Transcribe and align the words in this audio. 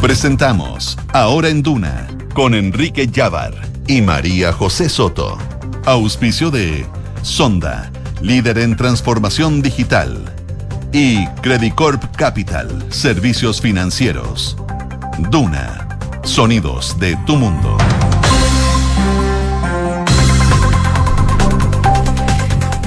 Presentamos 0.00 0.98
Ahora 1.12 1.48
en 1.48 1.62
Duna 1.62 2.08
con 2.34 2.54
Enrique 2.54 3.06
Llávar 3.06 3.54
y 3.86 4.02
María 4.02 4.52
José 4.52 4.88
Soto. 4.88 5.38
Auspicio 5.84 6.50
de 6.50 6.86
Sonda, 7.22 7.90
líder 8.20 8.58
en 8.58 8.76
transformación 8.76 9.62
digital. 9.62 10.24
Y 10.92 11.26
Credicorp 11.40 12.16
Capital, 12.16 12.84
servicios 12.90 13.60
financieros. 13.60 14.56
Duna, 15.30 15.98
sonidos 16.24 16.98
de 16.98 17.16
tu 17.26 17.36
mundo. 17.36 17.76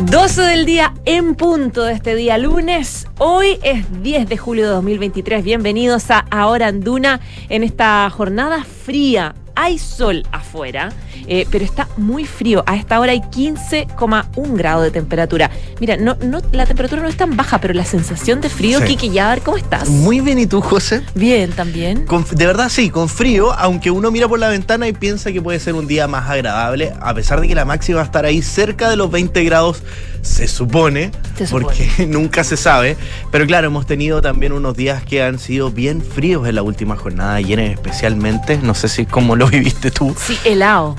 12 0.05 0.41
del 0.43 0.65
día 0.65 0.93
en 1.05 1.33
punto 1.33 1.83
de 1.83 1.93
este 1.93 2.15
día 2.15 2.37
lunes. 2.37 3.07
Hoy 3.17 3.57
es 3.63 4.03
10 4.03 4.29
de 4.29 4.37
julio 4.37 4.65
de 4.65 4.69
2023. 4.69 5.43
Bienvenidos 5.43 6.11
a 6.11 6.19
Ahora 6.29 6.67
Anduna 6.67 7.21
en 7.49 7.63
esta 7.63 8.07
jornada 8.11 8.63
fría. 8.63 9.33
Hay 9.55 9.77
sol 9.77 10.23
afuera 10.31 10.91
eh, 11.27 11.47
pero 11.49 11.65
está 11.65 11.87
muy 11.97 12.25
frío. 12.25 12.63
A 12.67 12.75
esta 12.75 12.99
hora 12.99 13.11
hay 13.11 13.21
15,1 13.21 14.55
grados 14.55 14.83
de 14.83 14.91
temperatura. 14.91 15.49
Mira, 15.79 15.97
no, 15.97 16.15
no, 16.21 16.41
la 16.51 16.65
temperatura 16.65 17.01
no 17.01 17.07
es 17.07 17.17
tan 17.17 17.35
baja, 17.35 17.59
pero 17.59 17.73
la 17.73 17.85
sensación 17.85 18.41
de 18.41 18.49
frío, 18.49 18.79
sí. 18.79 18.95
Kiki 18.95 19.09
ver 19.09 19.41
¿cómo 19.41 19.57
estás? 19.57 19.89
Muy 19.89 20.19
bien, 20.19 20.39
¿y 20.39 20.47
tú, 20.47 20.61
José? 20.61 21.01
Bien, 21.15 21.51
también. 21.51 22.05
Con, 22.05 22.25
de 22.29 22.45
verdad, 22.45 22.69
sí, 22.69 22.89
con 22.89 23.09
frío, 23.09 23.53
aunque 23.53 23.91
uno 23.91 24.11
mira 24.11 24.27
por 24.27 24.39
la 24.39 24.49
ventana 24.49 24.87
y 24.87 24.93
piensa 24.93 25.31
que 25.31 25.41
puede 25.41 25.59
ser 25.59 25.73
un 25.73 25.87
día 25.87 26.07
más 26.07 26.29
agradable, 26.29 26.93
a 26.99 27.13
pesar 27.13 27.41
de 27.41 27.47
que 27.47 27.55
la 27.55 27.65
máxima 27.65 27.97
va 27.97 28.03
a 28.03 28.05
estar 28.05 28.25
ahí 28.25 28.41
cerca 28.41 28.89
de 28.89 28.95
los 28.95 29.09
20 29.09 29.43
grados, 29.43 29.83
se 30.25 30.47
supone, 30.47 31.11
se 31.37 31.45
supone. 31.45 31.65
porque 31.65 32.07
nunca 32.07 32.43
se 32.43 32.57
sabe. 32.57 32.97
Pero 33.31 33.45
claro, 33.45 33.67
hemos 33.67 33.85
tenido 33.85 34.21
también 34.21 34.51
unos 34.51 34.75
días 34.75 35.03
que 35.03 35.23
han 35.23 35.39
sido 35.39 35.71
bien 35.71 36.01
fríos 36.01 36.47
en 36.47 36.55
la 36.55 36.63
última 36.63 36.95
jornada, 36.95 37.35
ayer 37.35 37.59
especialmente. 37.59 38.57
No 38.57 38.73
sé 38.73 38.89
si 38.89 39.05
cómo 39.05 39.35
lo 39.35 39.47
viviste 39.49 39.91
tú. 39.91 40.15
Sí, 40.17 40.37
helado. 40.43 40.95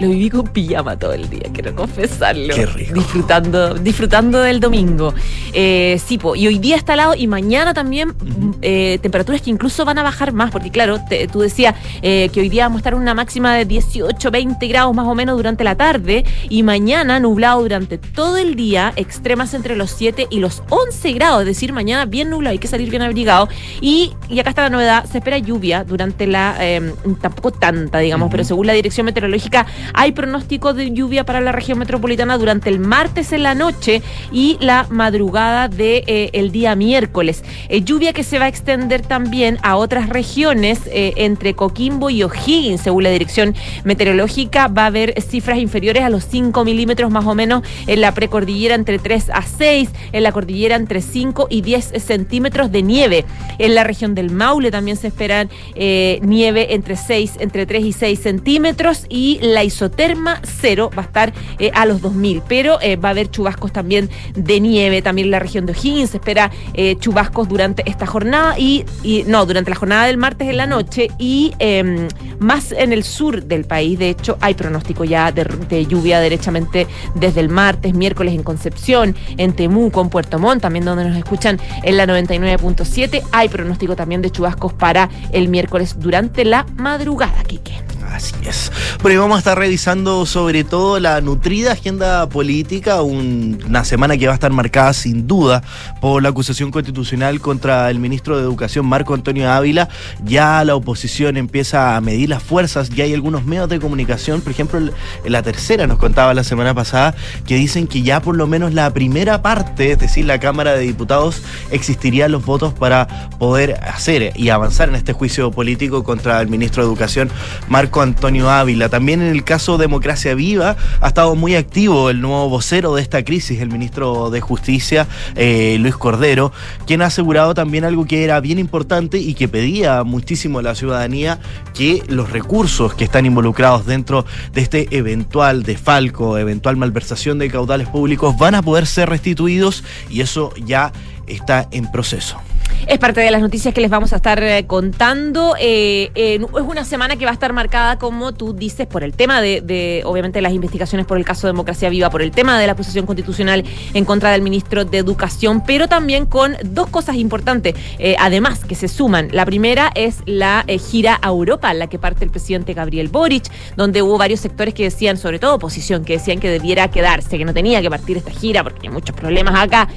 Lo 0.00 0.08
viví 0.08 0.30
con 0.30 0.46
pijama 0.48 0.98
todo 0.98 1.12
el 1.12 1.28
día, 1.30 1.48
quiero 1.52 1.74
confesarlo. 1.74 2.54
Qué 2.54 2.66
rico. 2.66 2.94
Disfrutando, 2.94 3.74
disfrutando 3.74 4.40
del 4.40 4.60
domingo. 4.60 5.14
Eh, 5.52 6.00
sí, 6.04 6.18
po, 6.18 6.36
y 6.36 6.46
hoy 6.46 6.58
día 6.58 6.76
está 6.76 6.94
helado 6.94 7.14
y 7.14 7.26
mañana 7.26 7.74
también 7.74 8.10
uh 8.10 8.12
-huh. 8.12 8.58
eh, 8.62 8.98
temperaturas 9.00 9.40
que 9.40 9.50
incluso 9.50 9.84
van 9.84 9.98
a 9.98 10.02
bajar 10.02 10.32
más, 10.32 10.50
porque 10.50 10.70
claro, 10.70 11.00
te, 11.08 11.26
tú 11.28 11.40
decías 11.40 11.74
eh, 12.02 12.28
que 12.32 12.40
hoy 12.40 12.48
día 12.48 12.64
vamos 12.64 12.78
a 12.78 12.80
estar 12.80 12.92
en 12.92 13.00
una 13.00 13.14
máxima 13.14 13.54
de 13.54 13.64
18, 13.64 14.30
20 14.30 14.66
grados 14.68 14.94
más 14.94 15.06
o 15.06 15.14
menos 15.14 15.36
durante 15.36 15.64
la 15.64 15.76
tarde 15.76 16.24
y 16.48 16.62
mañana 16.62 17.18
nublado 17.20 17.62
durante 17.62 17.98
todo 17.98 18.36
el 18.36 18.54
día, 18.54 18.63
extremas 18.96 19.54
entre 19.54 19.76
los 19.76 19.90
7 19.90 20.28
y 20.30 20.40
los 20.40 20.62
11 20.68 21.12
grados, 21.12 21.40
es 21.42 21.46
decir, 21.46 21.72
mañana 21.72 22.04
bien 22.06 22.30
nublado, 22.30 22.52
hay 22.52 22.58
que 22.58 22.68
salir 22.68 22.90
bien 22.90 23.02
abrigado. 23.02 23.48
Y, 23.80 24.12
y 24.28 24.38
acá 24.40 24.50
está 24.50 24.62
la 24.62 24.70
novedad, 24.70 25.04
se 25.04 25.18
espera 25.18 25.38
lluvia 25.38 25.84
durante 25.84 26.26
la, 26.26 26.56
eh, 26.60 26.94
tampoco 27.20 27.50
tanta, 27.50 27.98
digamos, 27.98 28.26
uh 28.26 28.28
-huh. 28.28 28.32
pero 28.32 28.44
según 28.44 28.66
la 28.66 28.72
dirección 28.72 29.06
meteorológica 29.06 29.66
hay 29.92 30.12
pronóstico 30.12 30.74
de 30.74 30.92
lluvia 30.92 31.24
para 31.24 31.40
la 31.40 31.52
región 31.52 31.78
metropolitana 31.78 32.38
durante 32.38 32.70
el 32.70 32.78
martes 32.78 33.32
en 33.32 33.42
la 33.42 33.54
noche 33.54 34.02
y 34.32 34.56
la 34.60 34.86
madrugada 34.90 35.68
del 35.68 35.76
de, 35.76 36.04
eh, 36.06 36.30
el 36.32 36.52
día 36.52 36.74
miércoles. 36.74 37.44
Eh, 37.68 37.82
lluvia 37.82 38.12
que 38.12 38.24
se 38.24 38.38
va 38.38 38.46
a 38.46 38.48
extender 38.48 39.02
también 39.02 39.58
a 39.62 39.76
otras 39.76 40.08
regiones 40.08 40.80
eh, 40.86 41.12
entre 41.16 41.54
Coquimbo 41.54 42.10
y 42.10 42.22
O'Higgins, 42.22 42.80
según 42.80 43.04
la 43.04 43.10
dirección 43.10 43.54
meteorológica. 43.84 44.68
Va 44.68 44.84
a 44.84 44.86
haber 44.86 45.20
cifras 45.22 45.58
inferiores 45.58 46.02
a 46.02 46.10
los 46.10 46.24
5 46.24 46.64
milímetros 46.64 47.10
más 47.10 47.26
o 47.26 47.34
menos 47.34 47.62
en 47.86 48.00
la 48.00 48.14
precordillera 48.44 48.74
entre 48.74 48.98
3 48.98 49.30
a 49.30 49.42
6, 49.42 49.90
en 50.12 50.22
la 50.22 50.32
cordillera 50.32 50.76
entre 50.76 51.00
5 51.00 51.46
y 51.50 51.62
10 51.62 51.92
centímetros 51.98 52.70
de 52.70 52.82
nieve. 52.82 53.24
En 53.58 53.74
la 53.74 53.84
región 53.84 54.14
del 54.14 54.30
Maule 54.30 54.70
también 54.70 54.96
se 54.96 55.08
esperan 55.08 55.48
nieve 55.74 56.74
entre 56.74 56.96
6, 56.96 57.34
entre 57.40 57.66
3 57.66 57.84
y 57.84 57.92
6 57.92 58.20
centímetros 58.20 59.06
y 59.08 59.38
la 59.40 59.64
isoterma 59.64 60.40
cero 60.42 60.90
va 60.96 61.02
a 61.02 61.06
estar 61.06 61.32
eh, 61.58 61.70
a 61.74 61.86
los 61.86 62.00
2000, 62.00 62.42
pero 62.48 62.78
eh, 62.80 62.96
va 62.96 63.08
a 63.08 63.12
haber 63.12 63.30
chubascos 63.30 63.72
también 63.72 64.10
de 64.34 64.60
nieve, 64.60 65.02
también 65.02 65.26
en 65.26 65.30
la 65.30 65.38
región 65.38 65.66
de 65.66 65.72
O'Higgins 65.72 66.10
se 66.10 66.18
espera 66.18 66.50
eh, 66.74 66.96
chubascos 66.98 67.48
durante 67.48 67.88
esta 67.88 68.06
jornada 68.06 68.58
y, 68.58 68.84
no, 69.26 69.46
durante 69.46 69.70
la 69.70 69.76
jornada 69.76 70.06
del 70.06 70.16
martes 70.16 70.48
en 70.48 70.56
la 70.56 70.66
noche 70.66 71.08
y 71.18 71.52
eh, 71.58 72.08
más 72.38 72.72
en 72.72 72.92
el 72.92 73.04
sur 73.04 73.44
del 73.44 73.64
país, 73.64 73.98
de 73.98 74.10
hecho 74.10 74.36
hay 74.40 74.54
pronóstico 74.54 75.04
ya 75.04 75.32
de, 75.32 75.44
de, 75.44 75.86
lluvia 75.86 76.20
derechamente 76.20 76.86
desde 77.14 77.40
el 77.40 77.48
martes, 77.48 77.94
miércoles 77.94 78.33
en 78.34 78.42
Concepción, 78.42 79.14
en 79.36 79.52
Temuco, 79.52 80.00
en 80.00 80.08
Puerto 80.08 80.38
Montt, 80.38 80.62
también 80.62 80.84
donde 80.84 81.04
nos 81.04 81.16
escuchan 81.16 81.58
en 81.82 81.96
la 81.96 82.06
99.7, 82.06 83.22
hay 83.32 83.48
pronóstico 83.48 83.96
también 83.96 84.22
de 84.22 84.30
chubascos 84.30 84.72
para 84.72 85.08
el 85.32 85.48
miércoles 85.48 85.96
durante 85.98 86.44
la 86.44 86.66
madrugada, 86.76 87.42
Quique. 87.44 87.93
Así 88.14 88.32
es. 88.46 88.70
Bueno, 89.02 89.16
y 89.16 89.18
vamos 89.18 89.34
a 89.34 89.38
estar 89.40 89.58
revisando 89.58 90.24
sobre 90.24 90.62
todo 90.62 91.00
la 91.00 91.20
nutrida 91.20 91.72
agenda 91.72 92.28
política, 92.28 93.02
un, 93.02 93.60
una 93.66 93.84
semana 93.84 94.16
que 94.16 94.26
va 94.26 94.32
a 94.32 94.34
estar 94.34 94.52
marcada 94.52 94.92
sin 94.92 95.26
duda 95.26 95.64
por 96.00 96.22
la 96.22 96.28
acusación 96.28 96.70
constitucional 96.70 97.40
contra 97.40 97.90
el 97.90 97.98
ministro 97.98 98.36
de 98.36 98.44
Educación, 98.44 98.86
Marco 98.86 99.14
Antonio 99.14 99.50
Ávila. 99.50 99.88
Ya 100.24 100.62
la 100.62 100.76
oposición 100.76 101.36
empieza 101.36 101.96
a 101.96 102.00
medir 102.00 102.28
las 102.28 102.40
fuerzas, 102.40 102.88
ya 102.90 103.02
hay 103.02 103.14
algunos 103.14 103.44
medios 103.46 103.68
de 103.68 103.80
comunicación, 103.80 104.42
por 104.42 104.52
ejemplo, 104.52 104.78
la 105.24 105.42
tercera 105.42 105.88
nos 105.88 105.98
contaba 105.98 106.34
la 106.34 106.44
semana 106.44 106.72
pasada, 106.72 107.16
que 107.46 107.56
dicen 107.56 107.88
que 107.88 108.02
ya 108.02 108.22
por 108.22 108.36
lo 108.36 108.46
menos 108.46 108.74
la 108.74 108.94
primera 108.94 109.42
parte, 109.42 109.90
es 109.90 109.98
decir, 109.98 110.24
la 110.24 110.38
Cámara 110.38 110.74
de 110.74 110.82
Diputados, 110.82 111.42
existirían 111.72 112.30
los 112.30 112.44
votos 112.44 112.74
para 112.74 113.28
poder 113.40 113.80
hacer 113.82 114.32
y 114.36 114.50
avanzar 114.50 114.88
en 114.88 114.94
este 114.94 115.14
juicio 115.14 115.50
político 115.50 116.04
contra 116.04 116.40
el 116.40 116.46
ministro 116.46 116.84
de 116.84 116.88
Educación, 116.88 117.28
Marco 117.68 118.03
Antonio 118.04 118.50
Ávila. 118.50 118.88
También 118.88 119.20
en 119.20 119.28
el 119.28 119.42
caso 119.44 119.78
Democracia 119.78 120.34
Viva 120.34 120.76
ha 121.00 121.08
estado 121.08 121.34
muy 121.34 121.56
activo 121.56 122.10
el 122.10 122.20
nuevo 122.20 122.48
vocero 122.48 122.94
de 122.94 123.02
esta 123.02 123.24
crisis, 123.24 123.60
el 123.60 123.70
ministro 123.70 124.30
de 124.30 124.40
Justicia, 124.40 125.08
eh, 125.34 125.76
Luis 125.80 125.96
Cordero, 125.96 126.52
quien 126.86 127.02
ha 127.02 127.06
asegurado 127.06 127.54
también 127.54 127.84
algo 127.84 128.04
que 128.06 128.24
era 128.24 128.40
bien 128.40 128.58
importante 128.58 129.18
y 129.18 129.34
que 129.34 129.48
pedía 129.48 130.04
muchísimo 130.04 130.60
a 130.60 130.62
la 130.62 130.74
ciudadanía, 130.74 131.40
que 131.74 132.02
los 132.08 132.30
recursos 132.30 132.94
que 132.94 133.04
están 133.04 133.26
involucrados 133.26 133.86
dentro 133.86 134.24
de 134.52 134.60
este 134.60 134.96
eventual 134.96 135.62
defalco, 135.62 136.38
eventual 136.38 136.76
malversación 136.76 137.38
de 137.38 137.50
caudales 137.50 137.88
públicos 137.88 138.36
van 138.38 138.54
a 138.54 138.62
poder 138.62 138.86
ser 138.86 139.08
restituidos 139.08 139.84
y 140.08 140.20
eso 140.20 140.52
ya 140.64 140.92
está 141.26 141.68
en 141.70 141.90
proceso. 141.90 142.38
Es 142.86 142.98
parte 142.98 143.22
de 143.22 143.30
las 143.30 143.40
noticias 143.40 143.72
que 143.72 143.80
les 143.80 143.88
vamos 143.88 144.12
a 144.12 144.16
estar 144.16 144.42
eh, 144.42 144.66
contando. 144.66 145.54
Eh, 145.58 146.10
eh, 146.14 146.38
es 146.38 146.62
una 146.62 146.84
semana 146.84 147.16
que 147.16 147.24
va 147.24 147.30
a 147.30 147.34
estar 147.34 147.52
marcada, 147.54 147.98
como 147.98 148.32
tú 148.34 148.52
dices, 148.52 148.86
por 148.86 149.02
el 149.02 149.14
tema 149.14 149.40
de, 149.40 150.02
obviamente, 150.04 150.42
las 150.42 150.52
investigaciones 150.52 151.06
por 151.06 151.16
el 151.16 151.24
caso 151.24 151.46
Democracia 151.46 151.88
Viva, 151.88 152.10
por 152.10 152.20
el 152.20 152.30
tema 152.30 152.58
de 152.58 152.66
la 152.66 152.72
acusación 152.72 153.06
constitucional 153.06 153.64
en 153.94 154.04
contra 154.04 154.32
del 154.32 154.42
ministro 154.42 154.84
de 154.84 154.98
Educación, 154.98 155.62
pero 155.66 155.88
también 155.88 156.26
con 156.26 156.56
dos 156.62 156.88
cosas 156.88 157.16
importantes, 157.16 157.74
además, 158.18 158.64
que 158.64 158.74
se 158.74 158.88
suman. 158.88 159.28
La 159.32 159.46
primera 159.46 159.90
es 159.94 160.18
la 160.26 160.64
gira 160.90 161.18
a 161.22 161.28
Europa, 161.28 161.72
la 161.72 161.86
que 161.86 161.98
parte 161.98 162.24
el 162.24 162.30
presidente 162.30 162.74
Gabriel 162.74 163.08
Boric, 163.08 163.50
donde 163.76 164.02
hubo 164.02 164.18
varios 164.18 164.40
sectores 164.40 164.74
que 164.74 164.84
decían, 164.84 165.16
sobre 165.16 165.38
todo 165.38 165.54
oposición, 165.54 166.04
que 166.04 166.14
decían 166.14 166.38
que 166.38 166.50
debiera 166.50 166.90
quedarse, 166.90 167.38
que 167.38 167.44
no 167.44 167.54
tenía 167.54 167.80
que 167.80 167.88
partir 167.88 168.18
esta 168.18 168.30
gira 168.30 168.62
porque 168.62 168.88
hay 168.88 168.92
muchos 168.92 169.16
problemas 169.16 169.54
acá. 169.58 169.88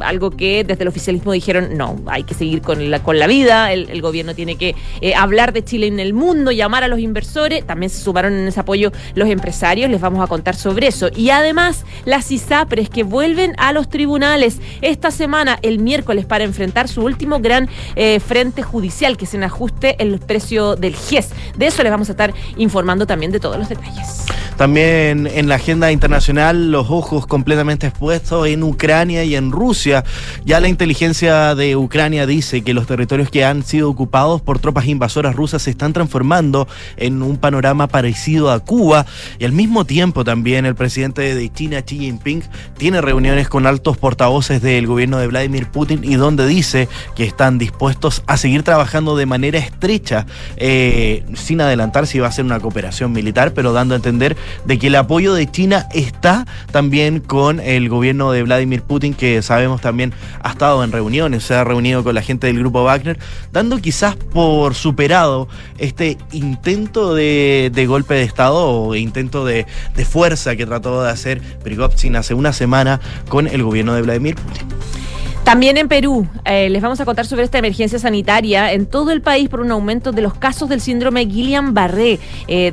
algo 0.00 0.30
que 0.30 0.64
desde 0.64 0.82
el 0.82 0.88
oficialismo 0.88 1.32
dijeron, 1.32 1.76
no, 1.76 1.81
hay 2.06 2.24
que 2.24 2.34
seguir 2.34 2.62
con 2.62 2.90
la, 2.90 3.02
con 3.02 3.18
la 3.18 3.26
vida, 3.26 3.72
el, 3.72 3.88
el 3.90 4.02
gobierno 4.02 4.34
tiene 4.34 4.56
que 4.56 4.74
eh, 5.00 5.14
hablar 5.14 5.52
de 5.52 5.64
Chile 5.64 5.86
en 5.86 6.00
el 6.00 6.14
mundo, 6.14 6.50
llamar 6.50 6.84
a 6.84 6.88
los 6.88 6.98
inversores, 6.98 7.66
también 7.66 7.90
se 7.90 8.00
sumaron 8.02 8.32
en 8.34 8.48
ese 8.48 8.60
apoyo 8.60 8.92
los 9.14 9.28
empresarios, 9.28 9.90
les 9.90 10.00
vamos 10.00 10.22
a 10.22 10.26
contar 10.26 10.54
sobre 10.54 10.88
eso. 10.88 11.10
Y 11.14 11.30
además, 11.30 11.84
las 12.04 12.30
ISAPRES 12.30 12.88
que 12.88 13.02
vuelven 13.02 13.54
a 13.58 13.72
los 13.72 13.88
tribunales 13.88 14.58
esta 14.80 15.10
semana, 15.10 15.58
el 15.62 15.78
miércoles, 15.78 16.26
para 16.26 16.44
enfrentar 16.44 16.88
su 16.88 17.02
último 17.02 17.40
gran 17.40 17.68
eh, 17.96 18.20
frente 18.20 18.62
judicial, 18.62 19.16
que 19.16 19.24
es 19.24 19.34
en 19.34 19.44
ajuste 19.44 19.96
el 19.98 20.18
precio 20.18 20.76
del 20.76 20.96
GES. 20.96 21.30
De 21.56 21.66
eso 21.66 21.82
les 21.82 21.92
vamos 21.92 22.08
a 22.08 22.12
estar 22.12 22.32
informando 22.56 23.06
también 23.06 23.32
de 23.32 23.40
todos 23.40 23.58
los 23.58 23.68
detalles. 23.68 24.26
También 24.56 25.26
en 25.26 25.48
la 25.48 25.56
agenda 25.56 25.90
internacional, 25.90 26.70
los 26.70 26.90
ojos 26.90 27.26
completamente 27.26 27.86
expuestos 27.86 28.46
en 28.46 28.62
Ucrania 28.62 29.24
y 29.24 29.34
en 29.34 29.50
Rusia. 29.50 30.04
Ya 30.44 30.60
la 30.60 30.68
inteligencia 30.68 31.54
de 31.54 31.71
Ucrania 31.76 32.26
dice 32.26 32.62
que 32.62 32.74
los 32.74 32.86
territorios 32.86 33.30
que 33.30 33.44
han 33.44 33.62
sido 33.62 33.88
ocupados 33.90 34.40
por 34.40 34.58
tropas 34.58 34.86
invasoras 34.86 35.34
rusas 35.34 35.62
se 35.62 35.70
están 35.70 35.92
transformando 35.92 36.68
en 36.96 37.22
un 37.22 37.36
panorama 37.36 37.88
parecido 37.88 38.50
a 38.50 38.60
Cuba. 38.60 39.06
Y 39.38 39.44
al 39.44 39.52
mismo 39.52 39.84
tiempo 39.84 40.24
también 40.24 40.66
el 40.66 40.74
presidente 40.74 41.34
de 41.34 41.52
China, 41.52 41.82
Xi 41.82 41.98
Jinping, 41.98 42.42
tiene 42.76 43.00
reuniones 43.00 43.48
con 43.48 43.66
altos 43.66 43.96
portavoces 43.96 44.62
del 44.62 44.86
gobierno 44.86 45.18
de 45.18 45.26
Vladimir 45.26 45.68
Putin 45.68 46.04
y 46.04 46.14
donde 46.14 46.46
dice 46.46 46.88
que 47.14 47.24
están 47.24 47.58
dispuestos 47.58 48.22
a 48.26 48.36
seguir 48.36 48.62
trabajando 48.62 49.16
de 49.16 49.26
manera 49.26 49.58
estrecha, 49.58 50.26
eh, 50.56 51.24
sin 51.34 51.60
adelantar 51.60 52.06
si 52.06 52.18
va 52.18 52.28
a 52.28 52.32
ser 52.32 52.44
una 52.44 52.60
cooperación 52.60 53.12
militar, 53.12 53.52
pero 53.54 53.72
dando 53.72 53.94
a 53.94 53.96
entender 53.96 54.36
de 54.64 54.78
que 54.78 54.88
el 54.88 54.96
apoyo 54.96 55.34
de 55.34 55.50
China 55.50 55.86
está 55.92 56.46
también 56.70 57.20
con 57.20 57.60
el 57.60 57.88
gobierno 57.88 58.32
de 58.32 58.42
Vladimir 58.42 58.82
Putin, 58.82 59.14
que 59.14 59.42
sabemos 59.42 59.80
también 59.80 60.12
ha 60.42 60.50
estado 60.50 60.82
en 60.84 60.92
reuniones, 60.92 61.51
se 61.52 61.58
ha 61.58 61.64
reunido 61.64 62.02
con 62.02 62.14
la 62.14 62.22
gente 62.22 62.46
del 62.46 62.58
grupo 62.58 62.82
Wagner, 62.82 63.18
dando 63.52 63.78
quizás 63.78 64.16
por 64.16 64.74
superado 64.74 65.48
este 65.76 66.16
intento 66.32 67.14
de, 67.14 67.70
de 67.74 67.86
golpe 67.86 68.14
de 68.14 68.22
Estado 68.22 68.66
o 68.66 68.94
intento 68.94 69.44
de, 69.44 69.66
de 69.94 70.04
fuerza 70.06 70.56
que 70.56 70.64
trató 70.64 71.02
de 71.02 71.10
hacer 71.10 71.42
Prigozhin 71.62 72.16
hace 72.16 72.32
una 72.32 72.54
semana 72.54 73.02
con 73.28 73.46
el 73.46 73.62
gobierno 73.62 73.92
de 73.92 74.00
Vladimir 74.00 74.36
Putin. 74.36 75.01
También 75.44 75.76
en 75.76 75.88
Perú, 75.88 76.26
eh, 76.44 76.70
les 76.70 76.80
vamos 76.80 77.00
a 77.00 77.04
contar 77.04 77.26
sobre 77.26 77.42
esta 77.42 77.58
emergencia 77.58 77.98
sanitaria 77.98 78.72
en 78.72 78.86
todo 78.86 79.10
el 79.10 79.22
país 79.22 79.48
por 79.48 79.60
un 79.60 79.72
aumento 79.72 80.12
de 80.12 80.22
los 80.22 80.34
casos 80.34 80.68
del 80.68 80.80
síndrome 80.80 81.26
Guillain-Barré. 81.26 82.20
Eh, 82.46 82.72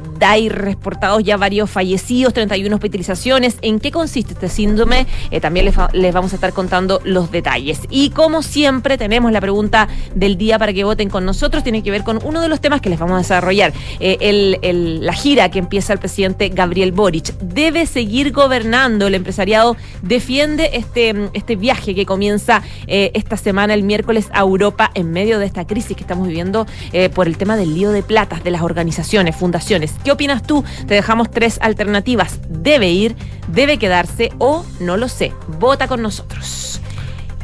reportados 0.50 1.24
ya 1.24 1.36
varios 1.36 1.70
fallecidos, 1.70 2.34
31 2.34 2.74
hospitalizaciones. 2.76 3.58
¿En 3.62 3.80
qué 3.80 3.92
consiste 3.92 4.34
este 4.34 4.50
síndrome? 4.50 5.08
Eh, 5.32 5.42
también 5.42 5.66
les, 5.66 6.14
vamos 6.14 6.32
a 6.32 6.36
estar 6.36 6.54
contando 6.54 7.02
los 7.04 7.32
detalles. 7.32 7.82
Y 7.90 8.12
como 8.12 8.44
siempre, 8.44 8.98
tenemos 8.98 9.32
la 9.32 9.42
pregunta 9.42 9.88
del 10.14 10.38
día 10.38 10.60
para 10.60 10.72
que 10.72 10.84
voten 10.84 11.10
con 11.10 11.26
nosotros. 11.26 11.64
Tiene 11.64 11.82
que 11.84 11.92
ver 11.92 12.04
con 12.04 12.20
uno 12.24 12.40
de 12.40 12.48
los 12.48 12.62
temas 12.62 12.82
que 12.82 12.90
les 12.90 13.00
vamos 13.00 13.16
a 13.16 13.18
desarrollar. 13.18 13.74
Eh, 14.00 14.58
el, 14.62 15.06
la 15.06 15.14
gira 15.14 15.50
que 15.50 15.60
empieza 15.60 15.92
el 15.94 16.00
presidente 16.00 16.50
Gabriel 16.50 16.92
Boric. 16.92 17.38
¿Debe 17.40 17.88
seguir 17.88 18.32
gobernando? 18.32 19.08
El 19.08 19.16
empresariado 19.16 19.76
defiende 20.02 20.70
este, 20.74 21.30
este 21.34 21.56
viaje 21.56 21.96
que 21.96 22.06
comienza 22.06 22.59
eh, 22.88 23.12
esta 23.14 23.38
semana, 23.38 23.74
el 23.74 23.84
miércoles, 23.84 24.30
a 24.34 24.40
Europa 24.40 24.92
en 24.94 25.12
medio 25.12 25.40
de 25.40 25.46
esta 25.46 25.66
crisis 25.66 25.96
que 25.96 26.04
estamos 26.04 26.28
viviendo 26.28 26.66
eh, 26.94 27.10
por 27.10 27.28
el 27.28 27.38
tema 27.38 27.58
del 27.58 27.74
lío 27.74 27.92
de 27.92 28.04
platas 28.04 28.44
de 28.44 28.52
las 28.52 28.62
organizaciones, 28.62 29.36
fundaciones. 29.36 29.94
¿Qué 30.04 30.12
opinas 30.12 30.44
tú? 30.44 30.64
Te 30.88 30.94
dejamos 30.94 31.32
tres 31.32 31.60
alternativas. 31.62 32.40
¿Debe 32.50 32.90
ir? 32.90 33.16
¿Debe 33.48 33.78
quedarse? 33.78 34.32
¿O 34.38 34.66
no 34.80 34.98
lo 34.98 35.08
sé? 35.08 35.34
Vota 35.60 35.88
con 35.88 36.02
nosotros. 36.02 36.82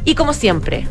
Y 0.03 0.15
como 0.15 0.33
siempre, 0.33 0.87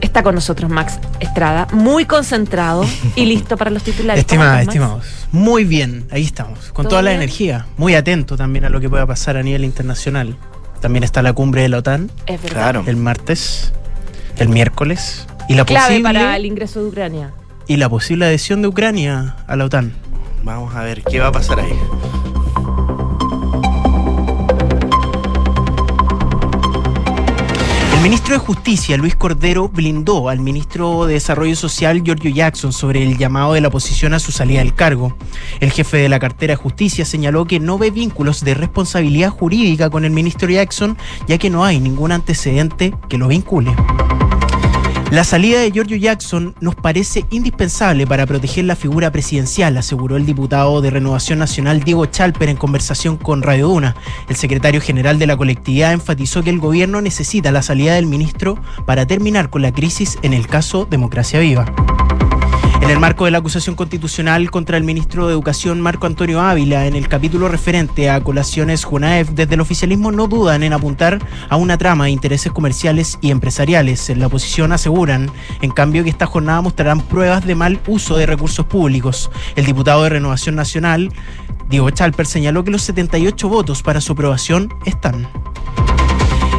está 0.00 0.22
con 0.22 0.34
nosotros 0.34 0.70
Max 0.70 0.98
Estrada, 1.20 1.66
muy 1.72 2.04
concentrado 2.04 2.84
y 3.16 3.24
listo 3.26 3.56
para 3.56 3.70
los 3.70 3.82
titulares. 3.82 4.20
Estimada, 4.20 4.62
estimados. 4.62 5.06
Muy 5.32 5.64
bien, 5.64 6.06
ahí 6.10 6.22
estamos, 6.22 6.72
con 6.72 6.88
toda 6.88 7.02
la 7.02 7.12
energía, 7.12 7.66
muy 7.76 7.94
atento 7.94 8.36
también 8.36 8.64
a 8.64 8.68
lo 8.68 8.80
que 8.80 8.88
pueda 8.88 9.06
pasar 9.06 9.36
a 9.36 9.42
nivel 9.42 9.64
internacional. 9.64 10.36
También 10.80 11.04
está 11.04 11.22
la 11.22 11.32
cumbre 11.32 11.62
de 11.62 11.68
la 11.68 11.78
OTAN. 11.78 12.10
Es 12.26 12.42
verdad. 12.42 12.56
Claro. 12.56 12.84
El 12.86 12.96
martes, 12.96 13.72
el 14.38 14.48
miércoles. 14.48 15.26
Y 15.48 15.54
la 15.54 15.64
Clave 15.64 15.86
posible, 15.86 16.02
para 16.02 16.36
el 16.36 16.46
ingreso 16.46 16.82
de 16.82 16.88
Ucrania. 16.88 17.32
Y 17.66 17.76
la 17.76 17.88
posible 17.88 18.26
adhesión 18.26 18.62
de 18.62 18.68
Ucrania 18.68 19.36
a 19.46 19.56
la 19.56 19.64
OTAN. 19.64 19.92
Vamos 20.42 20.74
a 20.74 20.82
ver 20.82 21.02
qué 21.02 21.18
va 21.20 21.28
a 21.28 21.32
pasar 21.32 21.60
ahí. 21.60 21.72
Ministro 28.06 28.34
de 28.34 28.38
Justicia, 28.38 28.96
Luis 28.96 29.16
Cordero, 29.16 29.68
blindó 29.68 30.28
al 30.28 30.38
ministro 30.38 31.06
de 31.06 31.14
Desarrollo 31.14 31.56
Social, 31.56 32.04
Giorgio 32.04 32.30
Jackson, 32.30 32.72
sobre 32.72 33.02
el 33.02 33.18
llamado 33.18 33.54
de 33.54 33.60
la 33.60 33.66
oposición 33.66 34.14
a 34.14 34.20
su 34.20 34.30
salida 34.30 34.60
del 34.60 34.76
cargo. 34.76 35.16
El 35.58 35.72
jefe 35.72 35.96
de 35.96 36.08
la 36.08 36.20
cartera 36.20 36.52
de 36.52 36.56
Justicia 36.56 37.04
señaló 37.04 37.46
que 37.46 37.58
no 37.58 37.78
ve 37.78 37.90
vínculos 37.90 38.44
de 38.44 38.54
responsabilidad 38.54 39.30
jurídica 39.30 39.90
con 39.90 40.04
el 40.04 40.12
ministro 40.12 40.48
Jackson, 40.48 40.96
ya 41.26 41.36
que 41.38 41.50
no 41.50 41.64
hay 41.64 41.80
ningún 41.80 42.12
antecedente 42.12 42.94
que 43.08 43.18
lo 43.18 43.26
vincule. 43.26 43.74
La 45.10 45.22
salida 45.22 45.60
de 45.60 45.70
Giorgio 45.70 45.96
Jackson 45.96 46.56
nos 46.60 46.74
parece 46.74 47.24
indispensable 47.30 48.08
para 48.08 48.26
proteger 48.26 48.64
la 48.64 48.74
figura 48.74 49.12
presidencial, 49.12 49.76
aseguró 49.76 50.16
el 50.16 50.26
diputado 50.26 50.80
de 50.80 50.90
Renovación 50.90 51.38
Nacional 51.38 51.84
Diego 51.84 52.06
Chalper 52.06 52.48
en 52.48 52.56
conversación 52.56 53.16
con 53.16 53.42
Radio 53.42 53.68
Duna. 53.68 53.94
El 54.28 54.34
secretario 54.34 54.80
general 54.80 55.20
de 55.20 55.28
la 55.28 55.36
colectividad 55.36 55.92
enfatizó 55.92 56.42
que 56.42 56.50
el 56.50 56.58
gobierno 56.58 57.00
necesita 57.00 57.52
la 57.52 57.62
salida 57.62 57.94
del 57.94 58.06
ministro 58.06 58.58
para 58.84 59.06
terminar 59.06 59.48
con 59.48 59.62
la 59.62 59.72
crisis 59.72 60.18
en 60.22 60.32
el 60.32 60.48
caso 60.48 60.86
Democracia 60.90 61.38
Viva. 61.38 61.66
En 62.86 62.92
el 62.92 63.00
marco 63.00 63.24
de 63.24 63.32
la 63.32 63.38
acusación 63.38 63.74
constitucional 63.74 64.48
contra 64.52 64.76
el 64.76 64.84
ministro 64.84 65.26
de 65.26 65.32
Educación 65.32 65.80
Marco 65.80 66.06
Antonio 66.06 66.40
Ávila, 66.40 66.86
en 66.86 66.94
el 66.94 67.08
capítulo 67.08 67.48
referente 67.48 68.08
a 68.08 68.20
colaciones 68.20 68.84
Junaef, 68.84 69.30
desde 69.30 69.54
el 69.54 69.60
oficialismo 69.60 70.12
no 70.12 70.28
dudan 70.28 70.62
en 70.62 70.72
apuntar 70.72 71.18
a 71.48 71.56
una 71.56 71.78
trama 71.78 72.04
de 72.04 72.12
intereses 72.12 72.52
comerciales 72.52 73.18
y 73.20 73.32
empresariales. 73.32 74.08
En 74.08 74.20
la 74.20 74.28
oposición 74.28 74.70
aseguran, 74.70 75.32
en 75.62 75.72
cambio, 75.72 76.04
que 76.04 76.10
esta 76.10 76.26
jornada 76.26 76.60
mostrarán 76.60 77.00
pruebas 77.00 77.44
de 77.44 77.56
mal 77.56 77.80
uso 77.88 78.16
de 78.18 78.26
recursos 78.26 78.64
públicos. 78.66 79.32
El 79.56 79.66
diputado 79.66 80.04
de 80.04 80.10
Renovación 80.10 80.54
Nacional, 80.54 81.12
Diego 81.68 81.90
Chalper, 81.90 82.26
señaló 82.26 82.62
que 82.62 82.70
los 82.70 82.82
78 82.82 83.48
votos 83.48 83.82
para 83.82 84.00
su 84.00 84.12
aprobación 84.12 84.72
están. 84.84 85.26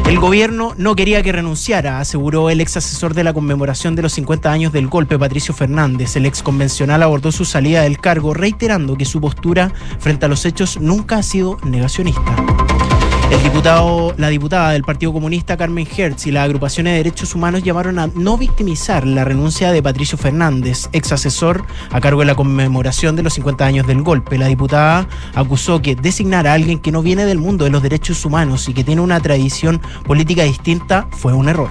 El 0.08 0.18
gobierno 0.20 0.72
no 0.78 0.96
quería 0.96 1.22
que 1.22 1.32
renunciara, 1.32 2.00
aseguró 2.00 2.48
el 2.48 2.62
ex 2.62 2.78
asesor 2.78 3.12
de 3.12 3.24
la 3.24 3.34
conmemoración 3.34 3.94
de 3.94 4.00
los 4.00 4.14
50 4.14 4.50
años 4.50 4.72
del 4.72 4.88
golpe, 4.88 5.18
Patricio 5.18 5.52
Fernández. 5.52 6.16
El 6.16 6.24
ex 6.24 6.42
convencional 6.42 7.02
abordó 7.02 7.30
su 7.30 7.44
salida 7.44 7.82
del 7.82 7.98
cargo, 7.98 8.32
reiterando 8.32 8.96
que 8.96 9.04
su 9.04 9.20
postura 9.20 9.70
frente 9.98 10.24
a 10.24 10.30
los 10.30 10.46
hechos 10.46 10.80
nunca 10.80 11.18
ha 11.18 11.22
sido 11.22 11.58
negacionista. 11.62 12.67
El 13.30 13.42
diputado, 13.42 14.14
la 14.16 14.28
diputada 14.28 14.70
del 14.70 14.82
Partido 14.82 15.12
Comunista 15.12 15.58
Carmen 15.58 15.86
Hertz 15.86 16.26
y 16.26 16.30
las 16.30 16.44
agrupaciones 16.44 16.92
de 16.92 16.96
derechos 16.98 17.34
humanos 17.34 17.62
llamaron 17.62 17.98
a 17.98 18.06
no 18.14 18.38
victimizar 18.38 19.06
la 19.06 19.24
renuncia 19.24 19.70
de 19.70 19.82
Patricio 19.82 20.16
Fernández, 20.16 20.88
ex 20.92 21.12
asesor 21.12 21.64
a 21.90 22.00
cargo 22.00 22.20
de 22.20 22.26
la 22.26 22.34
conmemoración 22.34 23.16
de 23.16 23.22
los 23.22 23.34
50 23.34 23.66
años 23.66 23.86
del 23.86 24.02
golpe. 24.02 24.38
La 24.38 24.46
diputada 24.46 25.06
acusó 25.34 25.82
que 25.82 25.94
designar 25.94 26.46
a 26.46 26.54
alguien 26.54 26.78
que 26.78 26.90
no 26.90 27.02
viene 27.02 27.26
del 27.26 27.38
mundo 27.38 27.64
de 27.64 27.70
los 27.70 27.82
derechos 27.82 28.24
humanos 28.24 28.66
y 28.68 28.72
que 28.72 28.84
tiene 28.84 29.02
una 29.02 29.20
tradición 29.20 29.82
política 30.06 30.44
distinta 30.44 31.06
fue 31.10 31.34
un 31.34 31.50
error. 31.50 31.68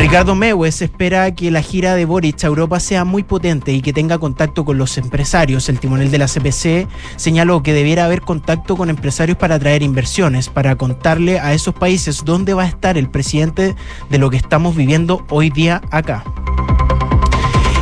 Ricardo 0.00 0.34
Mewes 0.34 0.80
espera 0.80 1.34
que 1.34 1.50
la 1.50 1.60
gira 1.60 1.94
de 1.94 2.06
Boric 2.06 2.42
a 2.42 2.46
Europa 2.46 2.80
sea 2.80 3.04
muy 3.04 3.22
potente 3.22 3.72
y 3.74 3.82
que 3.82 3.92
tenga 3.92 4.16
contacto 4.16 4.64
con 4.64 4.78
los 4.78 4.96
empresarios. 4.96 5.68
El 5.68 5.78
timonel 5.78 6.10
de 6.10 6.16
la 6.16 6.26
CPC 6.26 6.88
señaló 7.16 7.62
que 7.62 7.74
debiera 7.74 8.06
haber 8.06 8.22
contacto 8.22 8.78
con 8.78 8.88
empresarios 8.88 9.36
para 9.36 9.56
atraer 9.56 9.82
inversiones, 9.82 10.48
para 10.48 10.76
contarle 10.76 11.38
a 11.38 11.52
esos 11.52 11.74
países 11.74 12.24
dónde 12.24 12.54
va 12.54 12.62
a 12.62 12.68
estar 12.68 12.96
el 12.96 13.10
presidente 13.10 13.76
de 14.08 14.18
lo 14.18 14.30
que 14.30 14.38
estamos 14.38 14.74
viviendo 14.74 15.26
hoy 15.28 15.50
día 15.50 15.82
acá. 15.90 16.24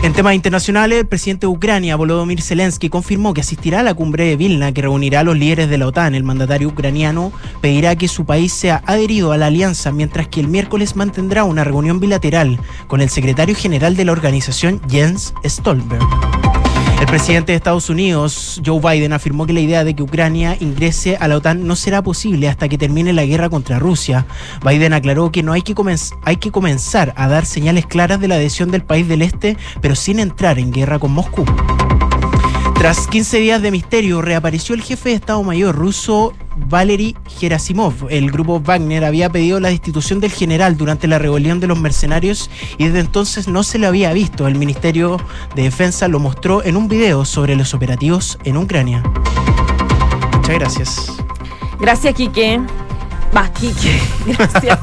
En 0.08 0.14
temas 0.14 0.34
internacionales, 0.34 1.00
el 1.00 1.06
presidente 1.06 1.46
de 1.46 1.52
Ucrania, 1.52 1.94
Volodymyr 1.94 2.40
Zelensky, 2.40 2.88
confirmó 2.88 3.34
que 3.34 3.43
asistirá 3.43 3.81
a 3.81 3.82
la 3.82 3.93
cumbre 3.93 4.25
de 4.25 4.37
Vilna 4.37 4.72
que 4.72 4.81
reunirá 4.81 5.20
a 5.20 5.22
los 5.22 5.37
líderes 5.37 5.69
de 5.69 5.76
la 5.76 5.87
OTAN. 5.87 6.14
El 6.14 6.25
mandatario 6.25 6.69
ucraniano 6.69 7.31
pedirá 7.60 7.94
que 7.94 8.08
su 8.08 8.25
país 8.25 8.55
sea 8.55 8.82
adherido 8.87 9.32
a 9.32 9.37
la 9.37 9.49
alianza, 9.49 9.93
mientras 9.93 10.26
que 10.26 10.40
el 10.40 10.49
miércoles 10.49 10.96
mantendrá 10.96 11.44
una 11.44 11.62
reunión 11.62 12.00
bilateral 12.00 12.58
con 12.87 13.02
el 13.02 13.10
secretario 13.10 13.55
general 13.55 13.96
de 13.96 14.06
la 14.06 14.12
organización, 14.12 14.80
Jens 14.88 15.35
Stoltenberg. 15.44 16.57
El 17.08 17.12
presidente 17.12 17.52
de 17.52 17.56
Estados 17.56 17.88
Unidos, 17.88 18.60
Joe 18.62 18.80
Biden, 18.80 19.14
afirmó 19.14 19.46
que 19.46 19.54
la 19.54 19.60
idea 19.60 19.82
de 19.82 19.96
que 19.96 20.02
Ucrania 20.02 20.58
ingrese 20.60 21.16
a 21.16 21.26
la 21.26 21.38
OTAN 21.38 21.66
no 21.66 21.74
será 21.74 22.02
posible 22.02 22.50
hasta 22.50 22.68
que 22.68 22.76
termine 22.76 23.14
la 23.14 23.24
guerra 23.24 23.48
contra 23.48 23.78
Rusia. 23.78 24.26
Biden 24.62 24.92
aclaró 24.92 25.32
que 25.32 25.42
no 25.42 25.54
hay 25.54 25.62
que, 25.62 25.74
hay 26.22 26.36
que 26.36 26.50
comenzar 26.50 27.14
a 27.16 27.26
dar 27.26 27.46
señales 27.46 27.86
claras 27.86 28.20
de 28.20 28.28
la 28.28 28.34
adhesión 28.34 28.70
del 28.70 28.82
país 28.82 29.08
del 29.08 29.22
Este, 29.22 29.56
pero 29.80 29.94
sin 29.94 30.18
entrar 30.18 30.58
en 30.58 30.70
guerra 30.70 30.98
con 30.98 31.12
Moscú. 31.12 31.46
Tras 32.78 33.08
15 33.08 33.40
días 33.40 33.61
de 33.61 33.73
misterio, 33.73 34.23
reapareció 34.23 34.73
el 34.76 34.82
jefe 34.82 35.08
de 35.08 35.16
Estado 35.16 35.42
Mayor 35.42 35.75
ruso 35.75 36.32
Valery 36.68 37.16
Gerasimov. 37.26 38.06
El 38.08 38.30
grupo 38.30 38.61
Wagner 38.61 39.04
había 39.04 39.30
pedido 39.30 39.58
la 39.58 39.70
destitución 39.70 40.20
del 40.20 40.30
general 40.30 40.76
durante 40.76 41.08
la 41.08 41.18
rebelión 41.18 41.58
de 41.58 41.66
los 41.66 41.80
mercenarios 41.80 42.49
y 42.78 42.85
desde 42.85 43.00
entonces 43.00 43.49
no 43.49 43.64
se 43.64 43.80
le 43.80 43.88
había 43.88 44.12
visto. 44.12 44.47
El 44.47 44.54
Ministerio 44.54 45.16
de 45.56 45.64
Defensa 45.64 46.06
lo 46.06 46.20
mostró 46.20 46.64
en 46.64 46.76
un 46.76 46.87
video 46.87 47.25
sobre 47.25 47.56
los 47.56 47.75
operativos 47.75 48.38
en 48.44 48.56
Ucrania. 48.56 49.02
Muchas 50.37 50.54
gracias. 50.54 51.16
Gracias, 51.80 52.14
Quique. 52.14 52.61
Va, 53.37 53.52
Quique. 53.52 54.00
Gracias, 54.26 54.78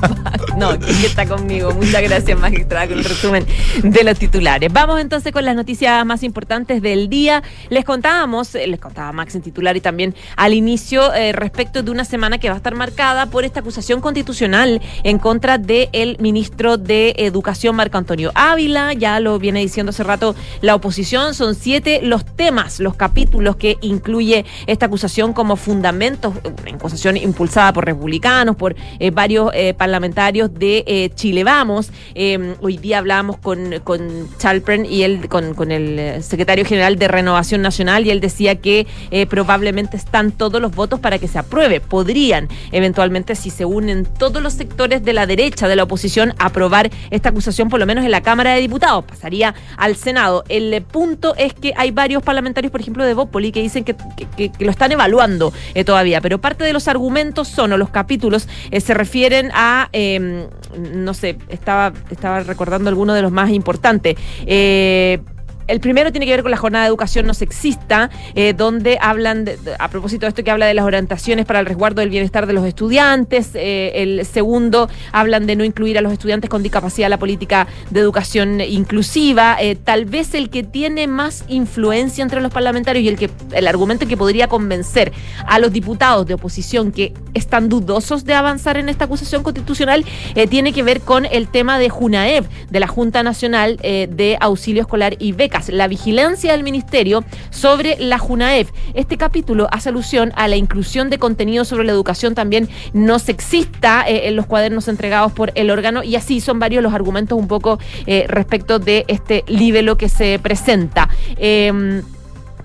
No, 0.58 0.78
Quique 0.78 1.08
está 1.08 1.26
conmigo. 1.26 1.72
Muchas 1.72 2.02
gracias, 2.02 2.40
magistrada, 2.40 2.88
con 2.88 3.00
el 3.00 3.04
resumen 3.04 3.46
de 3.84 4.04
los 4.04 4.20
titulares. 4.20 4.72
Vamos 4.72 5.00
entonces 5.02 5.32
con 5.32 5.46
las 5.46 5.56
noticias 5.56 6.06
más 6.06 6.24
importantes 6.24 6.82
del 6.82 7.10
día. 7.10 7.42
Les 7.70 7.84
contábamos, 7.86 8.54
les 8.54 8.80
contaba 8.80 9.12
Max 9.12 9.36
en 9.36 9.42
titular 9.42 9.76
y 9.76 9.82
también 9.82 10.14
al 10.36 10.54
inicio, 10.54 11.14
eh, 11.14 11.32
respecto 11.32 11.82
de 11.82 11.92
una 11.92 12.06
semana 12.06 12.38
que 12.38 12.50
va 12.50 12.56
a 12.56 12.58
estar 12.58 12.76
marcada 12.76 13.26
por 13.28 13.46
esta 13.46 13.62
acusación 13.62 14.00
constitucional 14.00 14.82
en 15.04 15.18
contra 15.18 15.58
del 15.58 16.18
ministro 16.20 16.78
de 16.78 17.16
Educación, 17.18 17.76
Marco 17.76 17.98
Antonio 17.98 18.32
Ávila. 18.36 18.94
Ya 18.94 19.20
lo 19.20 19.40
viene 19.40 19.60
diciendo 19.60 19.90
hace 19.90 20.04
rato 20.04 20.36
la 20.62 20.76
oposición. 20.76 21.34
Son 21.34 21.56
siete 21.56 22.02
los 22.04 22.26
temas, 22.26 22.80
los 22.80 22.96
capítulos 22.96 23.56
que 23.56 23.78
incluye 23.82 24.46
esta 24.68 24.86
acusación 24.86 25.34
como 25.34 25.56
fundamentos, 25.56 26.34
una 26.44 26.76
acusación 26.78 27.18
impulsada 27.18 27.74
por 27.74 27.86
republicanos 27.86 28.35
Por 28.36 28.76
eh, 29.00 29.12
varios 29.12 29.50
eh, 29.54 29.74
parlamentarios 29.74 30.54
de 30.54 30.84
eh, 30.88 31.10
Chile 31.16 31.46
Vamos. 31.46 31.90
Eh, 32.16 32.56
hoy 32.60 32.76
día 32.78 32.98
hablamos 32.98 33.38
con, 33.38 33.80
con 33.86 34.28
Chalpern 34.40 34.86
y 34.86 35.04
él, 35.04 35.30
con, 35.30 35.54
con 35.54 35.72
el 35.72 36.22
secretario 36.22 36.66
general 36.66 36.98
de 37.00 37.08
Renovación 37.08 37.62
Nacional 37.62 38.06
y 38.06 38.10
él 38.10 38.20
decía 38.20 38.56
que 38.56 38.88
probablemente 39.30 39.96
están 39.96 40.34
todos 40.34 40.62
los 40.62 40.76
votos 40.76 41.00
para 41.00 41.18
que 41.18 41.30
se 41.30 41.40
apruebe. 41.40 41.80
Podrían 41.80 42.50
eventualmente, 42.74 43.36
si 43.36 43.50
se 43.52 43.64
unen 43.64 44.06
todos 44.06 44.44
los 44.44 44.52
sectores 44.52 45.06
de 45.06 45.14
la 45.14 45.26
derecha 45.26 45.70
de 45.70 45.78
la 45.78 45.84
oposición, 45.84 46.34
aprobar 46.38 46.92
esta 47.12 47.30
acusación, 47.30 47.70
por 47.70 47.80
lo 47.80 47.86
menos 47.86 48.04
en 48.04 48.12
la 48.12 48.20
Cámara 48.22 48.54
de 48.54 48.60
Diputados. 48.60 49.06
Pasaría 49.06 49.56
al 49.78 49.96
Senado. 49.96 50.44
El 50.50 50.82
punto 50.82 51.36
es 51.38 51.54
que 51.54 51.72
hay 51.78 51.92
varios 51.92 52.22
parlamentarios, 52.22 52.70
por 52.72 52.82
ejemplo, 52.82 53.06
de 53.06 53.14
Bópoli, 53.14 53.54
que 53.54 53.62
dicen 53.62 53.86
que, 53.86 53.96
que- 54.36 54.52
lo 54.60 54.72
están 54.72 54.92
evaluando 54.92 55.54
todavía, 55.86 56.20
pero 56.22 56.40
parte 56.42 56.64
de 56.64 56.74
los 56.74 56.88
argumentos 56.88 57.48
son, 57.48 57.72
o 57.74 57.78
los 57.78 57.90
capítulos, 57.90 58.25
eh, 58.72 58.82
se 58.82 58.94
refieren 58.94 59.52
a, 59.54 59.90
eh, 59.94 60.48
no 60.94 61.14
sé, 61.14 61.38
estaba, 61.50 61.94
estaba 62.10 62.42
recordando 62.42 62.90
alguno 62.90 63.14
de 63.14 63.22
los 63.22 63.32
más 63.32 63.50
importantes. 63.52 64.16
Eh, 64.46 65.20
el 65.68 65.80
primero 65.80 66.12
tiene 66.12 66.26
que 66.26 66.32
ver 66.32 66.44
con 66.44 66.52
la 66.52 66.58
jornada 66.58 66.86
de 66.86 66.90
educación 66.90 67.26
no 67.26 67.34
sexista, 67.34 68.10
eh, 68.36 68.54
donde 68.54 68.98
hablan, 69.02 69.46
a 69.80 69.90
propósito 69.90 70.26
de 70.26 70.30
esto 70.30 70.44
que 70.44 70.52
habla 70.52 70.66
de 70.66 70.74
las 70.74 70.86
orientaciones 70.86 71.46
para 71.46 71.60
el 71.60 71.66
resguardo 71.66 72.02
del 72.02 72.10
bienestar 72.10 72.46
de 72.46 72.54
los 72.54 72.66
estudiantes. 72.66 73.52
eh, 73.56 73.92
el 73.96 74.26
segundo 74.26 74.90
hablan 75.12 75.48
de 75.48 75.56
no 75.56 75.64
incluir 75.64 75.98
a 75.98 76.02
los 76.02 76.12
estudiantes 76.12 76.50
con 76.50 76.62
discapacidad 76.62 77.08
en 77.08 77.12
la 77.12 77.20
política 77.20 77.68
de 77.90 78.00
educación 78.00 78.62
inclusiva. 78.62 79.58
eh, 79.60 79.76
tal 79.76 80.06
vez 80.06 80.34
el 80.34 80.50
que 80.50 80.64
tiene 80.64 81.08
más 81.08 81.44
influencia 81.48 82.22
entre 82.22 82.42
los 82.42 82.52
parlamentarios 82.52 83.04
y 83.04 83.08
el 83.08 83.18
que 83.18 83.30
el 83.54 83.68
argumento 83.68 84.08
que 84.08 84.18
podría 84.18 84.48
convencer 84.48 85.12
a 85.48 85.60
los 85.60 85.72
diputados 85.72 86.26
de 86.26 86.34
oposición 86.36 86.92
que 86.92 87.14
están 87.34 87.70
dudosos 87.70 88.26
de 88.26 88.34
avanzar 88.34 88.78
en 88.78 88.90
esta 88.90 89.06
acusación 89.06 89.44
constitucional 89.44 90.06
eh, 90.36 90.48
tiene 90.48 90.74
que 90.74 90.84
ver 90.84 91.02
con 91.02 91.26
el 91.26 91.48
tema 91.48 91.80
de 91.80 91.90
JUNAEB, 91.90 92.46
de 92.70 92.80
la 92.80 92.88
Junta 92.88 93.24
Nacional 93.24 93.78
de 93.78 94.38
Auxilio 94.40 94.82
Escolar 94.82 95.16
y 95.20 95.32
Becas, 95.32 95.55
la 95.70 95.88
vigilancia 95.88 96.52
del 96.52 96.64
Ministerio 96.64 97.24
sobre 97.50 97.98
la 98.00 98.18
JUNAEB. 98.18 98.68
Este 98.94 99.18
capítulo 99.18 99.68
hace 99.72 99.90
alusión 99.90 100.32
a 100.36 100.48
la 100.48 100.56
inclusión 100.56 101.10
de 101.10 101.18
contenido 101.18 101.66
sobre 101.66 101.86
la 101.86 101.92
educación 101.92 102.36
también 102.36 102.70
no 102.94 103.20
sexista 103.20 104.06
eh, 104.08 104.28
en 104.28 104.36
los 104.36 104.46
cuadernos 104.46 104.88
entregados 104.88 105.32
por 105.32 105.52
el 105.56 105.72
órgano 105.72 106.04
y 106.04 106.16
así 106.16 106.40
son 106.40 106.60
varios 106.60 106.84
los 106.84 106.94
argumentos 106.94 107.38
un 107.38 107.48
poco 107.48 107.80
eh, 108.06 108.26
respecto 108.28 108.80
de 108.80 109.06
este 109.08 109.44
libelo 109.48 109.98
que 109.98 110.10
se 110.10 110.40
presenta. 110.40 111.10
Em, 111.38 112.02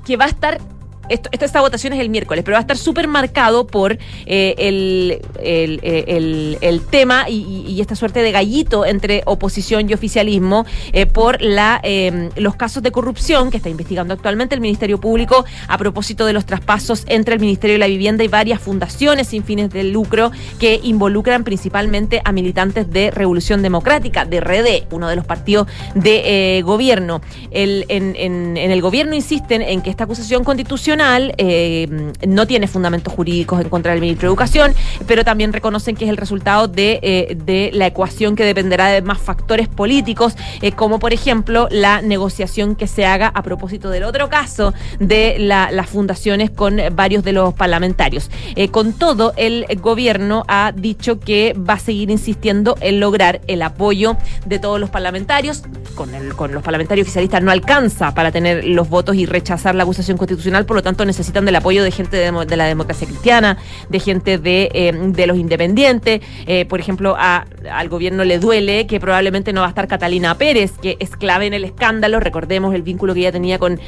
que 0.05 0.17
va 0.17 0.25
a 0.25 0.29
estar. 0.29 0.61
Esto, 1.11 1.29
esta, 1.33 1.61
votación 1.61 1.93
es 1.93 1.99
el 2.01 2.09
miércoles, 2.09 2.45
pero 2.45 2.55
va 2.55 2.59
a 2.59 2.63
estar 2.63 2.77
súper 2.79 3.09
marcado 3.09 3.67
por 3.67 3.99
eh, 4.27 4.55
el, 4.59 5.21
eh, 5.43 6.05
el- 6.07 6.57
el 6.61 6.81
tema 6.87 7.29
y, 7.29 7.79
esta 7.81 7.97
suerte 7.97 8.23
de 8.23 8.31
gallito 8.31 8.87
entre 8.87 9.23
oposición 9.27 9.89
y 9.91 9.95
oficialismo 9.95 10.65
eh, 10.93 11.07
por 11.07 11.43
la, 11.43 11.81
eh, 11.83 12.29
los 12.37 12.55
casos 12.55 12.83
de 12.83 12.93
corrupción 12.93 13.51
que 13.51 13.57
está 13.57 13.69
investigando 13.71 14.15
actualmente 14.15 14.55
el 14.55 14.61
Ministerio 14.61 15.01
Público 15.01 15.45
a 15.67 15.79
propósito 15.79 16.27
de 16.27 16.33
los 16.33 16.45
traspasos 16.47 17.05
entre 17.09 17.35
el 17.35 17.41
Ministerio 17.41 17.75
de 17.75 17.79
la 17.81 17.87
Vivienda 17.89 18.23
y 18.23 18.29
varias 18.29 18.61
fundaciones 18.61 19.27
sin 19.29 19.43
fines 19.43 19.71
de 19.71 19.83
lucro 19.85 20.31
que 20.61 20.79
involucran 20.83 21.43
principalmente 21.43 22.21
a 22.25 22.31
militantes 22.33 22.89
de 22.91 23.11
Revolución 23.11 23.63
Democrática, 23.63 24.25
de 24.27 24.41
RD, 24.41 24.87
uno 24.95 25.09
de 25.09 25.17
los 25.17 25.25
partidos 25.25 25.67
de 25.95 26.63
gobierno. 26.65 27.21
En- 27.51 27.85
en 27.89 28.57
el 28.71 28.81
gobierno 28.83 29.15
insisten 29.17 29.63
en 29.63 29.81
que 29.83 29.91
esta 29.91 30.05
acusación 30.05 30.45
constitucional 30.45 31.00
eh, 31.39 31.89
no 32.27 32.47
tiene 32.47 32.67
fundamentos 32.67 33.13
jurídicos 33.15 33.61
en 33.61 33.69
contra 33.69 33.93
del 33.93 34.01
ministro 34.01 34.29
de 34.29 34.31
Educación, 34.31 34.75
pero 35.07 35.25
también 35.25 35.53
reconocen 35.53 35.97
que 35.97 36.05
es 36.05 36.11
el 36.11 36.17
resultado 36.17 36.69
de, 36.69 37.01
eh, 37.03 37.71
la 37.73 37.87
ecuación 37.87 38.37
que 38.37 38.45
dependerá 38.45 38.89
de 38.89 39.03
más 39.03 39.19
factores 39.19 39.69
políticos, 39.69 40.35
eh, 40.63 40.73
como 40.73 40.99
por 40.99 41.13
ejemplo 41.13 41.69
la 41.71 42.03
negociación 42.03 42.77
que 42.77 42.87
se 42.87 43.07
haga 43.07 43.29
a 43.29 43.43
propósito 43.43 43.91
del 43.91 44.05
otro 44.05 44.29
caso 44.29 44.75
de 44.99 45.37
la- 45.39 45.71
las 45.71 45.89
fundaciones 45.89 46.51
con 46.51 46.79
varios 46.93 47.25
de 47.25 47.33
los 47.33 47.55
parlamentarios. 47.55 48.31
Con 48.71 48.93
todo, 48.93 49.33
el 49.37 49.67
gobierno 49.81 50.45
ha 50.49 50.73
dicho 50.75 51.19
que 51.21 51.55
va 51.55 51.75
a 51.75 51.79
seguir 51.79 52.11
insistiendo 52.11 52.77
en 52.81 53.01
lograr 53.01 53.41
el 53.47 53.63
apoyo 53.63 54.17
de 54.47 54.59
todos 54.59 54.79
los 54.81 54.91
parlamentarios. 54.91 55.63
Con, 55.95 56.11
con 56.37 56.53
los 56.53 56.63
parlamentarios 56.63 57.05
oficialistas 57.07 57.43
no 57.43 57.51
alcanza 57.51 58.15
para 58.15 58.31
tener 58.33 58.65
los 58.65 58.89
votos 58.89 59.17
y 59.17 59.27
rechazar 59.27 59.75
la 59.75 59.83
acusación 59.83 60.17
constitucional, 60.17 60.65
por 60.67 60.77
lo 60.77 60.83
tanto 60.83 60.90
necesitan 60.99 61.45
del 61.45 61.57
apoyo 61.57 61.83
de 61.83 61.91
gente 61.91 62.17
de, 62.17 62.57
la 62.57 62.65
democracia 62.67 63.07
cristiana, 63.07 63.59
de 63.89 64.01
gente 64.01 64.39
de, 64.39 64.71
eh, 64.75 65.27
los 65.27 65.39
independientes. 65.39 66.21
Eh, 66.47 66.65
por 66.67 66.81
ejemplo, 66.81 67.17
a- 67.19 67.47
al 67.73 67.89
gobierno 67.89 68.25
le 68.25 68.39
duele 68.39 68.87
que 68.87 69.01
probablemente 69.01 69.53
no 69.53 69.61
va 69.61 69.67
a 69.67 69.71
estar 69.71 69.89
Catalina 69.89 70.37
Pérez, 70.37 70.73
que 70.81 70.97
es 70.99 71.11
clave 71.17 71.47
en 71.47 71.55
el 71.55 71.65
escándalo. 71.65 72.21
Recordemos 72.21 72.75
el 72.75 72.83
vínculo 72.83 73.15
que 73.15 73.21
ella 73.21 73.33
tenía 73.33 73.59
con, 73.59 73.79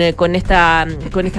eh, 0.00 0.14
esta, 0.34 0.86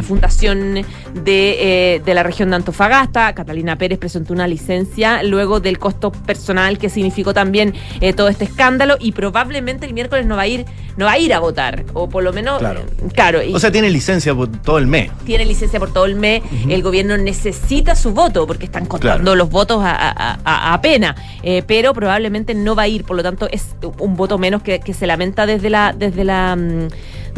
fundación 0.03 0.85
de, 1.13 2.01
la 2.05 2.23
región 2.23 2.49
de 2.49 2.55
Antofagasta. 2.57 3.33
Catalina 3.33 3.77
Pérez 3.77 3.99
presentó 3.99 4.33
una 4.33 4.47
licencia 4.47 5.23
luego 5.23 5.59
del 5.59 5.79
costo 5.79 6.11
personal 6.11 6.77
que 6.77 6.89
significó 6.89 7.33
también 7.33 7.73
todo 8.15 8.29
este 8.29 8.45
escándalo 8.45 8.97
y 8.99 9.11
probablemente 9.11 9.85
el 9.85 9.93
miércoles 9.93 10.25
no 10.25 10.35
va 10.35 10.43
a 10.43 10.47
ir, 10.47 10.65
no 10.99 11.05
va 11.05 11.13
a 11.13 11.17
ir 11.17 11.33
a 11.33 11.39
votar. 11.39 11.85
O 11.93 12.09
por 12.09 12.23
lo 12.23 12.33
menos, 12.33 12.59
Claro. 12.59 12.81
claro. 13.13 13.41
y- 13.41 13.55
O 13.55 13.59
sea, 13.59 13.71
tiene 13.71 13.89
licencia 13.89 14.35
por 14.35 14.49
todo 14.49 14.77
el 14.77 14.85
mes. 14.85 15.09
tiene 15.25 15.45
licencia 15.45 15.79
por 15.79 15.91
todo 15.93 16.05
el 16.05 16.15
mes, 16.15 16.43
el 16.67 16.83
gobierno 16.83 17.17
necesita 17.17 17.95
su 17.95 18.11
voto 18.11 18.45
porque 18.45 18.65
están 18.65 18.85
contando 18.85 19.23
Claro. 19.23 19.35
los 19.35 19.49
votos 19.49 19.81
a, 19.83 19.91
a- 19.95 20.39
a- 20.43 20.73
a 20.73 20.81
pena, 20.81 21.15
eh, 21.41 21.63
pero 21.65 21.93
probablemente 21.93 22.53
no 22.53 22.75
va 22.75 22.83
a 22.83 22.87
ir, 22.87 23.05
por 23.05 23.15
lo 23.15 23.23
tanto 23.23 23.47
es 23.49 23.67
un 23.99 24.15
voto 24.17 24.37
menos 24.37 24.61
que, 24.61 24.79
que 24.81 24.93
se 24.93 25.07
lamenta 25.07 25.45
desde 25.45 25.69
la 25.69 25.93
desde 25.97 26.23
la 26.25 26.55
mm, 26.57 26.87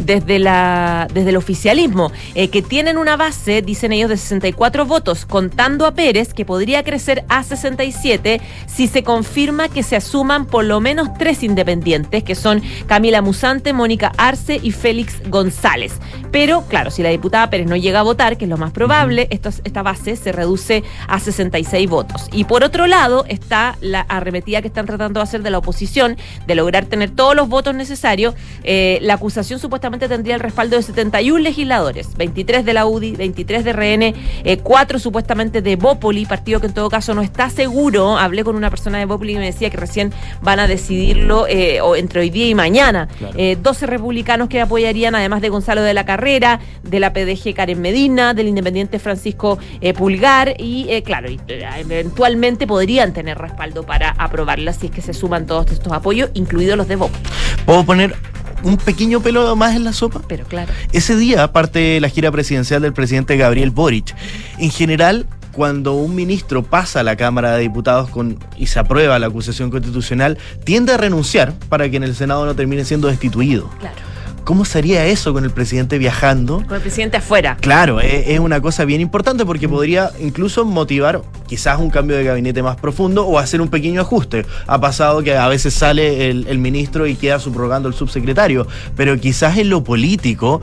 desde 0.04 0.38
la 0.38 1.08
desde 1.12 1.30
el 1.30 1.36
oficialismo, 1.36 2.12
eh, 2.34 2.48
que 2.48 2.62
tienen 2.62 2.98
una 2.98 3.16
base, 3.16 3.62
dicen 3.62 3.92
ellos, 3.92 4.08
de 4.10 4.16
64 4.16 4.84
votos, 4.86 5.26
contando 5.26 5.86
a 5.86 5.92
Pérez, 5.94 6.32
que 6.34 6.44
podría 6.44 6.82
crecer 6.84 7.24
a 7.28 7.42
67 7.42 8.40
si 8.66 8.86
se 8.86 9.02
confirma 9.02 9.68
que 9.68 9.82
se 9.82 9.96
asuman 9.96 10.46
por 10.46 10.64
lo 10.64 10.80
menos 10.80 11.08
tres 11.18 11.42
independientes, 11.42 12.22
que 12.24 12.34
son 12.34 12.62
Camila 12.86 13.22
Musante, 13.22 13.72
Mónica 13.72 14.12
Arce 14.16 14.58
y 14.62 14.70
Félix 14.72 15.22
González. 15.28 15.94
Pero, 16.30 16.62
claro, 16.66 16.90
si 16.90 17.02
la 17.02 17.10
diputada 17.10 17.50
Pérez 17.50 17.66
no 17.66 17.76
llega 17.76 18.00
a 18.00 18.02
votar, 18.02 18.36
que 18.38 18.44
es 18.46 18.48
lo 18.48 18.56
más 18.56 18.72
probable, 18.72 19.26
esto- 19.30 19.50
esta 19.64 19.82
base 19.82 20.16
se 20.16 20.32
reduce 20.32 20.82
a 21.06 21.20
66 21.20 21.88
votos. 21.90 22.28
Y 22.32 22.44
por 22.44 22.64
otro 22.64 22.86
lado 22.86 23.24
está 23.28 23.76
la 23.80 24.00
arremetida 24.00 24.62
que 24.62 24.68
están 24.68 24.86
tratando 24.86 25.20
de 25.20 25.24
hacer 25.24 25.42
de 25.42 25.50
la 25.50 25.58
oposición, 25.58 26.16
de 26.46 26.54
lograr 26.54 26.86
tener 26.86 27.10
todos 27.10 27.36
los 27.36 27.48
votos 27.48 27.74
necesarios. 27.74 28.34
Eh, 28.64 28.98
la 29.02 29.14
acusación 29.14 29.58
supuestamente 29.58 29.91
tendría 29.98 30.34
el 30.34 30.40
respaldo 30.40 30.76
de 30.76 30.82
71 30.82 31.38
legisladores, 31.38 32.16
23 32.16 32.64
de 32.64 32.72
la 32.72 32.86
UDI, 32.86 33.12
23 33.12 33.64
de 33.64 33.72
RN, 33.72 34.14
eh, 34.44 34.58
4 34.62 34.98
supuestamente 34.98 35.62
de 35.62 35.76
Bópoli, 35.76 36.26
partido 36.26 36.60
que 36.60 36.66
en 36.66 36.74
todo 36.74 36.88
caso 36.88 37.14
no 37.14 37.22
está 37.22 37.50
seguro. 37.50 38.18
Hablé 38.18 38.44
con 38.44 38.56
una 38.56 38.70
persona 38.70 38.98
de 38.98 39.04
Bópoli 39.04 39.34
y 39.34 39.36
me 39.36 39.46
decía 39.46 39.70
que 39.70 39.76
recién 39.76 40.12
van 40.42 40.60
a 40.60 40.66
decidirlo 40.66 41.46
eh, 41.48 41.80
o 41.80 41.96
entre 41.96 42.20
hoy 42.20 42.30
día 42.30 42.48
y 42.48 42.54
mañana. 42.54 43.08
Eh, 43.36 43.56
12 43.60 43.86
republicanos 43.86 44.48
que 44.48 44.60
apoyarían, 44.60 45.14
además 45.14 45.40
de 45.40 45.48
Gonzalo 45.48 45.82
de 45.82 45.94
la 45.94 46.04
Carrera, 46.04 46.60
de 46.82 47.00
la 47.00 47.12
PDG 47.12 47.54
Karen 47.54 47.80
Medina, 47.80 48.34
del 48.34 48.48
independiente 48.48 48.98
Francisco 48.98 49.58
eh, 49.80 49.94
Pulgar 49.94 50.54
y, 50.58 50.86
eh, 50.88 51.02
claro, 51.02 51.28
eh, 51.28 51.64
eventualmente 51.78 52.66
podrían 52.66 53.12
tener 53.12 53.38
respaldo 53.38 53.84
para 53.84 54.10
aprobarla 54.10 54.72
si 54.72 54.86
es 54.86 54.92
que 54.92 55.02
se 55.02 55.14
suman 55.14 55.46
todos 55.46 55.70
estos 55.70 55.92
apoyos, 55.92 56.30
incluidos 56.34 56.76
los 56.76 56.88
de 56.88 56.96
Bópoli. 56.96 57.22
¿Puedo 57.66 57.84
poner 57.84 58.14
un 58.62 58.76
pequeño 58.76 59.20
pelo 59.20 59.56
más 59.56 59.71
en 59.76 59.84
la 59.84 59.92
sopa? 59.92 60.22
Pero 60.28 60.44
claro. 60.44 60.72
Ese 60.92 61.16
día 61.16 61.52
parte 61.52 62.00
la 62.00 62.08
gira 62.08 62.30
presidencial 62.30 62.82
del 62.82 62.92
presidente 62.92 63.36
Gabriel 63.36 63.70
Boric. 63.70 64.14
En 64.58 64.70
general, 64.70 65.26
cuando 65.52 65.94
un 65.94 66.14
ministro 66.14 66.62
pasa 66.62 67.00
a 67.00 67.02
la 67.02 67.16
Cámara 67.16 67.52
de 67.56 67.62
Diputados 67.62 68.08
con, 68.08 68.38
y 68.56 68.66
se 68.66 68.78
aprueba 68.78 69.18
la 69.18 69.26
acusación 69.26 69.70
constitucional, 69.70 70.38
tiende 70.64 70.92
a 70.92 70.96
renunciar 70.96 71.52
para 71.68 71.88
que 71.90 71.96
en 71.96 72.04
el 72.04 72.14
Senado 72.14 72.44
no 72.46 72.54
termine 72.54 72.84
siendo 72.84 73.08
destituido. 73.08 73.68
Claro. 73.78 74.11
¿Cómo 74.44 74.64
sería 74.64 75.06
eso 75.06 75.32
con 75.32 75.44
el 75.44 75.50
presidente 75.50 75.98
viajando? 75.98 76.64
Con 76.66 76.76
el 76.76 76.82
presidente 76.82 77.16
afuera. 77.16 77.56
Claro, 77.60 78.00
es, 78.00 78.28
es 78.28 78.40
una 78.40 78.60
cosa 78.60 78.84
bien 78.84 79.00
importante 79.00 79.44
porque 79.46 79.68
podría 79.68 80.10
incluso 80.20 80.64
motivar 80.64 81.22
quizás 81.46 81.78
un 81.78 81.90
cambio 81.90 82.16
de 82.16 82.24
gabinete 82.24 82.62
más 82.62 82.76
profundo 82.76 83.26
o 83.26 83.38
hacer 83.38 83.60
un 83.60 83.68
pequeño 83.68 84.00
ajuste. 84.00 84.44
Ha 84.66 84.80
pasado 84.80 85.22
que 85.22 85.36
a 85.36 85.48
veces 85.48 85.74
sale 85.74 86.30
el, 86.30 86.46
el 86.48 86.58
ministro 86.58 87.06
y 87.06 87.14
queda 87.14 87.38
subrogando 87.38 87.88
el 87.88 87.94
subsecretario, 87.94 88.66
pero 88.96 89.18
quizás 89.18 89.58
en 89.58 89.70
lo 89.70 89.84
político 89.84 90.60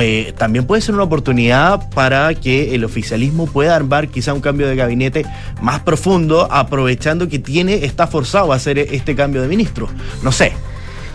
eh, 0.00 0.32
también 0.36 0.64
puede 0.66 0.80
ser 0.80 0.94
una 0.94 1.04
oportunidad 1.04 1.90
para 1.90 2.34
que 2.34 2.74
el 2.74 2.84
oficialismo 2.84 3.46
pueda 3.46 3.76
armar 3.76 4.08
quizás 4.08 4.34
un 4.34 4.40
cambio 4.40 4.66
de 4.66 4.76
gabinete 4.76 5.26
más 5.60 5.80
profundo, 5.80 6.48
aprovechando 6.50 7.28
que 7.28 7.38
tiene, 7.38 7.84
está 7.84 8.06
forzado 8.06 8.52
a 8.52 8.56
hacer 8.56 8.78
este 8.78 9.14
cambio 9.14 9.42
de 9.42 9.48
ministro. 9.48 9.88
No 10.22 10.32
sé. 10.32 10.52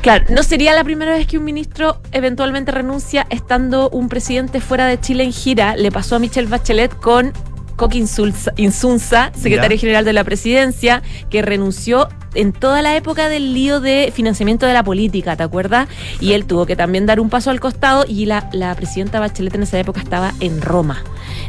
Claro, 0.04 0.26
no 0.28 0.44
sería 0.44 0.74
la 0.74 0.84
primera 0.84 1.14
vez 1.14 1.26
que 1.28 1.38
un 1.38 1.46
ministro 1.46 2.02
eventualmente 2.12 2.74
renuncia 2.74 3.26
estando 3.30 3.90
un 3.90 4.10
presidente 4.10 4.60
fuera 4.60 4.86
de 4.86 5.00
Chile 5.00 5.24
en 5.24 5.32
gira. 5.32 5.78
Le 5.78 5.94
pasó 5.94 6.18
a 6.18 6.20
Michelle 6.20 6.50
Bachelet 6.50 6.94
con 6.94 7.32
Coque 7.78 8.00
Insunza, 8.58 9.32
secretario 9.34 9.80
general 9.80 10.04
de 10.04 10.12
la 10.12 10.26
presidencia, 10.26 11.02
que 11.30 11.42
renunció 11.42 12.10
en 12.36 12.54
toda 12.54 12.82
la 12.82 12.96
época 12.96 13.30
del 13.30 13.54
lío 13.54 13.80
de 13.80 14.12
financiamiento 14.13 14.66
de 14.66 14.74
la 14.74 14.84
política, 14.84 15.36
¿te 15.36 15.44
acuerdas? 15.44 15.88
Y 16.20 16.34
él 16.34 16.46
tuvo 16.46 16.66
que 16.66 16.75
también 16.75 17.06
dar 17.06 17.20
un 17.20 17.30
paso 17.30 17.50
al 17.50 17.60
costado 17.60 18.06
y 18.08 18.25
la, 18.25 18.50
la 18.54 18.75
presidenta 18.75 19.20
Bachelet 19.20 19.56
en 19.56 19.63
esa 19.63 19.80
época 19.80 20.02
estaba 20.02 20.34
en 20.40 20.62
Roma. 20.62 21.04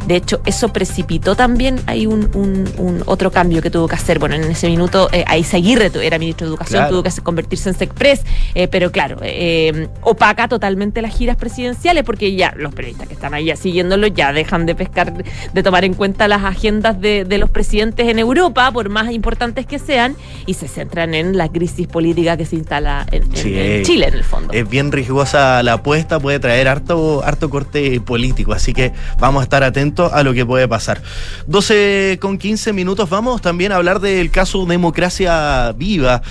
De 0.06 0.16
hecho, 0.16 0.40
eso 0.44 0.72
precipitó 0.72 1.34
también, 1.34 1.80
hay 1.86 2.06
un, 2.06 2.30
un, 2.34 3.02
otro 3.06 3.30
cambio 3.30 3.62
que 3.62 3.70
tuvo 3.70 3.88
que 3.88 3.94
hacer. 3.94 4.18
Bueno, 4.18 4.34
en 4.34 4.44
ese 4.44 4.68
minuto, 4.68 5.08
eh, 5.12 5.24
ahí 5.26 5.44
Seguirre 5.44 5.90
era 6.02 6.18
ministro 6.18 6.46
de 6.46 6.50
Educación, 6.50 6.88
tuvo 6.88 7.02
que 7.02 7.10
convertirse 7.22 7.70
en 7.70 7.74
SECPRES, 7.74 8.22
eh, 8.54 8.68
pero 8.68 8.92
claro, 8.92 9.18
eh, 9.22 9.88
opaca 10.02 10.48
totalmente 10.48 11.00
las 11.00 11.16
giras 11.16 11.36
presidenciales 11.36 12.04
porque 12.04 12.34
ya 12.34 12.54
los 12.56 12.74
periodistas 12.74 13.08
que 13.08 13.14
están 13.14 13.34
ahí 13.34 13.54
siguiéndolo 13.56 14.06
ya 14.06 14.32
dejan 14.32 14.66
de 14.66 14.74
pescar, 14.74 15.12
de 15.52 15.62
tomar 15.62 15.84
en 15.84 15.94
cuenta 15.94 16.28
las 16.28 16.44
agendas 16.44 17.00
de, 17.00 17.24
de 17.24 17.38
los 17.38 17.50
presidentes 17.50 18.08
en 18.08 18.18
Europa, 18.18 18.70
por 18.72 18.88
más 18.88 19.10
importantes 19.12 19.66
que 19.66 19.78
sean, 19.78 20.16
y 20.46 20.54
se 20.54 20.68
centran 20.74 21.14
en 21.14 21.36
la 21.36 21.50
crisis 21.50 21.86
política 21.86 22.36
que 22.36 22.44
se 22.44 22.56
instala 22.56 23.06
en, 23.10 23.32
Chile, 23.32 24.08
en 24.08 24.14
el 24.14 24.24
fondo. 24.24 24.52
Es 24.52 24.68
bien 24.68 24.92
riesgosa 24.92 25.62
la 25.62 25.74
apuesta, 25.74 26.18
puede 26.18 26.40
traer 26.40 26.68
harto, 26.68 27.22
harto 27.24 27.48
corte 27.48 28.00
político, 28.00 28.52
así 28.52 28.72
que 28.72 28.92
vamos 29.18 29.40
a 29.40 29.44
estar 29.44 29.62
atentos 29.62 30.12
a 30.12 30.22
lo 30.22 30.34
que 30.34 30.44
puede 30.44 30.68
pasar. 30.68 31.02
12 31.46 32.18
con 32.20 32.38
15 32.38 32.72
minutos, 32.72 33.08
vamos 33.08 33.40
también 33.40 33.72
a 33.72 33.76
hablar 33.76 34.00
del 34.00 34.30
caso 34.30 34.66
Democracia 34.66 35.72
Viva, 35.72 36.22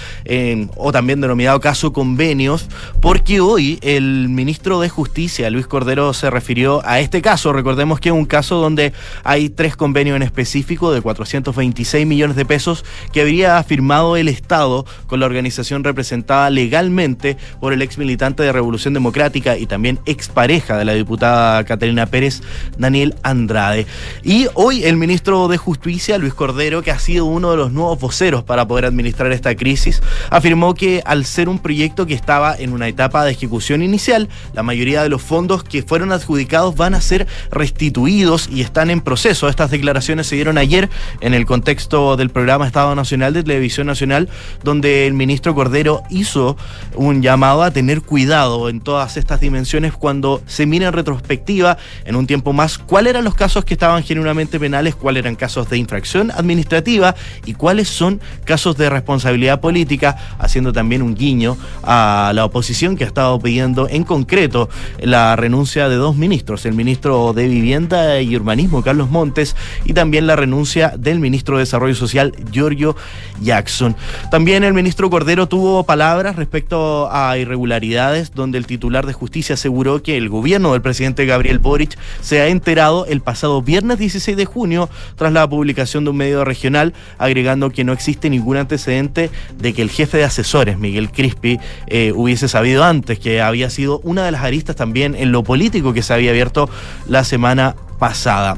o 0.75 0.91
también 0.91 1.21
denominado 1.21 1.59
caso 1.59 1.93
Convenios, 1.93 2.67
porque 3.01 3.39
hoy 3.39 3.79
el 3.81 4.29
ministro 4.29 4.79
de 4.79 4.89
Justicia, 4.89 5.49
Luis 5.49 5.67
Cordero, 5.67 6.13
se 6.13 6.29
refirió 6.29 6.81
a 6.85 6.99
este 6.99 7.21
caso. 7.21 7.53
Recordemos 7.53 7.99
que 7.99 8.09
es 8.09 8.15
un 8.15 8.25
caso 8.25 8.57
donde 8.57 8.93
hay 9.23 9.49
tres 9.49 9.75
convenios 9.75 10.15
en 10.15 10.23
específico 10.23 10.91
de 10.91 11.01
426 11.01 12.05
millones 12.05 12.35
de 12.35 12.45
pesos 12.45 12.83
que 13.11 13.21
habría 13.21 13.61
firmado 13.63 14.17
el 14.17 14.27
Estado 14.33 14.85
con 15.07 15.19
la 15.19 15.25
organización 15.25 15.83
representada 15.83 16.49
legalmente 16.49 17.37
por 17.59 17.73
el 17.73 17.81
ex 17.81 17.97
militante 17.97 18.43
de 18.43 18.51
Revolución 18.51 18.93
Democrática 18.93 19.57
y 19.57 19.65
también 19.65 19.99
expareja 20.05 20.77
de 20.77 20.85
la 20.85 20.93
diputada 20.93 21.63
Catalina 21.63 22.05
Pérez, 22.05 22.41
Daniel 22.77 23.15
Andrade. 23.23 23.85
Y 24.23 24.47
hoy 24.53 24.83
el 24.83 24.97
ministro 24.97 25.47
de 25.47 25.57
Justicia, 25.57 26.17
Luis 26.17 26.33
Cordero, 26.33 26.81
que 26.81 26.91
ha 26.91 26.99
sido 26.99 27.25
uno 27.25 27.51
de 27.51 27.57
los 27.57 27.71
nuevos 27.71 27.99
voceros 27.99 28.43
para 28.43 28.67
poder 28.67 28.85
administrar 28.85 29.31
esta 29.31 29.55
crisis, 29.55 30.01
afirmó 30.29 30.73
que 30.73 31.01
al 31.05 31.25
ser 31.25 31.49
un 31.49 31.59
proyecto 31.59 32.05
que 32.05 32.13
estaba 32.13 32.55
en 32.57 32.73
una 32.73 32.87
etapa 32.87 33.23
de 33.23 33.31
ejecución 33.31 33.81
inicial, 33.81 34.29
la 34.53 34.63
mayoría 34.63 35.03
de 35.03 35.09
los 35.09 35.21
fondos 35.21 35.63
que 35.63 35.83
fueron 35.83 36.11
adjudicados 36.11 36.75
van 36.75 36.93
a 36.95 37.01
ser 37.01 37.27
restituidos 37.51 38.49
y 38.51 38.61
están 38.61 38.89
en 38.89 39.01
proceso. 39.01 39.49
Estas 39.49 39.71
declaraciones 39.71 40.27
se 40.27 40.35
dieron 40.35 40.57
ayer 40.57 40.89
en 41.21 41.33
el 41.33 41.45
contexto 41.45 42.17
del 42.17 42.29
programa 42.29 42.67
Estado 42.67 42.95
Nacional 42.95 43.33
de 43.33 43.43
Televisión 43.43 43.87
Nacional 43.87 44.22
donde 44.63 45.07
el 45.07 45.13
ministro 45.13 45.55
Cordero 45.55 46.03
hizo 46.09 46.57
un 46.95 47.21
llamado 47.21 47.63
a 47.63 47.71
tener 47.71 48.01
cuidado 48.01 48.69
en 48.69 48.81
todas 48.81 49.17
estas 49.17 49.39
dimensiones 49.39 49.93
cuando 49.93 50.41
se 50.45 50.65
mira 50.65 50.87
en 50.87 50.93
retrospectiva 50.93 51.77
en 52.05 52.15
un 52.15 52.27
tiempo 52.27 52.53
más 52.53 52.77
cuáles 52.77 53.11
eran 53.11 53.23
los 53.23 53.35
casos 53.35 53.65
que 53.65 53.73
estaban 53.73 54.03
genuinamente 54.03 54.59
penales, 54.59 54.95
cuáles 54.95 55.21
eran 55.21 55.35
casos 55.35 55.69
de 55.69 55.77
infracción 55.77 56.31
administrativa 56.31 57.15
y 57.45 57.53
cuáles 57.53 57.89
son 57.89 58.21
casos 58.45 58.77
de 58.77 58.89
responsabilidad 58.89 59.59
política, 59.59 60.17
haciendo 60.39 60.73
también 60.73 61.01
un 61.01 61.15
guiño 61.15 61.57
a 61.83 62.31
la 62.33 62.45
oposición 62.45 62.95
que 62.95 63.03
ha 63.03 63.07
estado 63.07 63.39
pidiendo 63.39 63.87
en 63.89 64.03
concreto 64.03 64.69
la 64.99 65.35
renuncia 65.35 65.89
de 65.89 65.95
dos 65.95 66.15
ministros, 66.15 66.65
el 66.65 66.73
ministro 66.73 67.33
de 67.33 67.47
Vivienda 67.47 68.21
y 68.21 68.35
Urbanismo, 68.35 68.83
Carlos 68.83 69.09
Montes, 69.09 69.55
y 69.85 69.93
también 69.93 70.27
la 70.27 70.35
renuncia 70.35 70.93
del 70.97 71.19
ministro 71.19 71.57
de 71.57 71.61
Desarrollo 71.63 71.95
Social, 71.95 72.33
Giorgio 72.51 72.95
Jackson. 73.41 73.95
También 74.31 74.63
el 74.63 74.73
ministro 74.73 75.09
Cordero 75.09 75.47
tuvo 75.47 75.83
palabras 75.83 76.35
respecto 76.35 77.09
a 77.11 77.37
irregularidades 77.37 78.33
donde 78.33 78.57
el 78.57 78.65
titular 78.65 79.05
de 79.05 79.13
justicia 79.13 79.55
aseguró 79.55 80.01
que 80.01 80.17
el 80.17 80.29
gobierno 80.29 80.73
del 80.73 80.81
presidente 80.81 81.25
Gabriel 81.25 81.59
Boric 81.59 81.97
se 82.21 82.41
ha 82.41 82.47
enterado 82.47 83.05
el 83.05 83.21
pasado 83.21 83.61
viernes 83.61 83.99
16 83.99 84.35
de 84.37 84.45
junio 84.45 84.89
tras 85.15 85.31
la 85.31 85.47
publicación 85.47 86.03
de 86.03 86.11
un 86.11 86.17
medio 86.17 86.45
regional 86.45 86.93
agregando 87.17 87.69
que 87.69 87.83
no 87.83 87.93
existe 87.93 88.29
ningún 88.29 88.57
antecedente 88.57 89.29
de 89.57 89.73
que 89.73 89.81
el 89.81 89.89
jefe 89.89 90.17
de 90.17 90.23
asesores, 90.23 90.77
Miguel 90.77 91.11
Crispi, 91.11 91.59
eh, 91.87 92.11
hubiese 92.15 92.47
sabido 92.47 92.83
antes 92.83 93.19
que 93.19 93.41
había 93.41 93.69
sido 93.69 93.99
una 94.03 94.25
de 94.25 94.31
las 94.31 94.43
aristas 94.43 94.75
también 94.75 95.15
en 95.15 95.31
lo 95.31 95.43
político 95.43 95.93
que 95.93 96.03
se 96.03 96.13
había 96.13 96.31
abierto 96.31 96.69
la 97.07 97.23
semana 97.23 97.75
pasada 97.99 98.57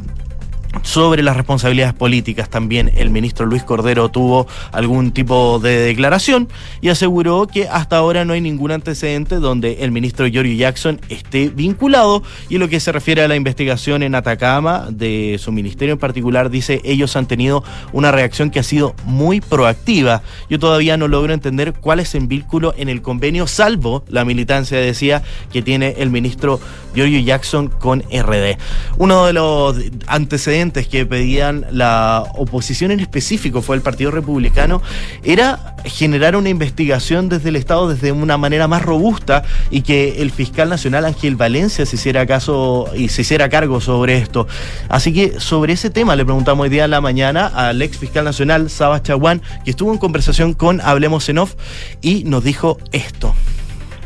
sobre 0.82 1.24
las 1.24 1.36
responsabilidades 1.36 1.94
políticas 1.94 2.50
también 2.50 2.92
el 2.96 3.10
ministro 3.10 3.46
Luis 3.46 3.64
Cordero 3.64 4.10
tuvo 4.10 4.48
algún 4.72 5.12
tipo 5.12 5.60
de 5.60 5.80
declaración 5.80 6.50
y 6.82 6.90
aseguró 6.90 7.48
que 7.48 7.68
hasta 7.68 7.98
ahora 7.98 8.26
no 8.26 8.34
hay 8.34 8.42
ningún 8.42 8.72
antecedente 8.72 9.36
donde 9.38 9.78
el 9.82 9.92
ministro 9.92 10.28
Giorgio 10.28 10.56
Jackson 10.56 11.00
esté 11.10 11.50
vinculado 11.50 12.24
y 12.50 12.56
en 12.56 12.62
lo 12.62 12.70
que 12.70 12.80
se 12.80 12.92
refiere 12.92 13.24
a 13.24 13.28
la 13.28 13.36
investigación 13.36 14.04
en 14.04 14.16
Atacama 14.16 14.88
de 14.90 15.38
su 15.40 15.52
ministerio 15.52 15.94
en 15.94 16.00
particular 16.00 16.50
dice 16.50 16.82
ellos 16.84 17.16
han 17.16 17.28
tenido 17.28 17.64
una 17.94 18.12
reacción 18.12 18.50
que 18.50 18.60
ha 18.60 18.64
sido 18.64 18.96
muy 19.06 19.42
proactiva. 19.42 20.22
Yo 20.50 20.60
todavía 20.60 20.98
no 20.98 21.08
logro 21.08 21.34
entender 21.34 21.74
cuál 21.74 22.00
es 22.00 22.16
el 22.16 22.28
vínculo 22.28 22.74
en 22.78 22.90
el 22.90 23.02
convenio 23.02 23.48
salvo 23.48 24.04
la 24.08 24.26
militancia 24.26 24.78
decía 24.78 25.24
que 25.52 25.62
tiene 25.62 25.96
el 25.98 26.10
ministro 26.10 26.60
Giorgio 26.94 27.20
Jackson 27.20 27.68
con 27.68 28.02
RD. 28.02 28.58
Uno 28.98 29.26
de 29.26 29.34
los 29.34 29.78
antecedentes 30.08 30.65
que 30.72 31.06
pedían 31.06 31.66
la 31.72 32.24
oposición 32.36 32.92
en 32.92 33.00
específico, 33.00 33.62
fue 33.62 33.76
el 33.76 33.82
Partido 33.82 34.12
Republicano, 34.12 34.82
era 35.24 35.76
generar 35.86 36.36
una 36.36 36.50
investigación 36.50 37.30
desde 37.30 37.50
el 37.50 37.56
Estado 37.56 37.88
desde 37.88 38.12
una 38.12 38.38
manera 38.38 38.68
más 38.68 38.82
robusta 38.82 39.44
y 39.70 39.82
que 39.82 40.22
el 40.22 40.32
fiscal 40.32 40.70
nacional 40.70 41.06
Ángel 41.06 41.36
Valencia 41.36 41.86
se 41.86 41.96
hiciera 41.96 42.26
caso 42.26 42.90
y 42.96 43.10
se 43.10 43.22
hiciera 43.22 43.50
cargo 43.50 43.80
sobre 43.82 44.18
esto. 44.18 44.48
Así 44.90 45.14
que 45.14 45.40
sobre 45.40 45.74
ese 45.74 45.90
tema 45.90 46.16
le 46.16 46.26
preguntamos 46.26 46.64
hoy 46.64 46.70
día 46.70 46.86
en 46.86 46.92
la 46.92 47.02
mañana 47.02 47.48
al 47.48 47.82
ex 47.82 47.98
fiscal 47.98 48.26
nacional 48.26 48.70
Sabas 48.70 49.04
Chaguán, 49.04 49.42
que 49.64 49.72
estuvo 49.72 49.92
en 49.92 49.98
conversación 49.98 50.54
con 50.54 50.82
Hablemos 50.82 51.30
en 51.30 51.38
Off 51.38 51.56
y 52.02 52.24
nos 52.24 52.44
dijo 52.44 52.78
esto. 52.92 53.34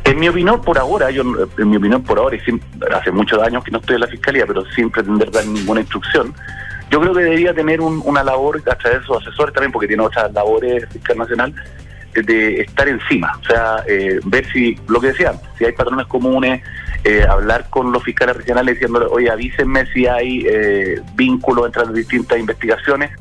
En 0.10 0.19
mi 0.19 0.28
opinión, 0.28 0.60
por 0.60 0.80
ahora, 0.80 1.12
yo 1.12 1.22
en 1.22 1.69
mi 1.69 1.78
opinión 1.78 2.02
por 2.02 2.17
ahora, 2.17 2.36
y 2.36 2.39
hace 2.91 3.12
muchos 3.12 3.39
años 3.43 3.63
que 3.63 3.69
no 3.69 3.78
estoy 3.78 3.93
en 3.93 4.02
la 4.02 4.08
fiscalía, 4.08 4.43
pero 4.48 4.65
sin 4.72 4.89
pretender 4.89 5.30
dar 5.30 5.45
ninguna 5.45 5.82
instrucción, 5.82 6.34
yo 6.89 7.00
creo 7.00 7.13
que 7.13 7.22
debería 7.22 7.54
tener 7.54 7.80
una 7.80 8.24
labor 8.24 8.60
a 8.72 8.76
través 8.76 9.02
de 9.02 9.06
sus 9.06 9.17
asesores 9.17 9.54
también, 9.54 9.72
porque 9.72 9.88
tiene 9.88 10.02
otras 10.02 10.34
labores 10.34 10.89
fiscal 10.89 11.15
nacional, 11.15 11.54
de 12.15 12.62
estar 12.62 12.89
encima, 12.89 13.38
o 13.39 13.45
sea, 13.45 13.84
eh, 13.88 14.19
ver 14.26 14.52
si, 14.52 14.80
lo 14.88 15.00
que 15.00 15.10
decían, 15.10 15.36
si 15.60 15.65
hay 15.65 15.74
patrones 15.74 16.08
comunes, 16.08 16.63
eh, 17.04 17.24
hablar 17.30 17.69
con 17.69 17.91
los 17.91 18.04
fiscales 18.04 18.36
regionales 18.36 18.78
diciéndole, 18.78 19.06
oye, 19.12 19.30
avísenme 19.30 19.86
si 19.93 20.08
hay 20.08 20.43
eh, 20.50 21.00
vínculos 21.13 21.67
entre 21.67 21.86
las 21.86 21.93
distintas 21.93 22.39
investigaciones. 22.39 23.12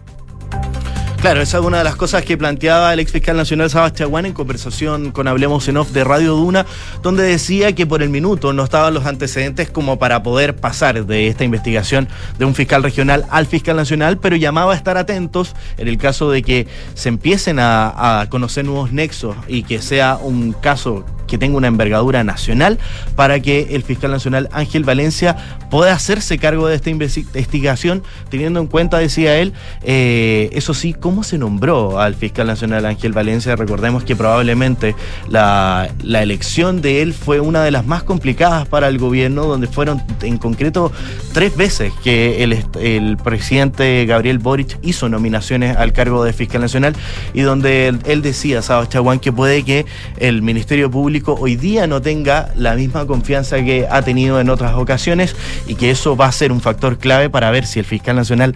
Claro, 1.20 1.42
esa 1.42 1.58
es 1.58 1.64
una 1.64 1.78
de 1.78 1.84
las 1.84 1.96
cosas 1.96 2.22
que 2.24 2.38
planteaba 2.38 2.92
el 2.92 3.00
ex 3.00 3.10
fiscal 3.10 3.36
nacional 3.36 3.68
Sebastián 3.68 4.24
en 4.24 4.32
conversación 4.32 5.10
con 5.10 5.26
Hablemos 5.26 5.66
en 5.66 5.76
Off 5.76 5.90
de 5.90 6.04
Radio 6.04 6.36
Duna, 6.36 6.64
donde 7.02 7.24
decía 7.24 7.74
que 7.74 7.88
por 7.88 8.04
el 8.04 8.08
minuto 8.08 8.52
no 8.52 8.62
estaban 8.62 8.94
los 8.94 9.04
antecedentes 9.04 9.68
como 9.68 9.98
para 9.98 10.22
poder 10.22 10.54
pasar 10.54 11.06
de 11.06 11.26
esta 11.26 11.42
investigación 11.42 12.08
de 12.38 12.44
un 12.44 12.54
fiscal 12.54 12.84
regional 12.84 13.26
al 13.30 13.46
fiscal 13.46 13.74
nacional, 13.74 14.18
pero 14.18 14.36
llamaba 14.36 14.74
a 14.74 14.76
estar 14.76 14.96
atentos 14.96 15.56
en 15.76 15.88
el 15.88 15.98
caso 15.98 16.30
de 16.30 16.42
que 16.42 16.68
se 16.94 17.08
empiecen 17.08 17.58
a, 17.58 18.20
a 18.20 18.28
conocer 18.30 18.64
nuevos 18.64 18.92
nexos 18.92 19.36
y 19.48 19.64
que 19.64 19.82
sea 19.82 20.18
un 20.22 20.52
caso 20.52 21.04
que 21.28 21.38
tenga 21.38 21.56
una 21.56 21.68
envergadura 21.68 22.24
nacional 22.24 22.78
para 23.14 23.40
que 23.40 23.68
el 23.70 23.84
fiscal 23.84 24.10
nacional 24.10 24.48
Ángel 24.52 24.82
Valencia 24.82 25.36
pueda 25.70 25.92
hacerse 25.92 26.38
cargo 26.38 26.66
de 26.66 26.74
esta 26.74 26.90
investigación, 26.90 28.02
teniendo 28.30 28.60
en 28.60 28.66
cuenta, 28.66 28.98
decía 28.98 29.36
él, 29.38 29.52
eh, 29.82 30.50
eso 30.52 30.74
sí, 30.74 30.94
cómo 30.94 31.22
se 31.22 31.38
nombró 31.38 32.00
al 32.00 32.14
fiscal 32.14 32.46
nacional 32.46 32.86
Ángel 32.86 33.12
Valencia. 33.12 33.54
Recordemos 33.56 34.04
que 34.04 34.16
probablemente 34.16 34.94
la, 35.28 35.88
elección 36.02 36.80
de 36.80 37.02
él 37.02 37.14
fue 37.14 37.38
una 37.40 37.62
de 37.62 37.70
las 37.70 37.86
más 37.86 38.02
complicadas 38.02 38.66
para 38.66 38.88
el 38.88 38.98
gobierno, 38.98 39.44
donde 39.44 39.66
fueron 39.66 40.02
en 40.22 40.38
concreto 40.38 40.90
tres 41.32 41.56
veces 41.56 41.92
que 42.02 42.42
el, 42.42 43.16
presidente 43.18 44.06
Gabriel 44.06 44.38
Boric 44.38 44.78
hizo 44.82 45.08
nominaciones 45.08 45.76
al 45.76 45.92
cargo 45.92 46.24
de 46.24 46.32
fiscal 46.32 46.60
nacional 46.60 46.94
y 47.34 47.42
donde 47.42 47.88
él, 48.04 48.22
decía, 48.22 48.62
Saba 48.62 48.88
Chaguán, 48.88 49.18
que 49.20 49.32
puede 49.32 49.62
que 49.64 49.86
el 50.18 50.42
Ministerio 50.42 50.90
Público 50.90 51.17
hoy 51.26 51.56
día 51.56 51.86
no 51.86 52.00
tenga 52.00 52.50
la 52.54 52.74
misma 52.74 53.06
confianza 53.06 53.62
que 53.62 53.86
ha 53.90 54.02
tenido 54.02 54.40
en 54.40 54.50
otras 54.50 54.74
ocasiones 54.74 55.34
y 55.66 55.74
que 55.74 55.90
eso 55.90 56.16
va 56.16 56.26
a 56.26 56.32
ser 56.32 56.52
un 56.52 56.60
factor 56.60 56.98
clave 56.98 57.30
para 57.30 57.50
ver 57.50 57.66
si 57.66 57.78
el 57.78 57.84
fiscal 57.84 58.16
nacional 58.16 58.54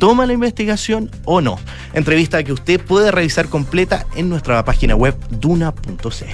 toma 0.00 0.26
la 0.26 0.32
investigación 0.32 1.10
o 1.26 1.42
no. 1.42 1.58
Entrevista 1.92 2.42
que 2.42 2.52
usted 2.52 2.80
puede 2.80 3.12
revisar 3.12 3.48
completa 3.48 4.06
en 4.16 4.30
nuestra 4.30 4.64
página 4.64 4.96
web 4.96 5.14
duna.cl. 5.28 6.24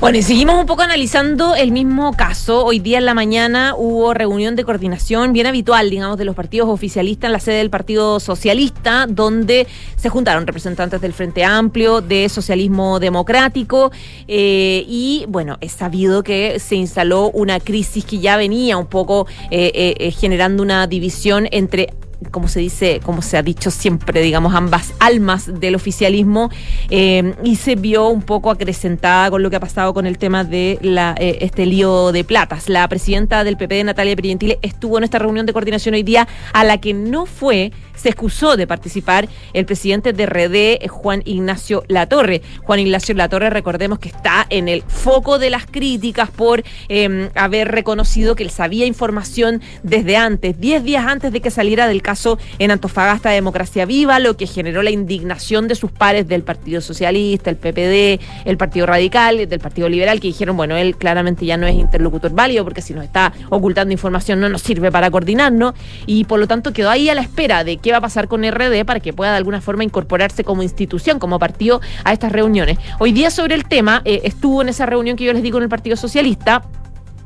Bueno, 0.00 0.18
y 0.18 0.22
seguimos 0.22 0.56
un 0.56 0.66
poco 0.66 0.82
analizando 0.82 1.54
el 1.54 1.70
mismo 1.70 2.14
caso. 2.16 2.64
Hoy 2.64 2.78
día 2.78 2.96
en 2.98 3.04
la 3.04 3.12
mañana 3.12 3.74
hubo 3.76 4.14
reunión 4.14 4.56
de 4.56 4.64
coordinación 4.64 5.34
bien 5.34 5.46
habitual, 5.46 5.90
digamos, 5.90 6.16
de 6.16 6.24
los 6.24 6.34
partidos 6.34 6.68
oficialistas 6.70 7.28
en 7.28 7.32
la 7.32 7.40
sede 7.40 7.56
del 7.56 7.68
Partido 7.68 8.18
Socialista, 8.20 9.06
donde 9.06 9.66
se 9.96 10.08
juntaron 10.08 10.46
representantes 10.46 11.00
del 11.02 11.12
Frente 11.12 11.44
Amplio, 11.44 12.00
de 12.00 12.30
Socialismo 12.30 13.00
Democrático, 13.00 13.92
eh, 14.26 14.82
y 14.88 15.26
bueno, 15.28 15.58
es 15.60 15.72
sabido 15.72 16.22
que 16.22 16.58
se 16.58 16.76
instaló 16.76 17.30
una 17.30 17.60
crisis 17.60 18.04
que 18.06 18.18
ya 18.18 18.38
venía 18.38 18.78
un 18.78 18.86
poco 18.86 19.26
eh, 19.50 19.94
eh, 19.98 20.10
generando 20.10 20.62
una 20.62 20.86
división 20.86 21.48
entre 21.50 21.90
como 22.30 22.48
se 22.48 22.60
dice, 22.60 23.00
como 23.04 23.22
se 23.22 23.36
ha 23.36 23.42
dicho 23.42 23.70
siempre, 23.70 24.20
digamos, 24.20 24.54
ambas 24.54 24.92
almas 25.00 25.60
del 25.60 25.74
oficialismo, 25.74 26.50
eh, 26.90 27.34
y 27.42 27.56
se 27.56 27.76
vio 27.76 28.08
un 28.08 28.22
poco 28.22 28.50
acrecentada 28.50 29.30
con 29.30 29.42
lo 29.42 29.50
que 29.50 29.56
ha 29.56 29.60
pasado 29.60 29.94
con 29.94 30.06
el 30.06 30.18
tema 30.18 30.44
de 30.44 30.78
la, 30.82 31.14
eh, 31.18 31.38
este 31.40 31.66
lío 31.66 32.12
de 32.12 32.24
platas. 32.24 32.68
La 32.68 32.86
presidenta 32.88 33.44
del 33.44 33.56
PP, 33.56 33.84
Natalia 33.84 34.16
Prientile, 34.16 34.58
estuvo 34.62 34.98
en 34.98 35.04
esta 35.04 35.18
reunión 35.18 35.46
de 35.46 35.52
coordinación 35.52 35.94
hoy 35.94 36.02
día, 36.02 36.28
a 36.52 36.64
la 36.64 36.78
que 36.78 36.94
no 36.94 37.26
fue, 37.26 37.72
se 37.94 38.08
excusó 38.08 38.56
de 38.56 38.66
participar 38.66 39.28
el 39.52 39.66
presidente 39.66 40.12
de 40.12 40.26
RD, 40.26 40.88
Juan 40.88 41.22
Ignacio 41.24 41.84
Latorre. 41.88 42.42
Juan 42.62 42.80
Ignacio 42.80 43.14
Latorre, 43.14 43.50
recordemos 43.50 43.98
que 43.98 44.08
está 44.08 44.46
en 44.50 44.68
el 44.68 44.82
foco 44.82 45.38
de 45.38 45.50
las 45.50 45.66
críticas 45.66 46.30
por 46.30 46.64
eh, 46.88 47.30
haber 47.34 47.70
reconocido 47.70 48.34
que 48.36 48.42
él 48.42 48.50
sabía 48.50 48.86
información 48.86 49.62
desde 49.82 50.16
antes, 50.16 50.60
10 50.60 50.84
días 50.84 51.06
antes 51.06 51.32
de 51.32 51.40
que 51.40 51.50
saliera 51.50 51.86
del 51.88 52.02
caso 52.02 52.38
en 52.58 52.70
Antofagasta 52.70 53.30
Democracia 53.30 53.86
Viva, 53.86 54.18
lo 54.18 54.36
que 54.36 54.46
generó 54.46 54.82
la 54.82 54.90
indignación 54.90 55.68
de 55.68 55.74
sus 55.74 55.90
pares 55.90 56.28
del 56.28 56.42
Partido 56.42 56.80
Socialista, 56.80 57.50
el 57.50 57.56
PPD, 57.56 58.20
el 58.44 58.56
Partido 58.56 58.86
Radical, 58.86 59.48
del 59.48 59.60
Partido 59.60 59.88
Liberal, 59.88 60.20
que 60.20 60.28
dijeron, 60.28 60.56
bueno, 60.56 60.76
él 60.76 60.96
claramente 60.96 61.46
ya 61.46 61.56
no 61.56 61.66
es 61.66 61.74
interlocutor 61.74 62.32
válido 62.32 62.64
porque 62.64 62.82
si 62.82 62.94
nos 62.94 63.04
está 63.04 63.32
ocultando 63.50 63.92
información 63.92 64.40
no 64.40 64.48
nos 64.48 64.62
sirve 64.62 64.90
para 64.90 65.10
coordinarnos 65.10 65.74
y 66.06 66.24
por 66.24 66.40
lo 66.40 66.46
tanto 66.46 66.72
quedó 66.72 66.90
ahí 66.90 67.08
a 67.08 67.14
la 67.14 67.22
espera 67.22 67.64
de 67.64 67.76
qué 67.84 67.92
va 67.92 67.98
a 67.98 68.00
pasar 68.00 68.28
con 68.28 68.42
RD 68.42 68.86
para 68.86 68.98
que 68.98 69.12
pueda 69.12 69.32
de 69.32 69.36
alguna 69.36 69.60
forma 69.60 69.84
incorporarse 69.84 70.42
como 70.42 70.62
institución, 70.62 71.18
como 71.18 71.38
partido 71.38 71.82
a 72.02 72.14
estas 72.14 72.32
reuniones. 72.32 72.78
Hoy 72.98 73.12
día 73.12 73.30
sobre 73.30 73.54
el 73.54 73.66
tema 73.66 74.00
eh, 74.06 74.22
estuvo 74.24 74.62
en 74.62 74.70
esa 74.70 74.86
reunión 74.86 75.18
que 75.18 75.24
yo 75.24 75.34
les 75.34 75.42
digo 75.42 75.58
en 75.58 75.64
el 75.64 75.68
Partido 75.68 75.94
Socialista 75.94 76.62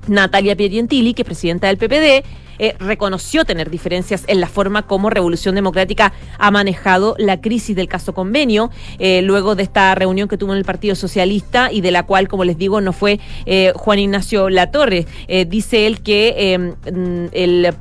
Natalia 0.09 0.57
Piedientili, 0.57 1.15
que 1.15 1.23
es 1.23 1.27
presidenta 1.27 1.67
del 1.69 1.79
PPD, 1.79 2.25
eh, 2.59 2.75
reconoció 2.81 3.45
tener 3.45 3.71
diferencias 3.71 4.25
en 4.27 4.41
la 4.41 4.49
forma 4.49 4.83
como 4.83 5.11
Revolución 5.11 5.55
Democrática 5.55 6.13
ha 6.39 6.51
manejado 6.51 7.15
la 7.19 7.41
crisis 7.41 7.77
del 7.77 7.87
caso 7.87 8.15
convenio, 8.15 8.71
eh, 8.99 9.23
luego 9.23 9.55
de 9.55 9.63
esta 9.63 9.95
reunión 9.95 10.29
que 10.29 10.37
tuvo 10.37 10.53
en 10.53 10.59
el 10.59 10.65
Partido 10.65 10.97
Socialista 10.97 11.71
y 11.71 11.83
de 11.83 11.93
la 11.93 12.03
cual, 12.03 12.27
como 12.27 12.45
les 12.45 12.59
digo, 12.59 12.81
no 12.81 12.93
fue 12.93 13.21
eh, 13.47 13.73
Juan 13.77 14.01
Ignacio 14.01 14.51
Latorre. 14.51 15.07
dice 15.47 15.87
él 15.87 16.01
que, 16.01 16.59
mm, 16.59 17.27
el, 17.33 17.75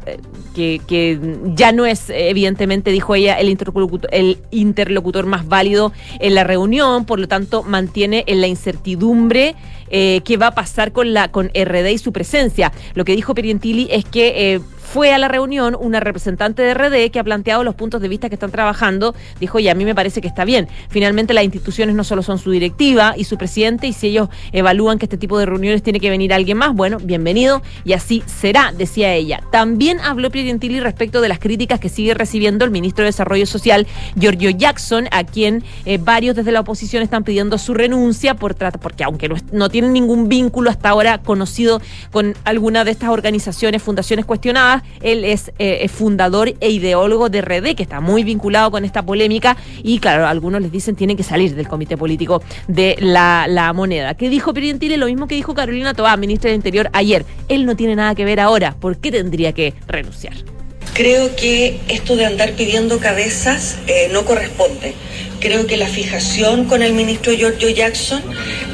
que, 0.54 1.20
ya 1.56 1.72
no 1.72 1.86
es, 1.86 2.10
evidentemente, 2.10 2.92
dijo 2.92 3.16
ella, 3.16 3.40
el 3.40 3.58
el 4.12 4.38
interlocutor 4.52 5.26
más 5.26 5.48
válido 5.48 5.92
en 6.20 6.36
la 6.36 6.44
reunión, 6.44 7.06
por 7.06 7.20
lo 7.20 7.28
tanto, 7.28 7.64
mantiene 7.64 8.24
en 8.28 8.42
la 8.42 8.48
incertidumbre 8.48 9.56
eh, 9.90 10.22
qué 10.26 10.38
va 10.38 10.48
a 10.48 10.56
pasar 10.56 10.92
con 10.92 11.14
la 11.14 11.30
con 11.32 11.48
RD 11.50 11.88
y 11.92 11.98
su 11.98 12.12
presencia. 12.12 12.72
Lo 12.94 13.06
que 13.06 13.16
dijo 13.16 13.36
Perientili 13.36 13.88
es 13.92 14.06
que 14.06 14.54
eh, 14.54 14.60
fue 14.92 15.14
a 15.14 15.18
la 15.18 15.28
reunión 15.28 15.76
una 15.80 16.00
representante 16.00 16.62
de 16.62 16.74
RD 16.74 17.12
que 17.12 17.20
ha 17.20 17.24
planteado 17.24 17.64
los 17.64 17.76
puntos 17.76 18.02
de 18.02 18.08
vista 18.08 18.30
que 18.30 18.36
están 18.36 18.52
trabajando. 18.52 19.16
Dijo, 19.40 19.60
y 19.60 19.68
a 19.68 19.76
mí 19.76 19.84
me 19.84 19.94
parece 19.94 20.22
que 20.22 20.28
está 20.28 20.46
bien. 20.46 20.68
Finalmente, 20.90 21.34
las 21.34 21.44
instituciones 21.44 21.96
no 21.96 22.04
solo 22.04 22.24
son 22.24 22.40
su 22.40 22.52
directiva 22.52 23.14
y 23.18 23.26
su 23.26 23.38
presidente, 23.38 23.88
y 23.88 23.94
si 23.94 24.08
ellos 24.08 24.30
evalúan 24.54 24.98
que 24.98 25.06
este 25.06 25.18
tipo 25.18 25.38
de 25.38 25.46
reuniones 25.46 25.84
tiene 25.84 26.00
que 26.00 26.10
venir 26.10 26.34
alguien 26.34 26.58
más, 26.58 26.74
bueno, 26.74 26.98
bienvenido, 27.00 27.62
y 27.84 27.94
así 27.94 28.24
será, 28.26 28.74
decía 28.76 29.14
ella. 29.14 29.42
También 29.52 30.00
habló 30.00 30.32
Piedentili 30.32 30.80
respecto 30.80 31.20
de 31.20 31.30
las 31.30 31.40
críticas 31.40 31.80
que 31.80 31.90
sigue 31.90 32.14
recibiendo 32.14 32.64
el 32.64 32.72
ministro 32.72 33.04
de 33.04 33.10
Desarrollo 33.10 33.46
Social, 33.46 33.88
Giorgio 34.16 34.52
Jackson, 34.52 35.08
a 35.12 35.26
quien 35.26 35.64
eh, 35.86 35.98
varios 36.02 36.36
desde 36.36 36.52
la 36.52 36.62
oposición 36.62 37.04
están 37.04 37.24
pidiendo 37.24 37.58
su 37.58 37.74
renuncia 37.74 38.36
por 38.36 38.54
trata, 38.54 38.80
porque 38.80 39.04
aunque 39.04 39.28
no, 39.28 39.36
no 39.52 39.70
tienen 39.70 39.92
ningún 39.92 40.30
vínculo 40.30 40.70
hasta 40.70 40.90
ahora 40.90 41.18
conocido 41.18 41.82
con 42.12 42.36
alguna 42.46 42.86
de 42.86 42.92
estas 42.92 43.10
organizaciones, 43.10 43.84
fundaciones 43.84 44.26
cuestionadas, 44.26 44.77
él 45.02 45.24
es 45.24 45.52
eh, 45.60 45.88
fundador 45.88 46.54
e 46.60 46.70
ideólogo 46.70 47.30
de 47.30 47.42
RD, 47.42 47.76
que 47.76 47.84
está 47.84 48.02
muy 48.02 48.24
vinculado 48.24 48.72
con 48.72 48.86
esta 48.86 49.04
polémica 49.04 49.58
y 49.84 50.00
claro, 50.00 50.28
algunos 50.28 50.62
les 50.62 50.72
dicen 50.72 50.96
tiene 50.96 51.16
que 51.16 51.24
salir 51.24 51.56
del 51.56 51.68
comité 51.68 51.98
político 51.98 52.42
de 52.68 52.96
la, 53.00 53.74
moneda. 53.74 54.14
¿Qué 54.14 54.30
dijo 54.30 54.54
Pirientile? 54.54 54.98
Lo 54.98 55.08
mismo 55.08 55.28
que 55.28 55.36
dijo 55.36 55.54
Carolina 55.54 55.94
Toá, 55.94 56.16
ministra 56.18 56.50
del 56.50 56.56
Interior, 56.56 56.90
ayer. 56.94 57.26
Él 57.50 57.66
no 57.66 57.76
tiene 57.76 57.96
nada 57.96 58.16
que 58.16 58.26
ver 58.26 58.40
ahora. 58.40 58.76
¿Por 58.80 58.98
qué 58.98 59.12
tendría 59.12 59.54
que 59.54 59.74
renunciar? 59.88 60.34
Creo 60.94 61.36
que 61.36 61.80
esto 61.90 62.16
de 62.16 62.26
andar 62.26 62.54
pidiendo 62.54 63.00
cabezas 63.00 63.78
eh, 63.88 64.10
no 64.12 64.26
corresponde. 64.26 64.96
Creo 65.40 65.68
que 65.68 65.78
la 65.78 65.88
fijación 65.88 66.66
con 66.66 66.82
el 66.82 66.94
ministro 66.94 67.32
Giorgio 67.32 67.70
Jackson 67.70 68.24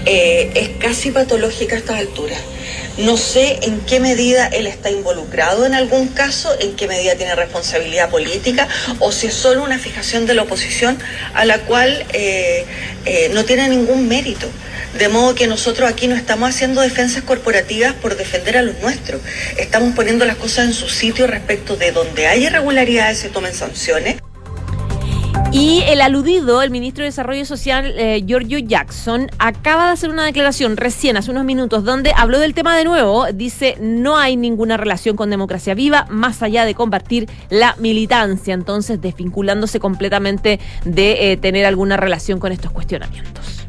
eh, 0.05 0.51
es 0.55 0.69
casi 0.79 1.11
patológica 1.11 1.75
a 1.75 1.79
estas 1.79 1.99
alturas. 1.99 2.39
No 2.97 3.17
sé 3.17 3.59
en 3.63 3.81
qué 3.81 3.99
medida 3.99 4.47
él 4.47 4.67
está 4.67 4.91
involucrado 4.91 5.65
en 5.65 5.73
algún 5.73 6.07
caso, 6.09 6.49
en 6.59 6.75
qué 6.75 6.87
medida 6.87 7.15
tiene 7.15 7.35
responsabilidad 7.35 8.09
política 8.09 8.67
o 8.99 9.11
si 9.11 9.27
es 9.27 9.33
solo 9.33 9.63
una 9.63 9.79
fijación 9.79 10.25
de 10.25 10.35
la 10.35 10.43
oposición 10.43 10.97
a 11.33 11.43
la 11.43 11.59
cual 11.61 12.05
eh, 12.13 12.65
eh, 13.05 13.31
no 13.33 13.43
tiene 13.45 13.67
ningún 13.67 14.07
mérito. 14.07 14.47
De 14.97 15.09
modo 15.09 15.33
que 15.33 15.47
nosotros 15.47 15.89
aquí 15.89 16.07
no 16.07 16.15
estamos 16.15 16.49
haciendo 16.49 16.81
defensas 16.81 17.23
corporativas 17.23 17.93
por 17.93 18.15
defender 18.15 18.57
a 18.57 18.61
los 18.61 18.79
nuestros. 18.79 19.21
Estamos 19.57 19.95
poniendo 19.95 20.23
las 20.25 20.37
cosas 20.37 20.67
en 20.67 20.73
su 20.73 20.87
sitio 20.87 21.25
respecto 21.25 21.75
de 21.75 21.91
donde 21.91 22.27
hay 22.27 22.45
irregularidades 22.45 23.17
se 23.17 23.29
tomen 23.29 23.53
sanciones. 23.53 24.17
Y 25.51 25.83
el 25.87 26.01
aludido, 26.01 26.61
el 26.63 26.71
ministro 26.71 27.03
de 27.03 27.09
Desarrollo 27.09 27.45
Social, 27.45 27.93
eh, 27.97 28.23
Giorgio 28.25 28.57
Jackson, 28.57 29.29
acaba 29.37 29.87
de 29.87 29.91
hacer 29.93 30.09
una 30.09 30.25
declaración 30.25 30.77
recién, 30.77 31.15
hace 31.15 31.29
unos 31.29 31.45
minutos, 31.45 31.83
donde 31.83 32.11
habló 32.15 32.39
del 32.39 32.55
tema 32.55 32.75
de 32.75 32.83
nuevo. 32.83 33.27
Dice, 33.31 33.77
no 33.79 34.17
hay 34.17 34.35
ninguna 34.35 34.77
relación 34.77 35.15
con 35.15 35.29
democracia 35.29 35.75
viva, 35.75 36.07
más 36.09 36.41
allá 36.41 36.65
de 36.65 36.73
combatir 36.73 37.29
la 37.49 37.75
militancia. 37.77 38.53
Entonces, 38.53 38.99
desvinculándose 38.99 39.79
completamente 39.79 40.59
de 40.85 41.31
eh, 41.31 41.37
tener 41.37 41.65
alguna 41.65 41.97
relación 41.97 42.39
con 42.39 42.51
estos 42.51 42.71
cuestionamientos. 42.71 43.62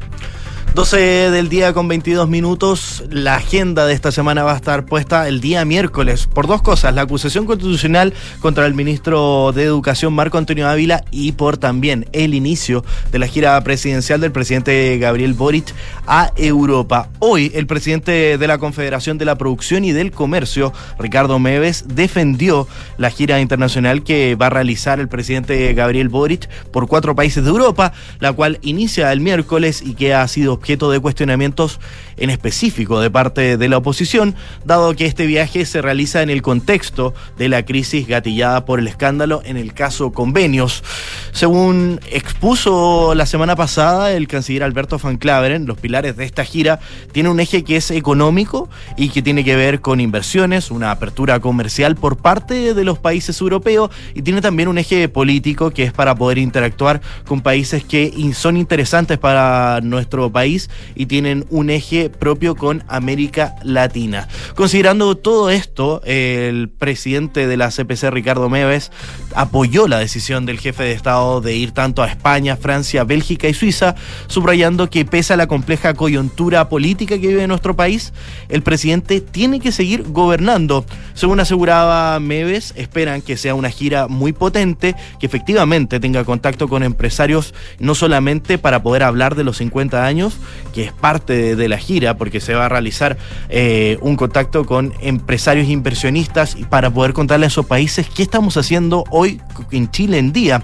12 0.75 1.31
del 1.31 1.47
día 1.47 1.71
con 1.71 1.87
22 1.87 2.27
minutos. 2.27 3.05
La 3.09 3.35
agenda 3.35 3.85
de 3.85 3.93
esta 3.93 4.11
semana 4.11 4.43
va 4.43 4.51
a 4.51 4.57
estar 4.57 4.85
puesta 4.85 5.25
el 5.29 5.39
día 5.39 5.63
miércoles 5.63 6.27
por 6.27 6.47
dos 6.47 6.61
cosas. 6.61 6.93
La 6.93 7.03
acusación 7.03 7.45
constitucional 7.45 8.13
contra 8.41 8.65
el 8.65 8.73
ministro 8.73 9.53
de 9.53 9.63
Educación 9.63 10.11
Marco 10.11 10.37
Antonio 10.37 10.67
Ávila 10.67 11.05
y 11.11 11.31
por 11.31 11.55
también 11.55 12.07
el 12.11 12.33
inicio 12.33 12.83
de 13.13 13.19
la 13.19 13.27
gira 13.27 13.63
presidencial 13.63 14.19
del 14.19 14.33
presidente 14.33 14.97
Gabriel 14.97 15.33
Boric 15.33 15.73
a 16.07 16.33
Europa. 16.35 17.07
Hoy 17.19 17.53
el 17.55 17.67
presidente 17.67 18.37
de 18.37 18.47
la 18.47 18.57
Confederación 18.57 19.17
de 19.17 19.23
la 19.23 19.37
Producción 19.37 19.85
y 19.85 19.93
del 19.93 20.11
Comercio, 20.11 20.73
Ricardo 20.99 21.39
Meves, 21.39 21.85
defendió 21.87 22.67
la 22.97 23.11
gira 23.11 23.39
internacional 23.39 24.03
que 24.03 24.35
va 24.35 24.47
a 24.47 24.49
realizar 24.49 24.99
el 24.99 25.07
presidente 25.07 25.73
Gabriel 25.73 26.09
Boric 26.09 26.49
por 26.73 26.89
cuatro 26.89 27.15
países 27.15 27.45
de 27.45 27.49
Europa, 27.49 27.93
la 28.19 28.33
cual 28.33 28.59
inicia 28.61 29.13
el 29.13 29.21
miércoles 29.21 29.81
y 29.81 29.93
que 29.93 30.13
ha 30.13 30.27
sido 30.27 30.59
objeto 30.65 30.89
de 30.89 30.99
cuestionamientos 30.99 31.79
en 32.17 32.29
específico 32.29 32.99
de 32.99 33.09
parte 33.09 33.57
de 33.57 33.69
la 33.69 33.77
oposición, 33.77 34.35
dado 34.63 34.95
que 34.95 35.05
este 35.05 35.25
viaje 35.25 35.65
se 35.65 35.81
realiza 35.81 36.21
en 36.21 36.29
el 36.29 36.41
contexto 36.41 37.13
de 37.37 37.49
la 37.49 37.65
crisis 37.65 38.07
gatillada 38.07 38.65
por 38.65 38.79
el 38.79 38.87
escándalo 38.87 39.41
en 39.45 39.57
el 39.57 39.73
caso 39.73 40.11
convenios. 40.11 40.83
Según 41.31 41.99
expuso 42.11 43.13
la 43.15 43.25
semana 43.25 43.55
pasada 43.55 44.13
el 44.13 44.27
canciller 44.27 44.63
Alberto 44.63 44.97
Van 44.97 45.17
Claveren, 45.17 45.65
los 45.65 45.77
pilares 45.77 46.15
de 46.15 46.25
esta 46.25 46.45
gira 46.45 46.79
tienen 47.11 47.31
un 47.31 47.39
eje 47.39 47.63
que 47.63 47.77
es 47.77 47.91
económico 47.91 48.69
y 48.97 49.09
que 49.09 49.21
tiene 49.21 49.43
que 49.43 49.55
ver 49.55 49.81
con 49.81 49.99
inversiones, 49.99 50.71
una 50.71 50.91
apertura 50.91 51.39
comercial 51.39 51.95
por 51.95 52.17
parte 52.17 52.73
de 52.73 52.83
los 52.83 52.99
países 52.99 53.39
europeos 53.41 53.91
y 54.13 54.21
tiene 54.21 54.41
también 54.41 54.69
un 54.69 54.77
eje 54.77 55.09
político 55.09 55.71
que 55.71 55.83
es 55.83 55.93
para 55.93 56.15
poder 56.15 56.37
interactuar 56.37 57.01
con 57.25 57.41
países 57.41 57.83
que 57.83 58.13
son 58.33 58.57
interesantes 58.57 59.17
para 59.17 59.81
nuestro 59.81 60.31
país 60.31 60.69
y 60.95 61.05
tienen 61.05 61.45
un 61.49 61.69
eje 61.69 62.04
propio 62.09 62.55
con 62.55 62.83
América 62.87 63.55
Latina. 63.63 64.27
Considerando 64.55 65.15
todo 65.15 65.49
esto, 65.49 66.01
el 66.05 66.69
presidente 66.69 67.47
de 67.47 67.57
la 67.57 67.71
CPC, 67.71 68.09
Ricardo 68.11 68.49
Meves, 68.49 68.91
apoyó 69.35 69.87
la 69.87 69.99
decisión 69.99 70.45
del 70.45 70.59
jefe 70.59 70.83
de 70.83 70.91
Estado 70.93 71.41
de 71.41 71.55
ir 71.55 71.71
tanto 71.71 72.01
a 72.01 72.07
España, 72.07 72.57
Francia, 72.57 73.03
Bélgica 73.03 73.47
y 73.47 73.53
Suiza, 73.53 73.95
subrayando 74.27 74.89
que 74.89 75.05
pese 75.05 75.33
a 75.33 75.37
la 75.37 75.47
compleja 75.47 75.93
coyuntura 75.93 76.69
política 76.69 77.19
que 77.19 77.27
vive 77.27 77.47
nuestro 77.47 77.75
país, 77.75 78.13
el 78.49 78.63
presidente 78.63 79.21
tiene 79.21 79.59
que 79.59 79.71
seguir 79.71 80.03
gobernando. 80.07 80.85
Según 81.13 81.39
aseguraba 81.39 82.19
Meves, 82.19 82.73
esperan 82.75 83.21
que 83.21 83.37
sea 83.37 83.55
una 83.55 83.69
gira 83.69 84.07
muy 84.07 84.33
potente, 84.33 84.95
que 85.19 85.25
efectivamente 85.25 85.99
tenga 85.99 86.23
contacto 86.23 86.67
con 86.67 86.83
empresarios, 86.83 87.53
no 87.79 87.95
solamente 87.95 88.57
para 88.57 88.81
poder 88.81 89.03
hablar 89.03 89.35
de 89.35 89.43
los 89.43 89.57
50 89.57 90.05
años, 90.05 90.37
que 90.73 90.83
es 90.83 90.93
parte 90.93 91.55
de, 91.55 91.65
la 91.65 91.77
gira, 91.77 92.15
porque 92.15 92.39
se 92.39 92.53
va 92.53 92.67
a 92.67 92.69
realizar 92.69 93.17
eh, 93.49 93.97
un 94.01 94.15
contacto 94.15 94.65
con 94.65 94.93
empresarios 95.01 95.67
inversionistas 95.67 96.55
para 96.69 96.91
poder 96.91 97.13
contarle 97.13 97.45
a 97.45 97.47
esos 97.47 97.65
países 97.65 98.07
qué 98.07 98.21
estamos 98.21 98.55
haciendo 98.55 99.03
hoy 99.09 99.24
en 99.71 99.91
Chile 99.91 100.17
en 100.17 100.31
día. 100.31 100.63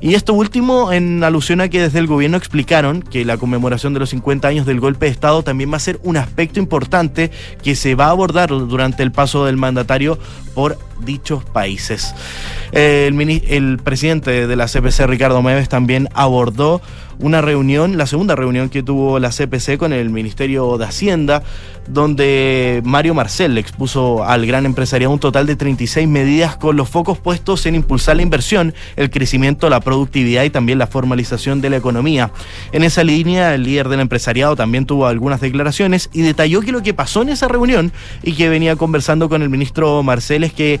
Y 0.00 0.14
esto 0.14 0.34
último 0.34 0.92
en 0.92 1.24
alusión 1.24 1.60
a 1.60 1.68
que 1.68 1.80
desde 1.80 1.98
el 1.98 2.06
gobierno 2.06 2.36
explicaron 2.36 3.02
que 3.02 3.24
la 3.24 3.38
conmemoración 3.38 3.94
de 3.94 4.00
los 4.00 4.10
50 4.10 4.46
años 4.46 4.66
del 4.66 4.78
golpe 4.78 5.06
de 5.06 5.12
Estado 5.12 5.42
también 5.42 5.72
va 5.72 5.76
a 5.76 5.80
ser 5.80 5.98
un 6.02 6.16
aspecto 6.16 6.60
importante 6.60 7.30
que 7.62 7.74
se 7.74 7.94
va 7.94 8.06
a 8.06 8.10
abordar 8.10 8.50
durante 8.50 9.02
el 9.02 9.10
paso 9.10 9.46
del 9.46 9.56
mandatario 9.56 10.18
por 10.54 10.78
dichos 11.00 11.44
países. 11.44 12.14
El, 12.72 13.20
el 13.48 13.78
presidente 13.78 14.46
de 14.46 14.56
la 14.56 14.66
CPC, 14.66 15.06
Ricardo 15.06 15.42
Meves, 15.42 15.68
también 15.68 16.08
abordó 16.14 16.80
una 17.18 17.40
reunión, 17.40 17.96
la 17.96 18.06
segunda 18.06 18.34
reunión 18.36 18.68
que 18.68 18.82
tuvo 18.82 19.18
la 19.18 19.30
CPC 19.30 19.78
con 19.78 19.92
el 19.92 20.10
Ministerio 20.10 20.76
de 20.76 20.84
Hacienda, 20.84 21.42
donde 21.88 22.82
Mario 22.84 23.14
Marcel 23.14 23.56
expuso 23.58 24.24
al 24.24 24.44
gran 24.46 24.66
empresariado 24.66 25.12
un 25.12 25.20
total 25.20 25.46
de 25.46 25.56
36 25.56 26.06
medidas 26.08 26.56
con 26.56 26.76
los 26.76 26.88
focos 26.88 27.18
puestos 27.18 27.64
en 27.66 27.74
impulsar 27.74 28.16
la 28.16 28.22
inversión, 28.22 28.74
el 28.96 29.10
crecimiento, 29.10 29.70
la 29.70 29.80
productividad 29.80 30.44
y 30.44 30.50
también 30.50 30.78
la 30.78 30.88
formalización 30.88 31.60
de 31.60 31.70
la 31.70 31.76
economía. 31.76 32.32
En 32.72 32.82
esa 32.82 33.04
línea, 33.04 33.54
el 33.54 33.62
líder 33.62 33.88
del 33.88 34.00
empresariado 34.00 34.56
también 34.56 34.84
tuvo 34.84 35.06
algunas 35.06 35.40
declaraciones 35.40 36.10
y 36.12 36.22
detalló 36.22 36.60
que 36.60 36.72
lo 36.72 36.82
que 36.82 36.92
pasó 36.92 37.22
en 37.22 37.30
esa 37.30 37.48
reunión 37.48 37.92
y 38.22 38.32
que 38.32 38.48
venía 38.48 38.76
conversando 38.76 39.28
con 39.28 39.42
el 39.42 39.48
ministro 39.48 40.02
Marcel 40.02 40.44
es 40.44 40.52
que 40.52 40.80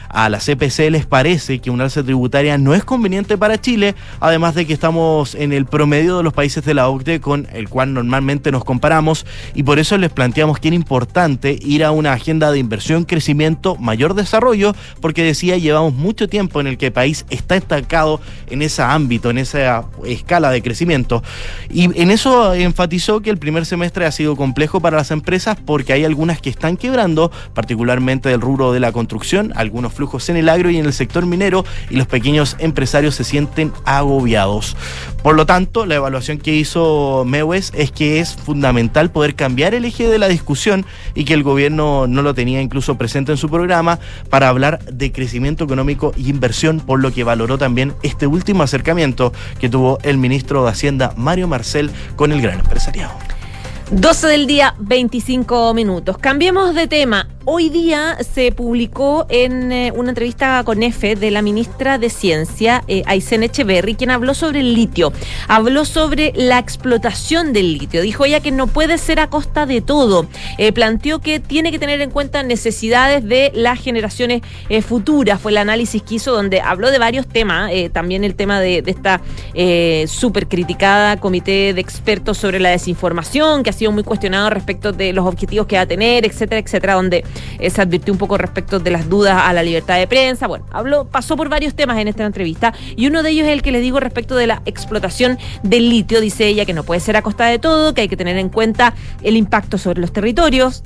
a 0.13 0.29
la 0.29 0.39
CPC 0.39 0.91
les 0.91 1.05
parece 1.05 1.59
que 1.59 1.71
una 1.71 1.85
alza 1.85 2.03
tributaria 2.03 2.57
no 2.57 2.73
es 2.73 2.83
conveniente 2.83 3.37
para 3.37 3.59
Chile, 3.59 3.95
además 4.19 4.55
de 4.55 4.65
que 4.65 4.73
estamos 4.73 5.35
en 5.35 5.53
el 5.53 5.65
promedio 5.65 6.17
de 6.17 6.23
los 6.23 6.33
países 6.33 6.63
de 6.65 6.73
la 6.73 6.89
OCDE 6.89 7.21
con 7.21 7.47
el 7.53 7.69
cual 7.69 7.93
normalmente 7.93 8.51
nos 8.51 8.63
comparamos 8.63 9.25
y 9.53 9.63
por 9.63 9.79
eso 9.79 9.97
les 9.97 10.11
planteamos 10.11 10.59
que 10.59 10.67
era 10.67 10.75
importante 10.75 11.57
ir 11.61 11.83
a 11.83 11.91
una 11.91 12.13
agenda 12.13 12.51
de 12.51 12.59
inversión, 12.59 13.05
crecimiento, 13.05 13.75
mayor 13.77 14.13
desarrollo, 14.13 14.75
porque 14.99 15.23
decía 15.23 15.57
llevamos 15.57 15.93
mucho 15.93 16.27
tiempo 16.27 16.59
en 16.59 16.67
el 16.67 16.77
que 16.77 16.87
el 16.87 16.93
país 16.93 17.25
está 17.29 17.55
estancado 17.55 18.19
en 18.49 18.61
ese 18.61 18.81
ámbito, 18.81 19.29
en 19.29 19.37
esa 19.37 19.85
escala 20.05 20.51
de 20.51 20.61
crecimiento. 20.61 21.23
Y 21.69 21.85
en 22.01 22.11
eso 22.11 22.53
enfatizó 22.53 23.21
que 23.21 23.29
el 23.29 23.37
primer 23.37 23.65
semestre 23.65 24.05
ha 24.05 24.11
sido 24.11 24.35
complejo 24.35 24.81
para 24.81 24.97
las 24.97 25.11
empresas 25.11 25.57
porque 25.65 25.93
hay 25.93 26.03
algunas 26.03 26.41
que 26.41 26.49
están 26.49 26.77
quebrando, 26.77 27.31
particularmente 27.53 28.29
del 28.29 28.41
rubro 28.41 28.73
de 28.73 28.79
la 28.79 28.91
construcción, 28.91 29.53
algunos 29.55 29.93
flujos 30.01 30.29
en 30.29 30.37
el 30.37 30.49
agro 30.49 30.71
y 30.71 30.79
en 30.79 30.85
el 30.87 30.93
sector 30.93 31.27
minero, 31.27 31.63
y 31.91 31.95
los 31.95 32.07
pequeños 32.07 32.55
empresarios 32.57 33.13
se 33.13 33.23
sienten 33.23 33.71
agobiados. 33.85 34.75
Por 35.21 35.35
lo 35.35 35.45
tanto, 35.45 35.85
la 35.85 35.93
evaluación 35.93 36.39
que 36.39 36.55
hizo 36.55 37.23
Mewes 37.23 37.71
es 37.75 37.91
que 37.91 38.19
es 38.19 38.35
fundamental 38.35 39.11
poder 39.11 39.35
cambiar 39.35 39.75
el 39.75 39.85
eje 39.85 40.07
de 40.07 40.17
la 40.17 40.27
discusión 40.27 40.87
y 41.13 41.25
que 41.25 41.35
el 41.35 41.43
gobierno 41.43 42.07
no 42.07 42.23
lo 42.23 42.33
tenía 42.33 42.61
incluso 42.61 42.97
presente 42.97 43.31
en 43.31 43.37
su 43.37 43.47
programa 43.47 43.99
para 44.31 44.49
hablar 44.49 44.83
de 44.85 45.11
crecimiento 45.11 45.65
económico 45.65 46.13
y 46.17 46.31
inversión, 46.31 46.79
por 46.79 46.99
lo 46.99 47.13
que 47.13 47.23
valoró 47.23 47.59
también 47.59 47.93
este 48.01 48.25
último 48.25 48.63
acercamiento 48.63 49.33
que 49.59 49.69
tuvo 49.69 49.99
el 50.01 50.17
ministro 50.17 50.63
de 50.63 50.71
Hacienda, 50.71 51.13
Mario 51.15 51.47
Marcel, 51.47 51.91
con 52.15 52.31
el 52.31 52.41
gran 52.41 52.57
empresariado. 52.57 53.11
12 53.91 54.27
del 54.27 54.47
día, 54.47 54.73
25 54.79 55.73
minutos. 55.73 56.17
Cambiemos 56.17 56.73
de 56.73 56.87
tema. 56.87 57.27
Hoy 57.43 57.69
día 57.69 58.19
se 58.21 58.51
publicó 58.51 59.25
en 59.27 59.71
eh, 59.71 59.91
una 59.95 60.09
entrevista 60.09 60.63
con 60.63 60.83
EFE 60.83 61.15
de 61.15 61.31
la 61.31 61.41
ministra 61.41 61.97
de 61.97 62.11
Ciencia, 62.11 62.83
eh, 62.87 63.01
Aysén 63.07 63.41
Echeverry, 63.41 63.95
quien 63.95 64.11
habló 64.11 64.35
sobre 64.35 64.59
el 64.59 64.75
litio. 64.75 65.11
Habló 65.47 65.85
sobre 65.85 66.33
la 66.35 66.59
explotación 66.59 67.51
del 67.51 67.73
litio. 67.79 68.03
Dijo 68.03 68.25
ella 68.25 68.41
que 68.41 68.51
no 68.51 68.67
puede 68.67 68.99
ser 68.99 69.19
a 69.19 69.27
costa 69.27 69.65
de 69.65 69.81
todo. 69.81 70.27
Eh, 70.59 70.71
planteó 70.71 71.17
que 71.17 71.39
tiene 71.39 71.71
que 71.71 71.79
tener 71.79 71.99
en 72.01 72.11
cuenta 72.11 72.43
necesidades 72.43 73.27
de 73.27 73.51
las 73.55 73.81
generaciones 73.81 74.43
eh, 74.69 74.83
futuras. 74.83 75.41
Fue 75.41 75.51
el 75.51 75.57
análisis 75.57 76.03
que 76.03 76.15
hizo 76.15 76.33
donde 76.33 76.61
habló 76.61 76.91
de 76.91 76.99
varios 76.99 77.27
temas. 77.27 77.71
también 77.91 78.23
el 78.23 78.35
tema 78.35 78.59
de, 78.59 78.83
esta 78.85 79.19
súper 80.07 80.47
criticada 80.47 81.17
comité 81.17 81.73
de 81.73 81.81
expertos 81.81 82.37
sobre 82.37 82.59
la 82.59 82.69
desinformación, 82.69 83.63
que 83.63 83.71
ha 83.71 83.73
sido 83.73 83.91
muy 83.91 84.03
cuestionado 84.03 84.51
respecto 84.51 84.91
de 84.91 85.11
los 85.11 85.25
objetivos 85.25 85.65
que 85.65 85.77
va 85.77 85.83
a 85.83 85.85
tener, 85.87 86.25
etcétera, 86.25 86.59
etcétera, 86.59 86.93
donde 86.93 87.23
eh, 87.59 87.69
se 87.69 87.81
advirtió 87.81 88.13
un 88.13 88.17
poco 88.17 88.37
respecto 88.37 88.79
de 88.79 88.91
las 88.91 89.09
dudas 89.09 89.41
a 89.43 89.53
la 89.53 89.63
libertad 89.63 89.97
de 89.97 90.07
prensa. 90.07 90.47
Bueno, 90.47 90.65
habló, 90.71 91.05
pasó 91.05 91.35
por 91.35 91.49
varios 91.49 91.75
temas 91.75 91.97
en 91.99 92.07
esta 92.07 92.25
entrevista 92.25 92.73
y 92.95 93.07
uno 93.07 93.23
de 93.23 93.31
ellos 93.31 93.47
es 93.47 93.53
el 93.53 93.61
que 93.61 93.71
les 93.71 93.81
digo 93.81 93.99
respecto 93.99 94.35
de 94.35 94.47
la 94.47 94.61
explotación 94.65 95.37
del 95.63 95.89
litio. 95.89 96.21
Dice 96.21 96.47
ella 96.47 96.65
que 96.65 96.73
no 96.73 96.83
puede 96.83 96.99
ser 96.99 97.17
a 97.17 97.21
costa 97.21 97.45
de 97.45 97.59
todo, 97.59 97.93
que 97.93 98.01
hay 98.01 98.07
que 98.07 98.17
tener 98.17 98.37
en 98.37 98.49
cuenta 98.49 98.93
el 99.21 99.35
impacto 99.35 99.77
sobre 99.77 100.01
los 100.01 100.11
territorios, 100.11 100.83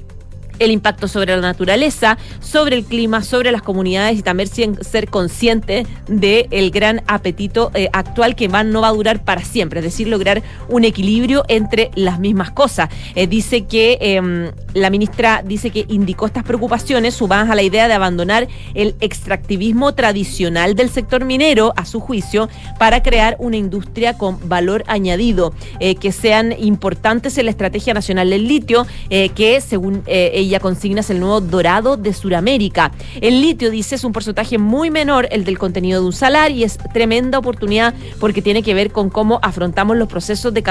el 0.60 0.72
impacto 0.72 1.08
sobre 1.08 1.36
la 1.36 1.42
naturaleza, 1.42 2.18
sobre 2.40 2.76
el 2.76 2.86
clima, 2.86 3.24
sobre 3.24 3.52
las 3.52 3.62
comunidades 3.62 4.20
y 4.20 4.22
también 4.22 4.50
ser 4.82 5.10
consciente 5.10 5.86
del 6.08 6.72
gran 6.72 7.02
apetito 7.08 7.72
eh, 7.74 7.90
actual 7.94 8.36
que 8.36 8.48
va, 8.48 8.64
no 8.64 8.82
va 8.82 8.90
a 8.90 8.92
durar 8.92 9.24
para 9.24 9.44
siempre, 9.44 9.80
es 9.80 9.86
decir, 9.86 10.08
lograr 10.08 10.44
un 10.70 10.84
equilibrio 10.84 11.44
entre 11.48 11.92
las 11.96 12.20
mismas 12.20 12.52
cosas. 12.52 12.90
Eh, 13.16 13.28
dice 13.28 13.66
que 13.66 13.98
em, 14.02 14.52
la 14.74 14.90
ministra 14.90 15.42
dice 15.46 15.70
que 15.70 15.86
indicó 15.90 16.26
estas 16.26 16.44
preocupaciones 16.44 17.14
subadas 17.14 17.50
a 17.50 17.56
la 17.56 17.64
idea 17.64 17.88
de 17.88 17.94
abandonar 17.94 18.48
el 18.74 18.96
extractivismo 19.00 19.94
tradicional 19.94 20.76
del 20.76 20.90
sector 20.90 21.26
minero, 21.26 21.74
a 21.76 21.86
su 21.86 22.00
juicio, 22.00 22.50
para 22.80 23.02
crear 23.04 23.36
una 23.40 23.58
industria 23.58 24.18
con 24.18 24.38
valor 24.48 24.84
añadido, 24.88 25.54
eh, 25.80 25.96
que 25.96 26.12
sean 26.12 26.54
importantes 26.60 27.38
en 27.38 27.46
la 27.46 27.52
estrategia 27.52 27.94
nacional 27.94 28.30
del 28.30 28.48
litio, 28.48 28.86
que 29.10 29.62
según 29.62 30.04
ella 30.08 30.45
ella 30.48 30.60
consigna 30.60 31.02
es 31.02 31.10
el 31.10 31.20
nuevo 31.20 31.42
dorado 31.42 31.98
de 31.98 32.14
Sudamérica. 32.14 32.92
El 33.22 33.42
litio, 33.42 33.70
dice, 33.70 33.96
es 33.96 34.04
un 34.04 34.14
porcentaje 34.14 34.58
muy 34.58 34.90
menor 34.90 35.28
el 35.32 35.44
del 35.44 35.58
contenido 35.58 36.02
de 36.02 36.08
un 36.08 36.14
salar 36.14 36.52
y 36.52 36.64
es 36.64 36.78
tremenda 36.94 37.40
oportunidad 37.40 37.94
porque 38.20 38.42
tiene 38.42 38.64
que 38.64 38.74
ver 38.74 38.92
con 38.92 39.10
cómo 39.10 39.40
afrontamos 39.42 39.98
los 39.98 40.08
procesos 40.08 40.54
de, 40.54 40.62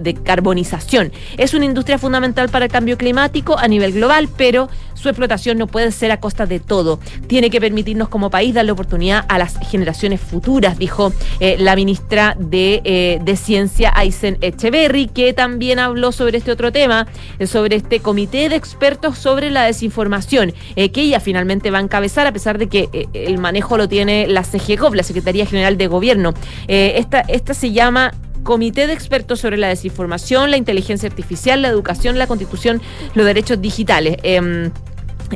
de 0.00 0.14
carbonización. 0.14 1.12
Es 1.36 1.54
una 1.54 1.64
industria 1.64 1.98
fundamental 1.98 2.48
para 2.48 2.66
el 2.66 2.70
cambio 2.70 2.96
climático 2.96 3.58
a 3.58 3.68
nivel 3.68 3.92
global, 3.92 4.28
pero 4.36 4.68
su 4.96 5.08
explotación 5.08 5.58
no 5.58 5.66
puede 5.66 5.92
ser 5.92 6.10
a 6.10 6.18
costa 6.18 6.46
de 6.46 6.58
todo. 6.58 6.98
Tiene 7.28 7.50
que 7.50 7.60
permitirnos 7.60 8.08
como 8.08 8.30
país 8.30 8.54
darle 8.54 8.72
oportunidad 8.72 9.24
a 9.28 9.38
las 9.38 9.58
generaciones 9.70 10.20
futuras, 10.20 10.78
dijo 10.78 11.12
eh, 11.38 11.56
la 11.58 11.76
ministra 11.76 12.36
de, 12.38 12.80
eh, 12.84 13.20
de 13.22 13.36
Ciencia, 13.36 13.92
Aysen 13.94 14.38
Echeverry, 14.40 15.06
que 15.06 15.32
también 15.32 15.78
habló 15.78 16.12
sobre 16.12 16.38
este 16.38 16.50
otro 16.50 16.72
tema, 16.72 17.06
eh, 17.38 17.46
sobre 17.46 17.76
este 17.76 18.00
comité 18.00 18.48
de 18.48 18.56
expertos 18.56 19.18
sobre 19.18 19.50
la 19.50 19.64
desinformación, 19.64 20.52
que 20.74 21.00
ella 21.00 21.20
finalmente 21.20 21.70
va 21.70 21.78
a 21.78 21.82
encabezar, 21.82 22.26
a 22.26 22.32
pesar 22.32 22.58
de 22.58 22.68
que 22.68 23.08
el 23.12 23.38
manejo 23.38 23.76
lo 23.76 23.88
tiene 23.88 24.26
la 24.26 24.42
CGCOP, 24.42 24.94
la 24.94 25.02
Secretaría 25.02 25.46
General 25.46 25.76
de 25.76 25.86
Gobierno. 25.86 26.32
esta, 26.68 27.20
esta 27.20 27.54
se 27.54 27.72
llama 27.72 28.12
Comité 28.46 28.86
de 28.86 28.92
Expertos 28.92 29.40
sobre 29.40 29.56
la 29.56 29.66
Desinformación, 29.66 30.52
la 30.52 30.56
Inteligencia 30.56 31.08
Artificial, 31.08 31.62
la 31.62 31.68
Educación, 31.68 32.16
la 32.16 32.28
Constitución, 32.28 32.80
los 33.14 33.26
Derechos 33.26 33.60
Digitales. 33.60 34.18
Em, 34.22 34.70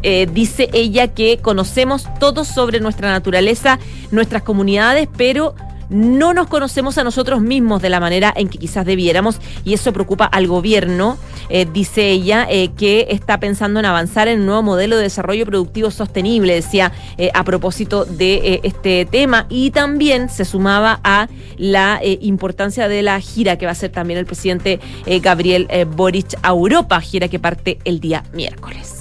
eh, 0.03 0.29
dice 0.33 0.69
ella 0.73 1.09
que 1.09 1.39
conocemos 1.39 2.07
todos 2.19 2.49
sobre 2.49 2.81
nuestra 2.81 3.11
naturaleza, 3.11 3.79
nuestras 4.11 4.43
comunidades, 4.43 5.09
pero 5.17 5.55
no 5.89 6.35
nos 6.35 6.47
conocemos 6.47 6.99
a 6.99 7.05
nosotros 7.05 7.43
mismos 7.43 7.83
de 7.83 7.89
la 7.89 7.99
manera 7.99 8.33
en 8.37 8.49
que 8.49 8.59
quizás 8.59 8.87
debiéramos 8.87 9.41
y 9.65 9.75
eso 9.75 9.93
preocupa 9.93 10.25
al 10.25 10.47
gobierno, 10.47 11.19
eh, 11.49 11.67
dice 11.71 12.11
ella, 12.11 12.47
eh, 12.49 12.71
que 12.77 13.09
está 13.11 13.41
pensando 13.41 13.81
en 13.81 13.87
avanzar 13.87 14.29
en 14.29 14.41
un 14.41 14.47
nuevo 14.47 14.63
modelo 14.63 14.97
de 14.97 15.03
desarrollo 15.03 15.45
productivo 15.47 15.91
sostenible, 15.91 16.55
decía 16.55 16.93
a 17.35 17.43
propósito 17.43 18.05
de 18.05 18.61
este 18.63 19.05
tema 19.05 19.47
y 19.49 19.73
también 19.73 20.29
se 20.29 20.45
sumaba 20.45 21.01
a 21.03 21.29
la 21.57 22.01
importancia 22.05 22.87
de 22.87 23.03
la 23.03 23.19
gira 23.19 23.59
que 23.59 23.67
va 23.67 23.71
a 23.71 23.73
hacer 23.73 23.91
también 23.91 24.21
el 24.21 24.27
presidente 24.27 24.79
Gabriel 25.21 25.69
Boric 25.97 26.39
a 26.43 26.51
Europa, 26.51 27.01
gira 27.01 27.27
que 27.27 27.41
parte 27.41 27.79
el 27.85 27.99
día 27.99 28.23
miércoles. 28.33 29.00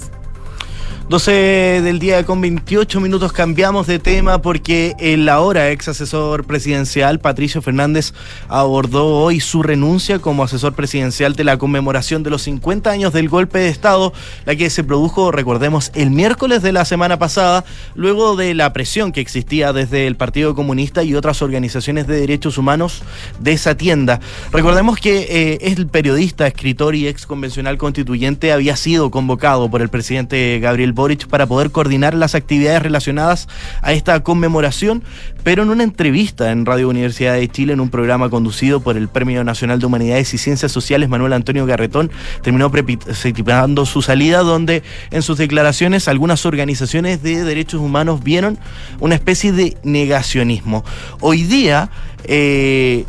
12 1.10 1.82
del 1.82 1.98
día 1.98 2.24
con 2.24 2.40
28 2.40 3.00
minutos 3.00 3.32
cambiamos 3.32 3.88
de 3.88 3.98
tema 3.98 4.42
porque 4.42 4.94
el 5.00 5.28
ahora 5.28 5.72
ex 5.72 5.88
asesor 5.88 6.44
presidencial 6.44 7.18
Patricio 7.18 7.60
Fernández 7.60 8.14
abordó 8.46 9.08
hoy 9.16 9.40
su 9.40 9.64
renuncia 9.64 10.20
como 10.20 10.44
asesor 10.44 10.74
presidencial 10.74 11.34
de 11.34 11.42
la 11.42 11.56
conmemoración 11.56 12.22
de 12.22 12.30
los 12.30 12.42
50 12.42 12.88
años 12.92 13.12
del 13.12 13.28
golpe 13.28 13.58
de 13.58 13.70
Estado, 13.70 14.12
la 14.46 14.54
que 14.54 14.70
se 14.70 14.84
produjo, 14.84 15.32
recordemos, 15.32 15.90
el 15.96 16.12
miércoles 16.12 16.62
de 16.62 16.70
la 16.70 16.84
semana 16.84 17.18
pasada, 17.18 17.64
luego 17.96 18.36
de 18.36 18.54
la 18.54 18.72
presión 18.72 19.10
que 19.10 19.20
existía 19.20 19.72
desde 19.72 20.06
el 20.06 20.14
Partido 20.14 20.54
Comunista 20.54 21.02
y 21.02 21.16
otras 21.16 21.42
organizaciones 21.42 22.06
de 22.06 22.20
derechos 22.20 22.56
humanos 22.56 23.02
de 23.40 23.50
esa 23.50 23.76
tienda. 23.76 24.20
Recordemos 24.52 25.00
que 25.00 25.26
eh, 25.28 25.58
el 25.62 25.88
periodista, 25.88 26.46
escritor 26.46 26.94
y 26.94 27.08
ex 27.08 27.26
convencional 27.26 27.78
constituyente 27.78 28.52
había 28.52 28.76
sido 28.76 29.10
convocado 29.10 29.68
por 29.68 29.82
el 29.82 29.88
presidente 29.88 30.60
Gabriel 30.60 30.92
para 31.28 31.46
poder 31.46 31.70
coordinar 31.70 32.14
las 32.14 32.34
actividades 32.34 32.82
relacionadas 32.82 33.48
a 33.82 33.92
esta 33.92 34.22
conmemoración, 34.22 35.02
pero 35.42 35.62
en 35.62 35.70
una 35.70 35.82
entrevista 35.82 36.50
en 36.50 36.66
Radio 36.66 36.88
Universidad 36.88 37.34
de 37.34 37.48
Chile, 37.48 37.72
en 37.72 37.80
un 37.80 37.88
programa 37.88 38.28
conducido 38.28 38.80
por 38.80 38.96
el 38.96 39.08
Premio 39.08 39.42
Nacional 39.42 39.80
de 39.80 39.86
Humanidades 39.86 40.34
y 40.34 40.38
Ciencias 40.38 40.72
Sociales, 40.72 41.08
Manuel 41.08 41.32
Antonio 41.32 41.64
Garretón, 41.64 42.10
terminó 42.42 42.70
precipitando 42.70 43.86
su 43.86 44.02
salida, 44.02 44.40
donde 44.40 44.82
en 45.10 45.22
sus 45.22 45.38
declaraciones 45.38 46.06
algunas 46.06 46.44
organizaciones 46.44 47.22
de 47.22 47.44
derechos 47.44 47.80
humanos 47.80 48.22
vieron 48.22 48.58
una 49.00 49.14
especie 49.14 49.52
de 49.52 49.76
negacionismo. 49.82 50.84
Hoy 51.20 51.44
día, 51.44 51.90
eh, 52.24 53.04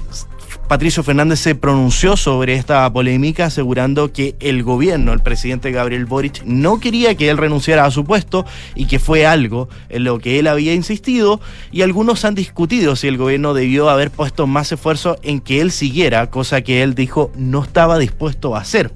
Patricio 0.71 1.03
Fernández 1.03 1.39
se 1.39 1.53
pronunció 1.53 2.15
sobre 2.15 2.53
esta 2.53 2.89
polémica 2.93 3.47
asegurando 3.47 4.13
que 4.13 4.38
el 4.39 4.63
gobierno, 4.63 5.12
el 5.12 5.19
presidente 5.19 5.69
Gabriel 5.73 6.05
Boric, 6.05 6.43
no 6.45 6.79
quería 6.79 7.13
que 7.15 7.29
él 7.29 7.38
renunciara 7.38 7.84
a 7.84 7.91
su 7.91 8.05
puesto 8.05 8.45
y 8.73 8.86
que 8.86 8.97
fue 8.97 9.25
algo 9.25 9.67
en 9.89 10.05
lo 10.05 10.19
que 10.19 10.39
él 10.39 10.47
había 10.47 10.73
insistido 10.73 11.41
y 11.73 11.81
algunos 11.81 12.23
han 12.23 12.36
discutido 12.36 12.95
si 12.95 13.10
el 13.10 13.17
gobierno 13.17 13.53
debió 13.53 13.89
haber 13.89 14.12
puesto 14.12 14.47
más 14.47 14.71
esfuerzo 14.71 15.17
en 15.23 15.41
que 15.41 15.60
él 15.60 15.73
siguiera, 15.73 16.29
cosa 16.29 16.62
que 16.62 16.84
él 16.84 16.95
dijo 16.95 17.34
no 17.36 17.62
estaba 17.63 17.99
dispuesto 17.99 18.55
a 18.55 18.62
hacer. 18.62 18.93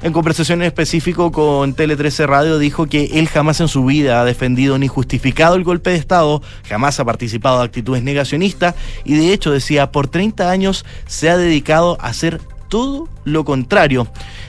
En 0.00 0.12
conversación 0.12 0.62
en 0.62 0.68
específico 0.68 1.32
con 1.32 1.74
Tele 1.74 1.96
13 1.96 2.28
Radio 2.28 2.58
dijo 2.60 2.86
que 2.86 3.18
él 3.18 3.26
jamás 3.26 3.60
en 3.60 3.66
su 3.66 3.84
vida 3.84 4.20
ha 4.20 4.24
defendido 4.24 4.78
ni 4.78 4.86
justificado 4.86 5.56
el 5.56 5.64
golpe 5.64 5.90
de 5.90 5.96
Estado, 5.96 6.40
jamás 6.68 7.00
ha 7.00 7.04
participado 7.04 7.58
de 7.58 7.64
actitudes 7.64 8.04
negacionistas 8.04 8.76
y 9.04 9.16
de 9.16 9.32
hecho 9.32 9.50
decía, 9.50 9.90
por 9.90 10.06
30 10.06 10.50
años 10.50 10.84
se 11.06 11.30
ha 11.30 11.36
dedicado 11.36 11.98
a 12.00 12.06
hacer 12.06 12.40
todo 12.68 13.08
lo 13.24 13.44
contrario. 13.44 14.06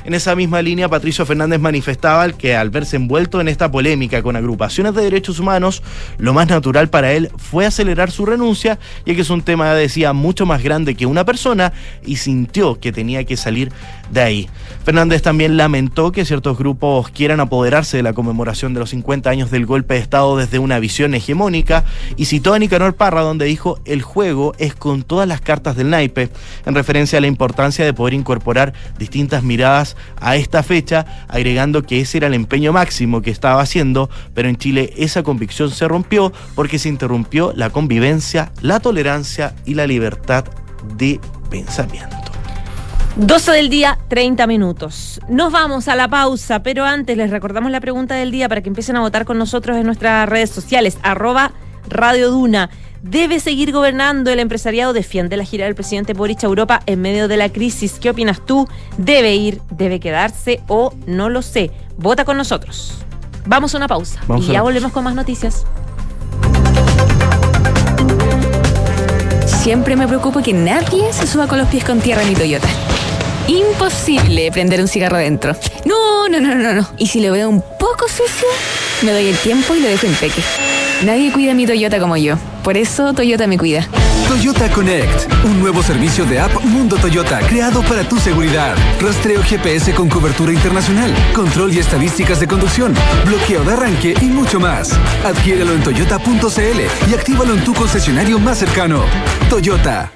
En 0.09 0.15
esa 0.15 0.35
misma 0.35 0.59
línea, 0.63 0.89
Patricio 0.89 1.23
Fernández 1.23 1.59
manifestaba 1.59 2.27
que 2.31 2.55
al 2.55 2.71
verse 2.71 2.95
envuelto 2.95 3.39
en 3.41 3.47
esta 3.47 3.69
polémica 3.69 4.23
con 4.23 4.35
agrupaciones 4.35 4.95
de 4.95 5.03
derechos 5.03 5.37
humanos, 5.37 5.83
lo 6.17 6.33
más 6.33 6.47
natural 6.47 6.89
para 6.89 7.11
él 7.11 7.29
fue 7.37 7.67
acelerar 7.67 8.09
su 8.09 8.25
renuncia, 8.25 8.79
ya 9.05 9.13
que 9.13 9.21
es 9.21 9.29
un 9.29 9.43
tema, 9.43 9.71
decía, 9.75 10.11
mucho 10.13 10.47
más 10.47 10.63
grande 10.63 10.95
que 10.95 11.05
una 11.05 11.25
persona 11.25 11.73
y 12.03 12.15
sintió 12.15 12.79
que 12.79 12.91
tenía 12.91 13.23
que 13.23 13.37
salir 13.37 13.71
de 14.11 14.21
ahí. 14.21 14.49
Fernández 14.83 15.21
también 15.21 15.57
lamentó 15.57 16.11
que 16.11 16.25
ciertos 16.25 16.57
grupos 16.57 17.09
quieran 17.09 17.39
apoderarse 17.39 17.97
de 17.97 18.01
la 18.01 18.13
conmemoración 18.13 18.73
de 18.73 18.79
los 18.79 18.89
50 18.89 19.29
años 19.29 19.51
del 19.51 19.67
golpe 19.67 19.93
de 19.93 19.99
Estado 19.99 20.37
desde 20.37 20.57
una 20.57 20.79
visión 20.79 21.13
hegemónica 21.13 21.83
y 22.17 22.25
citó 22.25 22.55
a 22.55 22.57
Nicanor 22.57 22.95
Parra 22.95 23.21
donde 23.21 23.45
dijo 23.45 23.79
el 23.85 24.01
juego 24.01 24.55
es 24.57 24.73
con 24.73 25.03
todas 25.03 25.27
las 25.27 25.41
cartas 25.41 25.75
del 25.75 25.91
naipe, 25.91 26.31
en 26.65 26.73
referencia 26.73 27.19
a 27.19 27.21
la 27.21 27.27
importancia 27.27 27.85
de 27.85 27.93
poder 27.93 28.15
incorporar 28.15 28.73
distintas 28.97 29.43
miradas 29.43 29.95
a 30.19 30.35
esta 30.35 30.63
fecha, 30.63 31.05
agregando 31.27 31.83
que 31.83 32.01
ese 32.01 32.17
era 32.17 32.27
el 32.27 32.33
empeño 32.33 32.73
máximo 32.73 33.21
que 33.21 33.31
estaba 33.31 33.61
haciendo, 33.61 34.09
pero 34.33 34.49
en 34.49 34.57
Chile 34.57 34.93
esa 34.97 35.23
convicción 35.23 35.71
se 35.71 35.87
rompió 35.87 36.31
porque 36.55 36.79
se 36.79 36.89
interrumpió 36.89 37.53
la 37.55 37.69
convivencia, 37.69 38.51
la 38.61 38.79
tolerancia 38.79 39.55
y 39.65 39.75
la 39.75 39.87
libertad 39.87 40.45
de 40.97 41.19
pensamiento. 41.49 42.15
12 43.15 43.51
del 43.51 43.69
día, 43.69 43.99
30 44.07 44.47
minutos. 44.47 45.19
Nos 45.27 45.51
vamos 45.51 45.87
a 45.89 45.95
la 45.95 46.07
pausa, 46.07 46.63
pero 46.63 46.85
antes 46.85 47.17
les 47.17 47.29
recordamos 47.31 47.69
la 47.69 47.81
pregunta 47.81 48.15
del 48.15 48.31
día 48.31 48.47
para 48.47 48.61
que 48.61 48.69
empiecen 48.69 48.95
a 48.95 49.01
votar 49.01 49.25
con 49.25 49.37
nosotros 49.37 49.75
en 49.77 49.85
nuestras 49.85 50.29
redes 50.29 50.51
sociales, 50.51 50.97
arroba 51.03 51.51
Radio. 51.89 52.31
¿Debe 53.01 53.39
seguir 53.39 53.71
gobernando 53.71 54.29
el 54.29 54.39
empresariado? 54.39 54.91
Defiende 54.91 55.37
la 55.37 55.45
gira 55.45 55.65
del 55.65 55.75
presidente 55.75 56.13
Boric 56.13 56.43
a 56.43 56.47
Europa 56.47 56.81
en 56.85 57.01
medio 57.01 57.29
de 57.29 57.37
la 57.37 57.49
crisis. 57.49 57.93
¿Qué 57.93 58.09
opinas 58.09 58.45
tú? 58.45 58.67
¿Debe 58.97 59.35
ir? 59.35 59.61
¿Debe 59.71 60.01
quedarse? 60.01 60.61
¿O 60.67 60.93
no 61.07 61.29
lo 61.29 61.41
sé? 61.41 61.71
Vota 61.97 62.25
con 62.25 62.35
nosotros. 62.35 62.95
Vamos 63.45 63.73
a 63.73 63.77
una 63.77 63.87
pausa 63.87 64.19
y 64.37 64.47
ya 64.47 64.61
volvemos 64.61 64.91
con 64.91 65.05
más 65.05 65.15
noticias. 65.15 65.65
Siempre 69.45 69.95
me 69.95 70.07
preocupo 70.07 70.41
que 70.41 70.53
nadie 70.53 71.13
se 71.13 71.25
suba 71.25 71.47
con 71.47 71.57
los 71.57 71.67
pies 71.69 71.85
con 71.85 71.99
tierra 72.01 72.21
en 72.21 72.29
mi 72.29 72.35
Toyota. 72.35 72.67
Imposible 73.49 74.51
prender 74.51 74.79
un 74.79 74.87
cigarro 74.87 75.17
dentro. 75.17 75.55
No, 75.83 76.29
no, 76.29 76.39
no, 76.39 76.53
no, 76.53 76.71
no. 76.71 76.87
Y 76.99 77.07
si 77.07 77.19
lo 77.19 77.31
veo 77.31 77.49
un 77.49 77.61
poco 77.79 78.07
sucio, 78.07 78.47
me 79.01 79.11
doy 79.11 79.25
el 79.25 79.37
tiempo 79.37 79.73
y 79.73 79.79
lo 79.79 79.87
dejo 79.87 80.05
en 80.05 80.13
peque. 80.13 80.43
Nadie 81.03 81.31
cuida 81.31 81.55
mi 81.55 81.65
Toyota 81.65 81.99
como 81.99 82.15
yo. 82.15 82.35
Por 82.63 82.77
eso 82.77 83.11
Toyota 83.11 83.47
me 83.47 83.57
cuida. 83.57 83.87
Toyota 84.27 84.69
Connect, 84.69 85.33
un 85.45 85.59
nuevo 85.59 85.81
servicio 85.81 86.25
de 86.25 86.39
app 86.39 86.63
Mundo 86.63 86.97
Toyota 86.97 87.39
creado 87.39 87.81
para 87.81 88.07
tu 88.07 88.19
seguridad. 88.19 88.75
Rastreo 89.01 89.41
GPS 89.41 89.95
con 89.95 90.09
cobertura 90.09 90.53
internacional, 90.53 91.11
control 91.33 91.73
y 91.73 91.79
estadísticas 91.79 92.39
de 92.39 92.47
conducción, 92.47 92.93
bloqueo 93.25 93.63
de 93.63 93.73
arranque 93.73 94.13
y 94.21 94.25
mucho 94.25 94.59
más. 94.59 94.91
Adquiérelo 95.25 95.73
en 95.73 95.81
toyota.cl 95.81 97.09
y 97.09 97.13
actívalo 97.15 97.55
en 97.55 97.63
tu 97.63 97.73
concesionario 97.73 98.37
más 98.37 98.59
cercano. 98.59 99.03
Toyota. 99.49 100.11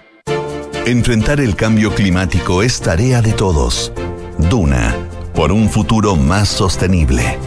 Enfrentar 0.86 1.40
el 1.40 1.56
cambio 1.56 1.96
climático 1.96 2.62
es 2.62 2.82
tarea 2.82 3.22
de 3.22 3.32
todos. 3.32 3.94
Duna, 4.38 4.94
por 5.34 5.54
un 5.54 5.70
futuro 5.70 6.18
más 6.18 6.50
sostenible. 6.50 7.38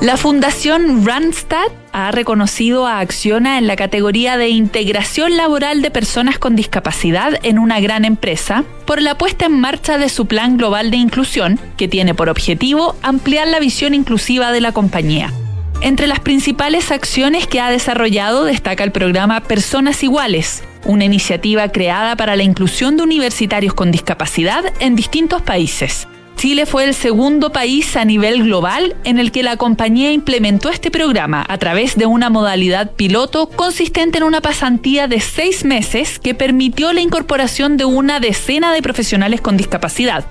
La 0.00 0.16
Fundación 0.16 1.06
Randstad 1.06 1.68
ha 1.92 2.10
reconocido 2.10 2.88
a 2.88 2.98
Acciona 2.98 3.58
en 3.58 3.68
la 3.68 3.76
categoría 3.76 4.36
de 4.36 4.48
integración 4.48 5.36
laboral 5.36 5.82
de 5.82 5.92
personas 5.92 6.40
con 6.40 6.56
discapacidad 6.56 7.38
en 7.44 7.60
una 7.60 7.78
gran 7.78 8.04
empresa 8.04 8.64
por 8.86 9.00
la 9.00 9.16
puesta 9.16 9.46
en 9.46 9.60
marcha 9.60 9.96
de 9.96 10.08
su 10.08 10.26
plan 10.26 10.56
global 10.56 10.90
de 10.90 10.96
inclusión, 10.96 11.60
que 11.76 11.86
tiene 11.86 12.12
por 12.12 12.28
objetivo 12.28 12.96
ampliar 13.02 13.46
la 13.46 13.60
visión 13.60 13.94
inclusiva 13.94 14.50
de 14.50 14.60
la 14.60 14.72
compañía. 14.72 15.32
Entre 15.80 16.08
las 16.08 16.18
principales 16.18 16.90
acciones 16.90 17.46
que 17.46 17.60
ha 17.60 17.70
desarrollado 17.70 18.44
destaca 18.44 18.82
el 18.82 18.90
programa 18.90 19.42
Personas 19.42 20.02
Iguales, 20.02 20.64
una 20.84 21.04
iniciativa 21.04 21.68
creada 21.68 22.16
para 22.16 22.36
la 22.36 22.42
inclusión 22.42 22.96
de 22.96 23.02
universitarios 23.02 23.74
con 23.74 23.90
discapacidad 23.90 24.64
en 24.80 24.96
distintos 24.96 25.42
países. 25.42 26.06
Chile 26.36 26.66
fue 26.66 26.84
el 26.84 26.94
segundo 26.94 27.52
país 27.52 27.96
a 27.96 28.04
nivel 28.04 28.42
global 28.42 28.96
en 29.04 29.18
el 29.18 29.32
que 29.32 29.42
la 29.42 29.56
compañía 29.56 30.12
implementó 30.12 30.68
este 30.68 30.90
programa 30.90 31.44
a 31.48 31.58
través 31.58 31.96
de 31.96 32.06
una 32.06 32.28
modalidad 32.28 32.90
piloto 32.92 33.48
consistente 33.48 34.18
en 34.18 34.24
una 34.24 34.40
pasantía 34.40 35.08
de 35.08 35.20
seis 35.20 35.64
meses 35.64 36.18
que 36.18 36.34
permitió 36.34 36.92
la 36.92 37.00
incorporación 37.00 37.76
de 37.76 37.84
una 37.84 38.20
decena 38.20 38.72
de 38.72 38.82
profesionales 38.82 39.40
con 39.40 39.56
discapacidad, 39.56 40.24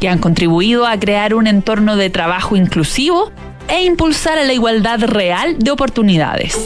que 0.00 0.08
han 0.08 0.18
contribuido 0.18 0.86
a 0.86 0.98
crear 0.98 1.34
un 1.34 1.46
entorno 1.46 1.96
de 1.96 2.10
trabajo 2.10 2.56
inclusivo 2.56 3.30
e 3.68 3.84
impulsar 3.84 4.38
a 4.38 4.44
la 4.44 4.54
igualdad 4.54 5.00
real 5.04 5.58
de 5.58 5.70
oportunidades. 5.70 6.58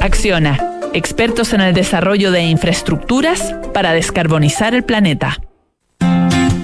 Acciona, 0.00 0.79
expertos 0.92 1.52
en 1.52 1.60
el 1.60 1.74
desarrollo 1.74 2.32
de 2.32 2.42
infraestructuras 2.42 3.54
para 3.72 3.92
descarbonizar 3.92 4.74
el 4.74 4.84
planeta. 4.84 5.38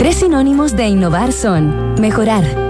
Tres 0.00 0.16
sinónimos 0.16 0.74
de 0.76 0.88
innovar 0.88 1.30
son 1.30 1.94
mejorar, 2.00 2.69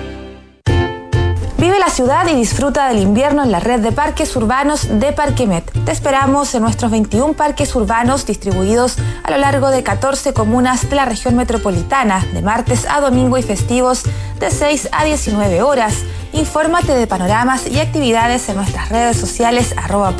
Vive 1.71 1.79
la 1.79 1.89
ciudad 1.89 2.27
y 2.27 2.35
disfruta 2.35 2.89
del 2.89 3.01
invierno 3.01 3.43
en 3.43 3.49
la 3.49 3.61
red 3.61 3.79
de 3.79 3.93
parques 3.93 4.35
urbanos 4.35 4.99
de 4.99 5.13
Parquemet. 5.13 5.71
Te 5.85 5.93
esperamos 5.93 6.53
en 6.53 6.63
nuestros 6.63 6.91
21 6.91 7.31
parques 7.31 7.73
urbanos 7.73 8.25
distribuidos 8.25 8.97
a 9.23 9.31
lo 9.31 9.37
largo 9.37 9.69
de 9.69 9.81
14 9.81 10.33
comunas 10.33 10.89
de 10.89 10.97
la 10.97 11.05
región 11.05 11.37
metropolitana, 11.37 12.25
de 12.33 12.41
martes 12.41 12.85
a 12.89 12.99
domingo 12.99 13.37
y 13.37 13.43
festivos 13.43 14.03
de 14.37 14.51
6 14.51 14.89
a 14.91 15.05
19 15.05 15.61
horas. 15.61 15.93
Infórmate 16.33 16.93
de 16.93 17.07
panoramas 17.07 17.65
y 17.67 17.79
actividades 17.79 18.49
en 18.49 18.57
nuestras 18.57 18.89
redes 18.89 19.15
sociales 19.15 19.73
arroba. 19.77 20.13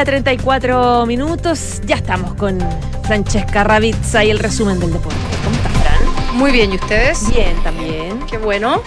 Día, 0.00 0.04
34 0.04 1.04
minutos. 1.06 1.80
Ya 1.84 1.96
estamos 1.96 2.34
con 2.34 2.58
Francesca 3.04 3.64
Ravizza 3.64 4.24
y 4.24 4.30
el 4.30 4.38
resumen 4.38 4.80
del 4.80 4.92
deporte. 4.92 5.18
¿Cómo 5.44 5.56
estás, 5.56 5.72
Fran? 5.72 6.36
Muy 6.38 6.52
bien, 6.52 6.72
¿y 6.72 6.76
ustedes? 6.76 7.28
Bien, 7.30 7.54
también. 7.62 8.18
Qué 8.26 8.38
bueno. 8.38 8.82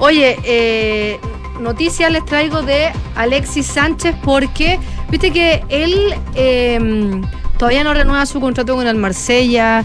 Oye, 0.00 0.36
eh, 0.42 1.20
noticias 1.60 2.10
les 2.10 2.24
traigo 2.24 2.62
de 2.62 2.90
Alexis 3.14 3.66
Sánchez 3.66 4.16
porque, 4.24 4.80
viste 5.08 5.30
que 5.30 5.62
él 5.68 6.14
eh, 6.34 7.20
todavía 7.56 7.84
no 7.84 7.94
renueva 7.94 8.26
su 8.26 8.40
contrato 8.40 8.74
con 8.74 8.86
el 8.88 8.96
Marsella. 8.96 9.84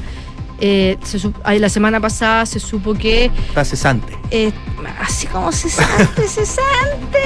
Eh, 0.62 0.98
se 1.04 1.20
la 1.60 1.70
semana 1.70 2.00
pasada 2.00 2.46
se 2.46 2.60
supo 2.60 2.94
que 2.94 3.26
Está 3.48 3.64
cesante. 3.64 4.18
eh, 4.32 4.52
así 5.00 5.28
como 5.28 5.52
cesante, 5.52 6.24
cesante. 6.28 7.20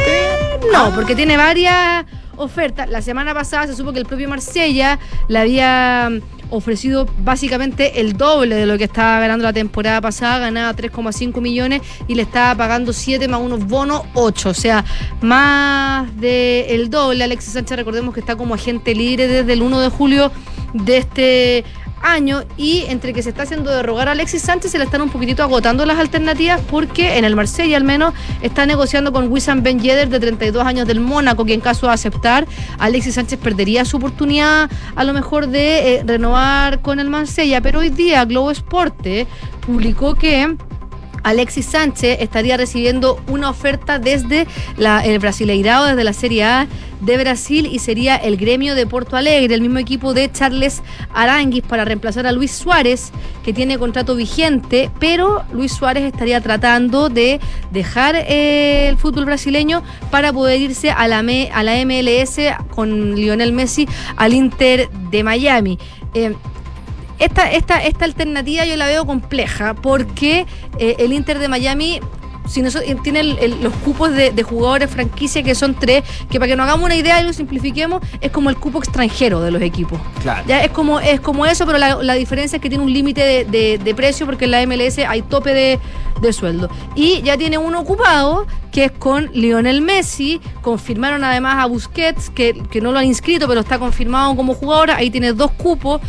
No, 0.72 0.94
porque 0.94 1.16
tiene 1.16 1.38
varias 1.38 2.06
ofertas. 2.38 2.90
La 2.90 3.02
semana 3.02 3.34
pasada 3.34 3.68
se 3.68 3.76
supo 3.76 3.94
que 3.94 4.00
el 4.00 4.06
propio 4.06 4.30
Marsella 4.30 5.00
le 5.28 5.40
había 5.40 6.10
mm, 6.10 6.54
ofrecido 6.54 7.08
básicamente 7.20 8.00
el 8.02 8.14
doble 8.14 8.56
de 8.56 8.66
lo 8.66 8.78
que 8.78 8.84
estaba 8.86 9.20
ganando 9.20 9.44
la 9.44 9.54
temporada 9.54 10.02
pasada, 10.02 10.40
ganaba 10.40 10.76
3,5 10.76 11.42
millones 11.42 11.82
y 12.08 12.16
le 12.16 12.24
estaba 12.24 12.56
pagando 12.56 12.94
7 12.94 13.28
más 13.28 13.42
unos 13.42 13.66
bonos 13.66 14.04
8, 14.14 14.50
o 14.50 14.54
sea, 14.54 14.86
más 15.22 16.16
del 16.20 16.90
doble. 16.90 17.24
Alexis 17.24 17.54
Sánchez, 17.54 17.78
recordemos 17.78 18.14
que 18.14 18.20
está 18.20 18.36
como 18.36 18.54
agente 18.54 18.94
libre 18.94 19.28
desde 19.28 19.54
el 19.54 19.62
1 19.62 19.80
de 19.80 19.90
julio 19.90 20.32
de 20.74 20.98
este 20.98 21.64
año 22.04 22.44
y 22.58 22.84
entre 22.90 23.14
que 23.14 23.24
se 23.24 23.30
está 23.30 23.44
haciendo 23.44 23.72
derrogar 23.72 24.08
a 24.10 24.12
Alexis 24.12 24.44
Sánchez 24.44 24.72
se 24.72 24.78
le 24.78 24.86
están 24.86 25.02
un 25.02 25.10
poquitito 25.10 25.42
agotando 25.42 25.86
las 25.86 25.98
alternativas 25.98 26.62
porque 26.70 27.18
en 27.18 27.26
el 27.26 27.36
Marsella 27.36 27.78
al 27.78 27.84
menos 27.84 28.14
está 28.42 28.66
negociando 28.66 29.12
con 29.12 29.32
Wissam 29.32 29.64
Ben 29.64 29.80
Yedder 29.80 30.10
de 30.10 30.20
32 30.20 30.66
años 30.66 30.88
del 30.88 31.00
Mónaco 31.00 31.46
que 31.46 31.54
en 31.54 31.62
caso 31.62 31.88
de 31.88 31.94
aceptar 31.94 32.46
Alexis 32.78 33.16
Sánchez 33.16 33.40
perdería 33.40 33.86
su 33.86 33.98
oportunidad 33.98 34.70
a 34.96 35.04
lo 35.04 35.14
mejor 35.14 35.48
de 35.48 35.96
eh, 35.96 36.04
renovar 36.06 36.82
con 36.82 37.00
el 37.00 37.10
Marsella. 37.10 37.62
Pero 37.62 37.80
hoy 37.80 37.90
día 37.90 38.26
Globo 38.26 38.52
Esporte 38.52 39.28
publicó 39.66 40.16
que 40.16 40.56
Alexis 41.24 41.66
Sánchez 41.66 42.18
estaría 42.22 42.58
recibiendo 42.58 43.20
una 43.28 43.50
oferta 43.50 43.98
desde 44.00 44.46
el 45.06 45.20
Brasileirao, 45.20 45.86
desde 45.86 46.04
la 46.04 46.14
Serie 46.14 46.44
A 46.44 46.68
de 47.02 47.18
Brasil 47.18 47.68
y 47.70 47.80
sería 47.80 48.16
el 48.16 48.38
gremio 48.38 48.76
de 48.76 48.88
Porto 48.88 49.18
Alegre, 49.18 49.54
el 49.56 49.62
mismo 49.62 49.78
equipo 49.80 50.14
de 50.14 50.32
Charles 50.32 50.82
Aranguis 51.14 51.62
para 51.64 51.84
reemplazar 51.84 52.26
a 52.28 52.32
Luis 52.32 52.52
Suárez, 52.52 53.12
que 53.44 53.52
tiene 53.52 53.78
contrato 53.78 54.16
vigente, 54.16 54.90
pero 55.00 55.44
Luis 55.52 55.74
Suárez 55.74 56.04
estaría 56.06 56.40
tratando 56.40 57.10
de 57.10 57.42
dejar 57.72 58.16
eh, 58.16 58.88
el 58.88 58.98
fútbol 58.98 59.26
brasileño 59.26 59.84
para 60.12 60.32
poder 60.32 60.62
irse 60.62 60.92
a 60.92 61.08
la, 61.10 61.24
me- 61.24 61.50
a 61.54 61.62
la 61.64 61.74
MLS 61.86 62.38
con 62.74 63.16
Lionel 63.16 63.52
Messi 63.52 63.86
al 64.16 64.34
Inter 64.34 64.90
de 65.12 65.24
Miami. 65.26 65.78
Eh, 66.14 66.34
esta, 67.24 67.52
esta, 67.52 67.84
esta 67.84 68.06
alternativa 68.06 68.66
yo 68.66 68.76
la 68.76 68.88
veo 68.88 69.06
compleja 69.06 69.74
porque 69.74 70.46
eh, 70.80 70.96
el 71.00 71.14
Inter 71.14 71.40
de 71.40 71.48
Miami 71.48 72.00
si 72.46 72.62
no, 72.62 72.70
so- 72.70 72.82
eh, 72.82 72.98
tiene 73.02 73.22
el- 73.22 73.38
el- 73.40 73.64
los 73.64 73.74
cupos 73.86 74.12
de, 74.12 74.32
de 74.32 74.44
jugadores 74.44 74.90
franquicia 74.92 75.42
que 75.44 75.56
son 75.56 75.76
tres, 75.76 76.04
que 76.30 76.40
para 76.40 76.48
que 76.50 76.58
nos 76.58 76.66
hagamos 76.66 76.84
una 76.86 76.96
idea 76.98 77.22
y 77.22 77.24
lo 77.24 77.32
simplifiquemos, 77.32 78.02
es 78.20 78.32
como 78.32 78.50
el 78.50 78.58
cupo 78.58 78.80
extranjero 78.80 79.40
de 79.40 79.50
los 79.50 79.62
equipos. 79.62 79.98
Claro. 80.22 80.44
Ya 80.46 80.62
es 80.62 80.70
como, 80.72 81.00
es 81.00 81.22
como 81.22 81.46
eso, 81.46 81.66
pero 81.66 81.78
la, 81.78 81.96
la 82.04 82.16
diferencia 82.16 82.58
es 82.58 82.62
que 82.62 82.68
tiene 82.68 82.84
un 82.84 82.92
límite 82.92 83.22
de, 83.22 83.46
de- 83.46 83.78
de 83.78 83.96
precio 83.96 84.26
porque 84.26 84.44
en 84.44 84.52
la 84.52 84.66
MLS 84.68 85.00
hay 85.08 85.22
tope 85.22 85.54
de, 85.54 85.80
de 86.22 86.34
sueldo. 86.34 86.70
Y 86.96 87.22
ya 87.22 87.38
tiene 87.38 87.58
uno 87.58 87.80
ocupado, 87.80 88.46
que 88.74 88.84
es 88.86 88.92
con 88.92 89.30
Lionel 89.34 89.82
Messi. 89.82 90.42
Confirmaron 90.62 91.24
además 91.24 91.56
a 91.64 91.66
Busquets, 91.68 92.30
que, 92.30 92.62
que 92.70 92.82
no 92.82 92.92
lo 92.92 93.00
han 93.00 93.06
inscrito, 93.06 93.48
pero 93.48 93.62
está 93.62 93.80
confirmado 93.80 94.36
como 94.36 94.54
jugador. 94.54 94.92
Ahí 94.92 95.10
tiene 95.10 95.32
dos 95.32 95.52
cupos. 95.52 96.02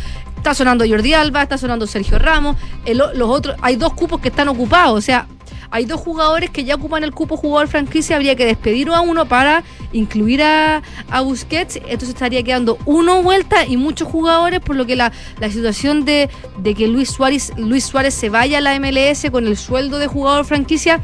Está 0.45 0.53
sonando 0.53 0.85
Jordi 0.87 1.11
Alba, 1.15 1.41
está 1.41 1.57
sonando 1.57 1.87
Sergio 1.87 2.19
Ramos. 2.19 2.55
El 2.85 2.99
los 2.99 3.29
otros, 3.31 3.55
hay 3.63 3.77
dos 3.77 3.95
cupos 3.95 4.21
que 4.21 4.27
están 4.27 4.47
ocupados. 4.47 4.95
O 4.95 5.01
sea, 5.01 5.25
hay 5.71 5.85
dos 5.85 5.99
jugadores 5.99 6.51
que 6.51 6.63
ya 6.63 6.75
ocupan 6.75 7.03
el 7.03 7.13
cupo 7.13 7.35
jugador 7.35 7.67
franquicia, 7.67 8.15
habría 8.15 8.35
que 8.35 8.45
despedir 8.45 8.89
a 8.89 9.01
uno 9.01 9.25
para 9.25 9.63
incluir 9.91 10.43
a, 10.43 10.83
a 11.09 11.21
Busquets, 11.21 11.77
entonces 11.77 12.09
estaría 12.09 12.43
quedando 12.43 12.77
uno 12.85 13.23
vuelta 13.23 13.65
y 13.65 13.75
muchos 13.75 14.07
jugadores, 14.07 14.59
por 14.59 14.75
lo 14.75 14.85
que 14.85 14.95
la, 14.95 15.11
la 15.39 15.49
situación 15.49 16.05
de, 16.05 16.29
de 16.59 16.75
que 16.75 16.87
Luis 16.87 17.09
Suárez, 17.09 17.51
Luis 17.57 17.83
Suárez 17.83 18.13
se 18.13 18.29
vaya 18.29 18.59
a 18.59 18.61
la 18.61 18.79
MLS 18.79 19.31
con 19.31 19.47
el 19.47 19.57
sueldo 19.57 19.97
de 19.97 20.05
jugador 20.05 20.45
franquicia 20.45 21.01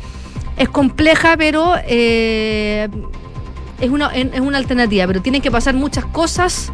es 0.56 0.70
compleja, 0.70 1.36
pero 1.36 1.74
eh, 1.88 2.90
es, 3.80 3.90
una, 3.90 4.14
es 4.14 4.40
una 4.40 4.60
alternativa, 4.60 5.08
pero 5.08 5.20
tienen 5.20 5.42
que 5.42 5.50
pasar 5.50 5.74
muchas 5.74 6.06
cosas 6.06 6.72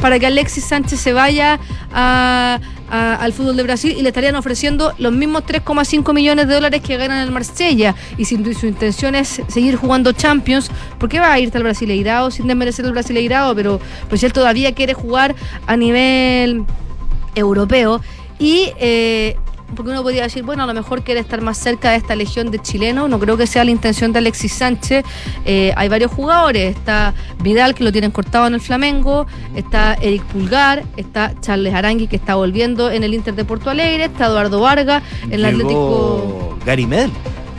para 0.00 0.18
que 0.18 0.26
Alexis 0.26 0.64
Sánchez 0.64 1.00
se 1.00 1.12
vaya 1.12 1.58
a- 1.92 2.58
al 2.90 3.32
fútbol 3.34 3.54
de 3.56 3.62
Brasil 3.64 3.94
y 3.98 4.02
le 4.02 4.08
estarían 4.08 4.34
ofreciendo 4.36 4.94
los 4.98 5.12
mismos 5.12 5.44
3,5 5.44 6.14
millones 6.14 6.48
de 6.48 6.54
dólares 6.54 6.80
que 6.82 6.96
ganan 6.96 7.18
el 7.18 7.30
Marsella. 7.30 7.94
Y 8.16 8.24
si 8.24 8.36
su 8.54 8.66
intención 8.66 9.14
es 9.14 9.42
seguir 9.48 9.76
jugando 9.76 10.12
Champions, 10.12 10.70
¿por 10.98 11.08
qué 11.10 11.20
va 11.20 11.32
a 11.32 11.38
irte 11.38 11.58
al 11.58 11.64
Brasileirao 11.64 12.30
sin 12.30 12.46
desmerecer 12.46 12.86
el 12.86 12.92
Brasileirao? 12.92 13.54
Pero 13.54 13.78
pues 14.08 14.22
él 14.24 14.32
todavía 14.32 14.72
quiere 14.74 14.94
jugar 14.94 15.34
a 15.66 15.76
nivel 15.76 16.64
europeo. 17.34 18.00
Y 18.38 18.70
eh, 18.78 19.36
porque 19.74 19.90
uno 19.90 20.02
podría 20.02 20.22
decir, 20.22 20.42
bueno, 20.42 20.62
a 20.62 20.66
lo 20.66 20.74
mejor 20.74 21.02
quiere 21.02 21.20
estar 21.20 21.40
más 21.40 21.58
cerca 21.58 21.90
de 21.90 21.96
esta 21.96 22.16
legión 22.16 22.50
de 22.50 22.58
chilenos. 22.58 23.08
No 23.08 23.18
creo 23.18 23.36
que 23.36 23.46
sea 23.46 23.64
la 23.64 23.70
intención 23.70 24.12
de 24.12 24.18
Alexis 24.18 24.52
Sánchez. 24.52 25.04
Eh, 25.44 25.72
hay 25.76 25.88
varios 25.88 26.10
jugadores. 26.10 26.76
Está 26.76 27.14
Vidal, 27.42 27.74
que 27.74 27.84
lo 27.84 27.92
tienen 27.92 28.10
cortado 28.10 28.46
en 28.46 28.54
el 28.54 28.60
Flamengo. 28.60 29.26
Está 29.54 29.94
Eric 30.00 30.22
Pulgar. 30.24 30.84
Está 30.96 31.34
Charles 31.40 31.74
Arangui, 31.74 32.06
que 32.06 32.16
está 32.16 32.34
volviendo 32.34 32.90
en 32.90 33.04
el 33.04 33.14
Inter 33.14 33.34
de 33.34 33.44
Porto 33.44 33.70
Alegre. 33.70 34.04
Está 34.04 34.26
Eduardo 34.26 34.60
Vargas, 34.60 35.02
en 35.24 35.34
el 35.34 35.44
Atlético. 35.44 35.68
Llegó 35.68 36.58
Gary 36.64 36.86
Medel. 36.86 37.10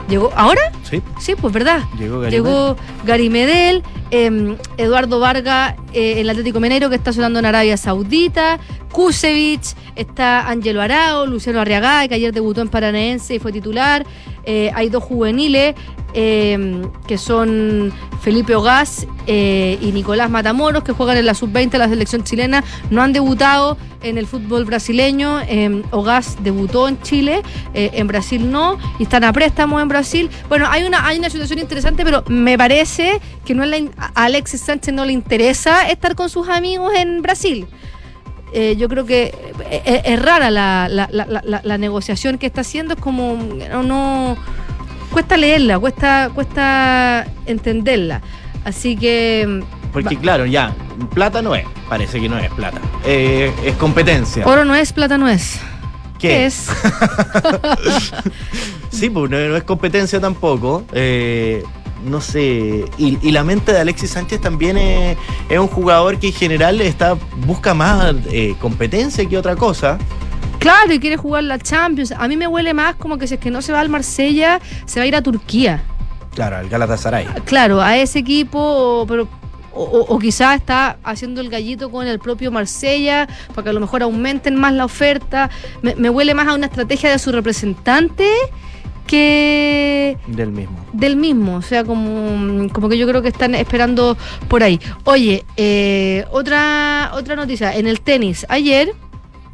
¿Llegó 0.10 0.32
ahora? 0.36 0.62
Sí. 0.84 1.02
Sí, 1.20 1.36
pues 1.40 1.54
verdad. 1.54 1.84
Llegó 1.98 2.20
Gary 2.20 2.32
Llegó 2.32 2.76
Gary 3.06 3.30
Medel, 3.30 3.84
eh, 4.12 4.58
Eduardo 4.78 5.20
Vargas, 5.20 5.76
eh, 5.94 6.22
el 6.22 6.30
Atlético 6.30 6.60
Minero 6.60 6.90
que 6.90 6.96
está 6.96 7.14
sonando 7.14 7.40
en 7.40 7.46
Arabia 7.46 7.78
Saudita, 7.78 8.60
Kusevich, 8.92 9.76
está 9.96 10.50
Angelo 10.50 10.82
Arao, 10.82 11.26
Luciano 11.26 11.60
Arriagada, 11.60 12.08
que 12.08 12.16
ayer 12.16 12.34
debutó 12.34 12.62
en 12.62 12.70
Paranaense 12.70 13.36
y 13.36 13.40
fue 13.40 13.52
titular, 13.52 14.06
eh, 14.44 14.72
hay 14.74 14.90
dos 14.90 15.04
juveniles 15.04 15.76
eh, 16.14 16.82
que 17.08 17.20
son 17.20 17.94
Felipe 18.22 18.56
Ogaz 18.56 19.06
eh, 19.28 19.78
y 19.80 19.92
Nicolás 19.92 20.30
Matamoros, 20.30 20.84
que 20.84 20.92
juegan 20.92 21.18
en 21.18 21.26
la 21.26 21.36
sub-20 21.36 21.70
de 21.70 21.78
la 21.78 21.88
selección 21.88 22.24
chilena. 22.24 22.64
No 22.90 23.04
han 23.04 23.14
debutado 23.14 23.78
en 24.02 24.18
el 24.18 24.26
fútbol 24.26 24.66
brasileño. 24.66 25.40
Eh, 25.42 25.84
Ogaz 25.92 26.38
debutó 26.42 26.88
en 26.88 27.00
Chile, 27.02 27.44
en 27.74 28.08
Brasil 28.08 28.52
no, 28.52 28.80
y 28.98 29.04
están 29.04 29.24
a 29.24 29.32
préstamo 29.32 29.80
en 29.80 29.88
Brasil. 29.88 30.30
Bueno, 30.48 30.66
hay 30.70 30.84
una, 30.84 31.06
hay 31.06 31.20
una 31.20 31.30
situación 31.30 31.60
interesante, 31.60 32.04
pero 32.04 32.24
me 32.28 32.58
parece 32.58 33.22
que 33.46 33.54
no 33.54 33.64
es 33.64 33.70
la 33.70 33.78
a 34.00 34.26
Alexis 34.26 34.62
Sánchez 34.62 34.94
no 34.94 35.06
le 35.06 35.14
interesa 35.14 35.90
estar 35.90 36.16
con 36.16 36.30
sus 36.30 36.48
amigos 36.50 36.94
en 36.96 37.22
Brasil. 37.22 37.68
Eh, 38.54 38.76
yo 38.78 38.90
creo 38.90 39.06
que 39.06 39.26
eh, 39.70 39.82
es, 39.86 40.02
es 40.06 40.22
rara 40.22 40.50
la, 40.50 40.88
la- 40.90 41.08
la- 41.12 41.26
la- 41.28 41.42
la- 41.46 41.62
la 41.64 41.78
negociación 41.78 42.38
que 42.38 42.48
está 42.48 42.62
haciendo, 42.62 42.96
es 42.96 43.00
como 43.00 43.38
no, 43.72 43.84
no- 43.84 44.38
cuesta 45.12 45.38
leerla, 45.38 45.78
cuesta, 45.80 46.32
cuesta 46.34 47.28
entenderla. 47.46 48.22
Así 48.66 48.96
que 48.96 49.62
Porque 49.94 50.16
va- 50.16 50.22
claro, 50.22 50.46
ya, 50.46 50.74
plata 51.14 51.42
no 51.42 51.54
es, 51.56 51.66
parece 51.88 52.20
que 52.20 52.28
no 52.30 52.38
es 52.40 52.50
plata. 52.52 52.80
Eh, 53.06 53.52
es 53.64 53.76
competencia. 53.76 54.46
oro 54.48 54.66
no 54.66 54.74
es, 54.76 54.94
plata 54.94 55.18
no 55.18 55.28
es. 55.30 55.60
¿Qué 56.18 56.46
es? 56.48 56.68
Sí, 58.90 59.10
pues 59.10 59.30
no, 59.32 59.38
no 59.38 59.56
es 59.56 59.64
competencia 59.64 60.20
tampoco. 60.20 60.84
Eh, 60.92 61.64
no 62.06 62.22
sé. 62.22 62.86
Y, 62.98 63.18
y 63.22 63.32
la 63.32 63.44
mente 63.44 63.72
de 63.74 63.80
Alexis 63.80 64.12
Sánchez 64.12 64.42
también 64.42 64.78
es, 64.78 65.18
es 65.50 65.60
un 65.60 65.68
jugador 65.68 66.18
que 66.20 66.28
en 66.28 66.34
general 66.34 66.82
está, 66.82 67.16
busca 67.46 67.74
más 67.74 68.14
eh, 68.32 68.56
competencia 68.60 69.28
que 69.28 69.38
otra 69.38 69.56
cosa. 69.56 69.98
Claro, 70.60 70.92
y 70.94 71.00
quiere 71.00 71.16
jugar 71.18 71.44
la 71.44 71.58
Champions. 71.58 72.12
A 72.12 72.28
mí 72.28 72.36
me 72.36 72.46
huele 72.48 72.74
más 72.74 72.96
como 72.96 73.18
que 73.18 73.28
si 73.28 73.36
es 73.36 73.40
que 73.40 73.50
no 73.52 73.62
se 73.62 73.72
va 73.72 73.80
al 73.80 73.90
Marsella, 73.90 74.60
se 74.86 75.00
va 75.00 75.06
a 75.06 75.08
ir 75.08 75.16
a 75.16 75.22
Turquía. 75.22 75.82
Claro, 76.36 76.58
al 76.58 76.70
Galatasaray. 76.70 77.26
Claro, 77.46 77.82
a 77.82 77.98
ese 77.98 78.20
equipo, 78.20 78.60
o- 78.60 79.06
pero 79.08 79.28
o, 79.72 79.84
o- 79.84 80.16
o 80.16 80.20
quizás 80.20 80.58
está 80.58 80.98
haciendo 81.04 81.40
el 81.42 81.50
gallito 81.50 81.90
con 81.92 82.08
el 82.08 82.20
propio 82.20 82.52
Marsella 82.52 83.28
para 83.56 83.64
que 83.64 83.70
a 83.70 83.74
lo 83.74 83.80
mejor 83.80 84.04
aumenten 84.04 84.56
más 84.56 84.74
la 84.74 84.84
oferta. 84.86 85.50
Me, 85.82 85.96
me 85.96 86.10
huele 86.10 86.34
más 86.34 86.48
a 86.48 86.54
una 86.56 86.66
estrategia 86.66 87.10
de 87.10 87.20
su 87.20 87.32
representante 87.32 88.28
que 89.10 90.18
Del 90.28 90.52
mismo. 90.52 90.78
del 90.94 91.16
mismo, 91.16 91.56
o 91.58 91.62
sea, 91.62 91.84
como, 91.84 92.70
como 92.72 92.88
que 92.90 92.98
yo 92.98 93.08
creo 93.08 93.22
que 93.22 93.28
están 93.30 93.56
esperando 93.56 94.18
por 94.48 94.64
ahí. 94.64 94.80
Oye, 95.04 95.44
eh, 95.58 96.26
otra, 96.32 97.12
otra 97.14 97.36
noticia, 97.36 97.76
en 97.76 97.88
el 97.88 98.02
tenis, 98.02 98.46
ayer 98.50 98.94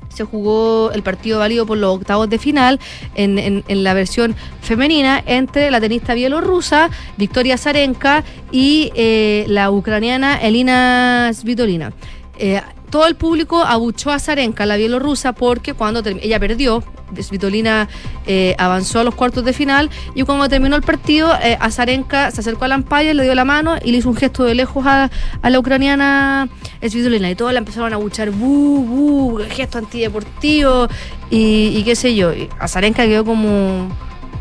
se 0.09 0.23
jugó 0.23 0.91
el 0.93 1.03
partido 1.03 1.39
válido 1.39 1.65
por 1.65 1.77
los 1.77 1.95
octavos 1.95 2.29
de 2.29 2.37
final 2.39 2.79
en, 3.15 3.37
en- 3.37 3.63
en 3.67 3.83
la 3.83 3.93
versión 3.93 4.33
femenina 4.61 5.21
entre 5.25 5.69
la 5.71 5.81
tenista 5.81 6.13
bielorrusa 6.13 6.89
Victoria 7.17 7.57
Zarenka 7.57 8.23
y 8.49 8.91
eh, 8.95 9.43
la 9.49 9.71
ucraniana 9.71 10.37
Elina 10.37 11.31
Svitolina. 11.33 11.91
Eh, 12.37 12.61
todo 12.95 13.07
el 13.07 13.15
público 13.15 13.61
abuchó 13.61 14.09
a 14.09 14.19
Zarenka, 14.19 14.65
la 14.65 14.77
bielorrusa, 14.77 15.33
porque 15.33 15.73
cuando 15.73 16.01
ella 16.05 16.39
perdió, 16.39 16.81
Svitolina 17.19 17.89
eh, 18.25 18.55
avanzó 18.57 19.01
a 19.01 19.03
los 19.03 19.13
cuartos 19.15 19.43
de 19.43 19.51
final 19.51 19.89
y 20.13 20.23
cuando 20.23 20.47
terminó 20.47 20.77
el 20.77 20.81
partido, 20.81 21.33
eh, 21.43 21.57
a 21.59 21.71
Zarenka 21.71 22.31
se 22.31 22.39
acercó 22.39 22.63
al 22.63 22.71
umpire, 22.71 23.13
le 23.13 23.23
dio 23.23 23.35
la 23.35 23.43
mano 23.43 23.75
y 23.83 23.91
le 23.91 23.97
hizo 23.97 24.07
un 24.07 24.15
gesto 24.15 24.45
de 24.45 24.55
lejos 24.55 24.85
a, 24.87 25.11
a 25.41 25.49
la 25.49 25.59
ucraniana 25.59 26.47
Svitolina 26.81 27.29
y 27.29 27.35
todos 27.35 27.51
la 27.51 27.59
empezaron 27.59 27.91
a 27.91 27.97
abuchar, 27.97 28.31
bu, 28.31 28.85
bu, 28.85 29.41
gesto 29.49 29.77
antideportivo 29.77 30.87
y, 31.29 31.77
y 31.77 31.83
qué 31.83 31.97
sé 31.97 32.15
yo. 32.15 32.33
Y 32.33 32.47
a 32.57 32.69
Zarenka 32.69 33.05
quedó 33.05 33.25
como 33.25 33.89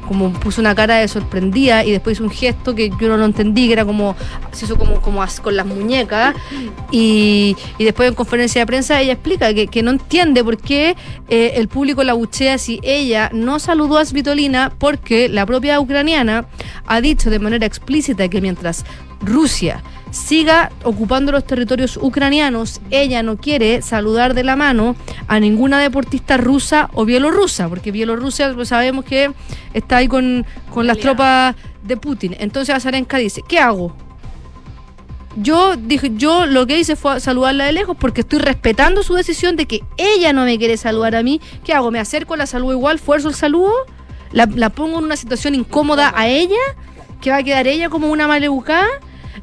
como 0.06 0.32
puso 0.32 0.60
una 0.60 0.74
cara 0.74 0.96
de 0.96 1.08
sorprendida 1.08 1.84
y 1.84 1.90
después 1.90 2.16
hizo 2.16 2.24
un 2.24 2.30
gesto 2.30 2.74
que 2.74 2.90
yo 3.00 3.08
no 3.08 3.16
lo 3.16 3.24
entendí, 3.24 3.66
que 3.66 3.72
era 3.72 3.84
como, 3.84 4.16
se 4.52 4.64
hizo 4.64 4.76
como, 4.76 5.00
como 5.00 5.24
con 5.42 5.56
las 5.56 5.66
muñecas. 5.66 6.34
Y, 6.90 7.56
y 7.78 7.84
después 7.84 8.08
en 8.08 8.14
conferencia 8.14 8.60
de 8.62 8.66
prensa 8.66 9.00
ella 9.00 9.12
explica 9.12 9.52
que, 9.54 9.66
que 9.66 9.82
no 9.82 9.90
entiende 9.90 10.44
por 10.44 10.58
qué 10.58 10.96
eh, 11.28 11.52
el 11.56 11.68
público 11.68 12.04
la 12.04 12.14
buchea 12.14 12.58
si 12.58 12.80
ella 12.82 13.30
no 13.32 13.58
saludó 13.58 13.98
a 13.98 14.04
Svitolina 14.04 14.72
porque 14.78 15.28
la 15.28 15.46
propia 15.46 15.80
ucraniana 15.80 16.46
ha 16.86 17.00
dicho 17.00 17.30
de 17.30 17.38
manera 17.38 17.66
explícita 17.66 18.28
que 18.28 18.40
mientras 18.40 18.84
Rusia 19.20 19.82
siga 20.14 20.70
ocupando 20.84 21.32
los 21.32 21.44
territorios 21.44 21.98
ucranianos, 22.00 22.80
ella 22.90 23.22
no 23.22 23.36
quiere 23.36 23.82
saludar 23.82 24.32
de 24.34 24.44
la 24.44 24.54
mano 24.54 24.94
a 25.26 25.40
ninguna 25.40 25.80
deportista 25.80 26.36
rusa 26.36 26.88
o 26.94 27.04
bielorrusa, 27.04 27.68
porque 27.68 27.90
Bielorrusia 27.90 28.54
pues, 28.54 28.68
sabemos 28.68 29.04
que 29.04 29.32
está 29.72 29.96
ahí 29.96 30.08
con, 30.08 30.46
con 30.70 30.86
las 30.86 30.98
tropas 30.98 31.56
de 31.82 31.96
Putin. 31.96 32.36
Entonces 32.38 32.74
Azarenka 32.74 33.18
dice, 33.18 33.42
¿qué 33.46 33.58
hago? 33.58 33.94
Yo 35.36 35.74
dije, 35.76 36.12
yo 36.14 36.46
lo 36.46 36.64
que 36.64 36.78
hice 36.78 36.94
fue 36.94 37.18
saludarla 37.18 37.64
de 37.64 37.72
lejos 37.72 37.96
porque 37.98 38.20
estoy 38.20 38.38
respetando 38.38 39.02
su 39.02 39.14
decisión 39.14 39.56
de 39.56 39.66
que 39.66 39.82
ella 39.96 40.32
no 40.32 40.44
me 40.44 40.58
quiere 40.58 40.76
saludar 40.76 41.16
a 41.16 41.24
mí. 41.24 41.40
¿Qué 41.64 41.74
hago? 41.74 41.90
¿Me 41.90 41.98
acerco, 41.98 42.36
la 42.36 42.46
saludo 42.46 42.72
igual, 42.72 43.00
fuerzo 43.00 43.28
el 43.28 43.34
saludo? 43.34 43.72
¿La, 44.30 44.46
la 44.46 44.70
pongo 44.70 44.98
en 44.98 45.06
una 45.06 45.16
situación 45.16 45.56
incómoda 45.56 46.12
a 46.14 46.28
ella? 46.28 46.54
¿Que 47.20 47.30
va 47.30 47.38
a 47.38 47.42
quedar 47.42 47.66
ella 47.66 47.88
como 47.88 48.12
una 48.12 48.28
maleducada? 48.28 48.86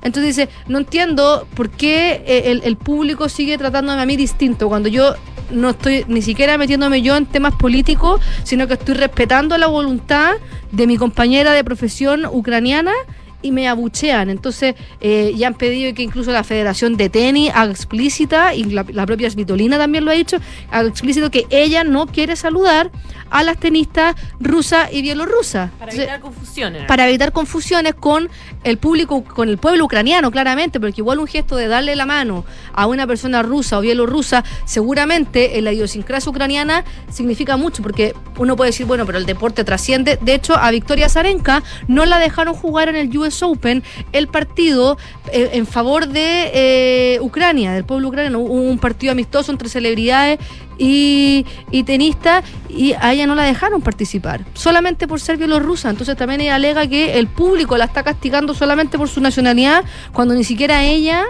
Entonces 0.02 0.36
dice, 0.36 0.50
no 0.68 0.80
entiendo 0.80 1.48
por 1.56 1.70
qué 1.70 2.24
eh, 2.26 2.52
el, 2.52 2.62
el 2.64 2.76
público 2.76 3.30
sigue 3.30 3.58
tratándome 3.58 4.02
a 4.02 4.06
mí 4.06 4.18
distinto 4.18 4.68
cuando 4.68 4.90
yo 4.90 5.16
no 5.52 5.72
estoy 5.72 6.06
ni 6.08 6.22
siquiera 6.22 6.58
metiéndome 6.58 7.02
yo 7.02 7.16
en 7.16 7.26
temas 7.26 7.56
políticos, 7.56 8.22
sino 8.44 8.68
que 8.68 8.74
estoy 8.74 8.96
respetando 8.96 9.58
la 9.58 9.68
voluntad 9.68 10.34
de 10.72 10.88
mi 10.88 10.98
compañera 10.98 11.54
de 11.54 11.64
profesión 11.64 12.26
ucraniana 12.26 12.94
y 13.42 13.52
me 13.52 13.68
abuchean. 13.68 14.30
Entonces, 14.30 14.76
eh, 15.00 15.34
ya 15.36 15.48
han 15.48 15.56
pedido 15.56 15.94
que 15.94 16.04
incluso 16.04 16.32
la 16.32 16.44
Federación 16.44 16.98
de 16.98 17.10
Tenis 17.10 17.52
haga 17.54 17.72
explícita, 17.72 18.54
y 18.54 18.64
la, 18.66 18.86
la 18.92 19.06
propia 19.06 19.30
Svitolina 19.30 19.78
también 19.78 20.06
lo 20.06 20.12
ha 20.12 20.14
dicho, 20.14 20.38
haga 20.70 20.88
explícito 20.88 21.32
que 21.32 21.46
ella 21.50 21.84
no 21.84 22.08
quiere 22.08 22.36
saludar 22.36 22.92
a 23.30 23.44
las 23.44 23.58
tenistas 23.58 24.16
rusas 24.40 24.90
y 24.92 25.02
bielorrusas. 25.02 25.72
Para 25.72 25.92
Entonces, 25.92 26.00
evitar 26.00 26.20
confusiones. 26.20 26.84
para 26.86 27.08
evitar 27.08 27.32
confusiones 27.32 27.96
con 27.96 28.30
el 28.64 28.78
público, 28.78 29.24
con 29.24 29.50
el 29.50 29.58
pueblo 29.58 29.86
ucraniano, 29.86 30.32
claramente, 30.32 30.80
porque 30.80 31.02
igual 31.02 31.20
un 31.20 31.28
gesto 31.28 31.56
de 31.56 31.68
darle 31.68 31.96
la 31.96 32.06
mano 32.06 32.46
a 32.74 32.88
una 32.88 33.08
persona 33.08 33.42
rusa 33.42 33.78
o 33.80 33.82
bielorrusa, 33.82 34.44
seguramente 34.66 35.58
en 35.58 35.64
la 35.64 35.72
idiosincrasia 35.72 36.30
ucraniana 36.30 36.84
significa 37.10 37.58
mucho, 37.58 37.82
porque 37.82 38.14
uno 38.38 38.56
puede 38.56 38.72
decir, 38.72 38.86
bueno, 38.86 39.06
pero 39.06 39.18
el 39.18 39.26
deporte 39.26 39.64
trasciende. 39.64 40.20
De 40.22 40.34
hecho, 40.34 40.56
a 40.58 40.70
Victoria 40.72 41.08
Zarenka 41.08 41.64
no 41.88 42.06
la 42.06 42.20
dejaron 42.20 42.54
jugar 42.54 42.90
en 42.90 42.98
el 42.98 43.18
US 43.18 43.31
Open 43.42 43.84
el 44.12 44.28
partido 44.28 44.98
eh, 45.32 45.52
en 45.54 45.66
favor 45.66 46.08
de 46.08 46.52
eh, 46.54 47.20
Ucrania, 47.22 47.74
del 47.74 47.86
pueblo 47.86 48.10
ucraniano. 48.10 48.40
Hubo 48.40 48.54
un 48.54 48.80
partido 48.80 49.12
amistoso 49.12 49.52
entre 49.52 49.70
celebridades 49.70 50.40
y, 50.78 51.46
y 51.70 51.84
tenistas 51.84 52.44
y 52.70 52.94
a 52.94 53.14
ella 53.14 53.28
no 53.28 53.36
la 53.36 53.44
dejaron 53.44 53.82
participar, 53.82 54.46
solamente 54.54 55.08
por 55.08 55.20
ser 55.20 55.38
bielorrusa. 55.38 55.90
Entonces 55.90 56.16
también 56.18 56.42
ella 56.42 56.56
alega 56.56 56.88
que 56.88 57.20
el 57.20 57.28
público 57.28 57.78
la 57.78 57.86
está 57.86 58.04
castigando 58.04 58.54
solamente 58.54 58.98
por 58.98 59.08
su 59.08 59.22
nacionalidad, 59.22 59.84
cuando 60.14 60.34
ni 60.34 60.44
siquiera 60.44 60.84
ella 60.84 61.26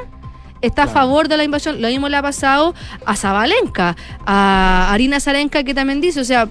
está 0.61 0.83
a 0.83 0.87
favor 0.87 1.27
de 1.27 1.37
la 1.37 1.43
invasión. 1.43 1.81
Lo 1.81 1.87
mismo 1.87 2.07
le 2.07 2.17
ha 2.17 2.21
pasado 2.21 2.73
a 3.05 3.15
Zabalenka, 3.15 3.95
a 4.25 4.91
Arina 4.91 5.19
Zarenka, 5.19 5.63
que 5.63 5.73
también 5.73 6.01
dice, 6.01 6.21
o 6.21 6.23
sea, 6.23 6.47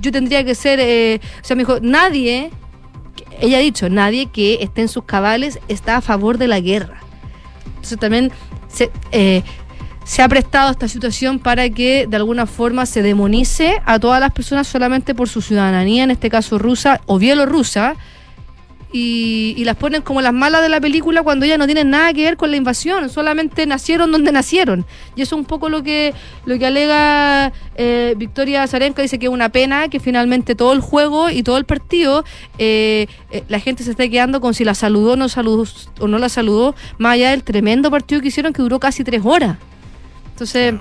yo 0.00 0.12
tendría 0.12 0.44
que 0.44 0.54
ser, 0.54 0.78
eh, 0.80 1.20
o 1.42 1.44
sea, 1.44 1.56
me 1.56 1.62
dijo, 1.62 1.78
nadie, 1.82 2.50
ella 3.40 3.58
ha 3.58 3.60
dicho, 3.60 3.88
nadie 3.88 4.26
que 4.26 4.58
esté 4.60 4.82
en 4.82 4.88
sus 4.88 5.04
cabales 5.04 5.58
está 5.68 5.96
a 5.96 6.00
favor 6.00 6.38
de 6.38 6.48
la 6.48 6.60
guerra. 6.60 7.00
Entonces 7.66 7.98
también 7.98 8.32
se, 8.68 8.90
eh, 9.12 9.42
se 10.04 10.22
ha 10.22 10.28
prestado 10.28 10.70
esta 10.70 10.88
situación 10.88 11.38
para 11.38 11.68
que 11.70 12.06
de 12.06 12.16
alguna 12.16 12.46
forma 12.46 12.86
se 12.86 13.02
demonice 13.02 13.80
a 13.86 13.98
todas 13.98 14.20
las 14.20 14.32
personas 14.32 14.66
solamente 14.66 15.14
por 15.14 15.28
su 15.28 15.40
ciudadanía, 15.40 16.04
en 16.04 16.10
este 16.10 16.30
caso 16.30 16.58
rusa 16.58 17.00
o 17.06 17.18
bielorrusa, 17.18 17.96
y, 18.96 19.64
las 19.64 19.76
ponen 19.76 20.02
como 20.02 20.20
las 20.20 20.32
malas 20.32 20.62
de 20.62 20.68
la 20.68 20.80
película 20.80 21.24
cuando 21.24 21.44
ellas 21.44 21.58
no 21.58 21.66
tienen 21.66 21.90
nada 21.90 22.12
que 22.12 22.22
ver 22.22 22.36
con 22.36 22.52
la 22.52 22.56
invasión, 22.56 23.10
solamente 23.10 23.66
nacieron 23.66 24.12
donde 24.12 24.30
nacieron. 24.30 24.86
Y 25.16 25.22
eso 25.22 25.34
es 25.34 25.40
un 25.40 25.46
poco 25.46 25.68
lo 25.68 25.82
que, 25.82 26.14
lo 26.46 26.56
que 26.60 26.66
alega 26.66 27.52
eh, 27.74 28.14
Victoria 28.16 28.64
Zarenka, 28.68 29.02
dice 29.02 29.18
que 29.18 29.26
es 29.26 29.32
una 29.32 29.48
pena 29.48 29.88
que 29.88 29.98
finalmente 29.98 30.54
todo 30.54 30.72
el 30.72 30.80
juego 30.80 31.28
y 31.28 31.42
todo 31.42 31.56
el 31.56 31.64
partido 31.64 32.24
eh, 32.58 33.08
eh, 33.32 33.42
la 33.48 33.58
gente 33.58 33.82
se 33.82 33.90
esté 33.90 34.08
quedando 34.10 34.40
con 34.40 34.54
si 34.54 34.64
la 34.64 34.74
saludó 34.74 35.16
no, 35.16 35.28
saludó, 35.28 35.64
o 35.98 36.06
no 36.06 36.18
la 36.18 36.28
saludó, 36.28 36.76
más 36.98 37.14
allá 37.14 37.30
del 37.30 37.42
tremendo 37.42 37.90
partido 37.90 38.20
que 38.20 38.28
hicieron 38.28 38.52
que 38.52 38.62
duró 38.62 38.78
casi 38.78 39.02
tres 39.02 39.22
horas. 39.24 39.56
Entonces, 40.30 40.74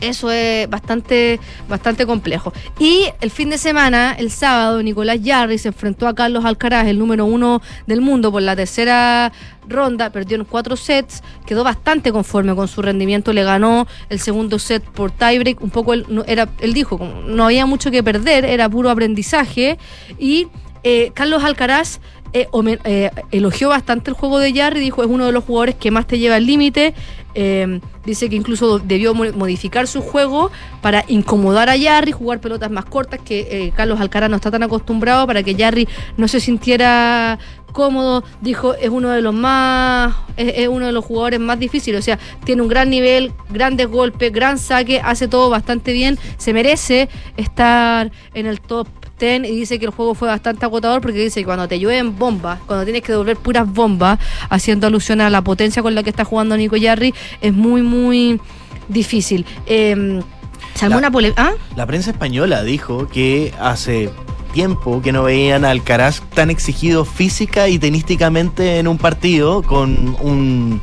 eso 0.00 0.30
es 0.30 0.68
bastante, 0.68 1.40
bastante 1.68 2.06
complejo. 2.06 2.52
Y 2.78 3.04
el 3.20 3.30
fin 3.30 3.50
de 3.50 3.58
semana, 3.58 4.14
el 4.18 4.30
sábado, 4.30 4.82
Nicolás 4.82 5.20
Yarri 5.22 5.58
se 5.58 5.68
enfrentó 5.68 6.06
a 6.06 6.14
Carlos 6.14 6.44
Alcaraz, 6.44 6.86
el 6.86 6.98
número 6.98 7.24
uno 7.24 7.60
del 7.86 8.00
mundo, 8.00 8.30
por 8.30 8.42
la 8.42 8.56
tercera 8.56 9.32
ronda, 9.68 10.10
perdió 10.10 10.36
en 10.36 10.44
cuatro 10.44 10.76
sets, 10.76 11.22
quedó 11.46 11.62
bastante 11.62 12.10
conforme 12.10 12.54
con 12.54 12.68
su 12.68 12.80
rendimiento, 12.80 13.32
le 13.32 13.44
ganó 13.44 13.86
el 14.08 14.18
segundo 14.18 14.58
set 14.58 14.82
por 14.82 15.10
tiebreak, 15.10 15.60
un 15.62 15.70
poco 15.70 15.92
él, 15.92 16.06
no, 16.08 16.24
era, 16.26 16.48
él 16.60 16.72
dijo, 16.72 16.98
no 17.26 17.44
había 17.44 17.66
mucho 17.66 17.90
que 17.90 18.02
perder, 18.02 18.44
era 18.44 18.68
puro 18.68 18.90
aprendizaje, 18.90 19.78
y 20.18 20.48
eh, 20.84 21.10
Carlos 21.14 21.44
Alcaraz 21.44 22.00
eh, 22.32 22.46
eh, 22.84 23.10
elogió 23.30 23.70
bastante 23.70 24.10
el 24.10 24.16
juego 24.16 24.38
de 24.38 24.52
Jarry, 24.52 24.80
dijo 24.80 25.02
es 25.02 25.08
uno 25.08 25.26
de 25.26 25.32
los 25.32 25.44
jugadores 25.44 25.76
que 25.76 25.90
más 25.90 26.06
te 26.06 26.18
lleva 26.18 26.36
al 26.36 26.46
límite. 26.46 26.94
Eh, 27.34 27.80
dice 28.04 28.28
que 28.28 28.36
incluso 28.36 28.78
debió 28.78 29.14
mo- 29.14 29.32
modificar 29.34 29.86
su 29.86 30.00
juego 30.02 30.50
para 30.80 31.04
incomodar 31.08 31.68
a 31.68 31.78
Jarry, 31.78 32.12
jugar 32.12 32.40
pelotas 32.40 32.70
más 32.70 32.84
cortas 32.84 33.20
que 33.24 33.40
eh, 33.50 33.72
Carlos 33.76 34.00
Alcaraz 34.00 34.30
no 34.30 34.36
está 34.36 34.50
tan 34.50 34.62
acostumbrado 34.62 35.26
para 35.26 35.42
que 35.42 35.54
Jarry 35.54 35.88
no 36.16 36.26
se 36.28 36.40
sintiera 36.40 37.38
cómodo. 37.72 38.24
Dijo 38.40 38.74
es 38.74 38.88
uno 38.88 39.10
de 39.10 39.20
los 39.22 39.34
más, 39.34 40.14
es, 40.36 40.54
es 40.56 40.68
uno 40.68 40.86
de 40.86 40.92
los 40.92 41.04
jugadores 41.04 41.38
más 41.38 41.58
difíciles. 41.58 42.00
O 42.00 42.02
sea, 42.02 42.18
tiene 42.44 42.62
un 42.62 42.68
gran 42.68 42.90
nivel, 42.90 43.32
grandes 43.50 43.88
golpes, 43.88 44.32
gran 44.32 44.58
saque, 44.58 45.00
hace 45.04 45.28
todo 45.28 45.50
bastante 45.50 45.92
bien. 45.92 46.18
Se 46.38 46.52
merece 46.52 47.08
estar 47.36 48.10
en 48.34 48.46
el 48.46 48.60
top 48.60 48.88
10 49.18 49.44
y 49.50 49.56
dice 49.56 49.78
que 49.78 49.84
el 49.86 49.90
juego 49.90 50.14
fue 50.14 50.28
bastante 50.28 50.64
agotador 50.64 51.00
porque 51.00 51.18
dice 51.18 51.40
que 51.40 51.44
cuando 51.46 51.66
te 51.68 51.78
llueven 51.78 52.16
bombas, 52.18 52.60
cuando 52.66 52.84
tienes 52.84 53.02
que 53.02 53.12
devolver 53.12 53.36
puras 53.36 53.70
bombas, 53.72 54.18
haciendo 54.48 54.86
alusión 54.86 55.20
a 55.20 55.30
la 55.30 55.42
potencia 55.42 55.82
con 55.82 55.94
la 55.94 56.02
que 56.02 56.10
está 56.10 56.24
jugando 56.24 56.56
Nico 56.56 56.76
Yarri, 56.76 57.14
es 57.40 57.52
muy, 57.52 57.82
muy 57.82 58.40
difícil. 58.88 59.44
Eh, 59.66 60.20
¿Se 60.74 60.86
armó 60.86 61.00
La-? 61.00 61.10
¿Ah? 61.36 61.52
La 61.76 61.86
prensa 61.86 62.10
española 62.12 62.62
dijo 62.62 63.08
que 63.08 63.52
hace 63.60 64.10
tiempo 64.52 65.02
que 65.02 65.12
no 65.12 65.24
veían 65.24 65.64
a 65.64 65.70
Alcaraz 65.70 66.22
tan 66.34 66.50
exigido 66.50 67.04
física 67.04 67.68
y 67.68 67.78
tenísticamente 67.78 68.78
en 68.78 68.88
un 68.88 68.96
partido 68.96 69.62
con 69.62 70.16
un 70.20 70.80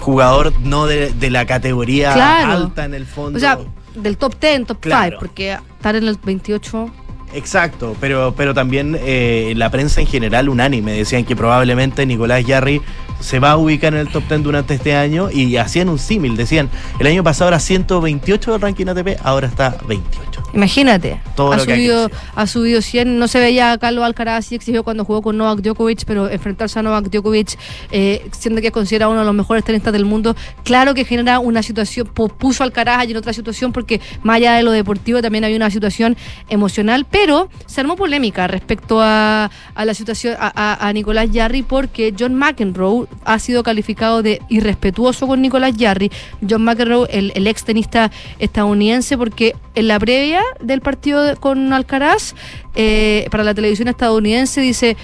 jugador 0.00 0.52
no 0.62 0.86
de, 0.86 1.12
de 1.12 1.30
la 1.30 1.46
categoría 1.46 2.12
Claro. 2.12 2.52
alta 2.52 2.84
en 2.84 2.94
el 2.94 3.06
fondo. 3.06 3.36
O 3.36 3.40
sea, 3.40 3.58
del 3.94 4.16
top 4.16 4.34
10, 4.40 4.66
top 4.66 4.78
5, 4.78 4.80
Claro. 4.80 5.16
porque 5.20 5.52
estar 5.52 5.94
en 5.94 6.08
el 6.08 6.18
28... 6.22 6.90
Exacto, 7.34 7.96
pero, 8.00 8.32
pero 8.36 8.54
también 8.54 8.96
eh, 9.00 9.54
la 9.56 9.68
prensa 9.68 10.00
en 10.00 10.06
general 10.06 10.48
unánime 10.48 10.92
decían 10.92 11.24
que 11.24 11.34
probablemente 11.34 12.06
Nicolás 12.06 12.44
Yarri 12.44 12.80
se 13.24 13.38
va 13.38 13.52
a 13.52 13.56
ubicar 13.56 13.94
en 13.94 14.00
el 14.00 14.08
top 14.08 14.24
10 14.28 14.42
durante 14.42 14.74
este 14.74 14.94
año 14.94 15.30
y 15.30 15.56
hacían 15.56 15.88
un 15.88 15.98
símil, 15.98 16.36
decían, 16.36 16.68
el 16.98 17.06
año 17.06 17.24
pasado 17.24 17.48
era 17.48 17.58
128 17.58 18.52
del 18.52 18.60
ranking 18.60 18.86
ATP, 18.86 19.18
ahora 19.24 19.46
está 19.48 19.78
28. 19.88 20.42
Imagínate, 20.52 21.20
Todo 21.34 21.52
ha 21.52 21.58
subido, 21.58 22.10
ha 22.36 22.46
subido 22.46 22.80
100. 22.82 23.18
No 23.18 23.26
se 23.26 23.40
veía 23.40 23.72
a 23.72 23.78
Carlos 23.78 24.04
Alcaraz 24.04 24.44
así 24.46 24.54
exigido 24.54 24.84
cuando 24.84 25.04
jugó 25.04 25.20
con 25.22 25.36
Novak 25.36 25.60
Djokovic, 25.62 26.04
pero 26.04 26.28
enfrentarse 26.30 26.78
a 26.78 26.82
Novak 26.82 27.06
Djokovic, 27.10 27.58
eh, 27.90 28.28
siendo 28.30 28.60
que 28.60 28.68
es 28.68 28.72
considerado 28.72 29.10
uno 29.10 29.20
de 29.20 29.26
los 29.26 29.34
mejores 29.34 29.64
tenistas 29.64 29.92
del 29.92 30.04
mundo, 30.04 30.36
claro 30.62 30.94
que 30.94 31.04
genera 31.04 31.38
una 31.40 31.62
situación, 31.62 32.06
pu- 32.14 32.30
puso 32.32 32.62
a 32.62 32.66
Alcaraz 32.66 32.98
allí 33.00 33.12
en 33.12 33.16
otra 33.16 33.32
situación, 33.32 33.72
porque 33.72 34.00
más 34.22 34.36
allá 34.36 34.54
de 34.54 34.62
lo 34.62 34.70
deportivo 34.70 35.20
también 35.22 35.44
había 35.44 35.56
una 35.56 35.70
situación 35.70 36.16
emocional, 36.48 37.06
pero 37.10 37.48
se 37.66 37.80
armó 37.80 37.96
polémica 37.96 38.46
respecto 38.46 39.00
a, 39.00 39.50
a 39.74 39.84
la 39.84 39.94
situación, 39.94 40.36
a, 40.38 40.52
a- 40.54 40.86
a 40.88 40.92
Nicolás 40.92 41.30
Jarry, 41.32 41.62
porque 41.62 42.14
John 42.16 42.34
McEnroe 42.36 43.06
ha 43.24 43.38
sido 43.38 43.62
calificado 43.62 44.22
de 44.22 44.40
irrespetuoso 44.48 45.26
con 45.26 45.42
Nicolás 45.42 45.74
Jarry. 45.78 46.10
John 46.48 46.62
McEnroe, 46.64 47.08
el, 47.10 47.32
el 47.34 47.46
ex 47.46 47.64
tenista 47.64 48.10
estadounidense, 48.38 49.16
porque 49.18 49.54
en 49.74 49.88
la 49.88 49.98
previa 49.98 50.42
del 50.60 50.80
partido 50.80 51.36
con 51.36 51.72
Alcaraz, 51.72 52.34
eh, 52.74 53.26
para 53.30 53.44
la 53.44 53.54
televisión 53.54 53.88
estadounidense, 53.88 54.60
dice, 54.60 54.96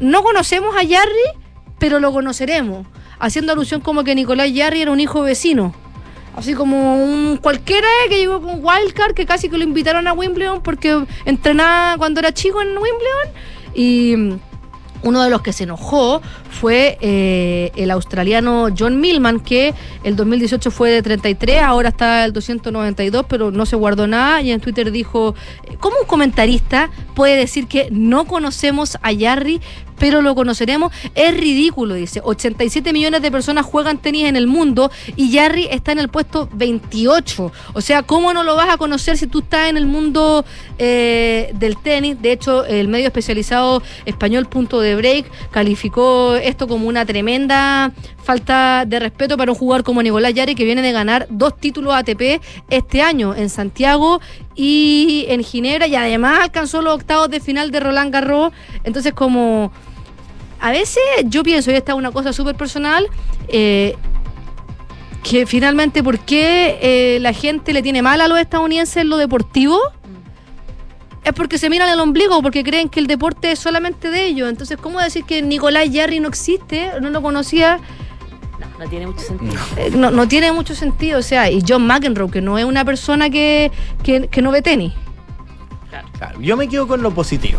no 0.00 0.22
conocemos 0.22 0.74
a 0.76 0.80
Jarry, 0.80 1.40
pero 1.78 2.00
lo 2.00 2.12
conoceremos, 2.12 2.86
haciendo 3.18 3.52
alusión 3.52 3.80
como 3.80 4.04
que 4.04 4.14
Nicolás 4.14 4.50
Jarry 4.54 4.82
era 4.82 4.92
un 4.92 5.00
hijo 5.00 5.22
vecino. 5.22 5.74
Así 6.36 6.52
como 6.52 7.02
un 7.02 7.38
cualquiera 7.38 7.88
que 8.10 8.18
llegó 8.18 8.42
con 8.42 8.62
Wildcard, 8.62 9.14
que 9.14 9.24
casi 9.24 9.48
que 9.48 9.56
lo 9.56 9.64
invitaron 9.64 10.06
a 10.06 10.12
Wimbledon 10.12 10.60
porque 10.60 11.06
entrenaba 11.24 11.96
cuando 11.96 12.20
era 12.20 12.30
chico 12.32 12.60
en 12.60 12.68
Wimbledon. 12.68 13.56
Y 13.74 14.38
uno 15.06 15.22
de 15.22 15.30
los 15.30 15.40
que 15.40 15.52
se 15.52 15.64
enojó 15.64 16.20
fue 16.50 16.98
eh, 17.00 17.70
el 17.76 17.90
australiano 17.92 18.68
John 18.76 19.00
Millman, 19.00 19.40
que 19.40 19.72
el 20.02 20.16
2018 20.16 20.70
fue 20.70 20.90
de 20.90 21.02
33, 21.02 21.62
ahora 21.62 21.90
está 21.90 22.24
el 22.24 22.32
292, 22.32 23.24
pero 23.28 23.52
no 23.52 23.66
se 23.66 23.76
guardó 23.76 24.06
nada. 24.06 24.42
Y 24.42 24.50
en 24.50 24.60
Twitter 24.60 24.90
dijo: 24.90 25.34
¿Cómo 25.78 25.96
un 26.00 26.06
comentarista 26.06 26.90
puede 27.14 27.36
decir 27.36 27.68
que 27.68 27.88
no 27.92 28.26
conocemos 28.26 28.98
a 29.02 29.12
Yarry? 29.12 29.60
Pero 29.98 30.22
lo 30.22 30.34
conoceremos, 30.34 30.92
es 31.14 31.36
ridículo, 31.36 31.94
dice. 31.94 32.20
87 32.22 32.92
millones 32.92 33.22
de 33.22 33.30
personas 33.30 33.64
juegan 33.64 33.98
tenis 33.98 34.26
en 34.26 34.36
el 34.36 34.46
mundo 34.46 34.90
y 35.16 35.30
Yarry 35.30 35.68
está 35.70 35.92
en 35.92 35.98
el 35.98 36.08
puesto 36.08 36.48
28. 36.52 37.52
O 37.72 37.80
sea, 37.80 38.02
¿cómo 38.02 38.32
no 38.32 38.42
lo 38.42 38.56
vas 38.56 38.68
a 38.68 38.76
conocer 38.76 39.16
si 39.16 39.26
tú 39.26 39.40
estás 39.40 39.68
en 39.68 39.76
el 39.76 39.86
mundo 39.86 40.44
eh, 40.78 41.52
del 41.54 41.76
tenis? 41.78 42.20
De 42.20 42.32
hecho, 42.32 42.64
el 42.64 42.88
medio 42.88 43.06
especializado 43.06 43.82
español 44.04 44.46
Punto 44.46 44.80
de 44.80 44.96
Break 44.96 45.26
calificó 45.50 46.36
esto 46.36 46.68
como 46.68 46.88
una 46.88 47.04
tremenda 47.04 47.92
falta 48.22 48.84
de 48.86 48.98
respeto 48.98 49.36
para 49.36 49.52
un 49.52 49.58
jugador 49.58 49.84
como 49.84 50.02
Nicolás 50.02 50.34
Yarry 50.34 50.54
que 50.54 50.64
viene 50.64 50.82
de 50.82 50.92
ganar 50.92 51.26
dos 51.30 51.56
títulos 51.58 51.94
ATP 51.94 52.42
este 52.70 53.00
año 53.00 53.34
en 53.34 53.48
Santiago 53.48 54.20
y 54.56 55.26
en 55.28 55.44
Ginebra 55.44 55.86
y 55.86 55.94
además 55.94 56.40
alcanzó 56.40 56.80
los 56.80 56.94
octavos 56.94 57.28
de 57.30 57.40
final 57.40 57.70
de 57.70 57.80
Roland 57.80 58.12
Garros. 58.12 58.52
Entonces, 58.82 59.12
como 59.12 59.70
a 60.60 60.70
veces 60.70 61.02
yo 61.24 61.42
pienso, 61.42 61.70
y 61.70 61.74
esta 61.74 61.92
es 61.92 61.98
una 61.98 62.10
cosa 62.10 62.32
súper 62.32 62.56
personal, 62.56 63.06
eh, 63.48 63.94
que 65.22 65.44
finalmente, 65.44 66.02
¿por 66.02 66.18
qué 66.20 66.78
eh, 66.80 67.18
la 67.20 67.32
gente 67.32 67.72
le 67.72 67.82
tiene 67.82 68.00
mal 68.00 68.20
a 68.20 68.28
los 68.28 68.38
estadounidenses 68.38 68.98
en 68.98 69.10
lo 69.10 69.16
deportivo? 69.18 69.78
Es 71.24 71.32
porque 71.32 71.58
se 71.58 71.68
miran 71.68 71.88
el 71.88 71.98
ombligo, 72.00 72.40
porque 72.40 72.62
creen 72.62 72.88
que 72.88 73.00
el 73.00 73.08
deporte 73.08 73.50
es 73.50 73.58
solamente 73.58 74.10
de 74.10 74.26
ellos. 74.26 74.48
Entonces, 74.48 74.78
¿cómo 74.80 75.00
decir 75.00 75.24
que 75.24 75.42
Nicolás 75.42 75.88
Jarry 75.92 76.20
no 76.20 76.28
existe? 76.28 76.92
No 77.00 77.10
lo 77.10 77.20
conocía. 77.20 77.80
No, 78.78 78.88
tiene 78.88 79.06
mucho 79.06 79.20
sentido. 79.24 79.54
Eh, 79.76 79.90
No, 79.94 80.10
no 80.10 80.28
tiene 80.28 80.52
mucho 80.52 80.74
sentido. 80.74 81.18
O 81.18 81.22
sea, 81.22 81.50
y 81.50 81.62
John 81.66 81.86
McEnroe, 81.86 82.30
que 82.30 82.40
no 82.42 82.58
es 82.58 82.64
una 82.64 82.84
persona 82.84 83.30
que, 83.30 83.70
que, 84.02 84.28
que 84.28 84.42
no 84.42 84.50
ve 84.50 84.62
tenis. 84.62 84.92
Claro, 86.18 86.40
yo 86.40 86.56
me 86.56 86.68
quedo 86.68 86.86
con 86.86 87.02
lo 87.02 87.10
positivo. 87.12 87.58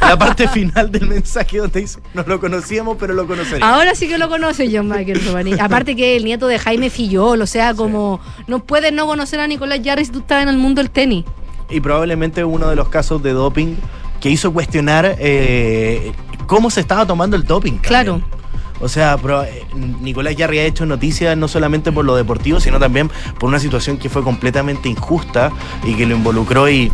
La 0.00 0.18
parte 0.18 0.48
final 0.48 0.90
del 0.90 1.06
mensaje 1.06 1.58
donde 1.58 1.80
dice, 1.80 2.00
no 2.14 2.22
lo 2.26 2.40
conocíamos, 2.40 2.96
pero 2.98 3.14
lo 3.14 3.26
conoceremos. 3.26 3.68
Ahora 3.68 3.94
sí 3.94 4.08
que 4.08 4.18
lo 4.18 4.28
conoce 4.28 4.68
John 4.72 4.88
McEnroe. 4.88 5.56
Aparte 5.60 5.96
que 5.96 6.12
es 6.14 6.18
el 6.18 6.24
nieto 6.24 6.46
de 6.46 6.58
Jaime 6.58 6.90
Fillol, 6.90 7.40
o 7.40 7.46
sea, 7.46 7.74
como 7.74 8.20
no 8.46 8.58
puedes 8.64 8.92
no 8.92 9.06
conocer 9.06 9.40
a 9.40 9.46
Nicolás 9.46 9.80
Jarry 9.84 10.04
si 10.04 10.12
tú 10.12 10.18
estás 10.20 10.42
en 10.42 10.48
el 10.48 10.58
mundo 10.58 10.80
del 10.82 10.90
tenis. 10.90 11.24
Y 11.68 11.80
probablemente 11.80 12.44
uno 12.44 12.68
de 12.68 12.76
los 12.76 12.88
casos 12.88 13.22
de 13.22 13.32
doping 13.32 13.76
que 14.20 14.28
hizo 14.30 14.52
cuestionar 14.52 15.16
eh, 15.18 16.12
cómo 16.46 16.70
se 16.70 16.80
estaba 16.80 17.06
tomando 17.06 17.36
el 17.36 17.44
doping. 17.44 17.78
también. 18.18 18.39
O 18.80 18.88
sea, 18.88 19.18
pero, 19.20 19.44
eh, 19.44 19.64
Nicolás 20.00 20.36
Yarri 20.36 20.58
ha 20.58 20.64
hecho 20.64 20.86
noticias 20.86 21.36
no 21.36 21.48
solamente 21.48 21.92
por 21.92 22.04
lo 22.04 22.16
deportivo, 22.16 22.60
sino 22.60 22.78
también 22.78 23.10
por 23.38 23.48
una 23.48 23.60
situación 23.60 23.98
que 23.98 24.08
fue 24.08 24.22
completamente 24.22 24.88
injusta 24.88 25.52
y 25.84 25.94
que 25.94 26.06
lo 26.06 26.16
involucró 26.16 26.68
y 26.68 26.90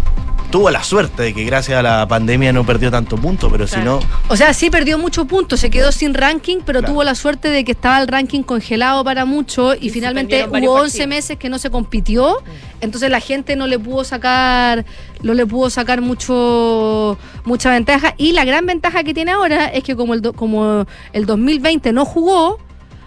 tuvo 0.50 0.70
la 0.70 0.82
suerte 0.82 1.22
de 1.24 1.34
que 1.34 1.44
gracias 1.44 1.78
a 1.78 1.82
la 1.82 2.06
pandemia 2.08 2.52
no 2.52 2.64
perdió 2.64 2.90
tanto 2.90 3.16
punto, 3.16 3.50
pero 3.50 3.66
si 3.66 3.78
no, 3.80 4.00
O 4.28 4.36
sea, 4.36 4.54
sí 4.54 4.70
perdió 4.70 4.96
muchos 4.98 5.26
puntos, 5.26 5.60
se 5.60 5.70
quedó 5.70 5.92
sin 5.92 6.14
ranking, 6.14 6.58
pero 6.64 6.80
Claro. 6.80 6.92
tuvo 6.94 7.04
la 7.04 7.14
suerte 7.14 7.48
de 7.50 7.64
que 7.64 7.72
estaba 7.72 8.00
el 8.00 8.08
ranking 8.08 8.42
congelado 8.42 9.02
para 9.04 9.24
mucho 9.24 9.74
y, 9.74 9.90
finalmente 9.90 10.44
hubo 10.48 10.72
11 10.74 10.98
partidos. 10.98 11.08
meses 11.08 11.36
que 11.38 11.48
no 11.48 11.58
se 11.58 11.70
compitió, 11.70 12.38
entonces 12.80 13.10
la 13.10 13.20
gente 13.20 13.56
no 13.56 13.66
le 13.66 13.78
pudo 13.78 14.04
sacar 14.04 14.84
no 15.22 15.34
le 15.34 15.46
pudo 15.46 15.70
sacar 15.70 16.00
mucho 16.00 17.18
mucha 17.44 17.70
ventaja. 17.70 18.14
Y 18.16 18.32
la 18.32 18.44
gran 18.44 18.66
ventaja 18.66 19.02
que 19.04 19.14
tiene 19.14 19.32
ahora 19.32 19.66
es 19.66 19.82
que 19.82 19.96
como 19.96 20.14
el 20.14 20.20
do- 20.22 20.32
como 20.32 20.86
el 21.12 21.26
2020 21.26 21.92
no 21.92 22.04
jugó, 22.04 22.58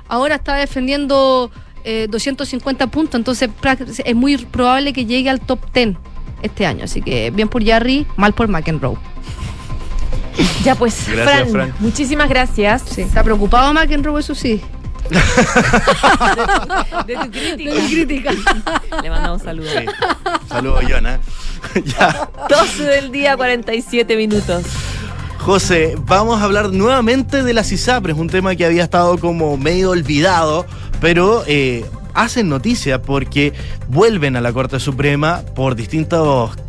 ahora 0.07 0.35
está 0.35 0.55
defendiendo 0.55 1.51
eh, 1.85 2.07
250 2.09 2.87
puntos, 2.87 3.15
entonces 3.15 3.49
es 4.03 4.15
muy 4.15 4.37
probable 4.37 4.91
que 4.91 5.05
llegue 5.05 5.29
al 5.29 5.39
top 5.39 5.59
10 5.73 5.95
este 6.41 6.65
año, 6.65 6.85
así 6.85 7.01
que 7.01 7.31
bien 7.31 7.47
por 7.49 7.65
Jarry, 7.65 8.05
mal 8.17 8.33
por 8.33 8.47
McEnroe. 8.47 8.97
Ya 10.63 10.75
pues, 10.75 11.07
Gracias, 11.07 11.49
Fran, 11.49 11.49
Fran. 11.49 11.73
muchísimas 11.79 12.29
gracias. 12.29 12.83
Sí, 12.89 13.01
está 13.01 13.23
preocupado 13.23 13.73
McEnroe, 13.73 14.19
eso 14.19 14.35
sí. 14.35 14.61
De 17.07 17.15
tu 17.15 17.31
crítica. 17.31 17.73
De 17.73 17.81
mi 17.81 17.87
crítica. 17.87 18.31
Le 19.01 19.09
mandamos 19.09 19.41
saludos. 19.41 19.71
sí. 19.71 19.85
Saludos, 20.47 20.83
Jonah. 20.87 21.19
ya. 21.85 22.29
12 22.49 22.83
del 22.83 23.11
día, 23.11 23.35
47 23.35 24.15
minutos. 24.15 24.63
José, 25.39 25.95
vamos 26.05 26.41
a 26.41 26.43
hablar 26.43 26.69
nuevamente 26.71 27.43
de 27.43 27.53
las 27.53 27.71
ISAPRES, 27.71 28.17
un 28.17 28.29
tema 28.29 28.55
que 28.55 28.65
había 28.65 28.83
estado 28.83 29.17
como 29.17 29.57
medio 29.57 29.91
olvidado, 29.91 30.65
pero 30.99 31.43
eh, 31.47 31.85
hacen 32.19 32.49
noticia 32.49 33.01
porque 33.01 33.53
vuelven 33.87 34.35
a 34.35 34.41
la 34.41 34.51
Corte 34.51 34.81
Suprema 34.81 35.43
por 35.55 35.75
distintas 35.75 36.19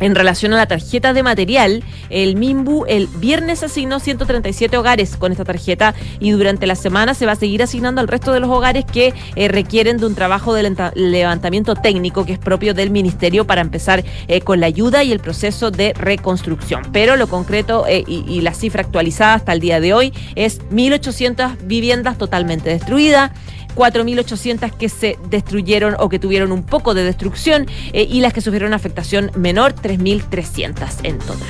En 0.00 0.14
relación 0.14 0.54
a 0.54 0.56
la 0.56 0.64
tarjeta 0.64 1.12
de 1.12 1.22
material, 1.22 1.84
el 2.08 2.34
MIMBU 2.34 2.86
el 2.88 3.08
viernes 3.08 3.62
asignó 3.62 4.00
137 4.00 4.74
hogares 4.78 5.18
con 5.18 5.32
esta 5.32 5.44
tarjeta 5.44 5.94
y 6.18 6.30
durante 6.30 6.66
la 6.66 6.76
semana 6.76 7.12
se 7.12 7.26
va 7.26 7.32
a 7.32 7.36
seguir 7.36 7.62
asignando 7.62 8.00
al 8.00 8.08
resto 8.08 8.32
de 8.32 8.40
los 8.40 8.48
hogares 8.48 8.86
que 8.86 9.12
eh, 9.36 9.48
requieren 9.48 9.98
de 9.98 10.06
un 10.06 10.14
trabajo 10.14 10.54
de 10.54 10.74
levantamiento 10.94 11.74
técnico 11.74 12.24
que 12.24 12.32
es 12.32 12.38
propio 12.38 12.72
del 12.72 12.88
ministerio 12.88 13.46
para 13.46 13.60
empezar 13.60 14.02
eh, 14.28 14.40
con 14.40 14.60
la 14.60 14.66
ayuda 14.66 15.04
y 15.04 15.12
el 15.12 15.20
proceso 15.20 15.70
de 15.70 15.92
reconstrucción. 15.92 16.84
Pero 16.90 17.16
lo 17.16 17.26
concreto 17.26 17.86
eh, 17.86 18.02
y, 18.06 18.24
y, 18.26 18.40
la 18.40 18.54
cifra 18.54 18.80
actualizada 18.80 19.34
hasta 19.34 19.52
el 19.52 19.60
día 19.60 19.80
de 19.80 19.92
hoy 19.92 20.14
es 20.36 20.62
1.800 20.70 21.58
viviendas 21.66 22.16
totalmente 22.16 22.70
destruidas. 22.70 23.32
4.800 23.74 24.72
que 24.72 24.88
se 24.88 25.18
destruyeron 25.28 25.96
o 25.98 26.08
que 26.08 26.18
tuvieron 26.18 26.52
un 26.52 26.62
poco 26.62 26.94
de 26.94 27.04
destrucción 27.04 27.66
eh, 27.92 28.06
y 28.08 28.20
las 28.20 28.32
que 28.32 28.40
sufrieron 28.40 28.74
afectación 28.74 29.30
menor, 29.34 29.74
3.300 29.74 30.88
en 31.04 31.18
total. 31.18 31.48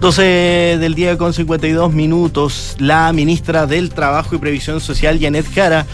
12 0.00 0.76
del 0.78 0.94
día 0.94 1.16
con 1.16 1.32
52 1.32 1.92
minutos, 1.92 2.76
la 2.78 3.12
ministra 3.12 3.66
del 3.66 3.90
Trabajo 3.90 4.34
y 4.34 4.38
Previsión 4.38 4.80
Social, 4.80 5.18
Janet 5.20 5.46
Jara, 5.52 5.86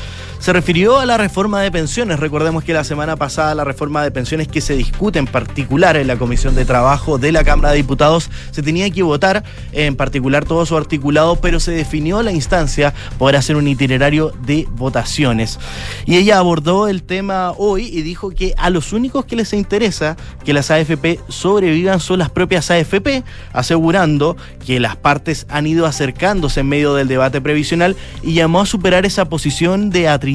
se 0.42 0.52
refirió 0.52 0.98
a 0.98 1.06
la 1.06 1.18
reforma 1.18 1.60
de 1.62 1.70
pensiones. 1.70 2.18
Recordemos 2.18 2.64
que 2.64 2.72
la 2.72 2.82
semana 2.82 3.14
pasada 3.14 3.54
la 3.54 3.62
reforma 3.62 4.02
de 4.02 4.10
pensiones 4.10 4.48
que 4.48 4.60
se 4.60 4.74
discute 4.74 5.20
en 5.20 5.28
particular 5.28 5.96
en 5.96 6.08
la 6.08 6.16
Comisión 6.16 6.56
de 6.56 6.64
Trabajo 6.64 7.16
de 7.16 7.30
la 7.30 7.44
Cámara 7.44 7.70
de 7.70 7.76
Diputados 7.76 8.28
se 8.50 8.60
tenía 8.60 8.90
que 8.90 9.04
votar 9.04 9.44
en 9.70 9.94
particular 9.94 10.44
todo 10.44 10.66
su 10.66 10.76
articulado, 10.76 11.36
pero 11.36 11.60
se 11.60 11.70
definió 11.70 12.24
la 12.24 12.32
instancia 12.32 12.92
para 13.20 13.38
hacer 13.38 13.54
un 13.54 13.68
itinerario 13.68 14.32
de 14.44 14.66
votaciones. 14.72 15.60
Y 16.06 16.16
ella 16.16 16.38
abordó 16.38 16.88
el 16.88 17.04
tema 17.04 17.52
hoy 17.56 17.84
y 17.84 18.02
dijo 18.02 18.30
que 18.30 18.52
a 18.58 18.68
los 18.68 18.92
únicos 18.92 19.24
que 19.26 19.36
les 19.36 19.52
interesa 19.52 20.16
que 20.44 20.52
las 20.52 20.72
AFP 20.72 21.20
sobrevivan 21.28 22.00
son 22.00 22.18
las 22.18 22.30
propias 22.30 22.68
AFP, 22.68 23.22
asegurando 23.52 24.36
que 24.66 24.80
las 24.80 24.96
partes 24.96 25.46
han 25.48 25.68
ido 25.68 25.86
acercándose 25.86 26.58
en 26.58 26.68
medio 26.68 26.94
del 26.94 27.06
debate 27.06 27.40
previsional 27.40 27.94
y 28.24 28.34
llamó 28.34 28.62
a 28.62 28.66
superar 28.66 29.06
esa 29.06 29.26
posición 29.26 29.90
de 29.90 30.08
atribución 30.08 30.31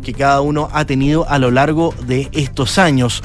que 0.00 0.12
cada 0.12 0.40
uno 0.40 0.68
ha 0.72 0.84
tenido 0.84 1.28
a 1.28 1.38
lo 1.38 1.50
largo 1.50 1.94
de 2.06 2.28
estos 2.32 2.78
años. 2.78 3.22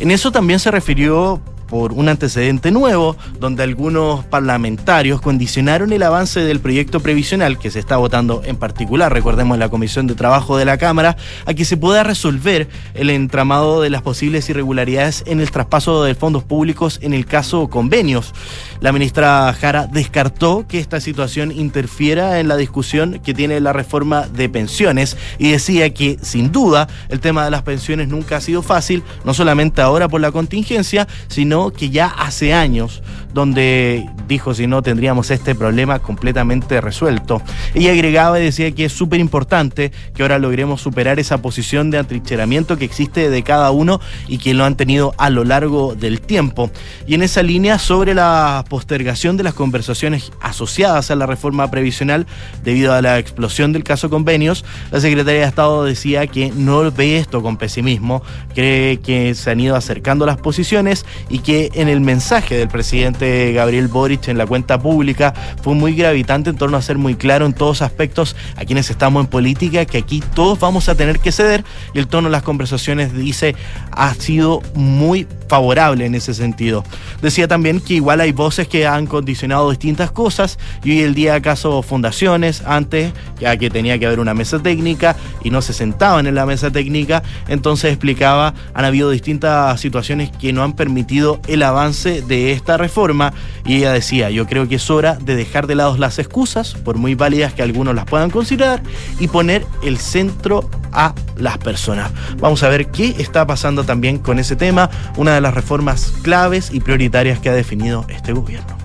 En 0.00 0.10
eso 0.10 0.30
también 0.30 0.58
se 0.58 0.70
refirió 0.70 1.40
por 1.68 1.92
un 1.92 2.08
antecedente 2.08 2.70
nuevo, 2.70 3.16
donde 3.38 3.62
algunos 3.62 4.24
parlamentarios 4.24 5.20
condicionaron 5.20 5.92
el 5.92 6.02
avance 6.02 6.40
del 6.40 6.60
proyecto 6.60 7.00
previsional 7.00 7.58
que 7.58 7.70
se 7.70 7.78
está 7.78 7.96
votando 7.96 8.42
en 8.44 8.56
particular, 8.56 9.12
recordemos 9.12 9.58
la 9.58 9.68
Comisión 9.68 10.06
de 10.06 10.14
Trabajo 10.14 10.56
de 10.56 10.64
la 10.64 10.78
Cámara, 10.78 11.16
a 11.44 11.54
que 11.54 11.64
se 11.64 11.76
pueda 11.76 12.02
resolver 12.02 12.68
el 12.94 13.10
entramado 13.10 13.80
de 13.80 13.90
las 13.90 14.02
posibles 14.02 14.48
irregularidades 14.48 15.24
en 15.26 15.40
el 15.40 15.50
traspaso 15.50 16.04
de 16.04 16.14
fondos 16.14 16.44
públicos 16.44 16.98
en 17.02 17.12
el 17.12 17.26
caso 17.26 17.68
convenios. 17.68 18.32
La 18.80 18.92
ministra 18.92 19.52
Jara 19.58 19.86
descartó 19.86 20.66
que 20.68 20.78
esta 20.78 21.00
situación 21.00 21.50
interfiera 21.50 22.40
en 22.40 22.48
la 22.48 22.56
discusión 22.56 23.20
que 23.24 23.34
tiene 23.34 23.60
la 23.60 23.72
reforma 23.72 24.26
de 24.28 24.48
pensiones 24.48 25.16
y 25.38 25.50
decía 25.50 25.92
que 25.92 26.18
sin 26.22 26.52
duda 26.52 26.88
el 27.08 27.20
tema 27.20 27.44
de 27.44 27.50
las 27.50 27.62
pensiones 27.62 28.08
nunca 28.08 28.36
ha 28.36 28.40
sido 28.40 28.62
fácil, 28.62 29.02
no 29.24 29.34
solamente 29.34 29.80
ahora 29.80 30.08
por 30.08 30.20
la 30.20 30.32
contingencia, 30.32 31.08
sino 31.28 31.55
que 31.76 31.90
ya 31.90 32.06
hace 32.06 32.52
años, 32.52 33.02
donde 33.32 34.06
dijo 34.28 34.54
si 34.54 34.66
no 34.66 34.82
tendríamos 34.82 35.30
este 35.30 35.54
problema 35.54 35.98
completamente 35.98 36.80
resuelto. 36.80 37.42
Ella 37.74 37.92
agregaba 37.92 38.40
y 38.40 38.44
decía 38.44 38.70
que 38.72 38.86
es 38.86 38.92
súper 38.92 39.20
importante 39.20 39.92
que 40.14 40.22
ahora 40.22 40.38
logremos 40.38 40.80
superar 40.80 41.18
esa 41.18 41.38
posición 41.38 41.90
de 41.90 41.98
atrincheramiento 41.98 42.76
que 42.76 42.84
existe 42.84 43.30
de 43.30 43.42
cada 43.42 43.70
uno 43.70 44.00
y 44.26 44.38
que 44.38 44.54
lo 44.54 44.64
han 44.64 44.76
tenido 44.76 45.14
a 45.18 45.30
lo 45.30 45.44
largo 45.44 45.94
del 45.94 46.20
tiempo. 46.20 46.70
Y 47.06 47.14
en 47.14 47.22
esa 47.22 47.42
línea, 47.42 47.78
sobre 47.78 48.14
la 48.14 48.64
postergación 48.68 49.36
de 49.36 49.44
las 49.44 49.54
conversaciones 49.54 50.32
asociadas 50.40 51.10
a 51.10 51.16
la 51.16 51.26
reforma 51.26 51.70
previsional 51.70 52.26
debido 52.64 52.92
a 52.94 53.02
la 53.02 53.18
explosión 53.18 53.72
del 53.72 53.84
caso 53.84 54.10
convenios, 54.10 54.64
la 54.90 55.00
Secretaría 55.00 55.42
de 55.42 55.46
Estado 55.46 55.84
decía 55.84 56.26
que 56.26 56.50
no 56.50 56.90
ve 56.90 57.18
esto 57.18 57.42
con 57.42 57.56
pesimismo, 57.56 58.22
cree 58.54 58.98
que 59.00 59.34
se 59.34 59.50
han 59.50 59.60
ido 59.60 59.76
acercando 59.76 60.26
las 60.26 60.38
posiciones 60.38 61.04
y 61.28 61.40
que 61.46 61.70
en 61.74 61.88
el 61.88 62.00
mensaje 62.00 62.56
del 62.56 62.66
presidente 62.66 63.52
Gabriel 63.52 63.86
Boric 63.86 64.26
en 64.26 64.36
la 64.36 64.46
cuenta 64.46 64.80
pública 64.80 65.32
fue 65.62 65.76
muy 65.76 65.94
gravitante 65.94 66.50
en 66.50 66.56
torno 66.56 66.76
a 66.76 66.82
ser 66.82 66.98
muy 66.98 67.14
claro 67.14 67.46
en 67.46 67.52
todos 67.52 67.82
aspectos 67.82 68.34
a 68.56 68.64
quienes 68.64 68.90
estamos 68.90 69.24
en 69.24 69.30
política 69.30 69.84
que 69.84 69.98
aquí 69.98 70.24
todos 70.34 70.58
vamos 70.58 70.88
a 70.88 70.96
tener 70.96 71.20
que 71.20 71.30
ceder 71.30 71.64
y 71.94 72.00
el 72.00 72.08
tono 72.08 72.26
de 72.26 72.32
las 72.32 72.42
conversaciones 72.42 73.14
dice 73.14 73.54
ha 73.92 74.12
sido 74.14 74.60
muy 74.74 75.28
favorable 75.46 76.04
en 76.04 76.16
ese 76.16 76.34
sentido. 76.34 76.82
Decía 77.22 77.46
también 77.46 77.78
que 77.78 77.94
igual 77.94 78.20
hay 78.20 78.32
voces 78.32 78.66
que 78.66 78.84
han 78.88 79.06
condicionado 79.06 79.70
distintas 79.70 80.10
cosas 80.10 80.58
y 80.82 80.90
hoy 80.90 81.02
el 81.02 81.14
día 81.14 81.36
acaso 81.36 81.80
fundaciones 81.82 82.64
antes 82.66 83.12
ya 83.38 83.56
que 83.56 83.70
tenía 83.70 84.00
que 84.00 84.06
haber 84.06 84.18
una 84.18 84.34
mesa 84.34 84.58
técnica 84.58 85.14
y 85.44 85.50
no 85.50 85.62
se 85.62 85.72
sentaban 85.72 86.26
en 86.26 86.34
la 86.34 86.44
mesa 86.44 86.72
técnica, 86.72 87.22
entonces 87.46 87.92
explicaba 87.92 88.52
han 88.74 88.84
habido 88.84 89.10
distintas 89.10 89.80
situaciones 89.80 90.30
que 90.30 90.52
no 90.52 90.64
han 90.64 90.72
permitido 90.72 91.35
el 91.46 91.62
avance 91.62 92.22
de 92.22 92.52
esta 92.52 92.76
reforma 92.76 93.32
y 93.64 93.76
ella 93.76 93.92
decía, 93.92 94.30
yo 94.30 94.46
creo 94.46 94.68
que 94.68 94.76
es 94.76 94.90
hora 94.90 95.14
de 95.14 95.36
dejar 95.36 95.66
de 95.66 95.74
lado 95.74 95.96
las 95.96 96.18
excusas, 96.18 96.74
por 96.74 96.96
muy 96.96 97.14
válidas 97.14 97.52
que 97.52 97.62
algunos 97.62 97.94
las 97.94 98.04
puedan 98.04 98.30
considerar, 98.30 98.82
y 99.18 99.28
poner 99.28 99.66
el 99.82 99.98
centro 99.98 100.68
a 100.92 101.14
las 101.36 101.58
personas. 101.58 102.10
Vamos 102.38 102.62
a 102.62 102.68
ver 102.68 102.88
qué 102.88 103.14
está 103.18 103.46
pasando 103.46 103.84
también 103.84 104.18
con 104.18 104.38
ese 104.38 104.56
tema, 104.56 104.90
una 105.16 105.34
de 105.34 105.40
las 105.40 105.54
reformas 105.54 106.12
claves 106.22 106.70
y 106.72 106.80
prioritarias 106.80 107.40
que 107.40 107.50
ha 107.50 107.54
definido 107.54 108.06
este 108.08 108.32
gobierno. 108.32 108.76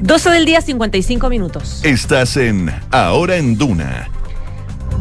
12 0.00 0.30
del 0.30 0.46
día, 0.46 0.60
55 0.60 1.28
minutos. 1.28 1.80
Estás 1.84 2.36
en 2.36 2.72
Ahora 2.90 3.36
en 3.36 3.56
Duna 3.56 4.08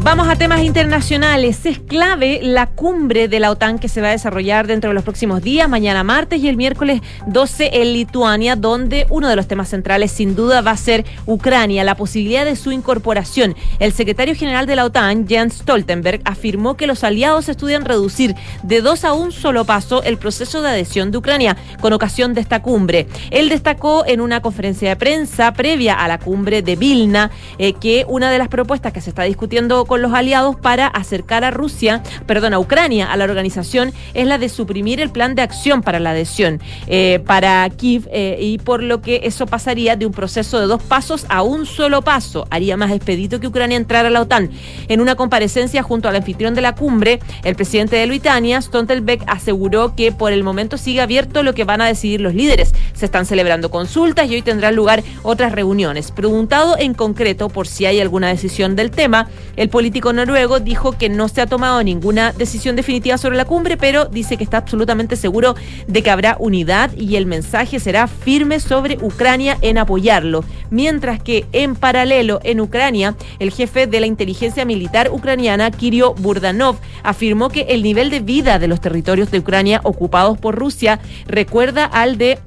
Vamos 0.04 0.28
a 0.28 0.36
temas 0.36 0.64
internacionales. 0.64 1.64
Es 1.64 1.78
clave 1.78 2.40
la 2.42 2.66
cumbre 2.66 3.28
de 3.28 3.40
la 3.40 3.52
OTAN 3.52 3.78
que 3.78 3.88
se 3.88 4.02
va 4.02 4.08
a 4.08 4.12
desarrollar 4.12 4.66
dentro 4.66 4.90
de 4.90 4.96
los 4.96 5.04
próximos 5.04 5.44
días, 5.44 5.70
mañana 5.70 6.04
martes 6.04 6.42
y 6.42 6.50
el 6.50 6.58
miércoles 6.58 7.02
12 7.28 7.82
en 7.82 7.94
Lituania, 7.94 8.56
donde 8.56 9.06
uno 9.12 9.30
de 9.30 9.36
los 9.36 9.48
temas 9.48 9.70
centrales 9.70 10.12
sin 10.12 10.36
duda 10.36 10.62
va 10.62 10.72
a 10.72 10.78
ser 10.78 11.06
Ucrania, 11.28 11.84
la 11.84 11.96
posibilidad 11.96 12.46
de 12.46 12.56
su 12.56 12.72
incorporación. 12.72 13.56
El 13.78 13.94
secretario 13.94 14.34
general 14.34 14.66
de 14.66 14.76
la 14.76 14.86
OTAN, 14.86 15.28
Jens 15.28 15.60
Stoltenberg, 15.60 16.22
afirmó 16.26 16.76
que 16.76 16.88
los 16.88 17.04
aliados 17.04 17.48
estudian 17.48 17.86
reducir 17.86 18.34
de 18.64 18.82
dos 18.82 19.06
a 19.06 19.14
un 19.14 19.32
solo 19.32 19.66
paso 19.66 20.02
el 20.02 20.18
proceso 20.18 20.64
de 20.64 20.70
adhesión 20.70 21.12
de 21.12 21.20
Ucrania 21.20 21.58
con 21.80 21.94
ocasión 21.94 22.34
de 22.34 22.42
esta 22.42 22.64
cumbre. 22.64 23.08
Él 23.30 23.50
destacó 23.50 24.04
en 24.08 24.20
una 24.20 24.42
conferencia 24.42 24.90
de 24.90 24.96
prensa 24.96 25.54
previa 25.54 25.94
a 25.94 26.08
la 26.08 26.18
cumbre 26.18 26.64
de 26.64 26.76
Vilna 26.76 27.30
eh, 27.60 27.74
que 27.74 28.04
una 28.10 28.32
de 28.32 28.40
las 28.40 28.48
propuestas 28.48 28.94
que 28.94 29.02
se 29.02 29.12
está 29.12 29.24
discutiendo 29.24 29.86
con 29.92 30.02
los 30.02 30.14
aliados 30.14 30.56
para 30.56 30.88
acercar 30.88 31.44
a 31.44 31.52
Rusia, 31.52 32.02
perdón, 32.26 32.54
a 32.54 32.60
Ucrania 32.60 33.12
a 33.12 33.18
la 33.18 33.26
organización 33.26 33.92
es 34.14 34.26
la 34.26 34.38
de 34.38 34.48
suprimir 34.48 35.02
el 35.02 35.10
plan 35.10 35.36
de 35.36 35.42
acción 35.42 35.82
para 35.82 36.00
la 36.00 36.12
adhesión 36.12 36.62
eh, 36.88 37.20
para 37.26 37.70
Kiev 37.72 38.08
eh, 38.10 38.38
y 38.40 38.58
por 38.60 38.84
lo 38.84 39.02
que 39.02 39.20
eso 39.26 39.48
pasaría 39.48 39.98
de 39.98 40.06
un 40.06 40.14
proceso 40.14 40.62
de 40.62 40.68
dos 40.68 40.82
pasos 40.82 41.26
a 41.28 41.42
un 41.42 41.66
solo 41.66 42.04
paso. 42.04 42.48
Haría 42.52 42.78
más 42.78 42.92
expedito 42.92 43.42
que 43.42 43.48
Ucrania 43.48 43.76
entrara 43.76 44.08
a 44.08 44.12
la 44.12 44.22
OTAN. 44.22 44.50
En 44.88 45.02
una 45.02 45.16
comparecencia 45.16 45.84
junto 45.84 46.08
al 46.08 46.16
anfitrión 46.16 46.56
de 46.56 46.62
la 46.62 46.74
cumbre, 46.74 47.20
el 47.44 47.56
presidente 47.58 47.98
de 47.98 48.08
Lituania, 48.08 48.62
Stoltenberg, 48.62 49.26
aseguró 49.28 49.94
que 49.94 50.14
por 50.14 50.32
el 50.32 50.46
momento 50.46 50.78
sigue 50.78 51.02
abierto 51.02 51.44
lo 51.44 51.54
que 51.54 51.66
van 51.66 51.82
a 51.82 51.88
decidir 51.88 52.22
los 52.22 52.34
líderes. 52.34 52.74
Se 52.94 53.04
están 53.04 53.26
celebrando 53.26 53.70
consultas 53.70 54.30
y 54.30 54.36
hoy 54.36 54.42
tendrán 54.42 54.74
lugar 54.74 55.04
otras 55.24 55.52
reuniones. 55.52 56.12
Preguntado 56.12 56.78
en 56.80 56.94
concreto 56.94 57.50
por 57.50 57.68
si 57.68 57.86
hay 57.86 58.00
alguna 58.00 58.30
decisión 58.30 58.78
del 58.78 58.92
tema, 58.92 59.28
el 59.58 59.68
político 59.72 60.14
noruego 60.14 60.60
dijo 60.60 60.92
que 60.92 61.10
no 61.10 61.28
se 61.28 61.42
ha 61.42 61.48
tomado 61.48 61.84
ninguna 61.84 62.34
decisión 62.34 62.76
definitiva 62.76 63.18
sobre 63.18 63.38
la 63.38 63.46
cumbre, 63.46 63.78
pero 63.78 64.06
dice 64.06 64.38
que 64.38 64.44
está 64.44 64.58
absolutamente 64.58 65.16
seguro 65.16 65.56
de 65.88 66.04
que 66.04 66.12
habrá 66.12 66.36
unidad 66.40 66.92
y 66.96 67.16
el 67.16 67.26
mensaje 67.26 67.80
será 67.80 68.08
firme 68.08 68.60
sobre 68.60 69.00
Ucrania 69.02 69.58
en 69.62 69.80
apoyarlo. 69.80 70.44
Mientras 70.70 71.22
que 71.22 71.46
en 71.52 71.76
paralelo 71.76 72.40
en 72.44 72.62
Ucrania, 72.62 73.16
el 73.40 73.52
jefe 73.52 73.88
de 73.88 74.00
la 74.00 74.06
inteligencia 74.06 74.66
militar 74.66 75.10
ucraniana, 75.12 75.72
Kirio 75.72 76.14
Burdanov, 76.14 76.78
afirmó 77.04 77.50
que 77.50 77.62
el 77.70 77.82
nivel 77.82 78.10
de 78.10 78.20
vida 78.20 78.60
de 78.60 78.68
los 78.68 78.82
territorios 78.82 79.32
de 79.32 79.40
Ucrania 79.40 79.82
ocupados 79.84 80.38
por 80.38 80.56
Rusia 80.56 81.00
recuerda 81.26 81.86
al 81.86 82.18
de 82.18 82.40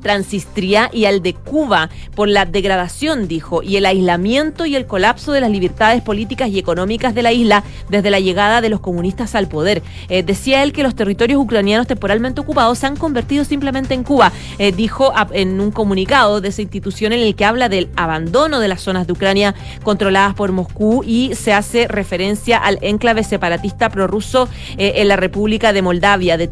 Transistria 0.00 0.90
y 0.92 1.04
al 1.04 1.22
de 1.22 1.34
Cuba 1.34 1.90
por 2.14 2.28
la 2.28 2.44
degradación, 2.44 3.28
dijo, 3.28 3.62
y 3.62 3.76
el 3.76 3.86
aislamiento 3.86 4.66
y 4.66 4.76
el 4.76 4.86
colapso 4.86 5.32
de 5.32 5.40
las 5.40 5.50
libertades 5.50 6.02
políticas 6.02 6.48
y 6.50 6.58
económicas 6.58 7.14
de 7.14 7.22
la 7.22 7.32
isla 7.32 7.64
desde 7.88 8.10
la 8.10 8.20
llegada 8.20 8.60
de 8.60 8.68
los 8.68 8.80
comunistas 8.80 9.34
al 9.34 9.48
poder. 9.48 9.82
Eh, 10.08 10.22
decía 10.22 10.62
él 10.62 10.72
que 10.72 10.82
los 10.82 10.94
territorios 10.94 11.40
ucranianos 11.40 11.86
temporalmente 11.86 12.40
ocupados 12.40 12.78
se 12.78 12.86
han 12.86 12.96
convertido 12.96 13.44
simplemente 13.44 13.94
en 13.94 14.04
Cuba. 14.04 14.32
Eh, 14.58 14.72
dijo 14.72 15.12
en 15.32 15.60
un 15.60 15.70
comunicado 15.70 16.40
de 16.40 16.48
esa 16.48 16.62
institución 16.62 17.12
en 17.12 17.20
el 17.20 17.34
que 17.34 17.44
habla 17.44 17.68
del 17.68 17.88
abandono 17.96 18.60
de 18.60 18.68
las 18.68 18.80
zonas 18.80 19.06
de 19.06 19.12
Ucrania 19.12 19.54
controladas 19.82 20.34
por 20.34 20.52
Moscú 20.52 21.02
y 21.04 21.34
se 21.34 21.52
hace 21.52 21.86
referencia 21.88 22.58
al 22.58 22.78
enclave 22.82 23.24
separatista 23.24 23.90
prorruso 23.90 24.48
eh, 24.76 24.92
en 24.96 25.08
la 25.08 25.16
República 25.16 25.72
de 25.72 25.82
Moldavia, 25.82 26.36
de 26.36 26.48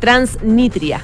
Transnistria. 0.00 1.02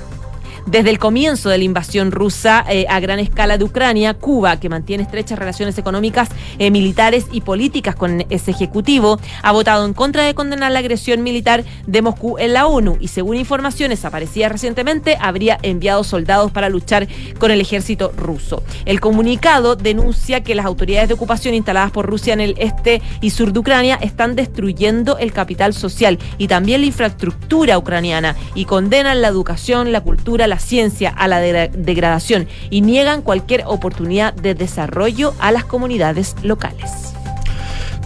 Desde 0.67 0.89
el 0.89 0.99
comienzo 0.99 1.51
de 1.51 1.59
la 1.59 1.65
invasión 1.65 2.11
rusa 2.11 2.65
eh, 2.69 2.87
a 2.89 2.99
gran 2.99 3.19
escala 3.19 3.59
de 3.59 3.65
Ucrania, 3.65 4.15
Cuba, 4.15 4.59
que 4.59 4.71
mantiene 4.71 5.03
estrechas 5.03 5.39
relaciones 5.39 5.77
económicas, 5.77 6.31
eh, 6.59 6.71
militares 6.71 7.27
y 7.31 7.43
políticas 7.43 7.95
con 7.95 8.25
ese 8.31 8.51
ejecutivo, 8.51 9.21
ha 9.43 9.53
votado 9.53 9.85
en 9.85 9.93
contra 9.93 10.25
de 10.25 10.35
condenar 10.35 10.73
la 10.73 10.79
agresión 10.79 11.23
militar 11.23 11.65
de 11.87 12.03
Moscú 12.03 12.39
en 12.39 12.55
la 12.55 12.67
ONU 12.67 12.97
y 12.99 13.09
según 13.09 13.37
informaciones 13.37 14.07
aparecidas 14.07 14.53
recientemente, 14.53 15.19
habría 15.21 15.59
enviado 15.63 16.03
soldados 16.03 16.51
para 16.51 16.71
luchar 16.71 17.09
con 17.39 17.51
el 17.51 17.61
ejército 17.61 18.13
ruso. 18.17 18.63
El 18.87 19.01
comunicado 19.01 19.77
denuncia 19.77 20.43
que 20.43 20.55
las 20.55 20.65
autoridades 20.65 21.09
de 21.09 21.15
ocupación 21.15 21.55
instaladas 21.55 21.91
por 21.91 22.07
Rusia 22.07 22.33
en 22.33 22.41
el 22.41 22.55
este 22.59 23.03
y 23.21 23.31
sur 23.31 23.53
de 23.53 23.59
Ucrania 23.59 23.99
están 24.01 24.35
destruyendo 24.35 25.19
el 25.19 25.33
capital 25.33 25.75
social 25.75 26.19
y 26.39 26.49
también 26.49 26.81
la 26.81 26.87
infraestructura 26.87 27.77
ucraniana 27.77 28.35
y 28.55 28.65
condenan 28.65 29.21
la 29.21 29.29
educación, 29.29 29.93
la 29.93 30.01
cultura, 30.01 30.47
la 30.47 30.54
ciencia, 30.59 31.11
a 31.11 31.29
la 31.29 31.41
degra- 31.41 31.71
degradación 31.71 32.49
y 32.71 32.81
niegan 32.81 33.23
cualquier 33.23 33.65
oportunidad 33.67 34.33
de 34.35 34.55
desarrollo 34.55 35.35
a 35.39 35.53
las 35.53 35.65
comunidades 35.65 36.37
locales. 36.43 37.15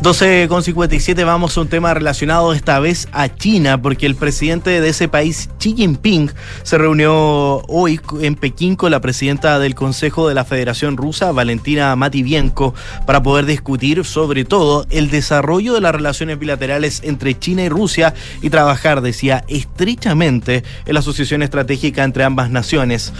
12 0.00 0.46
con 0.48 0.62
57 0.62 1.24
vamos 1.24 1.56
a 1.56 1.60
un 1.60 1.66
tema 1.66 1.92
relacionado 1.92 2.52
esta 2.52 2.78
vez 2.78 3.08
a 3.10 3.34
China, 3.34 3.82
porque 3.82 4.06
el 4.06 4.14
presidente 4.14 4.80
de 4.80 4.88
ese 4.88 5.08
país, 5.08 5.50
Xi 5.58 5.74
Jinping, 5.74 6.30
se 6.62 6.78
reunió 6.78 7.62
hoy 7.66 8.00
en 8.20 8.36
Pekín 8.36 8.76
con 8.76 8.92
la 8.92 9.00
presidenta 9.00 9.58
del 9.58 9.74
Consejo 9.74 10.28
de 10.28 10.36
la 10.36 10.44
Federación 10.44 10.96
Rusa, 10.96 11.32
Valentina 11.32 11.96
Matvienko, 11.96 12.74
para 13.06 13.24
poder 13.24 13.44
discutir 13.44 14.04
sobre 14.04 14.44
todo 14.44 14.86
el 14.90 15.10
desarrollo 15.10 15.74
de 15.74 15.80
las 15.80 15.92
relaciones 15.92 16.38
bilaterales 16.38 17.00
entre 17.02 17.36
China 17.36 17.64
y 17.64 17.68
Rusia 17.68 18.14
y 18.40 18.50
trabajar, 18.50 19.00
decía, 19.00 19.44
estrechamente 19.48 20.62
en 20.86 20.94
la 20.94 21.00
asociación 21.00 21.42
estratégica 21.42 22.04
entre 22.04 22.22
ambas 22.22 22.50
naciones. 22.50 23.12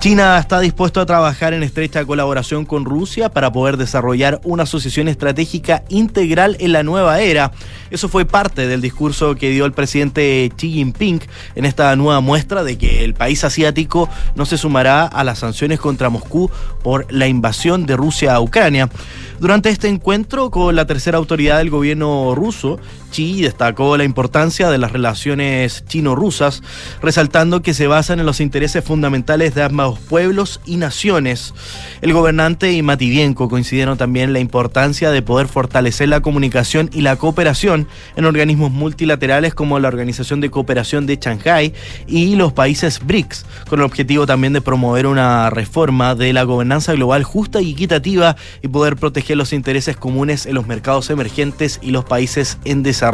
China 0.00 0.38
está 0.38 0.60
dispuesto 0.60 1.00
a 1.00 1.06
trabajar 1.06 1.54
en 1.54 1.62
estrecha 1.62 2.04
colaboración 2.04 2.66
con 2.66 2.84
Rusia 2.84 3.30
para 3.30 3.50
poder 3.50 3.78
desarrollar 3.78 4.38
una 4.44 4.64
asociación 4.64 5.08
estratégica 5.08 5.82
integral 6.26 6.56
en 6.58 6.72
la 6.72 6.82
nueva 6.82 7.20
era. 7.20 7.52
Eso 7.90 8.08
fue 8.08 8.24
parte 8.24 8.66
del 8.66 8.80
discurso 8.80 9.36
que 9.36 9.50
dio 9.50 9.64
el 9.64 9.72
presidente 9.72 10.50
Xi 10.56 10.72
Jinping 10.72 11.20
en 11.54 11.64
esta 11.64 11.94
nueva 11.94 12.20
muestra 12.20 12.64
de 12.64 12.76
que 12.76 13.04
el 13.04 13.14
país 13.14 13.44
asiático 13.44 14.08
no 14.34 14.44
se 14.44 14.58
sumará 14.58 15.06
a 15.06 15.22
las 15.22 15.38
sanciones 15.38 15.78
contra 15.78 16.10
Moscú 16.10 16.50
por 16.82 17.06
la 17.12 17.28
invasión 17.28 17.86
de 17.86 17.96
Rusia 17.96 18.34
a 18.34 18.40
Ucrania. 18.40 18.90
Durante 19.38 19.68
este 19.68 19.86
encuentro 19.86 20.50
con 20.50 20.74
la 20.74 20.86
tercera 20.86 21.18
autoridad 21.18 21.58
del 21.58 21.70
gobierno 21.70 22.34
ruso, 22.34 22.80
Xi 23.16 23.40
destacó 23.40 23.96
la 23.96 24.04
importancia 24.04 24.68
de 24.68 24.76
las 24.76 24.92
relaciones 24.92 25.84
chino-rusas, 25.86 26.62
resaltando 27.00 27.62
que 27.62 27.72
se 27.72 27.86
basan 27.86 28.20
en 28.20 28.26
los 28.26 28.40
intereses 28.40 28.84
fundamentales 28.84 29.54
de 29.54 29.62
ambos 29.62 29.98
pueblos 29.98 30.60
y 30.66 30.76
naciones. 30.76 31.54
El 32.02 32.12
gobernante 32.12 32.72
y 32.72 32.82
Mativienko 32.82 33.48
coincidieron 33.48 33.96
también 33.96 34.34
la 34.34 34.40
importancia 34.40 35.10
de 35.10 35.22
poder 35.22 35.48
fortalecer 35.48 36.10
la 36.10 36.20
comunicación 36.20 36.90
y 36.92 37.00
la 37.00 37.16
cooperación 37.16 37.88
en 38.16 38.26
organismos 38.26 38.70
multilaterales 38.70 39.54
como 39.54 39.78
la 39.78 39.88
Organización 39.88 40.42
de 40.42 40.50
Cooperación 40.50 41.06
de 41.06 41.16
Shanghái 41.16 41.72
y 42.06 42.36
los 42.36 42.52
países 42.52 43.00
BRICS, 43.02 43.46
con 43.66 43.78
el 43.78 43.86
objetivo 43.86 44.26
también 44.26 44.52
de 44.52 44.60
promover 44.60 45.06
una 45.06 45.48
reforma 45.48 46.14
de 46.14 46.34
la 46.34 46.42
gobernanza 46.42 46.92
global 46.92 47.24
justa 47.24 47.62
y 47.62 47.72
equitativa 47.72 48.36
y 48.60 48.68
poder 48.68 48.96
proteger 48.96 49.38
los 49.38 49.54
intereses 49.54 49.96
comunes 49.96 50.44
en 50.44 50.54
los 50.54 50.66
mercados 50.66 51.08
emergentes 51.08 51.78
y 51.80 51.92
los 51.92 52.04
países 52.04 52.58
en 52.66 52.82
desarrollo. 52.82 53.05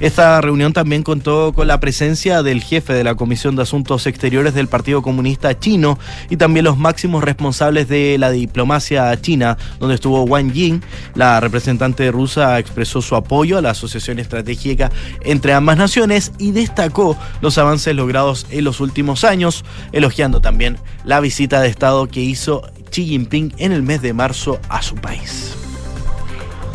Esta 0.00 0.40
reunión 0.40 0.72
también 0.72 1.02
contó 1.02 1.52
con 1.52 1.66
la 1.66 1.80
presencia 1.80 2.42
del 2.42 2.62
jefe 2.62 2.92
de 2.92 3.04
la 3.04 3.14
Comisión 3.14 3.56
de 3.56 3.62
Asuntos 3.62 4.06
Exteriores 4.06 4.54
del 4.54 4.68
Partido 4.68 5.02
Comunista 5.02 5.58
Chino 5.58 5.98
y 6.28 6.36
también 6.36 6.64
los 6.64 6.78
máximos 6.78 7.24
responsables 7.24 7.88
de 7.88 8.16
la 8.18 8.30
diplomacia 8.30 9.20
china, 9.20 9.56
donde 9.78 9.94
estuvo 9.94 10.22
Wang 10.22 10.52
Ying, 10.52 10.82
la 11.14 11.40
representante 11.40 12.10
rusa 12.10 12.58
expresó 12.58 13.02
su 13.02 13.16
apoyo 13.16 13.58
a 13.58 13.62
la 13.62 13.70
asociación 13.70 14.18
estratégica 14.18 14.90
entre 15.22 15.52
ambas 15.52 15.76
naciones 15.76 16.32
y 16.38 16.52
destacó 16.52 17.16
los 17.40 17.58
avances 17.58 17.94
logrados 17.94 18.46
en 18.50 18.64
los 18.64 18.80
últimos 18.80 19.24
años, 19.24 19.64
elogiando 19.92 20.40
también 20.40 20.78
la 21.04 21.20
visita 21.20 21.60
de 21.60 21.68
Estado 21.68 22.06
que 22.06 22.20
hizo 22.20 22.62
Xi 22.90 23.06
Jinping 23.06 23.54
en 23.58 23.72
el 23.72 23.82
mes 23.82 24.02
de 24.02 24.12
marzo 24.12 24.60
a 24.68 24.82
su 24.82 24.94
país. 24.96 25.54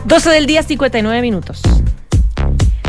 12 0.05 0.29
del 0.29 0.45
día, 0.45 0.61
59 0.61 1.21
minutos. 1.21 1.61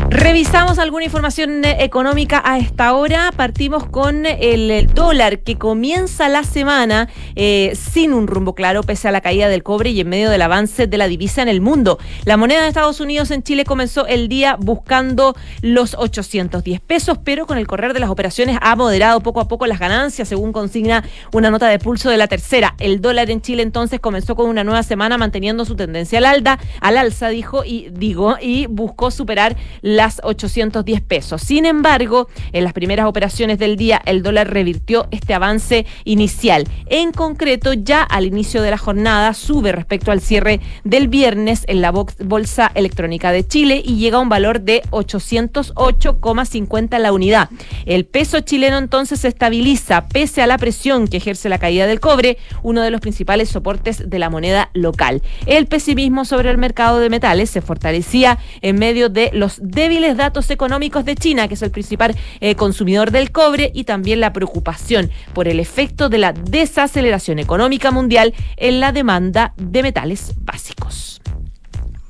Revisamos 0.09 0.79
alguna 0.79 1.03
información 1.03 1.65
eh, 1.65 1.83
económica 1.83 2.41
a 2.45 2.57
esta 2.59 2.93
hora. 2.93 3.29
Partimos 3.35 3.85
con 3.85 4.25
el, 4.25 4.87
dólar 4.93 5.39
que 5.39 5.57
comienza 5.57 6.29
la 6.29 6.43
semana 6.43 7.09
eh, 7.35 7.73
sin 7.75 8.13
un 8.13 8.25
rumbo 8.25 8.55
claro 8.55 8.83
pese 8.83 9.09
a 9.09 9.11
la 9.11 9.19
caída 9.19 9.49
del 9.49 9.63
cobre 9.63 9.89
y 9.89 9.99
en 9.99 10.07
medio 10.07 10.29
del 10.29 10.41
avance 10.41 10.87
de 10.87 10.97
la 10.97 11.09
divisa 11.09 11.41
en 11.41 11.49
el 11.49 11.59
mundo. 11.59 11.99
La 12.23 12.37
moneda 12.37 12.61
de 12.61 12.69
Estados 12.69 13.01
Unidos 13.01 13.31
en 13.31 13.43
Chile 13.43 13.65
comenzó 13.65 14.07
el 14.07 14.29
día 14.29 14.55
buscando 14.57 15.35
los 15.61 15.93
810 15.95 16.79
pesos, 16.79 17.17
pero 17.21 17.45
con 17.45 17.57
el 17.57 17.67
correr 17.67 17.93
de 17.93 17.99
las 17.99 18.09
operaciones 18.09 18.57
ha 18.61 18.77
moderado 18.77 19.19
poco 19.19 19.41
a 19.41 19.49
poco 19.49 19.67
las 19.67 19.79
ganancias, 19.79 20.29
según 20.29 20.53
consigna 20.53 21.03
una 21.33 21.51
nota 21.51 21.67
de 21.67 21.79
pulso 21.79 22.09
de 22.09 22.17
la 22.17 22.27
tercera. 22.27 22.75
El 22.79 23.01
dólar 23.01 23.29
en 23.29 23.41
Chile 23.41 23.61
entonces 23.61 23.99
comenzó 23.99 24.37
con 24.37 24.49
una 24.49 24.63
nueva 24.63 24.83
semana 24.83 25.17
manteniendo 25.17 25.65
su 25.65 25.75
tendencia 25.75 26.19
al 26.19 26.25
alza, 26.25 26.59
al 26.79 26.97
alza 26.97 27.27
dijo 27.27 27.65
y 27.65 27.89
digo 27.91 28.37
y 28.41 28.67
buscó 28.67 29.11
superar 29.11 29.57
las 29.97 30.21
810 30.23 31.01
pesos. 31.01 31.41
Sin 31.41 31.65
embargo, 31.65 32.29
en 32.53 32.63
las 32.63 32.71
primeras 32.71 33.07
operaciones 33.07 33.59
del 33.59 33.75
día, 33.75 34.01
el 34.05 34.23
dólar 34.23 34.53
revirtió 34.53 35.07
este 35.11 35.33
avance 35.33 35.85
inicial. 36.05 36.65
En 36.85 37.11
concreto, 37.11 37.73
ya 37.73 38.03
al 38.03 38.25
inicio 38.25 38.61
de 38.61 38.71
la 38.71 38.77
jornada 38.77 39.33
sube 39.33 39.73
respecto 39.73 40.11
al 40.11 40.21
cierre 40.21 40.61
del 40.83 41.09
viernes 41.09 41.65
en 41.67 41.81
la 41.81 41.91
Bolsa 41.91 42.71
Electrónica 42.75 43.31
de 43.31 43.45
Chile 43.45 43.81
y 43.83 43.97
llega 43.97 44.17
a 44.17 44.21
un 44.21 44.29
valor 44.29 44.61
de 44.61 44.83
808,50 44.91 46.99
la 46.99 47.11
unidad. 47.11 47.49
El 47.85 48.05
peso 48.05 48.41
chileno 48.41 48.77
entonces 48.77 49.21
se 49.21 49.27
estabiliza 49.27 50.07
pese 50.07 50.41
a 50.41 50.47
la 50.47 50.59
presión 50.59 51.07
que 51.07 51.17
ejerce 51.17 51.49
la 51.49 51.57
caída 51.57 51.87
del 51.87 51.99
cobre, 51.99 52.37
uno 52.61 52.83
de 52.83 52.91
los 52.91 53.01
principales 53.01 53.49
soportes 53.49 54.09
de 54.09 54.19
la 54.19 54.29
moneda 54.29 54.69
local. 54.73 55.23
El 55.47 55.65
pesimismo 55.65 56.23
sobre 56.23 56.51
el 56.51 56.59
mercado 56.59 56.99
de 56.99 57.09
metales 57.09 57.49
se 57.49 57.61
fortalecía 57.61 58.37
en 58.61 58.77
medio 58.77 59.09
de 59.09 59.31
los 59.33 59.59
débiles 59.87 60.17
datos 60.17 60.49
económicos 60.49 61.05
de 61.05 61.15
China, 61.15 61.47
que 61.47 61.53
es 61.53 61.61
el 61.61 61.71
principal 61.71 62.13
eh, 62.41 62.55
consumidor 62.55 63.09
del 63.09 63.31
cobre, 63.31 63.71
y 63.73 63.85
también 63.85 64.19
la 64.19 64.33
preocupación 64.33 65.09
por 65.33 65.47
el 65.47 65.61
efecto 65.61 66.09
de 66.09 66.17
la 66.17 66.33
desaceleración 66.33 67.39
económica 67.39 67.89
mundial 67.89 68.33
en 68.57 68.81
la 68.81 68.91
demanda 68.91 69.53
de 69.55 69.83
metales 69.83 70.33
básicos. 70.41 71.21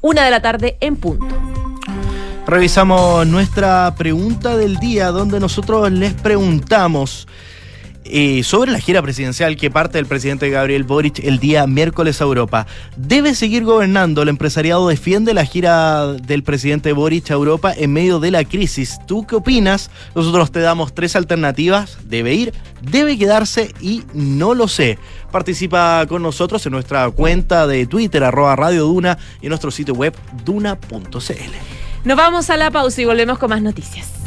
Una 0.01 0.25
de 0.25 0.31
la 0.31 0.41
tarde 0.41 0.77
en 0.79 0.95
punto. 0.95 1.27
Revisamos 2.47 3.27
nuestra 3.27 3.93
pregunta 3.95 4.57
del 4.57 4.77
día, 4.77 5.11
donde 5.11 5.39
nosotros 5.39 5.91
les 5.91 6.13
preguntamos 6.13 7.27
eh, 8.09 8.43
sobre 8.43 8.71
la 8.71 8.79
gira 8.79 9.01
presidencial 9.01 9.55
que 9.55 9.69
parte 9.69 9.97
del 9.97 10.05
presidente 10.05 10.49
Gabriel 10.49 10.83
Boric 10.83 11.19
el 11.19 11.39
día 11.39 11.67
miércoles 11.67 12.21
a 12.21 12.25
Europa. 12.25 12.67
¿Debe 12.95 13.35
seguir 13.35 13.63
gobernando? 13.63 14.21
El 14.21 14.29
empresariado 14.29 14.87
defiende 14.87 15.33
la 15.33 15.45
gira 15.45 16.13
del 16.13 16.43
presidente 16.43 16.93
Boric 16.93 17.31
a 17.31 17.33
Europa 17.33 17.73
en 17.75 17.93
medio 17.93 18.19
de 18.19 18.31
la 18.31 18.43
crisis. 18.43 18.97
¿Tú 19.07 19.25
qué 19.25 19.35
opinas? 19.35 19.89
Nosotros 20.15 20.51
te 20.51 20.59
damos 20.59 20.93
tres 20.93 21.15
alternativas. 21.15 21.97
¿Debe 22.03 22.33
ir? 22.33 22.53
¿Debe 22.81 23.17
quedarse? 23.17 23.73
Y 23.81 24.03
no 24.13 24.53
lo 24.53 24.67
sé. 24.67 24.97
Participa 25.31 26.05
con 26.07 26.21
nosotros 26.21 26.65
en 26.65 26.71
nuestra 26.71 27.09
cuenta 27.11 27.67
de 27.67 27.85
Twitter, 27.85 28.23
arroba 28.23 28.71
Duna, 28.71 29.17
y 29.41 29.45
en 29.45 29.49
nuestro 29.49 29.71
sitio 29.71 29.93
web 29.93 30.15
duna.cl. 30.45 31.17
Nos 32.03 32.17
vamos 32.17 32.49
a 32.49 32.57
la 32.57 32.71
pausa 32.71 33.01
y 33.01 33.05
volvemos 33.05 33.37
con 33.37 33.49
más 33.49 33.61
noticias. 33.61 34.26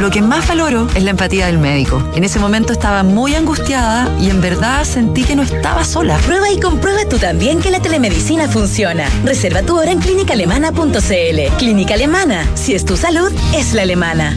Lo 0.00 0.10
que 0.10 0.22
más 0.22 0.46
valoro 0.46 0.86
es 0.94 1.02
la 1.02 1.10
empatía 1.10 1.46
del 1.46 1.58
médico. 1.58 2.02
En 2.14 2.24
ese 2.24 2.38
momento 2.38 2.72
estaba 2.72 3.02
muy 3.02 3.34
angustiada 3.34 4.08
y 4.20 4.30
en 4.30 4.40
verdad 4.40 4.84
sentí 4.84 5.24
que 5.24 5.36
no 5.36 5.42
estaba 5.42 5.84
sola. 5.84 6.16
Prueba 6.18 6.50
y 6.50 6.60
comprueba 6.60 7.00
tú 7.08 7.18
también 7.18 7.60
que 7.60 7.70
la 7.70 7.80
telemedicina 7.80 8.48
funciona. 8.48 9.08
Reserva 9.24 9.62
tu 9.62 9.78
hora 9.78 9.90
en 9.90 10.00
clínicalemana.cl. 10.00 11.56
Clínica 11.58 11.94
Alemana. 11.94 12.46
Si 12.54 12.74
es 12.74 12.84
tu 12.84 12.96
salud, 12.96 13.32
es 13.54 13.74
la 13.74 13.82
alemana. 13.82 14.36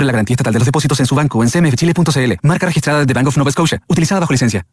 la 0.07 0.13
garantía 0.13 0.35
estatal 0.35 0.53
de 0.53 0.59
los 0.59 0.65
depósitos 0.65 0.99
en 0.99 1.05
su 1.05 1.15
banco 1.15 1.39
o 1.39 1.43
en 1.43 1.49
cmfchile.cl. 1.49 2.33
Marca 2.43 2.65
registrada 2.65 3.05
de 3.05 3.13
Bank 3.13 3.27
of 3.27 3.37
Nova 3.37 3.51
Scotia, 3.51 3.81
utilizada 3.87 4.19
bajo 4.19 4.33
licencia. 4.33 4.65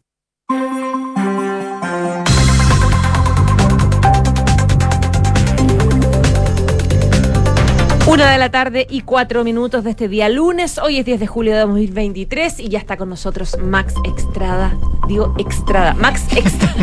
Una 8.09 8.31
de 8.31 8.39
la 8.39 8.49
tarde 8.49 8.87
y 8.89 9.01
cuatro 9.01 9.43
minutos 9.43 9.83
de 9.83 9.91
este 9.91 10.07
día 10.07 10.29
lunes. 10.29 10.79
Hoy 10.79 10.97
es 10.97 11.05
10 11.05 11.19
de 11.19 11.27
julio 11.27 11.53
de 11.53 11.59
2023 11.59 12.59
y 12.59 12.69
ya 12.69 12.79
está 12.79 12.97
con 12.97 13.07
nosotros 13.07 13.55
Max 13.61 13.93
Extrada. 14.03 14.75
Digo 15.07 15.35
Extrada. 15.37 15.93
Max 15.93 16.23
Extra. 16.35 16.75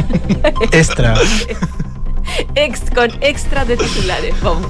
Extra. 0.70 1.14
Ex 2.54 2.90
con 2.94 3.10
extra 3.22 3.64
de 3.64 3.76
titulares. 3.76 4.40
Vamos. 4.40 4.68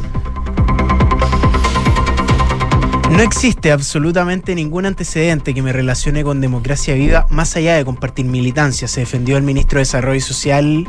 No 3.17 3.23
existe 3.23 3.73
absolutamente 3.73 4.55
ningún 4.55 4.85
antecedente 4.85 5.55
que 5.55 5.62
me 5.62 5.73
relacione 5.73 6.23
con 6.23 6.43
democracia 6.43 6.93
viva 6.93 7.27
más 7.31 7.57
allá 7.57 7.75
de 7.75 7.83
compartir 7.83 8.27
militancia, 8.27 8.89
se 8.89 9.01
defendió 9.01 9.39
el 9.39 9.43
ministro 9.43 9.79
de 9.79 9.87
Desarrollo 9.87 10.21
Social 10.21 10.87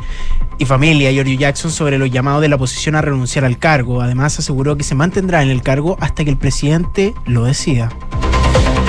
y 0.58 0.66
Familia, 0.66 1.10
Giorgio 1.10 1.38
Jackson, 1.38 1.70
sobre 1.70 1.96
los 1.96 2.10
llamados 2.10 2.42
de 2.42 2.50
la 2.50 2.56
oposición 2.56 2.96
a 2.96 3.00
renunciar 3.00 3.46
al 3.46 3.58
cargo. 3.58 4.02
Además, 4.02 4.38
aseguró 4.38 4.76
que 4.76 4.84
se 4.84 4.94
mantendrá 4.94 5.42
en 5.42 5.48
el 5.48 5.62
cargo 5.62 5.96
hasta 6.00 6.22
que 6.22 6.28
el 6.28 6.36
presidente 6.36 7.14
lo 7.24 7.44
decida. 7.44 7.88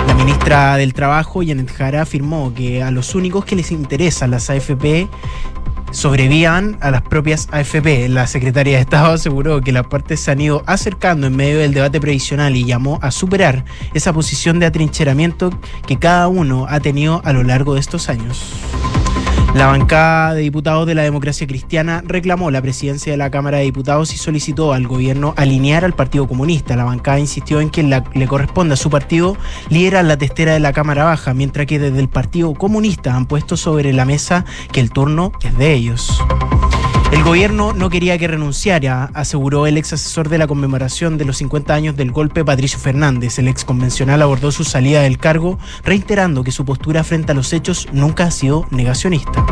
La 0.05 0.13
ministra 0.15 0.75
del 0.75 0.93
Trabajo, 0.93 1.39
Janet 1.39 1.71
Jara, 1.71 2.01
afirmó 2.01 2.53
que 2.53 2.83
a 2.83 2.91
los 2.91 3.15
únicos 3.15 3.45
que 3.45 3.55
les 3.55 3.71
interesan 3.71 4.31
las 4.31 4.49
AFP 4.49 5.07
sobrevivan 5.91 6.77
a 6.81 6.91
las 6.91 7.01
propias 7.01 7.47
AFP. 7.51 8.09
La 8.09 8.27
secretaria 8.27 8.77
de 8.77 8.81
Estado 8.81 9.13
aseguró 9.13 9.61
que 9.61 9.71
las 9.71 9.87
partes 9.87 10.19
se 10.19 10.31
han 10.31 10.41
ido 10.41 10.63
acercando 10.65 11.27
en 11.27 11.35
medio 11.35 11.59
del 11.59 11.73
debate 11.73 11.99
previsional 11.99 12.55
y 12.55 12.65
llamó 12.65 12.99
a 13.01 13.11
superar 13.11 13.65
esa 13.93 14.13
posición 14.13 14.59
de 14.59 14.65
atrincheramiento 14.65 15.51
que 15.87 15.97
cada 15.97 16.27
uno 16.27 16.65
ha 16.69 16.79
tenido 16.79 17.21
a 17.25 17.33
lo 17.33 17.43
largo 17.43 17.73
de 17.73 17.79
estos 17.79 18.09
años. 18.09 18.53
La 19.55 19.65
bancada 19.65 20.35
de 20.35 20.41
diputados 20.41 20.85
de 20.85 20.93
la 20.93 21.01
democracia 21.01 21.47
cristiana 21.47 22.03
reclamó 22.05 22.51
la 22.51 22.61
presidencia 22.61 23.11
de 23.11 23.17
la 23.17 23.31
Cámara 23.31 23.57
de 23.57 23.63
Diputados 23.63 24.13
y 24.13 24.17
solicitó 24.17 24.73
al 24.73 24.87
gobierno 24.87 25.33
alinear 25.37 25.83
al 25.83 25.93
Partido 25.93 26.27
Comunista. 26.27 26.75
La 26.75 26.83
bancada 26.83 27.19
insistió 27.19 27.59
en 27.59 27.71
que 27.71 27.83
le 27.83 28.27
corresponde 28.27 28.75
a 28.75 28.77
su 28.77 28.89
partido 28.91 29.37
liderar 29.69 30.05
la 30.05 30.17
testera 30.17 30.53
de 30.53 30.59
la 30.59 30.71
Cámara 30.71 31.03
Baja, 31.03 31.33
mientras 31.33 31.65
que 31.65 31.79
desde 31.79 31.99
el 31.99 32.09
Partido 32.09 32.53
Comunista 32.53 33.15
han 33.15 33.25
puesto 33.25 33.57
sobre 33.57 33.91
la 33.91 34.05
mesa 34.05 34.45
que 34.71 34.81
el 34.81 34.91
turno 34.91 35.31
es 35.41 35.57
de 35.57 35.73
ellos. 35.73 36.21
El 37.11 37.23
gobierno 37.23 37.73
no 37.73 37.89
quería 37.89 38.19
que 38.19 38.27
renunciara, 38.27 39.09
aseguró 39.15 39.65
el 39.65 39.77
ex 39.77 39.93
asesor 39.93 40.29
de 40.29 40.37
la 40.37 40.45
conmemoración 40.45 41.17
de 41.17 41.25
los 41.25 41.37
50 41.37 41.73
años 41.73 41.97
del 41.97 42.11
golpe 42.11 42.45
Patricio 42.45 42.77
Fernández. 42.77 43.39
El 43.39 43.47
ex 43.47 43.65
convencional 43.65 44.21
abordó 44.21 44.51
su 44.51 44.63
salida 44.63 45.01
del 45.01 45.17
cargo, 45.17 45.57
reiterando 45.83 46.43
que 46.43 46.51
su 46.51 46.65
postura 46.65 47.03
frente 47.03 47.31
a 47.31 47.35
los 47.35 47.51
hechos 47.51 47.87
nunca 47.91 48.25
ha 48.25 48.31
sido 48.31 48.67
negacionista. 48.69 49.43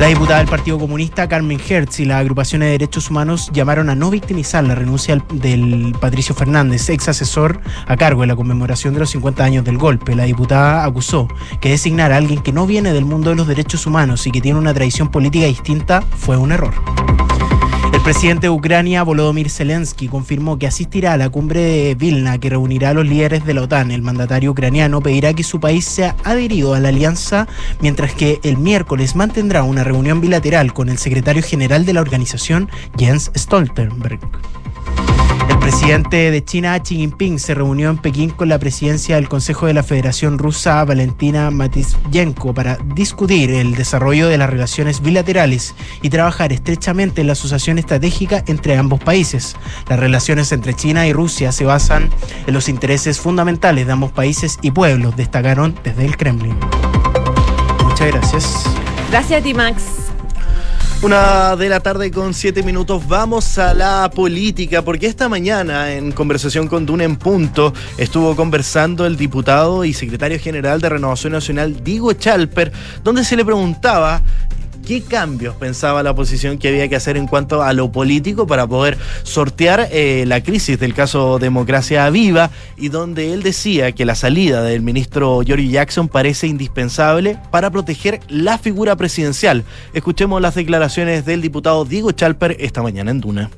La 0.00 0.06
diputada 0.06 0.38
del 0.38 0.48
Partido 0.48 0.78
Comunista, 0.78 1.28
Carmen 1.28 1.60
Hertz, 1.60 2.00
y 2.00 2.06
las 2.06 2.22
agrupaciones 2.22 2.68
de 2.68 2.72
derechos 2.72 3.10
humanos 3.10 3.50
llamaron 3.52 3.90
a 3.90 3.94
no 3.94 4.08
victimizar 4.08 4.64
la 4.64 4.74
renuncia 4.74 5.22
del 5.34 5.94
Patricio 6.00 6.34
Fernández, 6.34 6.88
ex 6.88 7.08
asesor 7.08 7.60
a 7.86 7.98
cargo 7.98 8.22
de 8.22 8.28
la 8.28 8.34
conmemoración 8.34 8.94
de 8.94 9.00
los 9.00 9.10
50 9.10 9.44
años 9.44 9.62
del 9.62 9.76
golpe. 9.76 10.14
La 10.14 10.24
diputada 10.24 10.86
acusó 10.86 11.28
que 11.60 11.68
designar 11.68 12.12
a 12.12 12.16
alguien 12.16 12.40
que 12.40 12.50
no 12.50 12.66
viene 12.66 12.94
del 12.94 13.04
mundo 13.04 13.28
de 13.28 13.36
los 13.36 13.46
derechos 13.46 13.86
humanos 13.86 14.26
y 14.26 14.30
que 14.30 14.40
tiene 14.40 14.58
una 14.58 14.72
tradición 14.72 15.10
política 15.10 15.44
distinta 15.44 16.00
fue 16.00 16.38
un 16.38 16.52
error. 16.52 16.72
El 18.00 18.04
presidente 18.04 18.46
de 18.46 18.50
Ucrania, 18.50 19.02
Volodymyr 19.02 19.50
Zelensky, 19.50 20.08
confirmó 20.08 20.58
que 20.58 20.66
asistirá 20.66 21.12
a 21.12 21.16
la 21.18 21.28
cumbre 21.28 21.60
de 21.60 21.94
Vilna 21.94 22.38
que 22.38 22.48
reunirá 22.48 22.88
a 22.88 22.94
los 22.94 23.06
líderes 23.06 23.44
de 23.44 23.52
la 23.52 23.60
OTAN. 23.60 23.90
El 23.90 24.00
mandatario 24.00 24.52
ucraniano 24.52 25.02
pedirá 25.02 25.34
que 25.34 25.42
su 25.42 25.60
país 25.60 25.84
sea 25.84 26.16
adherido 26.24 26.72
a 26.72 26.80
la 26.80 26.88
alianza, 26.88 27.46
mientras 27.82 28.14
que 28.14 28.40
el 28.42 28.56
miércoles 28.56 29.16
mantendrá 29.16 29.64
una 29.64 29.84
reunión 29.84 30.22
bilateral 30.22 30.72
con 30.72 30.88
el 30.88 30.96
secretario 30.96 31.42
general 31.42 31.84
de 31.84 31.92
la 31.92 32.00
organización, 32.00 32.70
Jens 32.96 33.30
Stoltenberg. 33.36 34.18
Presidente 35.60 36.30
de 36.30 36.44
China, 36.44 36.78
Xi 36.78 36.96
Jinping, 36.96 37.38
se 37.38 37.54
reunió 37.54 37.90
en 37.90 37.98
Pekín 37.98 38.30
con 38.30 38.48
la 38.48 38.58
presidencia 38.58 39.16
del 39.16 39.28
Consejo 39.28 39.66
de 39.66 39.74
la 39.74 39.82
Federación 39.82 40.38
Rusa, 40.38 40.84
Valentina 40.84 41.50
Matviyenko, 41.50 42.54
para 42.54 42.76
discutir 42.94 43.50
el 43.50 43.74
desarrollo 43.74 44.28
de 44.28 44.38
las 44.38 44.50
relaciones 44.50 45.02
bilaterales 45.02 45.74
y 46.02 46.10
trabajar 46.10 46.52
estrechamente 46.52 47.20
en 47.20 47.26
la 47.26 47.34
asociación 47.34 47.78
estratégica 47.78 48.42
entre 48.46 48.76
ambos 48.76 49.00
países. 49.00 49.54
Las 49.88 50.00
relaciones 50.00 50.50
entre 50.52 50.74
China 50.74 51.06
y 51.06 51.12
Rusia 51.12 51.52
se 51.52 51.64
basan 51.64 52.10
en 52.46 52.54
los 52.54 52.68
intereses 52.68 53.20
fundamentales 53.20 53.86
de 53.86 53.92
ambos 53.92 54.12
países 54.12 54.58
y 54.62 54.70
pueblos, 54.70 55.16
destacaron 55.16 55.78
desde 55.84 56.06
el 56.06 56.16
Kremlin. 56.16 56.56
Muchas 57.84 58.06
gracias. 58.08 58.64
Gracias 59.10 59.40
a 59.40 59.42
ti, 59.42 59.54
Max. 59.54 59.99
Una 61.02 61.56
de 61.56 61.70
la 61.70 61.80
tarde 61.80 62.10
con 62.10 62.34
siete 62.34 62.62
minutos, 62.62 63.08
vamos 63.08 63.56
a 63.56 63.72
la 63.72 64.10
política, 64.14 64.82
porque 64.82 65.06
esta 65.06 65.30
mañana 65.30 65.94
en 65.94 66.12
conversación 66.12 66.68
con 66.68 66.84
Duna 66.84 67.04
en 67.04 67.16
Punto 67.16 67.72
estuvo 67.96 68.36
conversando 68.36 69.06
el 69.06 69.16
diputado 69.16 69.86
y 69.86 69.94
secretario 69.94 70.38
general 70.38 70.82
de 70.82 70.90
Renovación 70.90 71.32
Nacional, 71.32 71.82
Diego 71.82 72.12
Chalper, 72.12 72.70
donde 73.02 73.24
se 73.24 73.34
le 73.34 73.46
preguntaba 73.46 74.20
qué 74.90 75.02
cambios 75.02 75.54
pensaba 75.54 76.02
la 76.02 76.10
oposición 76.10 76.58
que 76.58 76.66
había 76.66 76.88
que 76.88 76.96
hacer 76.96 77.16
en 77.16 77.28
cuanto 77.28 77.62
a 77.62 77.72
lo 77.74 77.92
político 77.92 78.48
para 78.48 78.66
poder 78.66 78.98
sortear 79.22 79.86
eh, 79.92 80.24
la 80.26 80.42
crisis 80.42 80.80
del 80.80 80.94
caso 80.94 81.38
Democracia 81.38 82.10
Viva 82.10 82.50
y 82.76 82.88
donde 82.88 83.32
él 83.32 83.44
decía 83.44 83.92
que 83.92 84.04
la 84.04 84.16
salida 84.16 84.64
del 84.64 84.82
ministro 84.82 85.42
Giorgio 85.42 85.70
Jackson 85.70 86.08
parece 86.08 86.48
indispensable 86.48 87.38
para 87.52 87.70
proteger 87.70 88.18
la 88.28 88.58
figura 88.58 88.96
presidencial. 88.96 89.62
Escuchemos 89.94 90.42
las 90.42 90.56
declaraciones 90.56 91.24
del 91.24 91.40
diputado 91.40 91.84
Diego 91.84 92.10
Chalper 92.10 92.56
esta 92.58 92.82
mañana 92.82 93.12
en 93.12 93.20
Duna. 93.20 93.48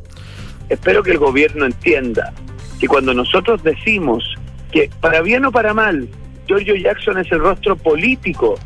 Espero 0.68 1.02
que 1.02 1.12
el 1.12 1.18
gobierno 1.18 1.64
entienda 1.64 2.34
que 2.78 2.86
cuando 2.86 3.14
nosotros 3.14 3.62
decimos 3.62 4.22
que 4.70 4.90
para 5.00 5.22
bien 5.22 5.46
o 5.46 5.50
para 5.50 5.72
mal, 5.72 6.10
Giorgio 6.46 6.76
Jackson 6.76 7.16
es 7.16 7.32
el 7.32 7.38
rostro 7.38 7.74
político 7.74 8.58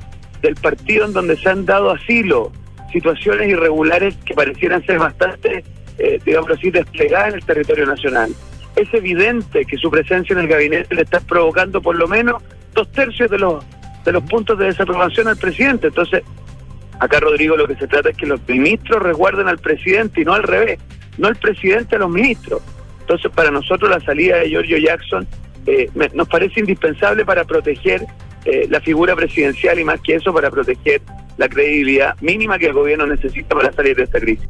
del 0.46 0.54
partido 0.54 1.06
en 1.06 1.12
donde 1.12 1.36
se 1.36 1.48
han 1.48 1.66
dado 1.66 1.90
asilo, 1.90 2.52
situaciones 2.92 3.48
irregulares 3.48 4.16
que 4.24 4.34
parecieran 4.34 4.84
ser 4.86 4.98
bastante, 4.98 5.64
eh, 5.98 6.20
digamos 6.24 6.50
así, 6.50 6.70
desplegadas 6.70 7.30
en 7.30 7.34
el 7.34 7.44
territorio 7.44 7.86
nacional. 7.86 8.32
Es 8.76 8.92
evidente 8.94 9.64
que 9.64 9.76
su 9.76 9.90
presencia 9.90 10.34
en 10.34 10.40
el 10.40 10.48
gabinete 10.48 10.94
le 10.94 11.02
está 11.02 11.20
provocando 11.20 11.80
por 11.80 11.96
lo 11.96 12.06
menos 12.06 12.42
dos 12.74 12.90
tercios 12.92 13.28
de 13.30 13.38
los, 13.38 13.64
de 14.04 14.12
los 14.12 14.22
puntos 14.22 14.58
de 14.58 14.66
desaprobación 14.66 15.26
al 15.28 15.36
presidente. 15.36 15.88
Entonces, 15.88 16.22
acá 17.00 17.18
Rodrigo 17.18 17.56
lo 17.56 17.66
que 17.66 17.74
se 17.74 17.88
trata 17.88 18.10
es 18.10 18.16
que 18.16 18.26
los 18.26 18.40
ministros 18.46 19.02
resguarden 19.02 19.48
al 19.48 19.58
presidente 19.58 20.20
y 20.20 20.24
no 20.24 20.34
al 20.34 20.44
revés, 20.44 20.78
no 21.18 21.28
el 21.28 21.36
presidente 21.36 21.96
a 21.96 21.98
los 21.98 22.10
ministros. 22.10 22.62
Entonces, 23.00 23.32
para 23.32 23.50
nosotros 23.50 23.90
la 23.90 24.00
salida 24.00 24.36
de 24.36 24.50
Giorgio 24.50 24.78
Jackson 24.78 25.26
eh, 25.66 25.90
nos 26.14 26.28
parece 26.28 26.60
indispensable 26.60 27.24
para 27.24 27.44
proteger 27.44 28.06
eh, 28.44 28.66
la 28.70 28.80
figura 28.80 29.16
presidencial 29.16 29.78
y 29.78 29.84
más 29.84 30.00
que 30.00 30.14
eso 30.14 30.32
para 30.32 30.50
proteger 30.50 31.02
la 31.36 31.48
credibilidad 31.48 32.14
mínima 32.20 32.58
que 32.58 32.66
el 32.66 32.72
gobierno 32.72 33.06
necesita 33.06 33.54
para 33.54 33.72
salir 33.72 33.96
de 33.96 34.04
esta 34.04 34.20
crisis. 34.20 34.48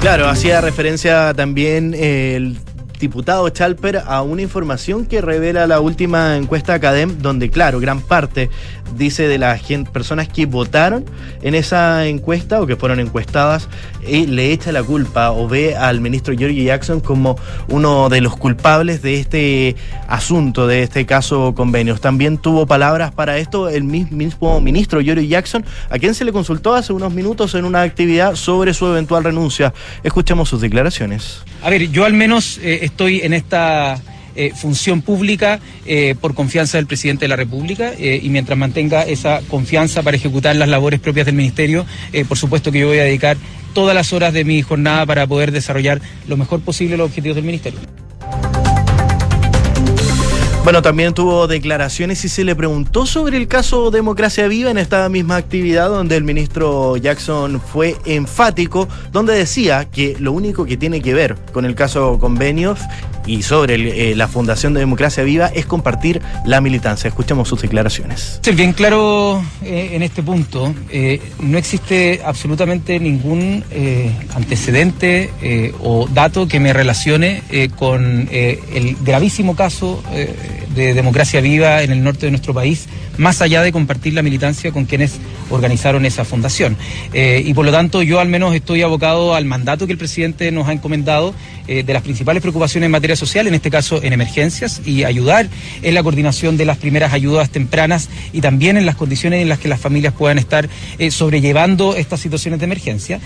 Claro, 0.00 0.26
hacía 0.26 0.60
referencia 0.60 1.32
también 1.34 1.94
el 1.94 2.58
diputado 2.98 3.48
Chalper 3.48 4.02
a 4.06 4.22
una 4.22 4.42
información 4.42 5.06
que 5.06 5.20
revela 5.20 5.66
la 5.66 5.80
última 5.80 6.36
encuesta 6.36 6.74
Academ, 6.74 7.18
donde, 7.18 7.50
claro, 7.50 7.80
gran 7.80 8.00
parte 8.00 8.50
dice 8.96 9.28
de 9.28 9.38
las 9.38 9.62
personas 9.92 10.28
que 10.28 10.46
votaron 10.46 11.04
en 11.42 11.54
esa 11.54 12.06
encuesta 12.06 12.60
o 12.60 12.66
que 12.66 12.76
fueron 12.76 13.00
encuestadas, 13.00 13.68
y 14.06 14.26
le 14.26 14.52
echa 14.52 14.72
la 14.72 14.82
culpa 14.82 15.30
o 15.32 15.48
ve 15.48 15.76
al 15.76 16.00
ministro 16.00 16.34
George 16.36 16.62
Jackson 16.62 17.00
como 17.00 17.36
uno 17.68 18.08
de 18.08 18.20
los 18.20 18.36
culpables 18.36 19.02
de 19.02 19.18
este 19.18 19.76
asunto, 20.08 20.66
de 20.66 20.82
este 20.82 21.06
caso 21.06 21.54
convenios. 21.54 22.00
También 22.00 22.38
tuvo 22.38 22.66
palabras 22.66 23.12
para 23.12 23.38
esto 23.38 23.68
el 23.68 23.84
mismo 23.84 24.60
ministro 24.60 25.00
George 25.00 25.26
Jackson, 25.26 25.64
a 25.90 25.98
quien 25.98 26.14
se 26.14 26.24
le 26.24 26.32
consultó 26.32 26.74
hace 26.74 26.92
unos 26.92 27.12
minutos 27.12 27.54
en 27.54 27.64
una 27.64 27.82
actividad 27.82 28.34
sobre 28.34 28.74
su 28.74 28.86
eventual 28.86 29.24
renuncia. 29.24 29.72
Escuchemos 30.02 30.48
sus 30.48 30.60
declaraciones. 30.60 31.42
A 31.62 31.70
ver, 31.70 31.90
yo 31.90 32.04
al 32.04 32.12
menos 32.12 32.58
eh, 32.58 32.80
estoy 32.84 33.20
en 33.22 33.32
esta 33.32 34.00
eh, 34.36 34.52
función 34.54 35.00
pública 35.02 35.60
eh, 35.86 36.16
por 36.20 36.34
confianza 36.34 36.76
del 36.78 36.86
presidente 36.86 37.24
de 37.24 37.28
la 37.28 37.36
República 37.36 37.92
eh, 37.98 38.18
y 38.22 38.28
mientras 38.30 38.58
mantenga 38.58 39.02
esa 39.02 39.40
confianza 39.48 40.02
para 40.02 40.16
ejecutar 40.16 40.56
las 40.56 40.68
labores 40.68 40.98
propias 41.00 41.26
del 41.26 41.36
Ministerio, 41.36 41.86
por 42.28 42.36
supuesto 42.36 42.72
que 42.72 42.80
yo 42.80 42.88
voy 42.88 42.98
a 42.98 43.04
dedicar 43.04 43.36
todas 43.72 43.94
las 43.94 44.12
horas 44.12 44.32
de 44.32 44.44
mi 44.44 44.60
jornada 44.62 45.06
para 45.06 45.26
poder 45.26 45.52
desarrollar 45.52 46.00
lo 46.26 46.36
mejor 46.36 46.60
posible 46.60 46.96
los 46.96 47.08
objetivos 47.08 47.36
del 47.36 47.44
Ministerio. 47.44 47.78
Bueno, 50.64 50.80
también 50.80 51.12
tuvo 51.12 51.46
declaraciones 51.46 52.24
y 52.24 52.30
se 52.30 52.42
le 52.42 52.56
preguntó 52.56 53.04
sobre 53.04 53.36
el 53.36 53.48
caso 53.48 53.90
Democracia 53.90 54.48
Viva 54.48 54.70
en 54.70 54.78
esta 54.78 55.06
misma 55.10 55.36
actividad 55.36 55.90
donde 55.90 56.16
el 56.16 56.24
ministro 56.24 56.96
Jackson 56.96 57.60
fue 57.60 57.96
enfático, 58.06 58.88
donde 59.12 59.34
decía 59.34 59.84
que 59.84 60.16
lo 60.18 60.32
único 60.32 60.64
que 60.64 60.78
tiene 60.78 61.02
que 61.02 61.12
ver 61.12 61.36
con 61.52 61.66
el 61.66 61.74
caso 61.74 62.18
convenios 62.18 62.80
y 63.26 63.42
sobre 63.42 64.10
eh, 64.10 64.16
la 64.16 64.28
Fundación 64.28 64.74
de 64.74 64.80
Democracia 64.80 65.22
Viva 65.22 65.48
es 65.48 65.66
compartir 65.66 66.22
la 66.46 66.62
militancia. 66.62 67.08
Escuchemos 67.08 67.46
sus 67.48 67.60
declaraciones. 67.60 68.40
Bien 68.54 68.72
claro 68.72 69.42
eh, 69.62 69.90
en 69.92 70.02
este 70.02 70.22
punto, 70.22 70.74
eh, 70.90 71.20
no 71.40 71.58
existe 71.58 72.22
absolutamente 72.24 72.98
ningún 72.98 73.64
antecedente 74.34 75.30
o 75.80 76.08
dato 76.08 76.48
que 76.48 76.60
me 76.60 76.72
relacione 76.72 77.42
con 77.76 78.28
el 78.30 78.96
gravísimo 79.02 79.56
caso 79.56 80.02
de 80.74 80.94
Democracia 80.94 81.40
Viva 81.40 81.82
en 81.82 81.90
el 81.90 82.02
norte 82.02 82.26
de 82.26 82.30
nuestro 82.30 82.54
país 82.54 82.86
más 83.16 83.40
allá 83.42 83.62
de 83.62 83.72
compartir 83.72 84.14
la 84.14 84.22
militancia 84.22 84.72
con 84.72 84.84
quienes 84.84 85.18
organizaron 85.50 86.04
esa 86.04 86.24
fundación. 86.24 86.76
Eh, 87.12 87.42
y 87.44 87.54
por 87.54 87.64
lo 87.64 87.72
tanto 87.72 88.02
yo 88.02 88.20
al 88.20 88.28
menos 88.28 88.54
estoy 88.54 88.82
abocado 88.82 89.34
al 89.34 89.44
mandato 89.44 89.86
que 89.86 89.92
el 89.92 89.98
presidente 89.98 90.50
nos 90.50 90.68
ha 90.68 90.72
encomendado 90.72 91.34
eh, 91.66 91.82
de 91.82 91.92
las 91.92 92.02
principales 92.02 92.40
preocupaciones 92.40 92.86
en 92.86 92.92
materia 92.92 93.16
social, 93.16 93.46
en 93.46 93.54
este 93.54 93.70
caso 93.70 94.02
en 94.02 94.12
emergencias, 94.12 94.82
y 94.84 95.04
ayudar 95.04 95.48
en 95.82 95.94
la 95.94 96.02
coordinación 96.02 96.56
de 96.56 96.64
las 96.64 96.78
primeras 96.78 97.12
ayudas 97.12 97.50
tempranas 97.50 98.08
y 98.32 98.40
también 98.40 98.76
en 98.76 98.86
las 98.86 98.96
condiciones 98.96 99.42
en 99.42 99.48
las 99.48 99.58
que 99.58 99.68
las 99.68 99.80
familias 99.80 100.14
puedan 100.14 100.38
estar 100.38 100.68
eh, 100.98 101.10
sobrellevando 101.10 101.96
estas 101.96 102.20
situaciones 102.20 102.60
de 102.60 102.64
emergencia. 102.64 103.20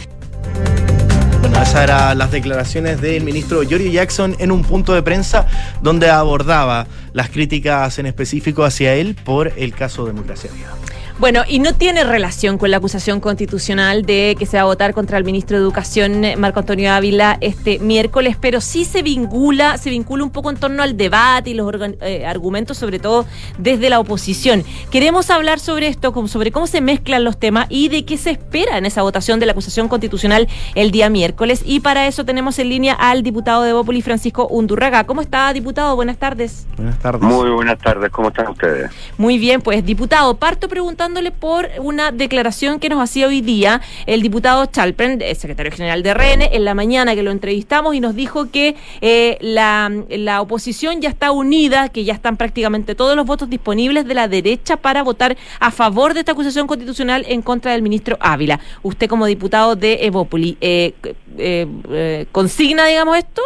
Bueno, 1.41 1.63
esas 1.63 1.85
eran 1.85 2.19
las 2.19 2.31
declaraciones 2.31 3.01
del 3.01 3.23
ministro 3.23 3.63
Giorgio 3.63 3.91
Jackson 3.91 4.37
en 4.39 4.51
un 4.51 4.63
punto 4.63 4.93
de 4.95 5.03
prensa 5.03 5.47
donde 5.83 6.11
abordaba 6.11 6.87
las 7.13 7.31
críticas 7.31 7.99
en 7.99 8.07
específico 8.07 8.65
hacia 8.65 8.95
él 8.95 9.17
por 9.25 9.53
el 9.57 9.73
caso 9.73 10.05
Democracia 10.05 10.51
Viva. 10.53 10.98
Bueno, 11.19 11.43
y 11.49 11.59
no 11.59 11.75
tiene 11.75 12.05
relación 12.05 12.59
con 12.59 12.71
la 12.71 12.77
acusación 12.77 13.19
constitucional 13.19 14.07
de 14.07 14.37
que 14.39 14.47
se 14.47 14.57
va 14.57 14.63
a 14.63 14.67
votar 14.67 14.95
contra 14.95 15.19
el 15.19 15.25
ministro 15.25 15.57
de 15.57 15.65
Educación, 15.65 16.25
eh, 16.25 16.37
Marco 16.37 16.61
Antonio 16.61 16.93
Ávila, 16.93 17.39
este 17.41 17.81
miércoles, 17.81 18.37
pero 18.41 18.61
sí 18.61 18.85
se 18.85 19.03
vincula, 19.03 19.79
se 19.79 19.91
vincula 19.91 20.23
un 20.23 20.31
poco 20.31 20.51
en 20.51 20.59
torno 20.59 20.81
al 20.81 20.97
debate 20.97 21.51
y 21.51 21.55
los 21.55 21.75
eh, 22.03 22.25
argumentos, 22.25 22.79
sobre 22.79 23.01
todo 23.01 23.27
desde 23.59 23.91
la 23.91 23.99
oposición. 23.99 24.63
Queremos 24.93 25.29
hablar 25.31 25.59
sobre 25.59 25.89
esto, 25.89 26.15
sobre 26.29 26.53
cómo 26.53 26.69
se 26.69 26.81
mezclan 26.81 27.25
los 27.25 27.37
temas 27.37 27.67
y 27.69 27.89
de 27.89 28.05
qué 28.05 28.17
se 28.17 28.31
espera 28.31 28.79
en 28.79 28.87
esa 28.87 29.03
votación 29.03 29.41
de 29.41 29.47
la 29.47 29.53
acusación 29.53 29.89
constitucional 29.89 30.47
el 30.77 30.93
día 30.93 31.11
miércoles. 31.11 31.63
Y 31.65 31.81
para 31.81 32.07
eso 32.07 32.25
tenemos 32.25 32.61
en 32.61 32.69
línea 32.69 32.95
al 32.95 33.25
diputado 33.25 33.65
de 33.65 33.73
Bópoli, 33.73 34.03
Francisco 34.03 34.47
Undurraga. 34.47 35.03
¿Cómo 35.03 35.21
está, 35.21 35.53
diputado? 35.53 35.97
Buenas 35.97 36.19
tardes. 36.19 36.65
Buenas 36.77 37.01
tardes. 37.01 37.23
Muy 37.23 37.51
buenas 37.51 37.79
tardes. 37.81 38.09
¿Cómo 38.13 38.29
están 38.29 38.47
ustedes? 38.47 38.93
Muy 39.17 39.37
bien, 39.39 39.61
pues, 39.61 39.85
diputado, 39.85 40.37
parto 40.37 40.69
preguntando 40.69 41.08
por 41.41 41.69
una 41.81 42.13
declaración 42.13 42.79
que 42.81 42.91
nos 42.91 43.01
hacía 43.01 43.29
hoy 43.29 43.41
día 43.41 43.81
el 44.07 44.21
diputado 44.21 44.67
Chalpren, 44.67 45.23
el 45.23 45.37
secretario 45.37 45.73
general 45.73 46.03
de 46.03 46.13
RN, 46.13 46.43
en 46.53 46.65
la 46.65 46.75
mañana 46.75 47.15
que 47.15 47.23
lo 47.23 47.31
entrevistamos 47.31 47.95
y 47.95 48.01
nos 48.01 48.15
dijo 48.15 48.51
que 48.51 48.77
eh, 49.01 49.39
la, 49.41 49.91
la 50.11 50.43
oposición 50.43 51.01
ya 51.01 51.09
está 51.09 51.31
unida, 51.33 51.89
que 51.89 52.05
ya 52.05 52.13
están 52.13 52.37
prácticamente 52.37 52.95
todos 52.95 53.17
los 53.17 53.25
votos 53.25 53.49
disponibles 53.49 54.07
de 54.07 54.15
la 54.15 54.29
derecha 54.29 54.77
para 54.77 55.03
votar 55.03 55.37
a 55.61 55.71
favor 55.71 56.13
de 56.13 56.21
esta 56.21 56.33
acusación 56.33 56.67
constitucional 56.67 57.25
en 57.27 57.41
contra 57.41 57.73
del 57.73 57.81
ministro 57.81 58.19
Ávila. 58.21 58.61
Usted 58.83 59.09
como 59.09 59.25
diputado 59.25 59.77
de 59.77 60.05
Evópoli, 60.05 60.59
eh, 60.61 60.93
eh, 61.39 62.27
¿consigna, 62.33 62.85
digamos, 62.85 63.17
esto? 63.17 63.41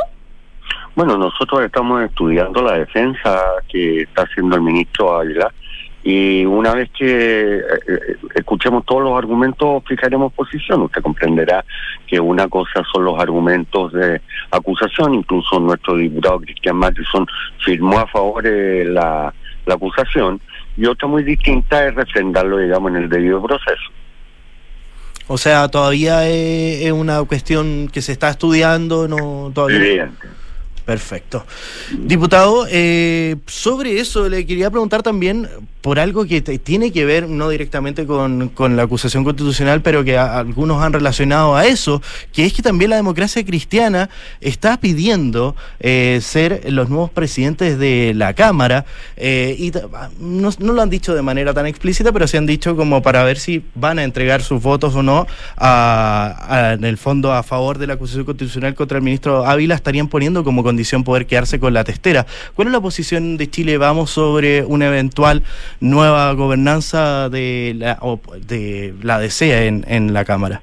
Bueno, 0.96 1.16
nosotros 1.16 1.62
estamos 1.62 2.02
estudiando 2.02 2.60
la 2.60 2.72
defensa 2.72 3.40
que 3.68 4.02
está 4.02 4.22
haciendo 4.22 4.56
el 4.56 4.62
ministro 4.62 5.14
Ávila 5.14 5.52
y 6.04 6.44
una 6.44 6.74
vez 6.74 6.90
que 6.90 7.58
eh, 7.58 7.62
eh, 7.88 8.16
escuchemos 8.34 8.84
todos 8.84 9.04
los 9.04 9.16
argumentos 9.16 9.84
fijaremos 9.86 10.32
posición. 10.32 10.82
Usted 10.82 11.00
comprenderá 11.00 11.64
que 12.06 12.18
una 12.18 12.48
cosa 12.48 12.82
son 12.92 13.04
los 13.04 13.20
argumentos 13.20 13.92
de 13.92 14.20
acusación, 14.50 15.14
incluso 15.14 15.60
nuestro 15.60 15.96
diputado 15.96 16.40
Cristian 16.40 16.76
Matheson 16.76 17.26
firmó 17.64 18.00
a 18.00 18.06
favor 18.08 18.42
de 18.42 18.84
la, 18.86 19.32
acusación, 19.66 20.40
y 20.76 20.86
otra 20.86 21.06
muy 21.06 21.22
distinta 21.22 21.86
es 21.86 21.94
refrendarlo, 21.94 22.58
digamos, 22.58 22.90
en 22.90 23.04
el 23.04 23.08
debido 23.08 23.40
proceso. 23.40 23.82
O 25.28 25.38
sea, 25.38 25.68
todavía 25.68 26.28
es, 26.28 26.90
una 26.90 27.22
cuestión 27.22 27.88
que 27.88 28.02
se 28.02 28.10
está 28.10 28.28
estudiando, 28.28 29.06
no 29.06 29.52
todavía. 29.54 30.10
Perfecto. 30.84 31.44
Diputado, 31.96 32.66
eh, 32.68 33.36
sobre 33.46 34.00
eso 34.00 34.28
le 34.28 34.44
quería 34.46 34.68
preguntar 34.70 35.02
también 35.02 35.48
por 35.80 35.98
algo 35.98 36.24
que 36.26 36.40
tiene 36.42 36.92
que 36.92 37.04
ver 37.04 37.28
no 37.28 37.48
directamente 37.48 38.06
con, 38.06 38.48
con 38.50 38.76
la 38.76 38.84
acusación 38.84 39.24
constitucional, 39.24 39.80
pero 39.82 40.04
que 40.04 40.16
algunos 40.16 40.80
han 40.82 40.92
relacionado 40.92 41.56
a 41.56 41.66
eso, 41.66 42.00
que 42.32 42.44
es 42.46 42.52
que 42.52 42.62
también 42.62 42.90
la 42.90 42.96
democracia 42.96 43.44
cristiana 43.44 44.08
está 44.40 44.76
pidiendo 44.78 45.56
eh, 45.80 46.20
ser 46.22 46.62
los 46.72 46.88
nuevos 46.88 47.10
presidentes 47.10 47.78
de 47.78 48.12
la 48.14 48.32
Cámara, 48.34 48.84
eh, 49.16 49.56
y 49.58 49.72
ta- 49.72 50.10
no, 50.20 50.50
lo 50.60 50.82
han 50.82 50.90
dicho 50.90 51.14
de 51.16 51.22
manera 51.22 51.52
tan 51.52 51.66
explícita, 51.66 52.12
pero 52.12 52.28
se 52.28 52.38
han 52.38 52.46
dicho 52.46 52.76
como 52.76 53.02
para 53.02 53.24
ver 53.24 53.38
si 53.38 53.64
van 53.74 53.98
a 53.98 54.04
entregar 54.04 54.42
sus 54.42 54.62
votos 54.62 54.94
o 54.94 55.02
no, 55.02 55.26
a- 55.56 56.74
en 56.74 56.84
el 56.84 56.96
fondo 56.96 57.32
a 57.32 57.42
favor 57.42 57.78
de 57.78 57.88
la 57.88 57.94
acusación 57.94 58.24
constitucional 58.24 58.74
contra 58.76 58.98
el 58.98 59.04
ministro 59.04 59.44
Ávila, 59.46 59.74
estarían 59.74 60.06
poniendo 60.06 60.44
como 60.44 60.62
condición 60.72 61.04
poder 61.04 61.26
quedarse 61.26 61.60
con 61.60 61.74
la 61.74 61.84
testera. 61.84 62.24
¿Cuál 62.54 62.68
es 62.68 62.72
la 62.72 62.80
posición 62.80 63.36
de 63.36 63.50
Chile 63.50 63.76
Vamos 63.76 64.10
sobre 64.10 64.64
una 64.64 64.86
eventual 64.86 65.42
nueva 65.80 66.32
gobernanza 66.32 67.28
de 67.28 67.74
la, 67.76 67.98
de 68.48 68.94
la 69.02 69.18
DC 69.18 69.66
en, 69.66 69.84
en 69.86 70.14
la 70.14 70.24
Cámara? 70.24 70.62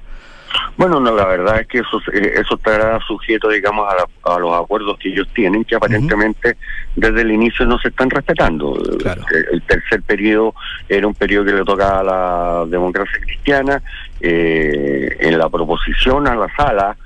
Bueno, 0.76 0.98
no, 0.98 1.14
la 1.14 1.26
verdad 1.26 1.60
es 1.60 1.68
que 1.68 1.78
eso, 1.78 2.00
eh, 2.12 2.32
eso 2.40 2.56
estará 2.56 2.98
sujeto, 3.06 3.48
digamos, 3.50 3.86
a, 3.88 3.94
la- 3.94 4.34
a 4.34 4.38
los 4.40 4.52
acuerdos 4.60 4.98
que 4.98 5.10
ellos 5.10 5.28
tienen, 5.32 5.64
que 5.64 5.76
aparentemente 5.76 6.56
desde 6.96 7.20
el 7.20 7.30
inicio 7.30 7.64
no 7.66 7.78
se 7.78 7.88
están 7.88 8.10
respetando. 8.10 8.76
El, 8.76 9.24
el 9.52 9.62
tercer 9.62 10.02
periodo 10.02 10.54
era 10.88 11.06
un 11.06 11.14
periodo 11.14 11.44
que 11.44 11.52
le 11.52 11.64
tocaba 11.64 12.00
a 12.00 12.02
la 12.02 12.64
democracia 12.66 13.20
cristiana, 13.20 13.80
eh, 14.20 15.16
en 15.20 15.38
la 15.38 15.48
proposición 15.48 16.26
a 16.26 16.34
la 16.34 16.48
sala, 16.56 16.96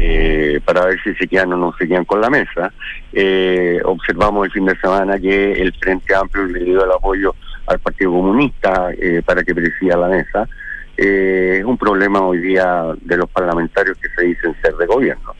eh, 0.00 0.60
para 0.64 0.86
ver 0.86 1.02
si 1.02 1.14
se 1.14 1.26
quedan 1.26 1.52
o 1.54 1.56
no 1.56 1.74
se 1.76 1.88
quedan 1.88 2.04
con 2.04 2.20
la 2.20 2.30
mesa. 2.30 2.72
Eh, 3.12 3.80
observamos 3.84 4.46
el 4.46 4.52
fin 4.52 4.66
de 4.66 4.76
semana 4.76 5.18
que 5.18 5.52
el 5.52 5.72
Frente 5.74 6.14
Amplio 6.14 6.46
le 6.46 6.60
dio 6.60 6.84
el 6.84 6.92
apoyo 6.92 7.34
al 7.66 7.78
Partido 7.80 8.12
Comunista 8.12 8.90
eh, 8.92 9.22
para 9.24 9.42
que 9.42 9.54
presida 9.54 9.96
la 9.96 10.08
mesa. 10.08 10.48
Eh, 10.96 11.56
es 11.58 11.64
un 11.64 11.76
problema 11.76 12.20
hoy 12.20 12.38
día 12.38 12.84
de 13.00 13.16
los 13.16 13.28
parlamentarios 13.30 13.96
que 13.98 14.08
se 14.10 14.26
dicen 14.26 14.54
ser 14.62 14.74
de 14.76 14.86
gobierno. 14.86 15.34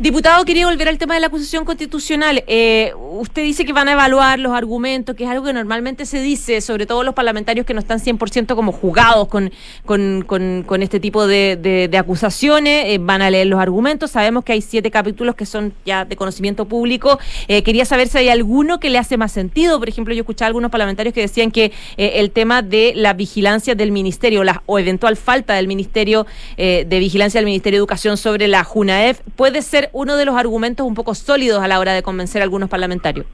Diputado, 0.00 0.44
quería 0.44 0.64
volver 0.66 0.86
al 0.86 0.96
tema 0.96 1.14
de 1.14 1.20
la 1.20 1.26
acusación 1.26 1.64
constitucional. 1.64 2.44
Eh, 2.46 2.92
usted 3.14 3.42
dice 3.42 3.64
que 3.64 3.72
van 3.72 3.88
a 3.88 3.92
evaluar 3.94 4.38
los 4.38 4.52
argumentos, 4.52 5.16
que 5.16 5.24
es 5.24 5.30
algo 5.30 5.44
que 5.46 5.52
normalmente 5.52 6.06
se 6.06 6.20
dice, 6.20 6.60
sobre 6.60 6.86
todo 6.86 7.02
los 7.02 7.16
parlamentarios 7.16 7.66
que 7.66 7.74
no 7.74 7.80
están 7.80 7.98
100% 7.98 8.54
como 8.54 8.70
jugados 8.70 9.26
con, 9.26 9.50
con, 9.84 10.22
con, 10.64 10.82
este 10.84 11.00
tipo 11.00 11.26
de, 11.26 11.56
de- 11.90 11.98
acusaciones, 11.98 12.84
eh, 12.86 12.98
van 13.00 13.22
a 13.22 13.30
leer 13.30 13.48
los 13.48 13.58
argumentos. 13.58 14.12
Sabemos 14.12 14.44
que 14.44 14.52
hay 14.52 14.60
siete 14.60 14.92
capítulos 14.92 15.34
que 15.34 15.44
son 15.44 15.72
ya 15.84 16.04
de 16.04 16.14
conocimiento 16.14 16.66
público. 16.66 17.18
Eh, 17.48 17.64
quería 17.64 17.84
saber 17.84 18.06
si 18.06 18.18
hay 18.18 18.28
alguno 18.28 18.78
que 18.78 18.90
le 18.90 18.98
hace 18.98 19.16
más 19.16 19.32
sentido. 19.32 19.80
Por 19.80 19.88
ejemplo, 19.88 20.14
yo 20.14 20.20
escuché 20.20 20.44
a 20.44 20.46
algunos 20.46 20.70
parlamentarios 20.70 21.12
que 21.12 21.22
decían 21.22 21.50
que 21.50 21.72
el 21.96 22.30
tema 22.30 22.62
de 22.62 22.92
la 22.94 23.14
vigilancia 23.14 23.74
del 23.74 23.90
ministerio 23.90 24.44
o 24.66 24.78
eventual 24.78 25.16
falta 25.16 25.54
del 25.54 25.66
ministerio 25.66 26.24
de 26.56 26.86
vigilancia 26.88 27.40
del 27.40 27.46
Ministerio 27.46 27.78
de 27.78 27.80
Educación 27.80 28.16
sobre 28.16 28.46
la 28.46 28.62
JUNAEF 28.62 29.22
puede 29.34 29.60
ser 29.60 29.87
uno 29.92 30.16
de 30.16 30.24
los 30.24 30.36
argumentos 30.36 30.86
un 30.86 30.94
poco 30.94 31.14
sólidos 31.14 31.62
a 31.62 31.68
la 31.68 31.78
hora 31.78 31.92
de 31.92 32.02
convencer 32.02 32.42
a 32.42 32.44
algunos 32.44 32.68
parlamentarios. 32.68 33.26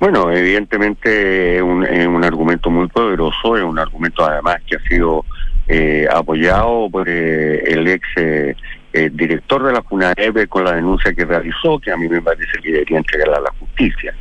Bueno, 0.00 0.30
evidentemente 0.32 1.56
es 1.56 1.62
un, 1.62 1.84
es 1.84 2.06
un 2.06 2.24
argumento 2.24 2.68
muy 2.68 2.88
poderoso, 2.88 3.56
es 3.56 3.62
un 3.62 3.78
argumento 3.78 4.24
además 4.24 4.56
que 4.66 4.76
ha 4.76 4.88
sido 4.88 5.24
eh, 5.68 6.06
apoyado 6.12 6.90
por 6.90 7.08
eh, 7.08 7.62
el 7.72 7.88
ex 7.88 8.06
eh, 8.16 8.56
eh, 8.96 9.10
director 9.12 9.60
de 9.64 9.72
la 9.72 9.82
FUNAEB 9.82 10.46
con 10.48 10.62
la 10.62 10.76
denuncia 10.76 11.12
que 11.12 11.24
realizó, 11.24 11.80
que 11.80 11.90
a 11.90 11.96
mí 11.96 12.08
me 12.08 12.22
parece 12.22 12.60
que 12.62 12.70
debería 12.70 12.98
entregarla 12.98 13.38
a 13.38 13.40
la 13.40 13.52
justicia 13.58 14.14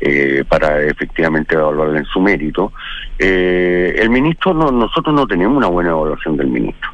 eh, 0.00 0.44
para 0.48 0.80
efectivamente 0.80 1.56
evaluarla 1.56 1.98
en 1.98 2.04
su 2.04 2.20
mérito. 2.20 2.72
Eh, 3.18 3.96
el 3.98 4.10
ministro, 4.10 4.54
no, 4.54 4.70
nosotros 4.70 5.12
no 5.12 5.26
tenemos 5.26 5.56
una 5.56 5.66
buena 5.66 5.90
evaluación 5.90 6.36
del 6.36 6.46
ministro. 6.46 6.88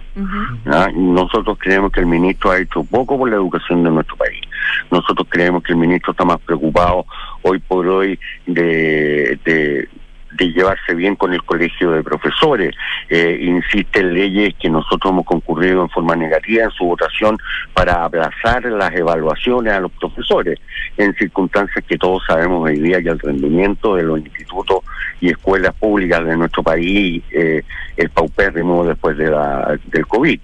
Nosotros 0.94 1.58
creemos 1.60 1.92
que 1.92 2.00
el 2.00 2.06
ministro 2.06 2.50
ha 2.50 2.60
hecho 2.60 2.82
poco 2.82 3.18
por 3.18 3.28
la 3.28 3.36
educación 3.36 3.84
de 3.84 3.90
nuestro 3.90 4.16
país. 4.16 4.40
Nosotros 4.90 5.26
creemos 5.28 5.62
que 5.62 5.72
el 5.72 5.78
ministro 5.78 6.12
está 6.12 6.24
más 6.24 6.40
preocupado 6.40 7.04
hoy 7.42 7.58
por 7.58 7.86
hoy 7.86 8.18
de, 8.46 9.38
de, 9.44 9.86
de 10.32 10.52
llevarse 10.52 10.94
bien 10.94 11.16
con 11.16 11.32
el 11.32 11.42
colegio 11.42 11.92
de 11.92 12.02
profesores. 12.02 12.74
Eh, 13.08 13.38
insiste 13.40 14.00
en 14.00 14.14
leyes 14.14 14.54
que 14.58 14.68
nosotros 14.68 15.12
hemos 15.12 15.24
concurrido 15.24 15.82
en 15.82 15.88
forma 15.90 16.16
negativa 16.16 16.64
en 16.64 16.70
su 16.70 16.84
votación 16.84 17.38
para 17.74 18.04
aplazar 18.04 18.64
las 18.64 18.94
evaluaciones 18.94 19.72
a 19.72 19.80
los 19.80 19.92
profesores, 19.92 20.58
en 20.96 21.14
circunstancias 21.14 21.84
que 21.86 21.96
todos 21.96 22.22
sabemos 22.26 22.68
hoy 22.68 22.78
día 22.78 23.02
que 23.02 23.10
el 23.10 23.18
rendimiento 23.18 23.96
de 23.96 24.02
los 24.02 24.18
institutos 24.18 24.80
y 25.20 25.30
escuelas 25.30 25.74
públicas 25.74 26.24
de 26.24 26.36
nuestro 26.36 26.62
país 26.62 27.22
eh, 27.30 27.62
es 27.96 28.10
paupérrimo 28.10 28.84
después 28.84 29.16
de 29.16 29.30
la, 29.30 29.78
del 29.86 30.06
COVID. 30.06 30.40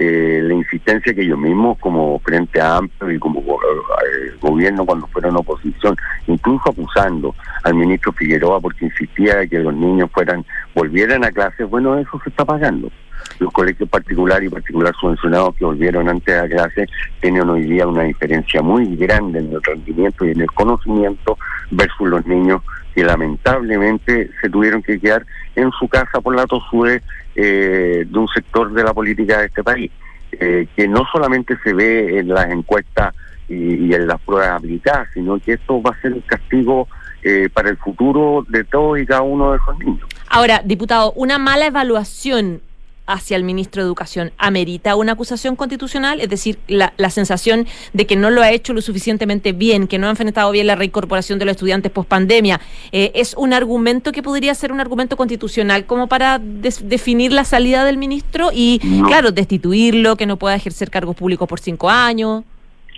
Eh, 0.00 0.40
la 0.44 0.54
insistencia 0.54 1.12
que 1.12 1.22
ellos 1.22 1.38
mismos 1.38 1.76
como 1.80 2.20
Frente 2.20 2.60
Amplio 2.60 3.10
y 3.10 3.18
como 3.18 3.40
eh, 3.40 4.32
gobierno 4.40 4.86
cuando 4.86 5.08
fueron 5.08 5.36
oposición, 5.36 5.96
incluso 6.28 6.70
acusando 6.70 7.34
al 7.64 7.74
ministro 7.74 8.12
Figueroa 8.12 8.60
porque 8.60 8.84
insistía 8.84 9.38
de 9.38 9.48
que 9.48 9.58
los 9.58 9.74
niños 9.74 10.08
fueran 10.12 10.44
volvieran 10.72 11.24
a 11.24 11.32
clases, 11.32 11.68
bueno, 11.68 11.98
eso 11.98 12.20
se 12.22 12.30
está 12.30 12.44
pagando. 12.44 12.92
Los 13.38 13.52
colegios 13.52 13.88
particulares 13.88 14.48
y 14.48 14.52
particular 14.52 14.94
subvencionados 15.00 15.54
que 15.56 15.64
volvieron 15.64 16.08
antes 16.08 16.36
a 16.36 16.48
clase 16.48 16.86
tienen 17.20 17.48
hoy 17.48 17.62
día 17.62 17.86
una 17.86 18.02
diferencia 18.02 18.62
muy 18.62 18.96
grande 18.96 19.38
en 19.38 19.52
el 19.52 19.62
rendimiento 19.62 20.24
y 20.24 20.30
en 20.30 20.40
el 20.40 20.50
conocimiento 20.52 21.38
versus 21.70 22.08
los 22.08 22.26
niños 22.26 22.62
que 22.94 23.04
lamentablemente 23.04 24.30
se 24.40 24.50
tuvieron 24.50 24.82
que 24.82 24.98
quedar 24.98 25.24
en 25.54 25.70
su 25.72 25.86
casa 25.88 26.20
por 26.20 26.34
la 26.34 26.46
tosue 26.46 27.02
eh, 27.34 28.04
de 28.08 28.18
un 28.18 28.28
sector 28.28 28.72
de 28.72 28.82
la 28.82 28.92
política 28.92 29.38
de 29.38 29.46
este 29.46 29.62
país, 29.62 29.90
eh, 30.32 30.66
que 30.74 30.88
no 30.88 31.04
solamente 31.12 31.56
se 31.62 31.72
ve 31.72 32.18
en 32.18 32.28
las 32.28 32.50
encuestas 32.50 33.14
y, 33.48 33.86
y 33.86 33.94
en 33.94 34.06
las 34.06 34.20
pruebas 34.20 34.50
aplicadas, 34.58 35.08
sino 35.14 35.38
que 35.38 35.52
esto 35.52 35.80
va 35.80 35.90
a 35.90 36.00
ser 36.00 36.12
un 36.12 36.20
castigo 36.22 36.88
eh, 37.22 37.48
para 37.52 37.68
el 37.68 37.76
futuro 37.76 38.46
de 38.48 38.62
todos 38.62 38.98
y 38.98 39.04
cada 39.04 39.22
uno 39.22 39.50
de 39.50 39.58
esos 39.58 39.78
niños. 39.78 40.08
Ahora, 40.30 40.62
diputado, 40.64 41.12
una 41.12 41.36
mala 41.38 41.66
evaluación 41.66 42.62
hacia 43.08 43.36
el 43.36 43.42
ministro 43.42 43.82
de 43.82 43.86
Educación 43.88 44.30
amerita 44.38 44.94
una 44.94 45.12
acusación 45.12 45.56
constitucional, 45.56 46.20
es 46.20 46.28
decir, 46.28 46.58
la, 46.68 46.92
la 46.98 47.10
sensación 47.10 47.66
de 47.92 48.06
que 48.06 48.14
no 48.14 48.30
lo 48.30 48.42
ha 48.42 48.50
hecho 48.52 48.72
lo 48.74 48.80
suficientemente 48.82 49.52
bien, 49.52 49.88
que 49.88 49.98
no 49.98 50.06
ha 50.06 50.10
enfrentado 50.10 50.50
bien 50.52 50.66
la 50.68 50.76
reincorporación 50.76 51.38
de 51.38 51.46
los 51.46 51.52
estudiantes 51.52 51.90
post 51.90 52.08
pandemia, 52.08 52.60
¿es 52.92 53.34
un 53.34 53.52
argumento 53.52 54.12
que 54.12 54.22
podría 54.22 54.54
ser 54.54 54.70
un 54.72 54.80
argumento 54.80 55.16
constitucional 55.16 55.86
como 55.86 56.06
para 56.06 56.38
des- 56.38 56.88
definir 56.88 57.32
la 57.32 57.44
salida 57.44 57.84
del 57.84 57.96
ministro 57.96 58.50
y, 58.52 58.78
No. 58.84 59.06
claro, 59.08 59.32
destituirlo, 59.32 60.16
que 60.16 60.26
no 60.26 60.36
pueda 60.36 60.54
ejercer 60.54 60.90
cargos 60.90 61.16
públicos 61.16 61.48
por 61.48 61.60
cinco 61.60 61.88
años? 61.88 62.44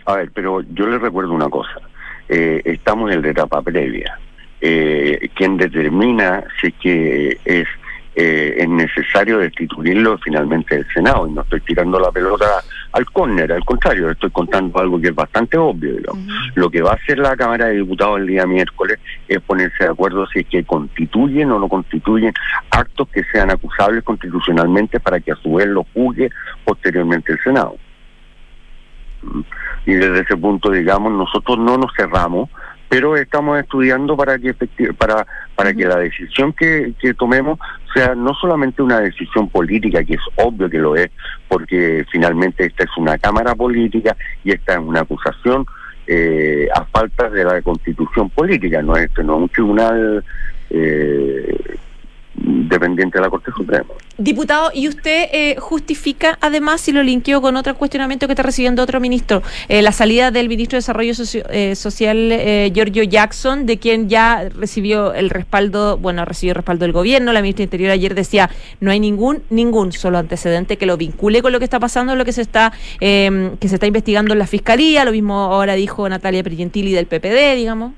A 0.06 0.16
ver, 0.16 0.30
pero 0.34 0.62
yo 0.74 0.86
les 0.88 1.00
recuerdo 1.00 1.32
una 1.32 1.48
cosa. 1.48 1.80
Eh, 2.28 2.62
estamos 2.64 3.12
en 3.12 3.22
la 3.22 3.28
etapa 3.30 3.62
previa. 3.62 4.18
Eh, 4.60 5.30
quien 5.34 5.56
determina 5.56 6.44
si 6.60 6.70
que 6.72 7.38
es, 7.44 7.66
eh, 8.14 8.56
es 8.58 8.68
necesario 8.68 9.38
destituirlo 9.38 10.14
es 10.14 10.20
finalmente 10.22 10.76
el 10.76 10.86
Senado. 10.92 11.28
Y 11.28 11.32
no 11.32 11.42
estoy 11.42 11.60
tirando 11.60 11.98
la 12.00 12.10
pelota 12.10 12.46
al 12.92 13.04
córner, 13.10 13.52
al 13.52 13.64
contrario, 13.64 14.10
estoy 14.10 14.30
contando 14.30 14.78
algo 14.80 15.00
que 15.00 15.08
es 15.08 15.14
bastante 15.14 15.56
obvio. 15.56 15.96
digamos. 15.96 16.24
Lo 16.54 16.70
que 16.70 16.82
va 16.82 16.92
a 16.92 16.94
hacer 16.94 17.18
la 17.18 17.36
Cámara 17.36 17.66
de 17.66 17.76
Diputados 17.76 18.18
el 18.18 18.26
día 18.26 18.46
miércoles 18.46 18.98
es 19.28 19.40
ponerse 19.40 19.84
de 19.84 19.90
acuerdo 19.90 20.26
si 20.26 20.40
es 20.40 20.46
que 20.46 20.64
constituyen 20.64 21.52
o 21.52 21.58
no 21.58 21.68
constituyen 21.68 22.32
actos 22.70 23.08
que 23.08 23.22
sean 23.32 23.50
acusables 23.50 24.02
constitucionalmente 24.02 24.98
para 24.98 25.20
que 25.20 25.32
a 25.32 25.36
su 25.36 25.54
vez 25.54 25.68
lo 25.68 25.84
juzgue 25.94 26.30
posteriormente 26.64 27.32
el 27.32 27.38
Senado. 27.42 27.76
y 29.86 29.92
desde 29.92 30.20
ese 30.20 30.36
punto 30.36 30.70
digamos 30.70 31.12
nosotros 31.12 31.58
no 31.58 31.76
nos 31.76 31.92
cerramos 31.94 32.48
pero 32.90 33.16
estamos 33.16 33.58
estudiando 33.58 34.16
para 34.16 34.38
que 34.38 34.52
para 34.98 35.24
para 35.54 35.72
que 35.72 35.84
la 35.86 35.96
decisión 35.96 36.52
que, 36.52 36.92
que 36.98 37.14
tomemos 37.14 37.58
sea 37.94 38.14
no 38.14 38.34
solamente 38.34 38.82
una 38.82 39.00
decisión 39.00 39.48
política 39.48 40.04
que 40.04 40.14
es 40.14 40.20
obvio 40.36 40.68
que 40.68 40.78
lo 40.78 40.96
es 40.96 41.10
porque 41.48 42.04
finalmente 42.10 42.66
esta 42.66 42.84
es 42.84 42.90
una 42.96 43.18
cámara 43.18 43.54
política 43.54 44.16
y 44.44 44.52
esta 44.52 44.74
es 44.74 44.78
una 44.80 45.00
acusación 45.00 45.66
eh, 46.06 46.68
a 46.74 46.84
falta 46.84 47.28
de 47.30 47.44
la 47.44 47.62
constitución 47.62 48.30
política 48.30 48.82
no 48.82 48.96
es 48.96 49.04
este 49.04 49.22
no 49.22 49.36
es 49.36 49.42
un 49.42 49.48
tribunal 49.48 50.24
eh, 50.70 51.29
dependiente 52.70 53.18
de 53.18 53.24
la 53.24 53.30
Corte 53.30 53.50
Suprema. 53.56 53.84
Diputado, 54.16 54.70
¿y 54.72 54.88
usted 54.88 55.28
eh, 55.32 55.56
justifica, 55.58 56.38
además, 56.40 56.80
si 56.80 56.92
lo 56.92 57.02
linkeo 57.02 57.42
con 57.42 57.56
otro 57.56 57.74
cuestionamiento 57.76 58.26
que 58.26 58.32
está 58.32 58.42
recibiendo 58.42 58.82
otro 58.82 59.00
ministro, 59.00 59.42
eh, 59.68 59.82
la 59.82 59.92
salida 59.92 60.30
del 60.30 60.48
ministro 60.48 60.76
de 60.76 60.78
Desarrollo 60.78 61.12
eh, 61.50 61.74
Social, 61.74 62.32
eh, 62.32 62.70
Giorgio 62.74 63.02
Jackson, 63.02 63.66
de 63.66 63.78
quien 63.78 64.08
ya 64.08 64.48
recibió 64.48 65.12
el 65.12 65.30
respaldo, 65.30 65.98
bueno, 65.98 66.24
recibió 66.24 66.52
el 66.52 66.56
respaldo 66.56 66.84
del 66.84 66.92
gobierno, 66.92 67.32
la 67.32 67.42
ministra 67.42 67.62
de 67.62 67.64
Interior 67.64 67.90
ayer 67.90 68.14
decía, 68.14 68.50
no 68.80 68.90
hay 68.90 69.00
ningún, 69.00 69.42
ningún 69.50 69.92
solo 69.92 70.18
antecedente 70.18 70.76
que 70.76 70.86
lo 70.86 70.96
vincule 70.96 71.42
con 71.42 71.52
lo 71.52 71.58
que 71.58 71.64
está 71.64 71.80
pasando, 71.80 72.14
lo 72.16 72.24
que 72.24 72.32
se 72.32 72.42
está, 72.42 72.72
eh, 73.00 73.52
que 73.60 73.68
se 73.68 73.74
está 73.74 73.86
investigando 73.86 74.32
en 74.32 74.38
la 74.38 74.46
Fiscalía, 74.46 75.04
lo 75.04 75.12
mismo 75.12 75.34
ahora 75.34 75.74
dijo 75.74 76.08
Natalia 76.08 76.42
Pergentili 76.42 76.92
del 76.92 77.06
PPD, 77.06 77.56
digamos. 77.56 77.92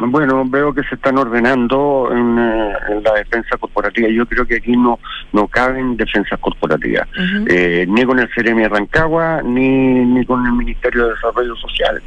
Bueno, 0.00 0.44
veo 0.46 0.72
que 0.72 0.82
se 0.84 0.94
están 0.94 1.18
ordenando 1.18 2.08
en, 2.10 2.38
eh, 2.38 2.72
en 2.90 3.02
la 3.02 3.12
defensa 3.14 3.56
corporativa. 3.58 4.08
Yo 4.08 4.26
creo 4.26 4.46
que 4.46 4.56
aquí 4.56 4.72
no 4.76 4.98
no 5.32 5.48
caben 5.48 5.96
defensas 5.96 6.38
corporativas, 6.40 7.08
eh, 7.46 7.86
ni 7.88 8.04
con 8.04 8.18
el 8.18 8.28
Ceremi 8.34 8.66
Rancagua, 8.66 9.42
ni, 9.42 10.04
ni 10.04 10.24
con 10.26 10.44
el 10.44 10.52
Ministerio 10.52 11.06
de 11.06 11.14
Desarrollo 11.14 11.56
Social. 11.56 12.02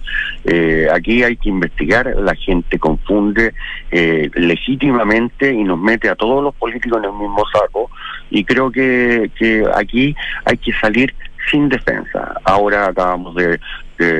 Eh, 0.45 0.87
aquí 0.93 1.23
hay 1.23 1.35
que 1.35 1.49
investigar, 1.49 2.13
la 2.17 2.35
gente 2.35 2.77
confunde 2.77 3.53
eh, 3.91 4.29
legítimamente 4.35 5.51
y 5.51 5.63
nos 5.63 5.79
mete 5.79 6.09
a 6.09 6.15
todos 6.15 6.43
los 6.43 6.53
políticos 6.55 6.99
en 6.99 7.05
el 7.05 7.13
mismo 7.13 7.43
saco, 7.51 7.89
y 8.29 8.43
creo 8.43 8.71
que, 8.71 9.31
que 9.37 9.63
aquí 9.75 10.15
hay 10.45 10.57
que 10.57 10.71
salir 10.73 11.13
sin 11.49 11.69
defensa. 11.69 12.35
Ahora 12.43 12.87
acabamos 12.87 13.35
de, 13.35 13.59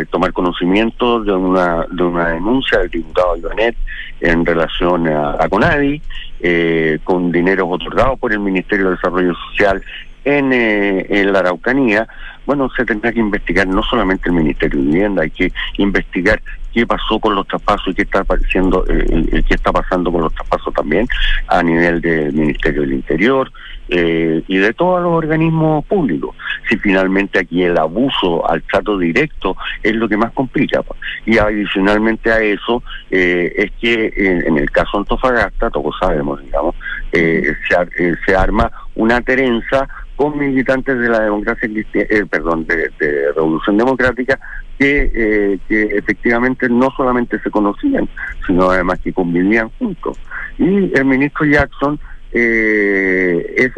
tomar 0.10 0.32
conocimiento 0.32 1.22
de 1.22 1.34
una 1.34 1.86
de 1.92 2.04
una 2.04 2.30
denuncia 2.30 2.80
del 2.80 2.90
diputado 2.90 3.36
Ivanet 3.36 3.76
en 4.22 4.46
relación 4.46 5.06
a, 5.10 5.36
a 5.38 5.50
Conadi, 5.50 6.02
eh, 6.40 7.00
con 7.04 7.30
dinero 7.32 7.68
otorgado 7.68 8.16
por 8.16 8.32
el 8.32 8.40
Ministerio 8.40 8.86
de 8.86 8.92
Desarrollo 8.96 9.34
Social 9.50 9.84
en, 10.24 10.54
eh, 10.54 11.06
en 11.10 11.34
la 11.34 11.40
Araucanía. 11.40 12.08
Bueno, 12.46 12.70
se 12.76 12.86
tendrá 12.86 13.12
que 13.12 13.20
investigar 13.20 13.68
no 13.68 13.84
solamente 13.84 14.30
el 14.30 14.36
Ministerio 14.36 14.80
de 14.80 14.86
Vivienda, 14.86 15.24
hay 15.24 15.32
que 15.32 15.52
investigar 15.78 16.42
qué 16.76 16.86
pasó 16.86 17.20
con 17.20 17.34
los 17.36 17.48
traspasos 17.48 17.88
y 17.88 17.94
qué 17.94 18.02
está 18.02 18.20
apareciendo, 18.20 18.86
eh, 18.90 19.42
qué 19.48 19.56
está 19.56 19.72
pasando 19.72 20.12
con 20.12 20.24
los 20.24 20.34
traspasos 20.36 20.74
también 20.74 21.08
a 21.48 21.64
nivel 21.64 22.02
del 22.02 22.34
Ministerio 22.34 22.82
del 22.82 22.94
Interior 22.94 23.50
eh, 23.88 24.44
y 24.46 24.58
de 24.58 24.74
todos 24.74 25.02
los 25.02 25.14
organismos 25.14 25.86
públicos. 25.86 26.36
Si 26.68 26.76
finalmente 26.78 27.40
aquí 27.40 27.64
el 27.64 27.78
abuso 27.78 28.48
al 28.50 28.62
trato 28.64 28.98
directo 28.98 29.56
es 29.84 29.96
lo 29.96 30.10
que 30.10 30.18
más 30.18 30.34
complica. 30.34 30.84
pa. 30.84 30.96
Y 31.26 31.38
adicionalmente 31.38 32.30
a 32.30 32.40
eso 32.40 32.84
eh, 33.10 33.54
es 33.56 33.72
que 33.80 34.12
en, 34.18 34.58
el 34.58 34.70
caso 34.70 34.98
Antofagasta, 34.98 35.70
todos 35.70 35.96
sabemos, 35.98 36.42
digamos, 36.42 36.76
eh, 37.14 37.54
se, 37.70 38.04
eh, 38.04 38.16
se 38.26 38.36
arma 38.36 38.70
una 38.96 39.22
terenza 39.22 39.88
con 40.16 40.38
militantes 40.38 40.98
de 40.98 41.10
la 41.10 41.22
democracia 41.22 41.68
cristiana, 41.68 42.26
perdón, 42.30 42.66
de, 42.68 42.92
Revolución 43.36 43.78
Democrática, 43.78 44.40
que, 44.80 45.12
eh, 45.14 45.60
que 45.68 45.84
efectivamente 45.98 46.70
no 46.70 46.90
solamente 46.96 47.40
se 47.40 47.52
conocían, 47.52 48.08
sino 48.46 48.70
además 48.70 49.00
que 49.00 49.14
convivían 49.14 49.70
juntos. 49.78 50.18
Y 50.58 50.98
el 50.98 51.06
ministro 51.06 51.46
Jackson 51.46 52.00
eh, 52.32 53.56
es, 53.56 53.72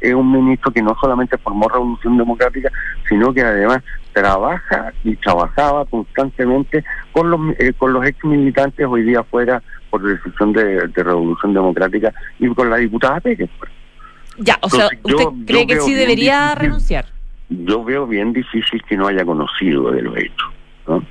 es 0.00 0.14
un 0.14 0.30
ministro 0.30 0.72
que 0.72 0.82
no 0.82 0.96
solamente 1.00 1.36
formó 1.38 1.68
Revolución 1.68 2.16
Democrática, 2.16 2.70
sino 3.08 3.32
que 3.32 3.42
además 3.42 3.82
trabaja 4.12 4.92
y 5.02 5.16
trabajaba 5.16 5.84
constantemente 5.84 6.84
con 7.12 7.30
los, 7.30 7.40
eh, 7.58 7.72
con 7.76 7.92
los 7.92 8.06
ex 8.06 8.24
militantes 8.24 8.86
hoy 8.86 9.02
día 9.02 9.22
fuera 9.24 9.62
por 9.90 10.02
decisión 10.02 10.52
de, 10.52 10.86
de 10.88 11.02
Revolución 11.02 11.52
Democrática 11.52 12.14
y 12.38 12.48
con 12.48 12.70
la 12.70 12.76
diputada 12.76 13.20
Pérez. 13.20 13.50
Ya, 14.38 14.58
o 14.62 14.68
sea, 14.68 14.88
Entonces, 14.92 14.98
¿usted 15.02 15.24
yo 15.24 15.46
cree 15.46 15.66
que 15.66 15.80
sí 15.80 15.94
debería 15.94 16.40
difícil. 16.42 16.62
renunciar? 16.62 17.06
Yo 17.48 17.84
veo 17.84 18.06
bien 18.06 18.32
difícil 18.32 18.82
que 18.88 18.96
no 18.96 19.06
haya 19.06 19.24
conocido 19.24 19.90
de 19.90 20.02
los 20.02 20.16
hechos. 20.16 20.52
¿no? 20.88 21.04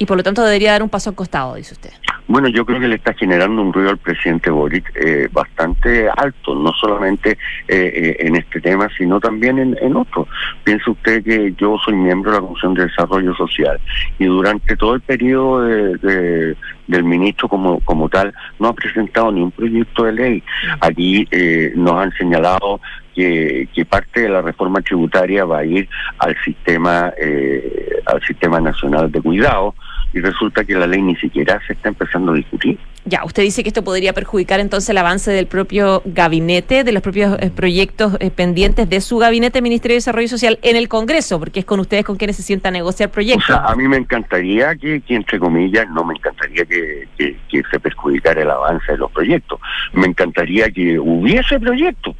Y 0.00 0.06
por 0.06 0.16
lo 0.16 0.22
tanto 0.22 0.42
debería 0.42 0.72
dar 0.72 0.82
un 0.82 0.88
paso 0.88 1.10
al 1.10 1.14
costado, 1.16 1.56
dice 1.56 1.74
usted. 1.74 1.90
Bueno, 2.26 2.48
yo 2.48 2.64
creo 2.64 2.80
que 2.80 2.88
le 2.88 2.94
está 2.94 3.12
generando 3.12 3.60
un 3.60 3.70
ruido 3.70 3.90
al 3.90 3.98
presidente 3.98 4.48
Boric 4.48 4.90
eh, 4.96 5.28
bastante 5.30 6.08
alto, 6.16 6.54
no 6.54 6.72
solamente 6.72 7.32
eh, 7.32 7.36
eh, 7.68 8.16
en 8.20 8.36
este 8.36 8.62
tema, 8.62 8.88
sino 8.96 9.20
también 9.20 9.58
en, 9.58 9.76
en 9.82 9.96
otros. 9.96 10.26
Piense 10.64 10.88
usted 10.90 11.22
que 11.22 11.52
yo 11.58 11.76
soy 11.84 11.96
miembro 11.96 12.30
de 12.32 12.38
la 12.40 12.46
Comisión 12.46 12.72
de 12.72 12.86
Desarrollo 12.86 13.34
Social 13.34 13.78
y 14.18 14.24
durante 14.24 14.74
todo 14.74 14.94
el 14.94 15.02
periodo 15.02 15.64
de- 15.64 15.96
de- 15.98 16.56
del 16.86 17.04
ministro 17.04 17.46
como, 17.48 17.78
como 17.80 18.08
tal 18.08 18.32
no 18.58 18.68
ha 18.68 18.72
presentado 18.72 19.30
ni 19.30 19.42
un 19.42 19.50
proyecto 19.50 20.04
de 20.04 20.12
ley. 20.12 20.42
Aquí 20.80 21.28
eh, 21.30 21.72
nos 21.76 21.96
han 22.00 22.10
señalado 22.12 22.80
que, 23.14 23.68
que 23.74 23.84
parte 23.84 24.22
de 24.22 24.28
la 24.30 24.40
reforma 24.40 24.80
tributaria 24.80 25.44
va 25.44 25.58
a 25.58 25.64
ir 25.64 25.88
al 26.18 26.34
sistema 26.42 27.12
eh, 27.20 28.00
al 28.06 28.20
sistema 28.22 28.60
nacional 28.60 29.12
de 29.12 29.20
cuidado 29.20 29.74
y 30.12 30.20
resulta 30.20 30.64
que 30.64 30.74
la 30.74 30.86
ley 30.86 31.02
ni 31.02 31.16
siquiera 31.16 31.60
se 31.66 31.74
está 31.74 31.88
empezando 31.88 32.32
a 32.32 32.34
discutir. 32.34 32.78
Ya, 33.04 33.24
usted 33.24 33.42
dice 33.42 33.62
que 33.62 33.68
esto 33.68 33.82
podría 33.82 34.12
perjudicar 34.12 34.60
entonces 34.60 34.90
el 34.90 34.98
avance 34.98 35.30
del 35.30 35.46
propio 35.46 36.02
gabinete, 36.04 36.84
de 36.84 36.92
los 36.92 37.02
propios 37.02 37.38
eh, 37.40 37.50
proyectos 37.50 38.16
eh, 38.20 38.30
pendientes 38.30 38.88
de 38.90 39.00
su 39.00 39.16
gabinete 39.18 39.62
Ministerio 39.62 39.94
de 39.94 39.98
Desarrollo 39.98 40.28
Social 40.28 40.58
en 40.62 40.76
el 40.76 40.88
Congreso, 40.88 41.38
porque 41.38 41.60
es 41.60 41.66
con 41.66 41.80
ustedes 41.80 42.04
con 42.04 42.16
quienes 42.16 42.36
se 42.36 42.42
sienta 42.42 42.68
a 42.68 42.72
negociar 42.72 43.08
O 43.08 43.12
proyectos. 43.12 43.46
sea, 43.46 43.64
a 43.64 43.74
mí 43.74 43.88
me 43.88 43.96
encantaría 43.96 44.74
que, 44.76 45.00
que, 45.00 45.14
entre 45.14 45.38
comillas, 45.38 45.88
no 45.90 46.04
me 46.04 46.14
encantaría 46.14 46.64
que, 46.66 47.08
que, 47.16 47.36
que 47.48 47.62
se 47.70 47.80
perjudicara 47.80 48.42
el 48.42 48.50
avance 48.50 48.92
de 48.92 48.98
los 48.98 49.10
proyectos. 49.12 49.58
Me 49.92 50.06
encantaría 50.06 50.70
que 50.70 50.98
hubiese 50.98 51.58
proyectos. 51.58 52.14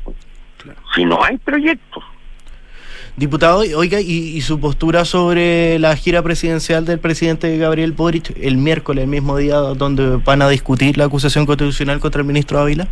Si 0.95 1.05
no 1.05 1.23
hay 1.23 1.37
proyectos. 1.39 2.05
Diputado, 3.17 3.61
oiga, 3.77 4.01
¿y, 4.01 4.41
su 4.41 4.61
postura 4.61 5.05
sobre 5.05 5.79
la 5.79 5.95
gira 5.97 6.23
presidencial 6.23 6.85
del 6.85 6.99
presidente 6.99 7.57
Gabriel 7.59 7.93
Boric 7.93 8.35
el 8.41 8.57
miércoles, 8.57 9.05
el 9.05 9.11
mismo 9.11 9.37
día 9.37 9.57
donde 9.57 10.17
van 10.17 10.43
a 10.43 10.49
discutir 10.49 10.97
la 10.97 11.05
acusación 11.05 11.45
constitucional 11.45 12.01
contra 12.01 12.21
el 12.21 12.27
ministro 12.27 12.61
Ávila? 12.61 12.89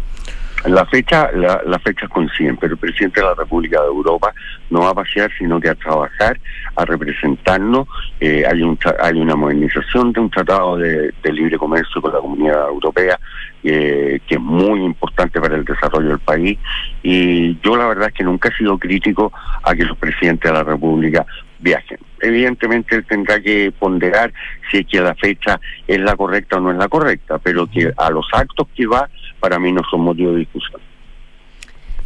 La 0.69 0.85
fecha, 0.87 1.31
la, 1.33 1.63
la 1.67 1.79
fecha 1.79 2.07
coinciden, 2.09 2.57
pero 2.59 2.75
el 2.75 2.79
presidente 2.79 3.21
de 3.21 3.27
la 3.27 3.35
República 3.35 3.81
de 3.81 3.87
Europa 3.87 4.35
no 4.71 4.81
va 4.81 4.91
a 4.91 4.95
pasear, 4.95 5.31
sino 5.39 5.59
que 5.59 5.71
a 5.71 5.75
trabajar, 5.75 6.39
a 6.77 6.85
representarnos. 6.85 7.89
Eh, 8.21 8.45
hay, 8.47 8.63
un, 8.63 8.79
hay 9.01 9.19
una 9.19 9.35
modernización 9.35 10.13
de 10.13 10.21
un 10.21 10.31
tratado 10.31 10.77
de, 10.77 11.13
de 11.23 11.33
libre 11.33 11.57
comercio 11.57 12.03
con 12.03 12.13
la 12.13 12.21
Comunidad 12.21 12.69
Europea 12.69 13.19
eh, 13.65 14.21
que 14.27 14.37
es 14.37 14.41
muy 14.41 14.85
importante 14.85 15.41
para 15.41 15.57
el 15.57 15.65
desarrollo 15.65 16.11
del 16.11 16.21
país. 16.21 16.59
Y 17.03 17.59
yo 17.61 17.77
la 17.77 17.89
verdad 17.89 18.09
es 18.09 18.15
que 18.15 18.25
nunca 18.25 18.49
he 18.49 18.57
sido 18.57 18.79
crítico 18.79 19.33
a 19.63 19.75
que 19.75 19.85
los 19.85 19.97
presidentes 19.99 20.51
de 20.51 20.57
la 20.57 20.65
República 20.65 21.27
viajen. 21.59 21.99
Evidentemente 22.21 22.95
él 22.95 23.05
tendrá 23.05 23.41
que 23.41 23.73
ponderar 23.77 24.33
si 24.71 24.79
es 24.79 24.87
que 24.87 25.01
la 25.01 25.15
fecha 25.15 25.61
es 25.87 25.99
la 25.99 26.15
correcta 26.15 26.57
o 26.57 26.61
no 26.61 26.71
es 26.71 26.77
la 26.77 26.89
correcta, 26.89 27.39
pero 27.39 27.67
que 27.67 27.93
a 27.97 28.11
los 28.11 28.27
actos 28.33 28.69
que 28.77 28.87
va, 28.87 29.09
para 29.41 29.59
mí 29.59 29.73
no 29.73 29.83
son 29.91 30.01
motivo 30.03 30.33
de 30.33 30.39
discusión. 30.41 30.81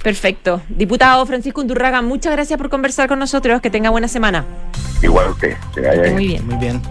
Perfecto. 0.03 0.61
Diputado 0.69 1.25
Francisco 1.27 1.61
Undurraga, 1.61 2.03
muchas 2.03 2.33
gracias 2.33 2.59
por 2.59 2.69
conversar 2.69 3.09
con 3.09 3.19
nosotros. 3.19 3.61
Que 3.61 3.71
tenga 3.71 3.91
buena 3.91 4.09
semana. 4.09 4.45
Igual 5.01 5.31
usted. 5.31 5.57
que 5.75 5.81
vaya 5.81 6.13
Muy 6.13 6.27
bien. 6.27 6.47
Muy 6.47 6.57
bien. 6.57 6.83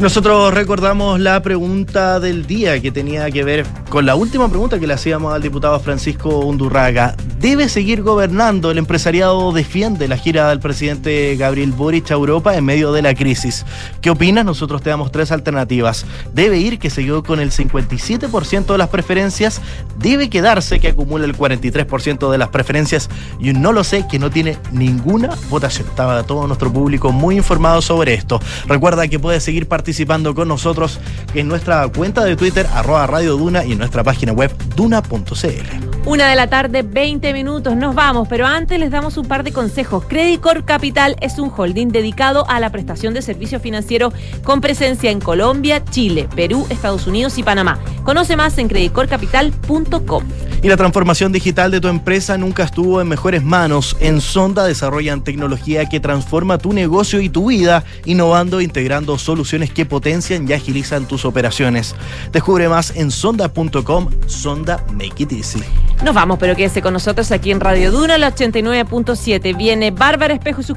Nosotros 0.00 0.54
recordamos 0.54 1.20
la 1.20 1.42
pregunta 1.42 2.20
del 2.20 2.46
día 2.46 2.80
que 2.80 2.90
tenía 2.90 3.30
que 3.30 3.44
ver 3.44 3.66
con 3.90 4.06
la 4.06 4.14
última 4.14 4.48
pregunta 4.48 4.80
que 4.80 4.86
le 4.86 4.94
hacíamos 4.94 5.34
al 5.34 5.42
diputado 5.42 5.78
Francisco 5.78 6.38
Undurraga. 6.38 7.14
¿Debe 7.38 7.68
seguir 7.68 8.02
gobernando? 8.02 8.70
El 8.70 8.78
empresariado 8.78 9.52
defiende 9.52 10.08
la 10.08 10.16
gira 10.16 10.48
del 10.48 10.58
presidente 10.58 11.36
Gabriel 11.36 11.72
Boric 11.72 12.10
a 12.10 12.14
Europa 12.14 12.56
en 12.56 12.64
medio 12.64 12.92
de 12.92 13.02
la 13.02 13.14
crisis. 13.14 13.66
¿Qué 14.00 14.08
opinas? 14.08 14.46
Nosotros 14.46 14.80
te 14.80 14.88
damos 14.88 15.12
tres 15.12 15.32
alternativas. 15.32 16.06
Debe 16.32 16.56
ir, 16.56 16.78
que 16.78 16.88
quedó 16.88 17.22
con 17.22 17.38
el 17.38 17.50
57% 17.50 18.72
de 18.72 18.78
las 18.78 18.88
preferencias. 18.88 19.60
Debe 19.98 20.30
quedarse, 20.30 20.80
que 20.80 20.88
acumula 20.88 21.26
el 21.26 21.36
43% 21.36 22.30
de 22.30 22.38
las 22.38 22.48
preferencias. 22.48 23.10
Y 23.38 23.50
un 23.50 23.60
no 23.60 23.72
lo 23.72 23.84
sé, 23.84 24.06
que 24.10 24.18
no 24.18 24.30
tiene 24.30 24.58
ninguna 24.72 25.36
votación. 25.50 25.88
Estaba 25.88 26.22
todo 26.22 26.46
nuestro 26.46 26.72
público 26.72 27.12
muy 27.12 27.36
informado 27.36 27.82
sobre 27.82 28.14
esto. 28.14 28.40
Recuerda 28.66 29.06
que 29.08 29.18
puedes 29.18 29.42
seguir 29.42 29.68
participando 29.68 29.89
con 30.34 30.48
nosotros 30.48 30.98
en 31.34 31.48
nuestra 31.48 31.86
cuenta 31.88 32.24
de 32.24 32.36
Twitter, 32.36 32.66
arroba 32.72 33.06
Radio 33.06 33.36
Duna, 33.36 33.64
y 33.64 33.72
en 33.72 33.78
nuestra 33.78 34.02
página 34.02 34.32
web 34.32 34.50
duna.cl. 34.76 35.90
Una 36.06 36.28
de 36.28 36.34
la 36.34 36.48
tarde, 36.48 36.82
20 36.82 37.32
minutos, 37.34 37.76
nos 37.76 37.94
vamos, 37.94 38.26
pero 38.26 38.46
antes 38.46 38.78
les 38.78 38.90
damos 38.90 39.18
un 39.18 39.26
par 39.26 39.44
de 39.44 39.52
consejos. 39.52 40.04
Credit 40.08 40.40
Corp 40.40 40.64
Capital 40.64 41.16
es 41.20 41.38
un 41.38 41.52
holding 41.54 41.88
dedicado 41.88 42.48
a 42.48 42.58
la 42.58 42.70
prestación 42.70 43.12
de 43.12 43.20
servicios 43.20 43.60
financieros 43.60 44.14
con 44.42 44.60
presencia 44.60 45.10
en 45.10 45.20
Colombia, 45.20 45.84
Chile, 45.84 46.28
Perú, 46.34 46.66
Estados 46.70 47.06
Unidos 47.06 47.36
y 47.36 47.42
Panamá. 47.42 47.78
Conoce 48.04 48.36
más 48.36 48.56
en 48.58 48.68
creditcorpcapital.com. 48.68 50.24
Y 50.62 50.68
la 50.68 50.76
transformación 50.76 51.32
digital 51.32 51.70
de 51.70 51.80
tu 51.80 51.88
empresa 51.88 52.36
nunca 52.36 52.64
estuvo 52.64 53.00
en 53.00 53.08
mejores 53.08 53.42
manos. 53.42 53.96
En 53.98 54.20
Sonda 54.20 54.64
desarrollan 54.64 55.24
tecnología 55.24 55.88
que 55.88 56.00
transforma 56.00 56.58
tu 56.58 56.74
negocio 56.74 57.20
y 57.22 57.30
tu 57.30 57.48
vida, 57.48 57.82
innovando 58.04 58.60
e 58.60 58.64
integrando 58.64 59.16
soluciones 59.16 59.69
que 59.72 59.86
potencian 59.86 60.48
y 60.48 60.52
agilizan 60.52 61.06
tus 61.06 61.24
operaciones. 61.24 61.94
Descubre 62.32 62.68
más 62.68 62.94
en 62.96 63.10
sonda.com. 63.10 64.10
Sonda 64.26 64.84
Make 64.92 65.22
It 65.22 65.32
Easy. 65.32 65.62
Nos 66.04 66.14
vamos, 66.14 66.38
pero 66.38 66.56
quédese 66.56 66.80
con 66.80 66.92
nosotros 66.92 67.30
aquí 67.30 67.50
en 67.50 67.60
Radio 67.60 67.90
Duna, 67.92 68.16
la 68.16 68.34
89.7. 68.34 69.56
Viene 69.56 69.90
Bárbara 69.90 70.34
Espejo 70.34 70.60
y 70.60 70.64
sus 70.64 70.68